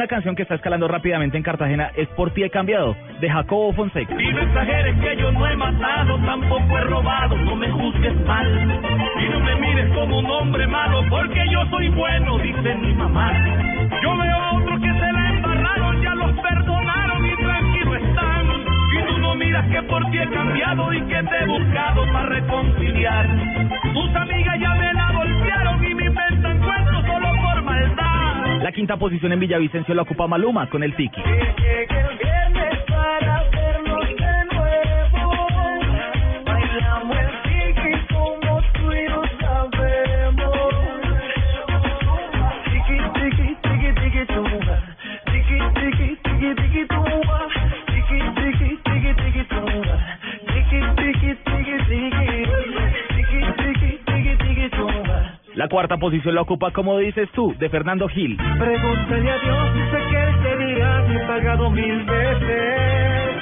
[0.02, 3.72] Una canción que está escalando rápidamente en Cartagena es Por ti he cambiado de Jacobo
[3.74, 4.20] Fonseca.
[4.20, 8.82] Y no exageres que yo no he matado, tampoco he robado, no me juzgues mal.
[9.22, 13.32] Y no me mires como un hombre malo, porque yo soy bueno, dice mi mamá.
[14.02, 18.48] Yo veo a otros que se la embarraron, ya los perdonaron y tranquilo están.
[18.98, 22.26] Y tú no miras que por ti he cambiado y que te he buscado para
[22.26, 23.28] reconciliar.
[23.94, 25.91] Tus amigas ya me la golpearon y
[28.62, 31.20] La quinta posición en Villavicencio la ocupa Maluma con el Tiki.
[31.22, 31.42] Tiki.
[42.72, 44.26] Tiki, tiki, tiki, tiki.
[45.32, 46.56] Tiki, tiki.
[46.56, 47.11] Tiki,
[55.62, 58.36] La cuarta posición la ocupa Como dices tú de Fernando Gil.
[58.36, 63.36] Pregúntale a Dios sé que él te dirá he pagado mil veces.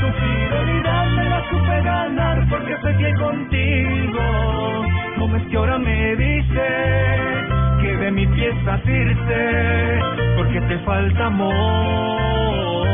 [0.00, 4.84] Tu fidelidad me la supe ganar porque sé que contigo.
[5.16, 7.46] ¿Cómo es que ahora me dices
[7.82, 10.00] que de mi pieza irse?
[10.38, 12.88] Porque te falta amor.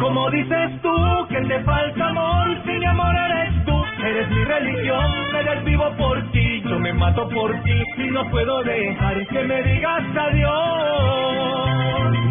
[0.00, 3.57] Como dices tú que te falta amor, si mi amor eres
[4.08, 8.62] eres mi religión, me desvivo por ti, yo me mato por ti y no puedo
[8.62, 11.58] dejar que me digas adiós.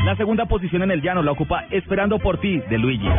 [0.06, 3.08] La segunda posición en el llano la ocupa Esperando por ti de Luigi.
[3.08, 3.16] Por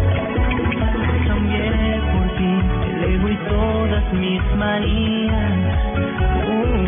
[2.36, 2.60] ti,
[2.94, 5.52] el ego y todas mis manías.
[5.94, 6.86] Uh, uh,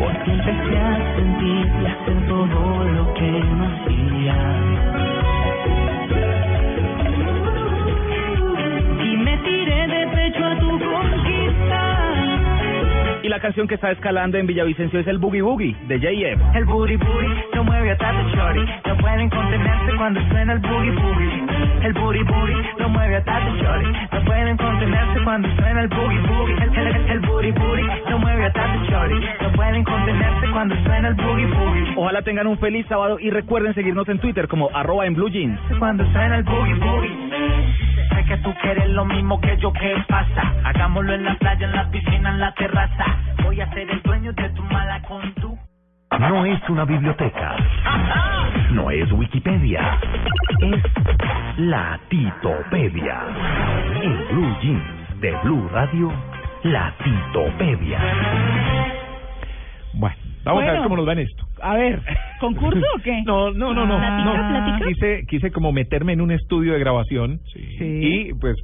[0.00, 3.83] porque empecé a sentir y hacer todo lo que no
[10.24, 11.33] tiré de pecho a tu conquista.
[13.24, 16.56] Y la canción que está escalando en Villavicencio es el Boogie Boogie de JF.
[16.56, 18.60] El booty booty lo mueve a tato shorty.
[18.86, 21.42] No pueden contenerse cuando suena el boogie boogie.
[21.84, 23.86] El booty booty lo mueve a tato shorty.
[24.12, 26.54] No pueden contenerse cuando suena el boogie boogie.
[26.64, 27.52] El, el, el, el boogie
[29.04, 29.20] party.
[29.40, 31.94] No pueden contenerse cuando suena el boogie boogie.
[31.96, 35.58] Ojalá tengan un feliz sábado y recuerden seguirnos en Twitter como arroba en blue jeans.
[35.78, 37.34] Cuando suena el boogie boogie.
[38.14, 40.54] Sé que tú quieres lo mismo que yo, ¿qué pasa?
[40.64, 43.13] Hagámoslo en la playa, en la piscina, en la terraza.
[43.42, 45.58] Voy a ser el dueño de tu mala con tu.
[46.18, 47.56] No es una biblioteca.
[48.70, 49.98] No es Wikipedia.
[50.60, 50.82] Es
[51.58, 53.20] la Titopedia.
[54.02, 56.12] En Blue Jeans de Blue Radio,
[56.62, 57.98] la Titopedia.
[59.94, 61.44] Bueno, vamos a ver cómo nos va en esto.
[61.62, 62.00] A ver,
[62.40, 63.22] ¿concurso o qué?
[63.26, 63.96] No, no, no, no.
[63.96, 64.48] Platica, no.
[64.48, 64.86] platica.
[64.88, 67.40] Quise, quise como meterme en un estudio de grabación
[67.84, 68.56] y pues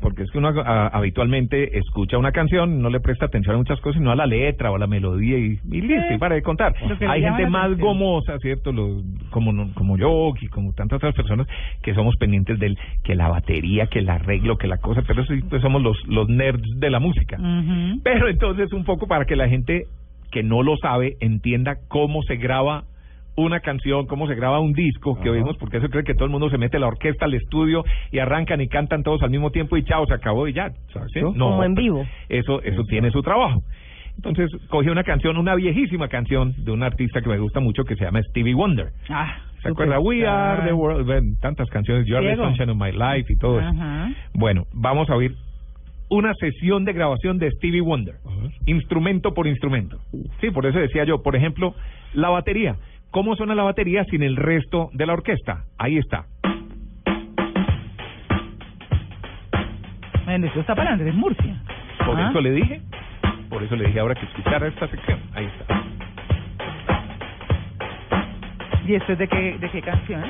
[0.00, 3.80] porque es que uno a- habitualmente escucha una canción, no le presta atención a muchas
[3.80, 6.42] cosas, sino a la letra o a la melodía y, y listo, y para de
[6.42, 6.74] contar.
[7.08, 7.88] Hay gente más atención.
[7.88, 8.72] gomosa, ¿cierto?
[8.72, 11.46] Los, como, como yo y como tantas otras personas
[11.82, 15.40] que somos pendientes del que la batería, que el arreglo, que la cosa, pero sí,
[15.48, 17.38] pues somos los, los nerds de la música.
[18.02, 19.84] Pero entonces un poco para que la gente
[20.32, 22.84] que no lo sabe entienda cómo se graba
[23.36, 26.30] una canción, cómo se graba un disco que oímos, porque eso cree que todo el
[26.30, 29.76] mundo se mete la orquesta al estudio y arrancan y cantan todos al mismo tiempo
[29.76, 30.70] y chao, se acabó y ya.
[31.12, 31.20] ¿sí?
[31.20, 32.04] No, Como en vivo.
[32.28, 33.62] Eso, eso tiene su trabajo.
[34.16, 37.96] Entonces cogí una canción, una viejísima canción de un artista que me gusta mucho que
[37.96, 38.88] se llama Stevie Wonder.
[39.08, 39.98] Ah, ¿Se acuerda?
[40.00, 43.36] We are the world, ven, tantas canciones, You are the sunshine of my life y
[43.36, 43.68] todo eso.
[43.68, 44.10] Ajá.
[44.34, 45.32] Bueno, vamos a oír
[46.12, 48.16] una sesión de grabación de Stevie Wonder,
[48.66, 49.98] instrumento por instrumento.
[50.40, 51.74] Sí, por eso decía yo, por ejemplo,
[52.12, 52.76] la batería.
[53.10, 55.64] ¿Cómo suena la batería sin el resto de la orquesta?
[55.78, 56.26] Ahí está.
[60.24, 61.56] Bueno, esto está para Andrés Murcia.
[62.04, 62.28] Por Ah.
[62.30, 62.80] eso le dije,
[63.48, 65.18] por eso le dije ahora que escuchara esta sección.
[65.34, 65.82] Ahí está.
[68.86, 70.22] ¿Y esto es de qué, de qué canción?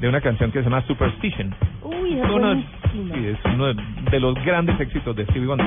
[0.00, 1.54] De una canción que se llama Superstition.
[1.82, 2.54] Uy, es Uno-
[2.92, 5.66] sí, es uno de los grandes éxitos de Stevie Wonder.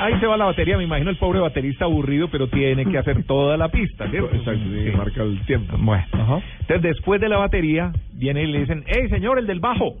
[0.00, 3.24] Ahí se va la batería, me imagino el pobre baterista aburrido, pero tiene que hacer
[3.24, 4.34] toda la pista, ¿cierto?
[4.36, 5.76] Exacto, sí, marca el tiempo.
[5.78, 6.04] Bueno,
[6.60, 9.94] entonces después de la batería viene y le dicen, hey señor, el del bajo,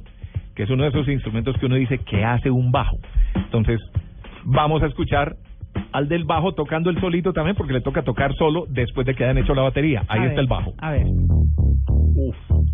[0.54, 2.98] que es uno de esos instrumentos que uno dice que hace un bajo.
[3.34, 3.80] Entonces
[4.44, 5.32] vamos a escuchar
[5.92, 9.24] al del bajo tocando el solito también, porque le toca tocar solo después de que
[9.24, 10.04] hayan hecho la batería.
[10.08, 10.74] Ahí A está ver, el bajo.
[10.78, 11.06] A ver.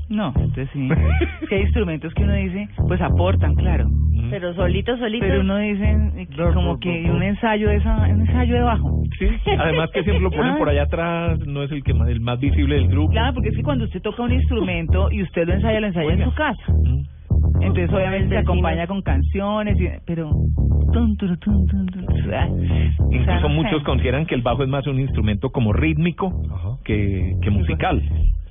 [0.09, 0.89] No, entonces sí.
[1.43, 3.89] Es que hay instrumentos que uno dice, pues aportan, claro.
[4.31, 5.25] Pero solito, solito.
[5.27, 9.03] Pero uno dice eh, que como que un ensayo de esa, un ensayo de bajo.
[9.19, 9.29] Sí,
[9.59, 10.59] además que siempre lo ponen Ah.
[10.59, 13.13] por allá atrás, no es el que más, el más visible del grupo.
[13.13, 16.13] Claro, porque es que cuando usted toca un instrumento y usted lo ensaya, lo ensaya
[16.13, 16.73] en su casa.
[16.73, 17.18] Mm.
[17.61, 20.31] Entonces obviamente se acompaña con canciones, y- pero...
[22.33, 22.49] ah,
[23.11, 26.43] Incluso muchos consideran que el bajo es más un instrumento como rítmico
[26.85, 28.03] que, que musical.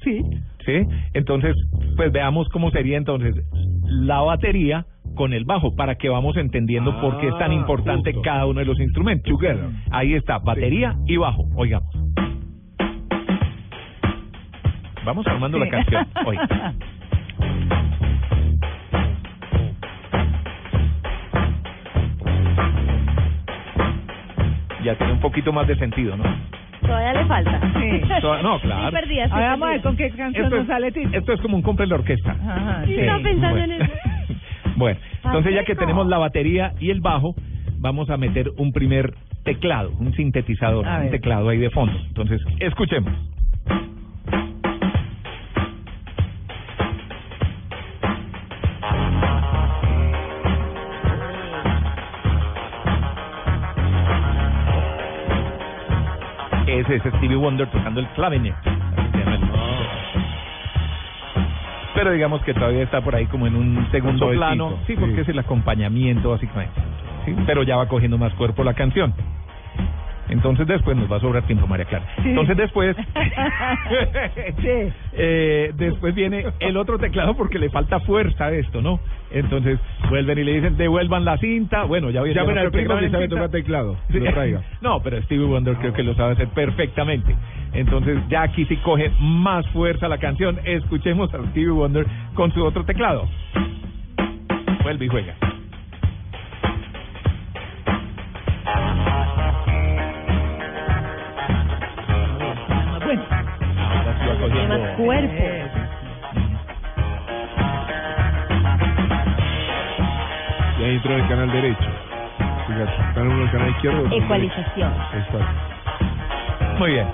[0.03, 0.21] Sí.
[0.65, 0.85] ¿Sí?
[1.13, 1.55] Entonces,
[1.95, 3.35] pues veamos cómo sería entonces
[3.85, 8.11] la batería con el bajo para que vamos entendiendo por qué es tan Ah, importante
[8.13, 8.21] justo.
[8.21, 9.31] cada uno de los instrumentos.
[9.31, 9.69] Together.
[9.91, 11.45] Ahí está, batería y bajo.
[11.55, 11.89] Oigamos.
[15.05, 16.05] Vamos armando la canción.
[16.25, 16.73] Oiga.
[24.87, 26.23] Ya tiene un poquito más de sentido, ¿no?
[26.79, 27.59] Todavía le falta.
[27.77, 28.01] Sí.
[28.21, 28.87] Toda- no, claro.
[28.87, 31.09] Sí, perdida, sí, vamos a ver con qué canción Esto nos es, sale Tito.
[31.17, 32.31] esto es como un cumple de la orquesta.
[32.31, 32.99] Ajá, Sí, sí.
[33.01, 33.73] estaba pensando bueno.
[33.73, 33.91] en eso.
[34.77, 37.35] Bueno, entonces ya que tenemos la batería y el bajo,
[37.79, 41.11] vamos a meter un primer teclado, un sintetizador, A un ver.
[41.11, 41.99] teclado ahí de fondo.
[42.07, 43.11] Entonces, escuchemos.
[56.79, 58.55] Ese es Stevie Wonder tocando el clavinet.
[58.65, 59.47] el-
[61.95, 64.77] Pero digamos que todavía está por ahí como en un segundo plano.
[64.85, 64.95] Sí, sí.
[64.99, 66.79] porque es el acompañamiento básicamente.
[67.25, 69.13] Sí, pero ya va cogiendo más cuerpo la canción.
[70.29, 72.05] Entonces después nos va a sobrar tiempo, María Clara.
[72.21, 72.29] Sí.
[72.29, 72.95] Entonces después,
[74.61, 74.91] Sí.
[75.13, 78.99] eh, después viene el otro teclado porque le falta fuerza a esto, ¿no?
[79.31, 81.83] Entonces vuelven y le dicen devuelvan la cinta.
[81.83, 83.97] Bueno, ya Llamen no al primo que sabe tocar teclado.
[84.11, 84.19] Sí.
[84.19, 84.61] Lo traiga.
[84.81, 87.35] No, pero Stevie Wonder creo que lo sabe hacer perfectamente.
[87.73, 90.59] Entonces ya aquí sí coge más fuerza la canción.
[90.63, 93.27] Escuchemos a Stevie Wonder con su otro teclado.
[94.83, 95.35] Vuelve y juega.
[104.39, 104.77] Cogiendo.
[104.77, 105.43] más cuerpo.
[110.79, 111.89] Y ahí entró en el canal derecho.
[112.67, 114.07] Fíjate, uno en el canal izquierdo.
[114.11, 114.93] Ecualización.
[115.13, 115.77] Exacto.
[116.79, 117.07] Muy bien.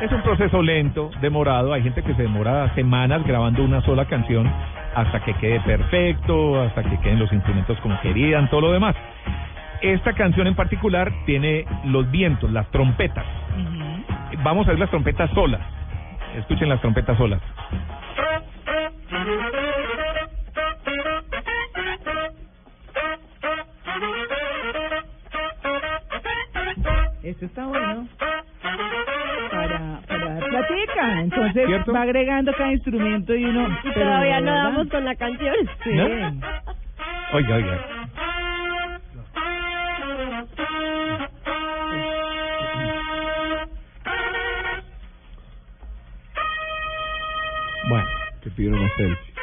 [0.00, 1.74] Es un proceso lento, demorado.
[1.74, 4.50] Hay gente que se demora semanas grabando una sola canción
[4.94, 8.96] hasta que quede perfecto, hasta que queden los instrumentos como querían, todo lo demás.
[9.82, 13.24] Esta canción en particular tiene los vientos, las trompetas.
[14.42, 15.60] Vamos a ver las trompetas solas.
[16.36, 17.40] Escuchen las trompetas solas.
[27.22, 28.08] Esto está bueno.
[29.50, 31.20] Para, para dar platica.
[31.20, 31.92] Entonces ¿Cierto?
[31.92, 33.68] va agregando cada instrumento y uno.
[33.84, 34.64] Y todavía no verdad.
[34.64, 35.54] damos con la canción.
[35.84, 35.90] Sí.
[35.92, 36.04] ¿No?
[37.32, 37.80] Oiga, oiga.
[47.90, 48.06] Bueno,
[48.40, 49.34] que pidieron una selfie.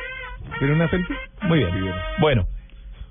[0.57, 1.15] ¿Quieren una selfie?
[1.41, 1.93] Muy bien.
[2.21, 2.47] Bueno,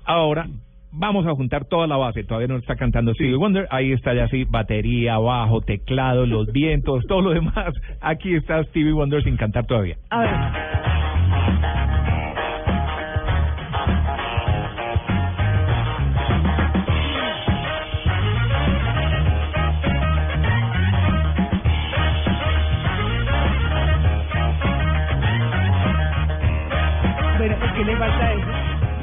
[0.03, 0.47] ahora
[0.91, 2.23] vamos a juntar toda la base.
[2.23, 3.67] Todavía no está cantando Stevie Wonder.
[3.69, 7.71] Ahí está ya así, batería, bajo, teclado, los vientos, todo lo demás.
[8.01, 9.97] Aquí está Stevie Wonder sin cantar todavía.
[10.09, 10.96] A ver.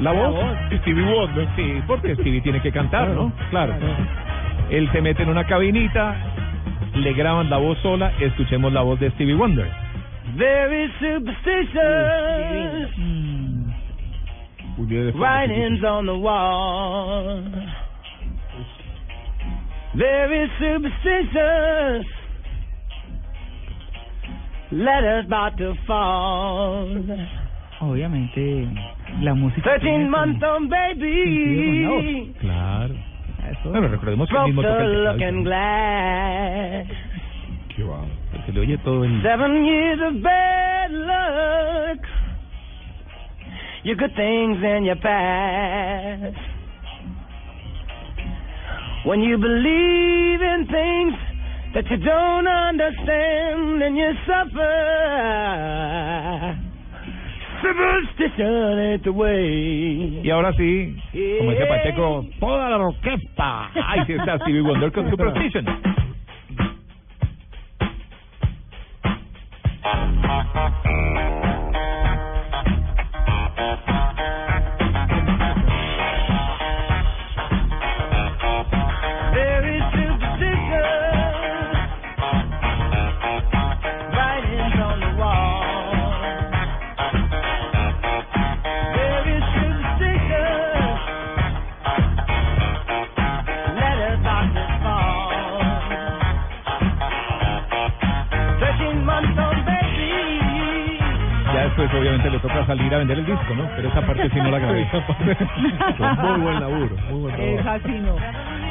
[0.05, 0.35] ¿La voz?
[0.81, 1.47] Stevie Wonder.
[1.55, 3.33] Sí, porque Stevie tiene que cantar, ¿no?
[3.49, 3.73] Claro.
[4.69, 6.15] Él se mete en una cabinita,
[6.93, 9.67] le graban la voz sola, escuchemos la voz de Stevie Wonder.
[10.35, 12.91] Very superstitious.
[14.75, 15.17] Fondo.
[15.17, 17.41] Writings on the wall.
[19.95, 22.05] Very superstitious.
[24.71, 26.85] Letters about to fall.
[27.81, 28.67] Obviamente,
[29.21, 29.69] la música.
[29.71, 32.33] Thirteen tiene month su- old baby.
[32.39, 32.93] Claro.
[33.51, 33.69] Eso.
[33.69, 35.17] Bueno, recordemos que él mismo toca the el teclado.
[35.17, 36.87] looking glass.
[37.75, 37.99] Qué va.
[38.45, 39.21] Se le oye todo el...
[39.21, 41.99] Seven years of bad luck.
[43.83, 46.35] Your good things and your past.
[49.05, 51.13] When you believe in things
[51.75, 54.65] that you don't understand and you suffer.
[60.23, 60.95] Y ahora sí,
[61.39, 63.69] como dice Pacheco, toda la orquesta.
[63.87, 65.65] Ahí sí está Stevie Wonder con Superstition.
[70.25, 71.34] Very
[101.95, 103.69] Después obviamente le toca salir a vender el disco, ¿no?
[103.75, 104.85] Pero esa parte sí no la grabé.
[106.27, 107.59] Muy buen laburo, muy buen laburo.
[107.59, 108.15] Es así, no.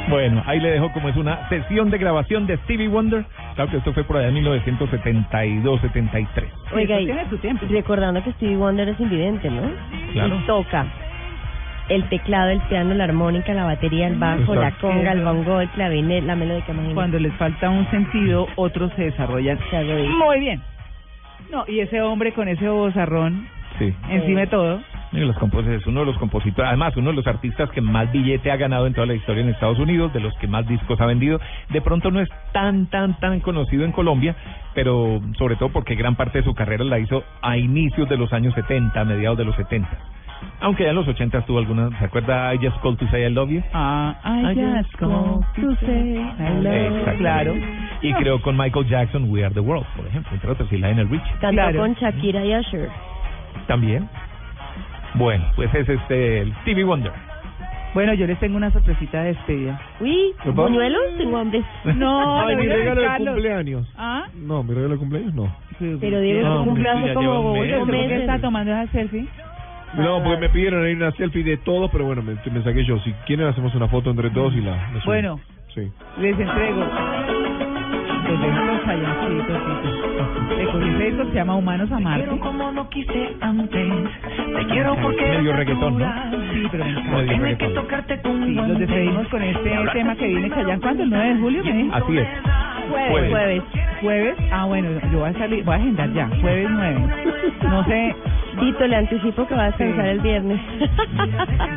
[0.09, 3.25] Bueno, ahí le dejo como es una sesión de grabación de Stevie Wonder.
[3.55, 6.45] Claro que esto fue por allá en 1972-73.
[6.73, 7.65] Oiga, eso y tiene su tiempo.
[7.67, 9.71] recordando que Stevie Wonder es invidente, ¿no?
[10.13, 10.35] Claro.
[10.35, 10.85] Y toca
[11.89, 14.87] el teclado, el piano, la armónica, la batería, el bajo, la Exacto.
[14.87, 16.95] conga, el bongo, el clavinet, la melódica, imagínate.
[16.95, 19.57] Cuando les falta un sentido, otros se desarrollan
[20.19, 20.61] muy bien.
[21.51, 23.93] No, y ese hombre con ese vozarrón Sí.
[24.09, 24.79] encima de todo.
[25.11, 28.57] Los es uno de los compositores, además uno de los artistas que más billete ha
[28.57, 31.39] ganado en toda la historia en Estados Unidos, de los que más discos ha vendido.
[31.69, 34.35] De pronto no es tan, tan, tan conocido en Colombia,
[34.73, 38.33] pero sobre todo porque gran parte de su carrera la hizo a inicios de los
[38.33, 39.87] años 70, a mediados de los 70.
[40.61, 43.29] Aunque ya en los 80 tuvo alguna, ¿se acuerda I Just Called to Say I
[43.29, 43.61] Love You?
[43.73, 46.97] Ah, I just called to say I love you.
[46.97, 47.17] Exacto.
[47.19, 47.53] Claro.
[48.01, 51.09] Y creó con Michael Jackson We Are the World, por ejemplo, entre otros, y Lionel
[51.09, 51.31] Richie.
[51.41, 51.79] Cantó Claro.
[51.79, 52.89] con Shakira y Usher.
[53.67, 54.07] También.
[55.15, 57.11] Bueno, pues es este el Stevie Wonder.
[57.93, 59.79] Bueno, yo les tengo una sorpresita de despedida.
[60.01, 60.33] Uy.
[60.53, 61.01] ¿buñuelos?
[61.17, 61.63] Tengo hambre.
[61.95, 63.93] No, Ay, le mi regalo de cumpleaños.
[63.97, 64.25] ¿Ah?
[64.35, 65.55] No, mi regalo de cumpleaños no.
[65.79, 68.19] Pero Diego No, se hombre, cumple sí, hace ya como ¿Por qué meses.
[68.21, 69.27] está tomando esa selfie?
[69.97, 72.99] No, porque me pidieron ahí una selfie de todos, pero bueno, me, me saqué yo.
[72.99, 74.91] Si quieren, hacemos una foto entre todos y la.
[75.05, 75.39] Bueno,
[75.73, 75.91] Sí.
[76.19, 76.85] les entrego.
[78.27, 78.81] Les dejo los
[80.83, 82.37] ese disco que se llama Humanos a Marte.
[82.39, 83.87] como no quise antes.
[84.57, 86.05] Te quiero porque Medio reggaetón, ¿no?
[86.53, 87.57] Sí, pero me encanta.
[87.57, 90.79] Que tocarte con Sí, los despedimos con este tema que viene Chayanne.
[90.81, 91.03] ¿Cuándo?
[91.03, 91.63] ¿El 9 de julio?
[91.63, 91.95] Me dijo?
[91.95, 92.27] Así es.
[92.89, 93.63] Jueves, Jueves.
[94.01, 94.35] jueves.
[94.51, 96.27] Ah, bueno, yo voy a salir, voy a agendar ya.
[96.39, 97.01] Jueves 9.
[97.63, 98.15] No sé,
[98.59, 100.11] Tito, le anticipo que va a descansar Sí.
[100.11, 100.61] el viernes.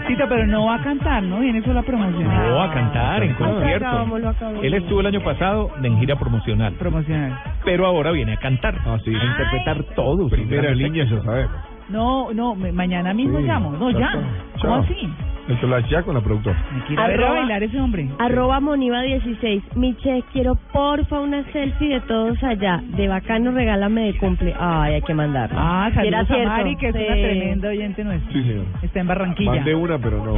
[0.07, 1.41] Tito, pero no va a cantar, ¿no?
[1.41, 2.47] Viene solo a promocionar.
[2.49, 3.87] No, a cantar en Lo concierto.
[3.87, 4.65] acabamos, lo acabamos.
[4.65, 7.39] Él estuvo el año pasado en gira promocional, Promocional.
[7.65, 9.15] pero ahora viene a cantar, Ah, sí.
[9.15, 10.17] a interpretar todo.
[10.29, 11.57] sus Primera línea, ya sabemos.
[11.89, 13.71] No, no, me- mañana mismo Sí, llamo.
[13.73, 14.07] No, ya ya.
[14.07, 14.21] está.
[14.61, 15.09] ¿Cómo así?
[15.49, 16.63] Entonces ya con la productora.
[16.87, 18.07] Quiero ver a bailar ese hombre.
[18.19, 19.63] Arroba Moniva16.
[19.77, 22.83] Miche, quiero porfa una selfie de todos allá.
[22.85, 24.55] De bacano, regálame de cumple.
[24.61, 25.49] Ay, hay que mandar.
[25.55, 28.31] Ah, saludos a Mari, que es una tremenda oyente nuestra.
[28.33, 28.65] Sí, señor.
[28.83, 29.53] Está en Barranquilla.
[29.53, 30.35] Mandé una, pero no.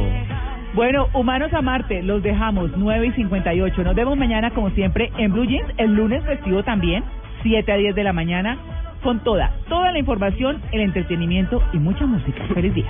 [0.73, 3.83] Bueno, Humanos a Marte, los dejamos 9 y 58.
[3.83, 5.67] Nos vemos mañana, como siempre, en Blue Jeans.
[5.77, 7.03] El lunes festivo también,
[7.43, 8.57] 7 a 10 de la mañana,
[9.03, 12.43] con toda, toda la información, el entretenimiento y mucha música.
[12.53, 12.87] Feliz día.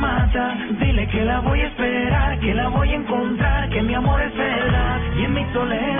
[0.00, 4.36] Dile que la voy a esperar, que la voy a encontrar, que mi amor es
[4.36, 5.97] verdad y en mi soledad.